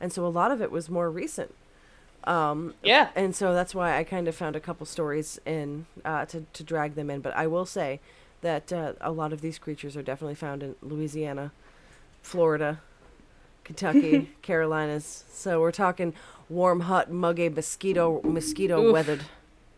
And 0.00 0.12
so 0.12 0.24
a 0.24 0.28
lot 0.28 0.50
of 0.52 0.62
it 0.62 0.70
was 0.70 0.88
more 0.88 1.10
recent. 1.10 1.54
Um 2.24 2.74
Yeah. 2.82 3.08
and 3.14 3.34
so 3.34 3.52
that's 3.52 3.74
why 3.74 3.98
I 3.98 4.04
kind 4.04 4.28
of 4.28 4.34
found 4.34 4.56
a 4.56 4.60
couple 4.60 4.86
stories 4.86 5.40
in 5.44 5.86
uh, 6.04 6.24
to 6.26 6.46
to 6.52 6.62
drag 6.62 6.94
them 6.94 7.10
in. 7.10 7.20
But 7.20 7.36
I 7.36 7.46
will 7.46 7.66
say 7.66 8.00
that 8.40 8.72
uh, 8.72 8.92
a 9.00 9.10
lot 9.10 9.32
of 9.32 9.40
these 9.40 9.58
creatures 9.58 9.96
are 9.96 10.02
definitely 10.02 10.34
found 10.34 10.62
in 10.62 10.74
Louisiana, 10.82 11.52
Florida, 12.24 12.80
Kentucky, 13.64 14.30
Carolinas. 14.42 15.24
So 15.30 15.60
we're 15.60 15.70
talking 15.70 16.14
warm, 16.48 16.80
hot, 16.80 17.10
muggy, 17.12 17.50
mosquito 17.50 18.20
mosquito 18.22 18.82
Oof. 18.82 18.92
weathered, 18.92 19.20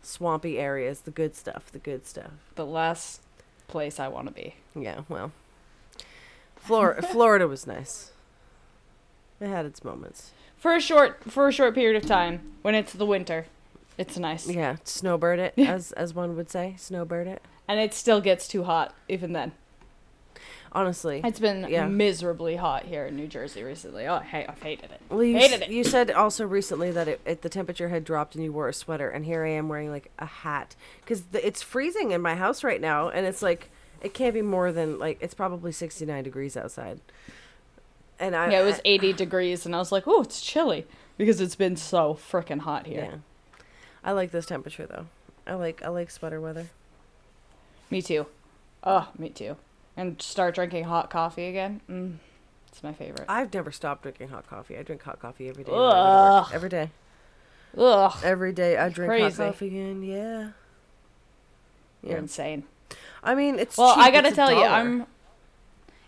swampy 0.01 0.57
areas. 0.57 1.01
The 1.01 1.11
good 1.11 1.35
stuff. 1.35 1.69
The 1.71 1.77
good 1.79 2.07
stuff. 2.07 2.31
The 2.55 2.65
last 2.65 3.21
place 3.67 3.99
I 3.99 4.07
want 4.07 4.27
to 4.27 4.33
be. 4.33 4.55
Yeah. 4.75 5.01
Well, 5.09 5.33
Florida 6.55 7.01
Florida 7.11 7.47
was 7.47 7.67
nice. 7.67 8.11
It 9.41 9.49
had 9.49 9.65
its 9.65 9.83
moments. 9.83 10.31
For 10.57 10.73
a 10.73 10.79
short 10.81 11.29
for 11.29 11.49
a 11.49 11.51
short 11.51 11.75
period 11.75 12.01
of 12.01 12.09
time 12.09 12.53
when 12.61 12.75
it's 12.75 12.93
the 12.93 13.05
winter. 13.05 13.45
It's 13.97 14.17
nice. 14.17 14.47
Yeah, 14.47 14.77
snowbird 14.85 15.39
it, 15.39 15.53
as 15.57 15.91
as 15.91 16.13
one 16.13 16.35
would 16.37 16.49
say, 16.49 16.75
snowbird 16.77 17.27
it. 17.27 17.41
And 17.67 17.79
it 17.79 17.93
still 17.93 18.21
gets 18.21 18.47
too 18.47 18.63
hot 18.63 18.95
even 19.09 19.33
then. 19.33 19.51
Honestly, 20.71 21.21
It's 21.23 21.39
been 21.39 21.65
Yeah. 21.69 21.87
miserably 21.87 22.57
hot 22.57 22.83
here 22.85 23.05
in 23.05 23.15
New 23.15 23.27
Jersey 23.27 23.63
recently. 23.63 24.05
Oh, 24.07 24.19
hey, 24.19 24.45
I've 24.47 24.61
hated 24.61 24.91
it. 24.91 25.01
Well, 25.09 25.23
you, 25.23 25.37
Hated 25.37 25.61
it. 25.63 25.69
you 25.69 25.83
said 25.83 26.11
also 26.11 26.45
recently 26.45 26.91
that 26.91 27.07
it, 27.07 27.21
it, 27.25 27.41
the 27.41 27.49
temperature 27.49 27.89
had 27.89 28.03
dropped 28.03 28.35
and 28.35 28.43
you 28.43 28.51
wore 28.51 28.67
a 28.67 28.73
sweater, 28.73 29.09
and 29.09 29.25
here 29.25 29.43
I 29.45 29.49
am 29.51 29.69
wearing 29.69 29.89
like 29.89 30.11
a 30.19 30.25
hat 30.25 30.75
because 31.01 31.23
it's 31.33 31.61
freezing 31.61 32.11
in 32.11 32.21
my 32.21 32.35
house 32.35 32.63
right 32.63 32.81
now, 32.81 33.09
and 33.09 33.25
it's 33.25 33.41
like 33.41 33.69
it 34.01 34.13
can't 34.13 34.33
be 34.33 34.41
more 34.41 34.71
than 34.71 34.99
like 34.99 35.17
it's 35.21 35.33
probably 35.33 35.71
sixty 35.71 36.05
nine 36.05 36.23
degrees 36.23 36.55
outside. 36.57 36.99
And 38.19 38.35
I 38.35 38.51
Yeah, 38.51 38.61
it 38.61 38.65
was 38.65 38.75
I- 38.77 38.81
80 38.85 39.13
degrees, 39.13 39.65
and 39.65 39.75
I 39.75 39.79
was 39.79 39.91
like, 39.91 40.03
oh, 40.07 40.21
it's 40.23 40.41
chilly 40.41 40.85
because 41.17 41.39
it's 41.39 41.55
been 41.55 41.75
so 41.77 42.15
freaking 42.15 42.59
hot 42.61 42.87
here. 42.87 43.03
yeah. 43.11 43.17
I 44.03 44.11
like 44.11 44.31
this 44.31 44.45
temperature 44.45 44.85
though. 44.85 45.05
I 45.47 45.53
like 45.53 45.81
I 45.83 45.87
like 45.87 46.11
sweater 46.11 46.41
weather. 46.41 46.67
Me 47.89 48.01
too. 48.01 48.25
Oh, 48.83 49.07
me 49.17 49.29
too. 49.29 49.55
And 49.97 50.21
start 50.21 50.55
drinking 50.55 50.85
hot 50.85 51.09
coffee 51.09 51.47
again. 51.47 51.81
Mm, 51.89 52.17
it's 52.67 52.83
my 52.83 52.93
favorite. 52.93 53.25
I've 53.27 53.51
never 53.53 53.71
stopped 53.71 54.03
drinking 54.03 54.29
hot 54.29 54.47
coffee. 54.47 54.77
I 54.77 54.83
drink 54.83 55.01
hot 55.01 55.19
coffee 55.19 55.49
every 55.49 55.63
day. 55.63 55.71
when 55.71 55.81
I 55.81 55.83
go 55.83 55.91
to 55.91 55.95
work. 56.39 56.45
Ugh. 56.47 56.51
Every 56.53 56.69
day. 56.69 56.89
Ugh, 57.77 58.17
Every 58.23 58.53
day 58.53 58.77
I 58.77 58.89
drink 58.89 59.09
Crazy. 59.09 59.43
hot 59.43 59.51
coffee 59.51 59.67
again. 59.67 60.03
Yeah. 60.03 60.49
you're 62.03 62.17
insane. 62.19 62.63
I 63.23 63.35
mean, 63.35 63.59
it's 63.59 63.77
Well, 63.77 63.95
cheap, 63.95 64.03
I 64.03 64.11
gotta 64.11 64.31
tell 64.31 64.51
you. 64.51 64.63
I'm. 64.63 65.05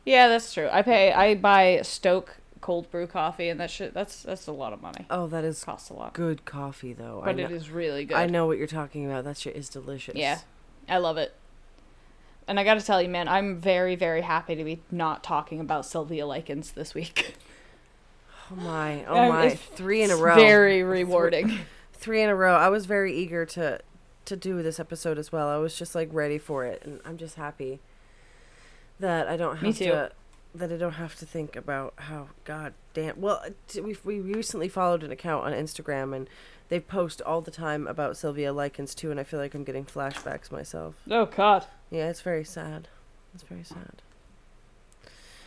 Yeah, 0.06 0.28
that's 0.28 0.54
true. 0.54 0.70
I 0.72 0.82
pay. 0.84 1.12
I 1.12 1.36
buy 1.36 1.82
Stok 1.84 2.38
cold 2.62 2.90
brew 2.92 3.08
coffee, 3.08 3.50
and 3.50 3.60
that 3.60 3.70
shit. 3.70 3.94
That's 3.94 4.24
that's 4.24 4.48
a 4.48 4.52
lot 4.52 4.72
of 4.72 4.82
money. 4.82 5.06
Oh, 5.10 5.28
that 5.28 5.44
is 5.44 5.64
Costs 5.64 5.90
a 5.90 5.94
lot, 5.94 6.14
good 6.14 6.46
coffee 6.46 6.94
though. 6.94 7.22
I 7.22 7.26
but 7.26 7.36
know, 7.38 7.44
it 7.46 7.52
is 7.52 7.70
really 7.70 8.06
good. 8.06 8.16
I 8.18 8.28
know 8.28 8.46
what 8.46 8.58
you're 8.58 8.68
talking 8.68 9.06
about. 9.06 9.24
That 9.26 9.38
shit 9.38 9.56
is 9.56 9.68
delicious. 9.70 10.16
Yeah, 10.16 10.40
I 10.88 10.98
love 10.98 11.18
it. 11.18 11.34
And 12.50 12.60
I 12.60 12.64
gotta 12.64 12.82
tell 12.82 13.00
you, 13.00 13.08
man, 13.10 13.28
I'm 13.28 13.58
very, 13.58 13.96
very 13.96 14.22
happy 14.22 14.56
to 14.56 14.64
be 14.64 14.82
not 14.90 15.24
talking 15.24 15.60
about 15.60 15.86
Sylvia 15.86 16.26
Likens 16.26 16.72
this 16.72 16.94
week. 16.96 17.36
Oh 18.52 18.56
my, 18.56 19.06
oh 19.06 19.16
Um, 19.16 19.30
my, 19.30 19.50
three 19.52 20.02
in 20.02 20.10
a 20.10 20.16
row. 20.16 20.34
Very 20.34 20.82
rewarding. 20.84 21.60
Three 21.94 22.24
in 22.24 22.30
a 22.30 22.36
row. 22.36 22.56
I 22.56 22.70
was 22.70 22.86
very 22.86 23.16
eager 23.16 23.46
to 23.46 23.82
to 24.26 24.36
do 24.36 24.64
this 24.64 24.80
episode 24.80 25.18
as 25.20 25.32
well. 25.32 25.48
I 25.50 25.58
was 25.58 25.76
just 25.78 25.94
like 25.94 26.10
ready 26.12 26.38
for 26.38 26.66
it, 26.66 26.82
and 26.84 27.02
I'm 27.06 27.18
just 27.18 27.36
happy 27.36 27.82
that 29.00 29.28
I 29.28 29.38
don't 29.38 29.58
have 29.58 29.78
to 29.78 30.12
that 30.56 30.72
I 30.72 30.78
don't 30.78 30.94
have 30.94 31.16
to 31.18 31.26
think 31.26 31.56
about 31.56 31.94
how 31.98 32.30
god 32.46 32.74
damn. 32.94 33.20
Well, 33.22 33.44
t- 33.68 33.82
we 33.82 33.98
we 34.04 34.20
recently 34.22 34.70
followed 34.70 35.04
an 35.04 35.12
account 35.12 35.46
on 35.46 35.52
Instagram 35.54 36.16
and 36.16 36.28
they 36.70 36.80
post 36.80 37.22
all 37.22 37.42
the 37.42 37.52
time 37.52 37.86
about 37.86 38.16
Sylvia 38.18 38.54
Likens 38.54 38.96
too, 38.96 39.12
and 39.12 39.20
I 39.20 39.24
feel 39.24 39.40
like 39.40 39.54
I'm 39.54 39.64
getting 39.64 39.86
flashbacks 39.86 40.52
myself. 40.52 40.96
Oh 41.12 41.26
God, 41.26 41.66
Yeah, 41.92 42.10
it's 42.10 42.22
very 42.22 42.44
sad. 42.44 42.88
It's 43.34 43.44
very 43.44 43.64
sad. 43.64 44.02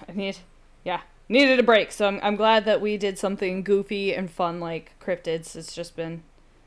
I 0.09 0.13
need, 0.13 0.39
yeah, 0.85 1.03
needed 1.29 1.59
a 1.59 1.63
break. 1.63 1.93
So 1.93 2.07
I'm 2.07 2.21
I'm 2.23 2.37
glad 2.37 2.65
that 2.65 2.81
we 2.81 2.97
did 2.97 3.19
something 3.19 3.63
goofy 3.63 4.15
and 4.15 4.31
fun 4.31 4.61
like 4.61 4.93
cryptids. 5.01 5.55
It's 5.55 5.75
just 5.75 5.97
been, 5.97 6.23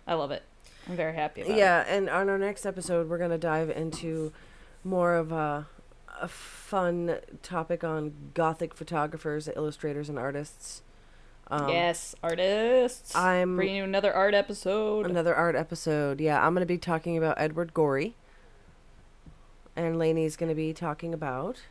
I 0.07 0.13
love 0.13 0.31
it. 0.31 0.43
I'm 0.87 0.95
very 0.95 1.15
happy 1.15 1.41
about 1.41 1.53
it. 1.53 1.57
Yeah, 1.57 1.83
and 1.87 2.09
on 2.09 2.29
our 2.29 2.37
next 2.37 2.65
episode, 2.65 3.09
we're 3.09 3.17
gonna 3.17 3.37
dive 3.37 3.69
into 3.69 4.31
more 4.83 5.15
of 5.15 5.31
a 5.31 5.67
a 6.21 6.27
fun 6.27 7.17
topic 7.43 7.83
on 7.83 8.13
gothic 8.33 8.73
photographers, 8.73 9.49
illustrators, 9.55 10.07
and 10.09 10.17
artists. 10.17 10.81
Um, 11.47 11.69
yes, 11.69 12.15
artists. 12.23 13.15
I'm 13.15 13.55
bringing 13.55 13.75
you 13.75 13.83
another 13.83 14.13
art 14.13 14.33
episode. 14.33 15.05
another 15.05 15.35
art 15.35 15.55
episode. 15.55 16.19
Yeah, 16.19 16.45
I'm 16.45 16.53
gonna 16.53 16.65
be 16.65 16.77
talking 16.77 17.17
about 17.17 17.35
Edward 17.39 17.73
Gorey, 17.73 18.15
and 19.75 19.97
Lainey's 19.99 20.35
gonna 20.35 20.55
be 20.55 20.73
talking 20.73 21.13
about. 21.13 21.61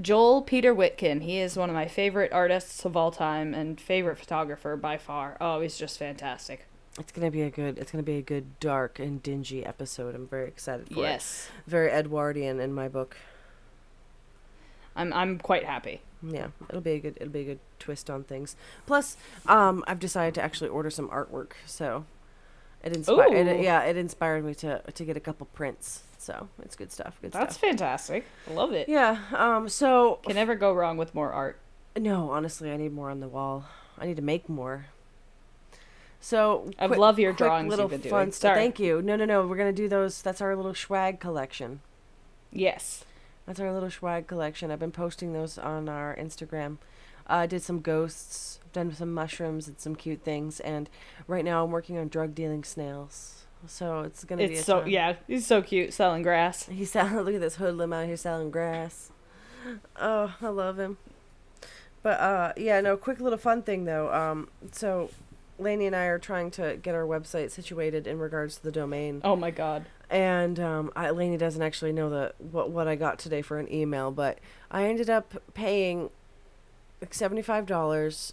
Joel 0.00 0.42
Peter 0.42 0.74
Witkin. 0.74 1.22
He 1.22 1.38
is 1.38 1.56
one 1.56 1.70
of 1.70 1.74
my 1.74 1.88
favorite 1.88 2.32
artists 2.32 2.84
of 2.84 2.96
all 2.96 3.10
time 3.10 3.54
and 3.54 3.80
favorite 3.80 4.18
photographer 4.18 4.76
by 4.76 4.98
far. 4.98 5.36
Oh, 5.40 5.60
he's 5.60 5.78
just 5.78 5.98
fantastic. 5.98 6.66
It's 6.98 7.12
gonna 7.12 7.30
be 7.30 7.42
a 7.42 7.50
good. 7.50 7.78
It's 7.78 7.90
gonna 7.90 8.02
be 8.02 8.16
a 8.16 8.22
good, 8.22 8.58
dark 8.60 8.98
and 8.98 9.22
dingy 9.22 9.64
episode. 9.64 10.14
I'm 10.14 10.26
very 10.26 10.48
excited 10.48 10.88
for 10.88 11.00
it. 11.00 11.02
Yes, 11.02 11.48
Very 11.66 11.90
Edwardian 11.90 12.60
in 12.60 12.72
my 12.72 12.88
book. 12.88 13.16
I'm 14.94 15.12
I'm 15.12 15.38
quite 15.38 15.64
happy. 15.64 16.00
Yeah, 16.22 16.48
it'll 16.68 16.80
be 16.80 16.92
a 16.92 16.98
good. 16.98 17.18
It'll 17.20 17.32
be 17.32 17.40
a 17.42 17.44
good 17.44 17.58
twist 17.78 18.08
on 18.08 18.24
things. 18.24 18.56
Plus, 18.86 19.16
um, 19.46 19.84
I've 19.86 19.98
decided 19.98 20.34
to 20.36 20.42
actually 20.42 20.70
order 20.70 20.88
some 20.88 21.08
artwork, 21.10 21.52
so 21.66 22.06
it 22.82 22.96
inspired. 22.96 23.60
Yeah, 23.60 23.82
it 23.82 23.96
inspired 23.98 24.44
me 24.44 24.54
to 24.56 24.80
to 24.80 25.04
get 25.04 25.16
a 25.16 25.20
couple 25.20 25.46
prints. 25.52 26.02
So 26.18 26.48
it's 26.62 26.76
good 26.76 26.90
stuff. 26.92 27.18
Good 27.20 27.32
That's 27.32 27.56
stuff. 27.56 27.68
fantastic. 27.68 28.24
I 28.48 28.52
love 28.54 28.72
it. 28.72 28.88
Yeah. 28.88 29.18
Um. 29.34 29.68
So 29.68 30.20
Can 30.24 30.34
never 30.34 30.54
go 30.54 30.72
wrong 30.72 30.96
with 30.96 31.14
more 31.14 31.32
art. 31.32 31.58
no, 31.96 32.30
honestly, 32.30 32.70
I 32.70 32.76
need 32.76 32.92
more 32.92 33.10
on 33.10 33.20
the 33.20 33.28
wall. 33.28 33.64
I 33.98 34.06
need 34.06 34.16
to 34.16 34.22
make 34.22 34.48
more. 34.48 34.86
So 36.20 36.70
I 36.78 36.86
quick- 36.88 36.98
love 36.98 37.18
your 37.18 37.32
quick 37.32 37.38
drawings 37.38 37.70
Little 37.70 37.90
you've 37.90 38.02
been 38.02 38.10
fun 38.10 38.24
doing. 38.26 38.32
stuff. 38.32 38.50
Sorry. 38.50 38.60
Thank 38.60 38.80
you. 38.80 39.02
No, 39.02 39.16
no, 39.16 39.24
no. 39.24 39.46
We're 39.46 39.56
gonna 39.56 39.72
do 39.72 39.88
those. 39.88 40.22
That's 40.22 40.40
our 40.40 40.56
little 40.56 40.74
swag 40.74 41.20
collection. 41.20 41.80
Yes. 42.52 43.04
That's 43.46 43.60
our 43.60 43.72
little 43.72 43.90
swag 43.90 44.26
collection. 44.26 44.70
I've 44.70 44.80
been 44.80 44.90
posting 44.92 45.32
those 45.32 45.56
on 45.58 45.88
our 45.88 46.16
Instagram. 46.16 46.78
Uh, 47.28 47.34
I 47.34 47.46
did 47.46 47.62
some 47.62 47.80
ghosts, 47.80 48.58
done 48.72 48.92
some 48.92 49.12
mushrooms, 49.14 49.68
and 49.68 49.78
some 49.78 49.94
cute 49.94 50.22
things. 50.22 50.58
And 50.60 50.88
right 51.28 51.44
now 51.44 51.64
I'm 51.64 51.70
working 51.70 51.96
on 51.98 52.08
drug 52.08 52.34
dealing 52.34 52.64
snails. 52.64 53.45
So 53.66 54.00
it's 54.02 54.24
gonna 54.24 54.46
be 54.46 54.54
It's 54.54 54.64
so 54.64 54.80
time. 54.80 54.88
yeah, 54.88 55.16
he's 55.26 55.46
so 55.46 55.60
cute 55.62 55.92
selling 55.92 56.22
grass. 56.22 56.66
He's 56.66 56.90
selling. 56.92 57.16
Look 57.24 57.34
at 57.34 57.40
this 57.40 57.56
hoodlum 57.56 57.92
out 57.92 58.06
here 58.06 58.16
selling 58.16 58.50
grass. 58.50 59.10
Oh, 60.00 60.34
I 60.40 60.48
love 60.48 60.78
him. 60.78 60.98
But 62.02 62.20
uh, 62.20 62.52
yeah, 62.56 62.80
no. 62.80 62.96
Quick 62.96 63.20
little 63.20 63.38
fun 63.38 63.62
thing 63.62 63.84
though. 63.84 64.12
Um, 64.12 64.48
so 64.70 65.10
Lainey 65.58 65.86
and 65.86 65.96
I 65.96 66.04
are 66.04 66.18
trying 66.20 66.50
to 66.52 66.76
get 66.80 66.94
our 66.94 67.04
website 67.04 67.50
situated 67.50 68.06
in 68.06 68.18
regards 68.18 68.56
to 68.58 68.62
the 68.62 68.70
domain. 68.72 69.20
Oh 69.24 69.34
my 69.34 69.50
god. 69.50 69.86
and 70.08 70.60
um, 70.60 70.92
I, 70.94 71.10
Lainey 71.10 71.36
doesn't 71.36 71.62
actually 71.62 71.92
know 71.92 72.08
the 72.08 72.34
what 72.38 72.70
what 72.70 72.86
I 72.86 72.94
got 72.94 73.18
today 73.18 73.42
for 73.42 73.58
an 73.58 73.72
email, 73.72 74.12
but 74.12 74.38
I 74.70 74.84
ended 74.84 75.10
up 75.10 75.34
paying 75.54 76.10
like 77.00 77.12
seventy 77.14 77.42
five 77.42 77.66
dollars 77.66 78.32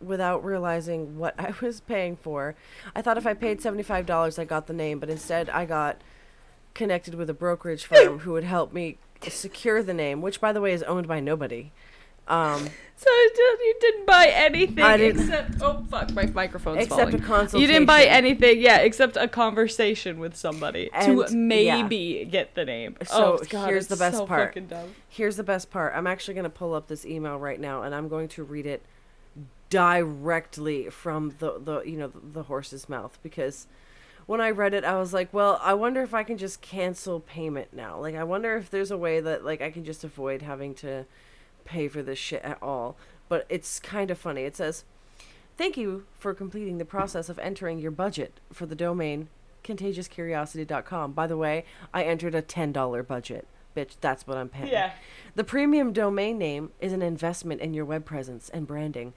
without 0.00 0.44
realizing 0.44 1.18
what 1.18 1.34
I 1.38 1.52
was 1.60 1.80
paying 1.80 2.16
for. 2.16 2.54
I 2.94 3.02
thought 3.02 3.18
if 3.18 3.26
I 3.26 3.34
paid 3.34 3.60
seventy 3.60 3.82
five 3.82 4.06
dollars, 4.06 4.38
I 4.38 4.44
got 4.44 4.66
the 4.66 4.72
name, 4.74 4.98
but 4.98 5.10
instead 5.10 5.48
I 5.50 5.64
got 5.64 6.00
connected 6.74 7.14
with 7.14 7.28
a 7.30 7.34
brokerage 7.34 7.84
firm 7.90 8.20
who 8.20 8.32
would 8.32 8.44
help 8.44 8.72
me 8.72 8.98
secure 9.26 9.82
the 9.82 9.94
name, 9.94 10.22
which 10.22 10.40
by 10.40 10.52
the 10.52 10.60
way 10.60 10.72
is 10.72 10.82
owned 10.84 11.08
by 11.08 11.20
nobody. 11.20 11.72
Um, 12.28 12.68
So 12.94 13.08
you 13.10 13.74
didn't 13.80 14.04
buy 14.06 14.26
anything 14.34 14.84
I 14.84 14.98
didn't- 14.98 15.22
except 15.22 15.62
oh 15.62 15.82
fuck, 15.90 16.12
my 16.12 16.26
microphone's 16.26 16.84
except 16.84 17.00
falling. 17.10 17.14
a 17.14 17.18
consultation. 17.26 17.60
You 17.60 17.66
didn't 17.66 17.86
buy 17.86 18.04
anything, 18.04 18.60
yeah, 18.60 18.78
except 18.80 19.16
a 19.16 19.26
conversation 19.28 20.18
with 20.18 20.36
somebody 20.36 20.90
to 20.90 20.94
And- 20.98 21.18
yeah. 21.20 21.26
maybe 21.82 22.28
get 22.30 22.54
the 22.54 22.66
name. 22.66 22.96
So 23.06 23.38
oh, 23.40 23.44
God, 23.48 23.70
here's 23.70 23.86
the 23.86 23.96
best 23.96 24.18
so 24.18 24.26
part. 24.26 24.58
Here's 25.08 25.36
the 25.36 25.42
best 25.42 25.70
part. 25.70 25.94
I'm 25.96 26.06
actually 26.06 26.34
going 26.34 26.44
to 26.44 26.50
pull 26.50 26.74
up 26.74 26.88
this 26.88 27.06
email 27.06 27.38
right 27.38 27.58
now 27.58 27.82
and 27.82 27.94
I'm 27.94 28.08
going 28.08 28.28
to 28.28 28.44
read 28.44 28.66
it 28.66 28.82
directly 29.70 30.88
from 30.90 31.34
the, 31.38 31.58
the 31.58 31.82
you 31.82 31.96
know 31.96 32.08
the, 32.08 32.20
the 32.20 32.42
horse's 32.44 32.88
mouth 32.88 33.18
because 33.22 33.66
when 34.26 34.40
I 34.40 34.50
read 34.50 34.74
it 34.74 34.84
I 34.84 34.98
was 34.98 35.12
like, 35.12 35.32
well, 35.32 35.60
I 35.62 35.74
wonder 35.74 36.02
if 36.02 36.14
I 36.14 36.22
can 36.22 36.38
just 36.38 36.60
cancel 36.60 37.20
payment 37.20 37.72
now. 37.72 37.98
Like 37.98 38.14
I 38.14 38.24
wonder 38.24 38.56
if 38.56 38.70
there's 38.70 38.90
a 38.90 38.98
way 38.98 39.20
that 39.20 39.44
like 39.44 39.60
I 39.60 39.70
can 39.70 39.84
just 39.84 40.04
avoid 40.04 40.42
having 40.42 40.74
to 40.76 41.06
pay 41.64 41.88
for 41.88 42.02
this 42.02 42.18
shit 42.18 42.42
at 42.42 42.62
all. 42.62 42.96
But 43.28 43.46
it's 43.48 43.78
kind 43.78 44.10
of 44.10 44.18
funny. 44.18 44.42
It 44.42 44.56
says, 44.56 44.84
"Thank 45.58 45.76
you 45.76 46.06
for 46.18 46.32
completing 46.32 46.78
the 46.78 46.84
process 46.86 47.28
of 47.28 47.38
entering 47.38 47.78
your 47.78 47.90
budget 47.90 48.40
for 48.52 48.64
the 48.64 48.74
domain 48.74 49.28
contagiouscuriosity.com. 49.68 51.12
By 51.12 51.26
the 51.26 51.36
way, 51.36 51.64
I 51.92 52.04
entered 52.04 52.34
a 52.34 52.42
$10 52.42 53.06
budget. 53.06 53.46
Bitch, 53.76 53.96
that's 54.00 54.26
what 54.26 54.36
I'm 54.36 54.48
paying. 54.48 54.72
Yeah. 54.72 54.92
The 55.34 55.44
premium 55.44 55.92
domain 55.92 56.38
name 56.38 56.70
is 56.80 56.92
an 56.92 57.02
investment 57.02 57.60
in 57.60 57.74
your 57.74 57.84
web 57.84 58.04
presence 58.04 58.48
and 58.48 58.66
branding. 58.66 59.12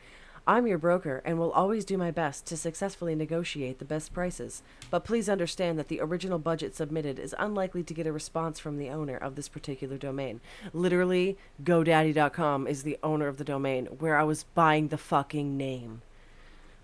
I'm 0.47 0.65
your 0.65 0.79
broker 0.79 1.21
and 1.23 1.37
will 1.37 1.51
always 1.51 1.85
do 1.85 1.97
my 1.97 2.09
best 2.09 2.45
to 2.47 2.57
successfully 2.57 3.13
negotiate 3.13 3.77
the 3.79 3.85
best 3.85 4.13
prices. 4.13 4.63
But 4.89 5.03
please 5.03 5.29
understand 5.29 5.77
that 5.77 5.87
the 5.87 6.01
original 6.01 6.39
budget 6.39 6.75
submitted 6.75 7.19
is 7.19 7.35
unlikely 7.37 7.83
to 7.83 7.93
get 7.93 8.07
a 8.07 8.11
response 8.11 8.59
from 8.59 8.77
the 8.77 8.89
owner 8.89 9.15
of 9.15 9.35
this 9.35 9.47
particular 9.47 9.97
domain. 9.97 10.41
Literally, 10.73 11.37
GoDaddy.com 11.63 12.67
is 12.67 12.83
the 12.83 12.97
owner 13.03 13.27
of 13.27 13.37
the 13.37 13.43
domain 13.43 13.85
where 13.85 14.17
I 14.17 14.23
was 14.23 14.43
buying 14.43 14.87
the 14.87 14.97
fucking 14.97 15.57
name. 15.57 16.01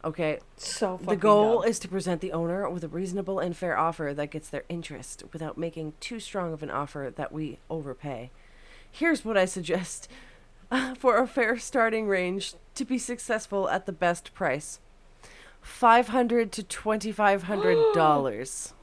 Okay, 0.04 0.40
So 0.56 0.98
fucking 0.98 1.08
the 1.10 1.16
goal 1.16 1.62
dumb. 1.62 1.70
is 1.70 1.80
to 1.80 1.88
present 1.88 2.22
the 2.22 2.32
owner 2.32 2.70
with 2.70 2.84
a 2.84 2.88
reasonable 2.88 3.40
and 3.40 3.58
fair 3.58 3.78
offer 3.78 4.14
that 4.16 4.32
gets 4.32 4.50
their 4.50 4.64
interest 4.70 5.24
without 5.34 5.58
making 5.58 5.94
too 6.00 6.20
strong 6.20 6.54
of 6.54 6.62
an 6.62 6.70
offer 6.70 7.12
that 7.16 7.32
we 7.32 7.58
overpay. 7.70 8.30
Here's 8.90 9.26
what 9.26 9.36
I 9.38 9.46
suggest 9.46 10.08
for 10.98 11.18
a 11.18 11.28
fair 11.28 11.58
starting 11.58 12.08
range 12.08 12.54
to 12.76 12.86
be 12.86 12.98
successful 12.98 13.68
at 13.70 13.86
the 13.86 13.92
best 13.92 14.34
price. 14.34 14.80
500 15.62 16.52
to 16.54 16.64
$2500. 16.64 18.74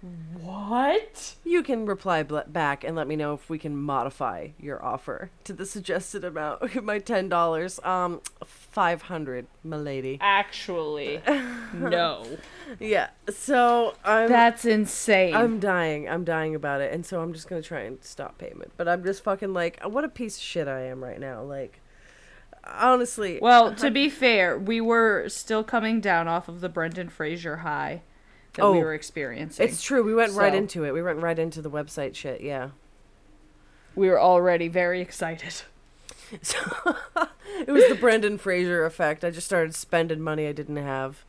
What? 0.00 1.34
you 1.44 1.62
can 1.64 1.84
reply 1.86 2.22
bl- 2.22 2.38
back 2.46 2.84
and 2.84 2.94
let 2.94 3.08
me 3.08 3.16
know 3.16 3.34
if 3.34 3.50
we 3.50 3.58
can 3.58 3.76
modify 3.76 4.48
your 4.60 4.84
offer 4.84 5.30
to 5.44 5.52
the 5.52 5.66
suggested 5.66 6.24
amount. 6.24 6.82
My 6.82 7.00
$10. 7.00 7.84
Um 7.86 8.20
500, 8.44 9.46
milady. 9.64 10.18
Actually, 10.20 11.20
no. 11.74 12.24
Yeah. 12.78 13.08
So, 13.28 13.94
I'm 14.04 14.28
That's 14.28 14.64
insane. 14.64 15.34
I'm 15.34 15.58
dying. 15.58 16.08
I'm 16.08 16.22
dying 16.24 16.54
about 16.54 16.80
it. 16.80 16.92
And 16.92 17.04
so 17.04 17.20
I'm 17.20 17.32
just 17.32 17.48
going 17.48 17.60
to 17.60 17.66
try 17.66 17.80
and 17.80 17.98
stop 18.04 18.38
payment. 18.38 18.70
But 18.76 18.86
I'm 18.86 19.02
just 19.02 19.24
fucking 19.24 19.52
like, 19.52 19.82
what 19.84 20.04
a 20.04 20.08
piece 20.08 20.36
of 20.36 20.42
shit 20.42 20.68
I 20.68 20.82
am 20.82 21.02
right 21.02 21.18
now. 21.18 21.42
Like, 21.42 21.80
honestly. 22.64 23.40
well, 23.42 23.74
to 23.74 23.90
be 23.90 24.08
fair, 24.08 24.56
we 24.56 24.80
were 24.80 25.28
still 25.28 25.64
coming 25.64 26.00
down 26.00 26.28
off 26.28 26.48
of 26.48 26.60
the 26.60 26.68
Brendan 26.68 27.08
Fraser 27.08 27.58
high 27.58 28.02
that 28.58 28.70
we 28.72 28.78
Oh, 28.78 28.80
were 28.82 28.94
experiencing. 28.94 29.66
it's 29.66 29.82
true. 29.82 30.02
We 30.02 30.14
went 30.14 30.32
right 30.34 30.54
into 30.54 30.84
it. 30.84 30.92
We 30.92 31.02
went 31.02 31.20
right 31.20 31.38
into 31.38 31.62
the 31.62 31.70
website 31.70 32.14
shit. 32.14 32.40
Yeah. 32.42 32.70
we 33.96 34.08
were 34.08 34.20
already 34.20 34.68
very 34.68 35.00
excited. 35.00 35.54
So 36.42 36.58
it 37.66 37.68
was 37.70 37.88
the 37.88 37.94
Brendan 37.94 38.36
Fraser 38.36 38.84
effect. 38.84 39.24
I 39.24 39.30
just 39.30 39.46
started 39.46 39.74
spending 39.74 40.20
money 40.20 40.46
I 40.46 40.52
didn't 40.52 40.76
have. 40.76 41.24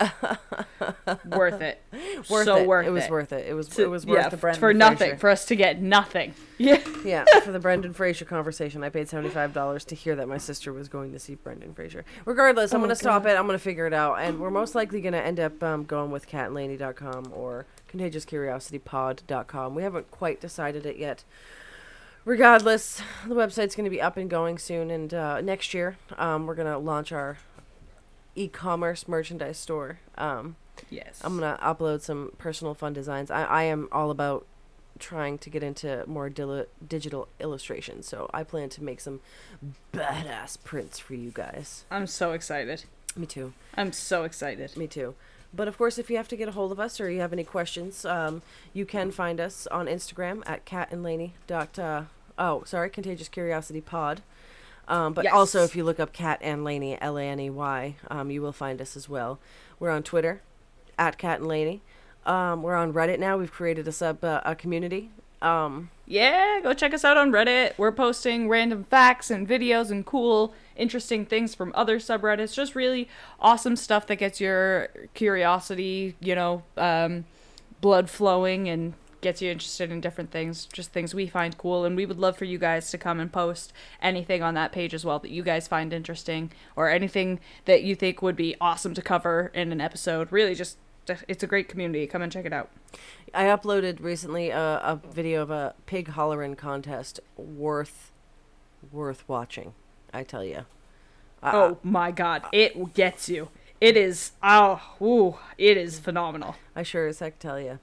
worth 1.26 1.60
it. 1.60 1.82
Worth 2.30 2.44
so 2.44 2.56
it. 2.58 2.66
worth 2.66 2.86
it 2.86 2.88
It 2.88 2.92
was 2.92 3.08
worth 3.10 3.32
it. 3.32 3.46
It 3.48 3.54
was 3.54 3.68
To- 3.68 3.82
it 3.82 3.90
was 3.90 4.06
worth 4.06 4.18
yeah, 4.18 4.28
the 4.28 4.36
Brendan 4.36 4.60
Fraser. 4.60 4.72
for 4.72 4.74
nothing 4.74 4.96
Fraser. 5.10 5.16
for 5.18 5.30
us 5.30 5.44
to 5.46 5.56
get 5.56 5.80
nothing. 5.82 6.34
Yeah. 6.60 6.78
yeah, 7.06 7.24
for 7.42 7.52
the 7.52 7.58
Brendan 7.58 7.94
Fraser 7.94 8.26
conversation, 8.26 8.84
I 8.84 8.90
paid 8.90 9.08
seventy 9.08 9.30
five 9.30 9.54
dollars 9.54 9.82
to 9.86 9.94
hear 9.94 10.14
that 10.16 10.28
my 10.28 10.36
sister 10.36 10.74
was 10.74 10.88
going 10.90 11.10
to 11.12 11.18
see 11.18 11.34
Brendan 11.34 11.72
Fraser. 11.72 12.04
Regardless, 12.26 12.74
I'm 12.74 12.80
Oh, 12.80 12.84
gonna 12.84 12.96
stop 12.96 13.24
it. 13.24 13.30
I'm 13.38 13.46
gonna 13.46 13.58
figure 13.58 13.86
it 13.86 13.94
out, 13.94 14.16
and 14.16 14.38
we're 14.38 14.50
most 14.50 14.74
likely 14.74 15.00
gonna 15.00 15.16
end 15.16 15.40
up 15.40 15.62
um, 15.62 15.84
going 15.84 16.10
with 16.10 16.28
catandlaney.com 16.28 17.32
or 17.34 17.64
contagiouscuriositypod.com. 17.90 19.74
We 19.74 19.82
haven't 19.82 20.10
quite 20.10 20.40
decided 20.40 20.84
it 20.84 20.96
yet. 20.98 21.24
Regardless, 22.26 23.00
the 23.26 23.34
website's 23.34 23.74
gonna 23.74 23.88
be 23.88 24.02
up 24.02 24.18
and 24.18 24.28
going 24.28 24.58
soon, 24.58 24.90
and 24.90 25.14
uh, 25.14 25.40
next 25.40 25.72
year 25.72 25.96
um, 26.18 26.46
we're 26.46 26.54
gonna 26.54 26.78
launch 26.78 27.10
our 27.12 27.38
e-commerce 28.44 29.06
merchandise 29.08 29.58
store. 29.58 29.98
Um, 30.16 30.56
Yes. 30.88 31.20
I'm 31.22 31.38
gonna 31.38 31.58
upload 31.62 32.00
some 32.00 32.32
personal 32.38 32.72
fun 32.74 32.94
designs. 32.94 33.30
I, 33.30 33.44
I 33.44 33.62
am 33.64 33.88
all 33.92 34.10
about 34.10 34.46
trying 34.98 35.36
to 35.38 35.50
get 35.50 35.62
into 35.62 36.04
more 36.06 36.30
dili- 36.30 36.66
digital 36.86 37.28
illustration, 37.38 38.02
so 38.02 38.30
I 38.32 38.44
plan 38.44 38.70
to 38.70 38.82
make 38.82 39.00
some 39.00 39.20
badass 39.94 40.56
prints 40.64 40.98
for 40.98 41.14
you 41.14 41.30
guys. 41.34 41.84
I'm 41.90 42.06
so 42.06 42.32
excited. 42.32 42.84
Me 43.14 43.26
too. 43.26 43.52
I'm 43.76 43.92
so 43.92 44.24
excited. 44.24 44.74
Me 44.76 44.86
too. 44.86 45.14
But 45.52 45.68
of 45.68 45.76
course, 45.76 45.98
if 45.98 46.08
you 46.10 46.16
have 46.16 46.28
to 46.28 46.36
get 46.36 46.48
a 46.48 46.52
hold 46.52 46.72
of 46.72 46.80
us 46.80 46.98
or 47.00 47.10
you 47.10 47.20
have 47.20 47.32
any 47.32 47.44
questions, 47.44 48.04
um, 48.06 48.40
you 48.72 48.86
can 48.86 49.10
find 49.10 49.38
us 49.40 49.66
on 49.66 49.86
Instagram 49.86 50.42
at 50.46 50.64
catandlaney. 50.64 51.32
Dot, 51.46 51.78
uh, 51.78 52.02
oh, 52.38 52.62
sorry, 52.64 52.88
Contagious 52.88 53.28
Curiosity 53.28 53.80
Pod. 53.82 54.22
Um, 54.90 55.12
but 55.14 55.24
Yes. 55.24 55.32
also, 55.32 55.62
if 55.64 55.74
you 55.76 55.84
look 55.84 55.98
up 56.00 56.12
Cat 56.12 56.38
and 56.42 56.64
Laney, 56.64 57.00
L 57.00 57.16
A 57.16 57.22
N 57.24 57.40
E 57.40 57.48
Y, 57.48 57.96
um, 58.10 58.30
you 58.30 58.42
will 58.42 58.52
find 58.52 58.80
us 58.82 58.96
as 58.96 59.08
well. 59.08 59.38
We're 59.78 59.90
on 59.90 60.02
Twitter 60.02 60.42
at 60.98 61.16
Cat 61.16 61.38
and 61.38 61.48
Laney. 61.48 61.80
Um, 62.26 62.62
we're 62.62 62.74
on 62.74 62.92
Reddit 62.92 63.18
now. 63.18 63.38
We've 63.38 63.52
created 63.52 63.88
a 63.88 63.92
sub 63.92 64.22
uh, 64.24 64.40
a 64.44 64.54
community. 64.54 65.10
Um, 65.40 65.88
Yeah, 66.06 66.60
go 66.62 66.74
check 66.74 66.92
us 66.92 67.02
out 67.04 67.16
on 67.16 67.30
Reddit. 67.30 67.72
We're 67.78 67.92
posting 67.92 68.48
random 68.48 68.84
facts 68.84 69.30
and 69.30 69.48
videos 69.48 69.90
and 69.90 70.04
cool, 70.04 70.52
interesting 70.76 71.24
things 71.24 71.54
from 71.54 71.72
other 71.74 71.98
subreddits. 71.98 72.52
Just 72.52 72.74
really 72.74 73.08
awesome 73.40 73.76
stuff 73.76 74.06
that 74.08 74.16
gets 74.16 74.38
your 74.40 74.88
curiosity, 75.14 76.16
you 76.20 76.34
know, 76.34 76.62
um, 76.76 77.24
blood 77.80 78.10
flowing 78.10 78.68
and 78.68 78.92
gets 79.20 79.42
you 79.42 79.50
interested 79.50 79.90
in 79.90 80.00
different 80.00 80.30
things. 80.30 80.66
Just 80.66 80.92
things 80.92 81.14
we 81.14 81.26
find 81.26 81.56
cool. 81.58 81.84
And 81.84 81.96
we 81.96 82.06
would 82.06 82.18
love 82.18 82.36
for 82.36 82.44
you 82.44 82.58
guys 82.58 82.90
to 82.90 82.98
come 82.98 83.20
and 83.20 83.32
post 83.32 83.72
anything 84.00 84.42
on 84.42 84.54
that 84.54 84.72
page 84.72 84.94
as 84.94 85.04
well 85.04 85.18
that 85.18 85.30
you 85.30 85.42
guys 85.42 85.68
find 85.68 85.92
interesting 85.92 86.52
or 86.76 86.88
anything 86.88 87.40
that 87.64 87.82
you 87.82 87.94
think 87.94 88.22
would 88.22 88.36
be 88.36 88.56
awesome 88.60 88.94
to 88.94 89.02
cover 89.02 89.50
in 89.54 89.72
an 89.72 89.80
episode. 89.80 90.30
Really, 90.32 90.54
just. 90.54 90.78
It's 91.26 91.42
a 91.42 91.46
great 91.48 91.68
community. 91.68 92.06
Come 92.06 92.22
and 92.22 92.30
check 92.30 92.44
it 92.44 92.52
out. 92.52 92.70
I 93.34 93.44
uploaded 93.44 94.00
recently 94.00 94.50
a, 94.50 94.60
a 94.60 95.00
video 95.12 95.42
of 95.42 95.50
a 95.50 95.74
pig 95.86 96.08
hollering 96.08 96.54
contest 96.54 97.18
worth 97.36 98.12
worth 98.92 99.24
watching. 99.26 99.74
I 100.12 100.22
tell 100.22 100.44
you. 100.44 100.66
Uh, 101.42 101.50
oh 101.54 101.78
my 101.82 102.10
god, 102.10 102.44
uh, 102.44 102.48
it 102.52 102.94
gets 102.94 103.28
you. 103.28 103.48
It 103.80 103.96
is 103.96 104.32
oh, 104.42 104.80
ooh, 105.00 105.36
it 105.56 105.76
is 105.76 105.98
phenomenal. 105.98 106.56
I 106.76 106.82
sure 106.82 107.08
as 107.08 107.18
heck 107.18 107.38
tell 107.38 107.58
you. 107.58 107.78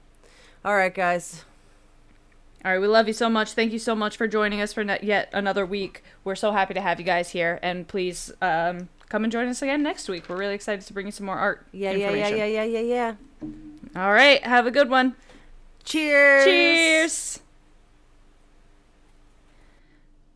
All 0.64 0.76
right, 0.76 0.94
guys. 0.94 1.44
All 2.64 2.72
right, 2.72 2.80
we 2.80 2.88
love 2.88 3.06
you 3.06 3.14
so 3.14 3.30
much. 3.30 3.52
Thank 3.52 3.72
you 3.72 3.78
so 3.78 3.94
much 3.94 4.16
for 4.16 4.26
joining 4.26 4.60
us 4.60 4.72
for 4.72 4.82
ne- 4.82 4.98
yet 5.02 5.30
another 5.32 5.64
week. 5.64 6.02
We're 6.24 6.34
so 6.34 6.50
happy 6.50 6.74
to 6.74 6.80
have 6.80 6.98
you 6.98 7.06
guys 7.06 7.30
here, 7.30 7.60
and 7.62 7.86
please 7.86 8.32
um, 8.42 8.88
come 9.08 9.22
and 9.22 9.32
join 9.32 9.46
us 9.46 9.62
again 9.62 9.82
next 9.82 10.08
week. 10.08 10.28
We're 10.28 10.36
really 10.36 10.56
excited 10.56 10.84
to 10.86 10.92
bring 10.92 11.06
you 11.06 11.12
some 11.12 11.26
more 11.26 11.38
art. 11.38 11.66
Yeah, 11.72 11.92
yeah, 11.92 12.10
yeah, 12.10 12.28
yeah, 12.28 12.44
yeah, 12.44 12.64
yeah, 12.64 12.80
yeah. 12.80 13.14
All 13.94 14.12
right, 14.12 14.42
have 14.44 14.66
a 14.66 14.72
good 14.72 14.90
one. 14.90 15.14
Cheers. 15.84 16.44
Cheers. 16.44 17.40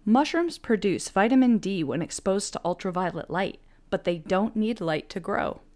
Mushrooms 0.04 0.58
produce 0.58 1.08
vitamin 1.08 1.58
D 1.58 1.82
when 1.82 2.02
exposed 2.02 2.52
to 2.52 2.60
ultraviolet 2.64 3.30
light, 3.30 3.58
but 3.90 4.04
they 4.04 4.18
don't 4.18 4.54
need 4.54 4.80
light 4.80 5.08
to 5.10 5.20
grow. 5.20 5.60